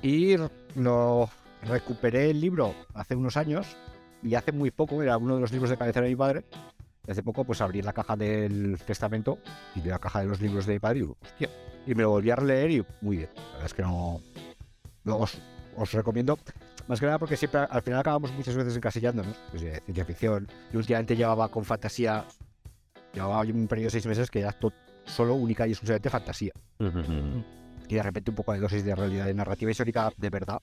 Y 0.01 0.35
lo 0.75 1.29
recuperé 1.63 2.29
el 2.29 2.39
libro 2.41 2.73
hace 2.93 3.15
unos 3.15 3.37
años 3.37 3.75
y 4.23 4.35
hace 4.35 4.51
muy 4.51 4.71
poco, 4.71 5.01
era 5.03 5.17
uno 5.17 5.35
de 5.35 5.41
los 5.41 5.51
libros 5.51 5.69
de 5.69 5.77
cabecera 5.77 6.03
de 6.05 6.09
mi 6.11 6.15
padre. 6.15 6.45
y 7.07 7.11
Hace 7.11 7.23
poco 7.23 7.43
pues 7.45 7.61
abrí 7.61 7.81
la 7.81 7.93
caja 7.93 8.15
del 8.15 8.77
testamento 8.85 9.39
y 9.75 9.81
de 9.81 9.89
la 9.89 9.99
caja 9.99 10.19
de 10.21 10.25
los 10.27 10.41
libros 10.41 10.65
de 10.65 10.73
mi 10.73 10.79
padre 10.79 10.97
y 10.99 11.01
digo, 11.01 11.17
hostia, 11.21 11.49
y 11.85 11.95
me 11.95 12.03
lo 12.03 12.09
volví 12.11 12.29
a 12.31 12.35
releer 12.35 12.71
y 12.71 12.85
muy 13.01 13.17
bien. 13.17 13.29
La 13.35 13.43
verdad 13.51 13.65
es 13.65 13.73
que 13.73 13.81
no... 13.83 14.21
no 15.03 15.17
os, 15.17 15.37
os 15.75 15.91
recomiendo, 15.93 16.37
más 16.87 16.99
que 16.99 17.05
nada 17.05 17.19
porque 17.19 17.37
siempre 17.37 17.61
al 17.69 17.81
final 17.81 17.99
acabamos 17.99 18.31
muchas 18.33 18.55
veces 18.55 18.75
encasillándonos, 18.75 19.35
pues 19.51 19.61
de 19.61 19.79
ciencia 19.81 20.05
ficción. 20.05 20.47
Y 20.73 20.77
últimamente 20.77 21.15
llevaba 21.15 21.49
con 21.49 21.63
fantasía, 21.65 22.25
llevaba 23.13 23.41
un 23.41 23.67
periodo 23.67 23.87
de 23.87 23.91
seis 23.91 24.05
meses 24.07 24.29
que 24.31 24.39
era 24.39 24.51
to- 24.53 24.73
solo, 25.05 25.35
única 25.35 25.65
y 25.67 25.71
exclusivamente 25.71 26.09
fantasía. 26.09 26.51
Y 27.87 27.95
de 27.95 28.03
repente 28.03 28.31
un 28.31 28.35
poco 28.35 28.51
de 28.53 28.59
dosis 28.59 28.83
de 28.83 28.93
realidad 28.95 29.25
de 29.27 29.33
narrativa 29.33 29.71
histórica 29.71 30.11
de 30.17 30.29
verdad. 30.29 30.59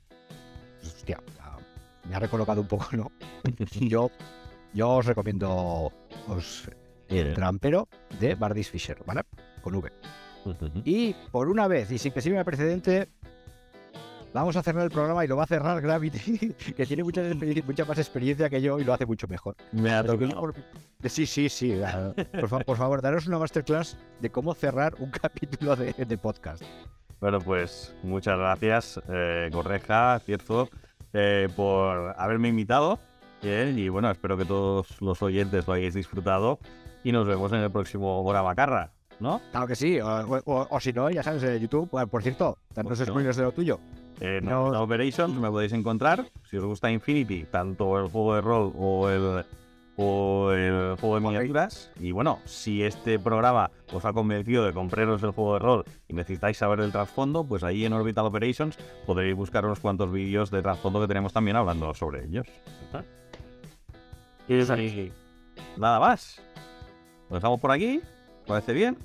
Pues, 0.85 0.94
hostia, 0.97 1.20
me 2.09 2.15
ha 2.15 2.19
recolocado 2.19 2.61
un 2.61 2.69
poco, 2.69 2.86
¿no? 2.93 3.11
yo, 3.81 4.11
yo 4.73 4.90
os 4.90 5.06
recomiendo 5.06 5.93
os, 6.28 6.69
El 7.09 7.35
trampero 7.35 7.89
de 8.20 8.35
Bardis 8.35 8.70
Fisher, 8.70 8.98
¿vale? 9.06 9.23
Con 9.62 9.74
V. 9.77 9.90
Y 10.85 11.15
por 11.32 11.48
una 11.48 11.66
vez, 11.69 11.90
y 11.90 11.98
sin 11.98 12.12
que 12.12 12.20
sirva 12.20 12.39
de 12.39 12.44
precedente, 12.44 13.09
vamos 14.35 14.56
a 14.56 14.62
cerrar 14.62 14.85
el 14.85 14.90
programa 14.90 15.24
y 15.24 15.28
lo 15.28 15.36
va 15.36 15.44
a 15.44 15.47
cerrar 15.47 15.81
Gravity, 15.81 16.52
que 16.77 16.85
tiene 16.86 17.02
mucha, 17.02 17.23
mucha 17.66 17.85
más 17.86 17.97
experiencia 17.98 18.51
que 18.51 18.61
yo 18.61 18.78
y 18.78 18.85
lo 18.85 18.93
hace 18.93 19.06
mucho 19.06 19.27
mejor. 19.27 19.56
Me 19.73 19.90
ha 19.93 20.05
tocado. 20.05 20.52
Sí, 21.05 21.24
sí, 21.24 21.48
sí. 21.48 21.81
Por, 22.39 22.48
fa- 22.48 22.59
por 22.61 22.77
favor, 22.77 23.01
daros 23.01 23.27
una 23.27 23.39
masterclass 23.39 23.97
de 24.20 24.31
cómo 24.31 24.55
cerrar 24.55 24.94
un 24.98 25.11
capítulo 25.11 25.77
de, 25.77 25.93
de 25.94 26.19
podcast. 26.19 26.62
Bueno, 27.24 27.38
pues 27.38 27.94
muchas 28.02 28.38
gracias, 28.38 29.01
eh, 29.09 29.48
Correja, 29.51 30.18
Cierzo, 30.18 30.68
eh, 31.14 31.48
por 31.56 32.14
haberme 32.18 32.48
invitado. 32.48 32.98
Bien, 33.42 33.78
y 33.78 33.88
bueno, 33.88 34.10
espero 34.10 34.36
que 34.36 34.44
todos 34.44 35.01
los 35.01 35.22
oyentes 35.22 35.66
lo 35.66 35.72
hayáis 35.72 35.94
disfrutado. 35.94 36.59
Y 37.02 37.12
nos 37.12 37.26
vemos 37.26 37.51
en 37.52 37.60
el 37.60 37.70
próximo 37.70 38.22
Gora 38.22 38.42
Macarra, 38.42 38.90
¿no? 39.20 39.40
Claro 39.52 39.66
que 39.66 39.74
sí, 39.74 39.98
o, 40.01 40.06
o- 40.44 40.66
o 40.68 40.80
si 40.80 40.92
no, 40.92 41.09
ya 41.09 41.22
sabes, 41.22 41.42
en 41.44 41.60
YouTube, 41.60 41.88
bueno, 41.90 42.09
por 42.09 42.22
cierto, 42.22 42.59
tantos 42.74 43.01
no. 43.01 43.06
spoilers 43.06 43.38
de 43.38 43.42
lo 43.44 43.52
tuyo. 43.52 43.80
No. 44.42 44.64
Orbital 44.64 44.82
Operations 44.82 45.34
me 45.40 45.48
podéis 45.51 45.72
encontrar. 45.72 46.26
Si 46.51 46.59
os 46.59 46.64
gusta 46.66 46.90
Infinity, 46.90 47.44
tanto 47.44 47.98
el 47.98 48.10
juego 48.10 48.34
de 48.34 48.40
rol 48.42 48.70
o 48.76 49.09
el, 49.09 49.46
o 49.96 50.50
el 50.52 50.96
juego 51.00 51.14
de 51.16 51.20
miniaturas. 51.20 51.90
Y 52.00 52.10
bueno, 52.12 52.40
si 52.44 52.82
este 52.82 53.18
programa 53.18 53.70
os 53.92 54.04
ha 54.04 54.12
convencido 54.12 54.64
de 54.64 54.72
compraros 54.72 55.22
el 55.22 55.30
juego 55.30 55.54
de 55.54 55.58
rol 55.60 55.84
y 56.08 56.14
necesitáis 56.14 56.58
saber 56.58 56.80
el 56.80 56.90
trasfondo, 56.92 57.44
pues 57.44 57.62
ahí 57.62 57.84
en 57.84 57.92
Orbital 57.92 58.26
Operations 58.26 58.76
podréis 59.06 59.36
buscar 59.36 59.64
unos 59.64 59.80
cuantos 59.80 60.10
vídeos 60.10 60.50
de 60.50 60.62
trasfondo 60.62 61.00
que 61.00 61.08
tenemos 61.08 61.32
también 61.32 61.56
hablando 61.56 61.92
sobre 61.94 62.24
ellos. 62.24 62.46
Y 64.48 64.60
ahí 64.70 65.12
nada 65.76 66.00
más. 66.00 66.42
Lo 67.30 67.36
dejamos 67.36 67.60
por 67.60 67.70
aquí. 67.70 68.00
¿Os 68.42 68.48
¿Parece 68.48 68.72
bien? 68.72 68.98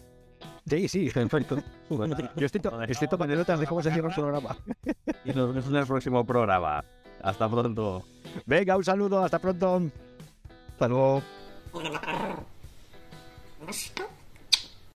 Sí, 0.65 0.87
sí, 0.87 1.09
perfecto. 1.09 1.57
Yo 2.35 2.45
estoy, 2.45 2.61
to- 2.61 2.81
estoy 2.83 3.07
tomando 3.07 3.35
notas 3.35 3.59
de 3.59 3.65
cómo 3.67 3.81
se 3.81 3.91
cierra 3.91 4.09
el 4.09 4.15
programa. 4.15 4.55
Y 5.25 5.31
nos 5.33 5.49
vemos 5.53 5.67
en 5.67 5.75
el 5.75 5.85
próximo 5.85 6.25
programa. 6.25 6.83
Hasta 7.21 7.49
pronto. 7.49 8.03
Venga, 8.45 8.77
un 8.77 8.83
saludo, 8.83 9.23
hasta 9.23 9.39
pronto. 9.39 9.81
Hasta 10.79 10.87
luego. 10.87 11.21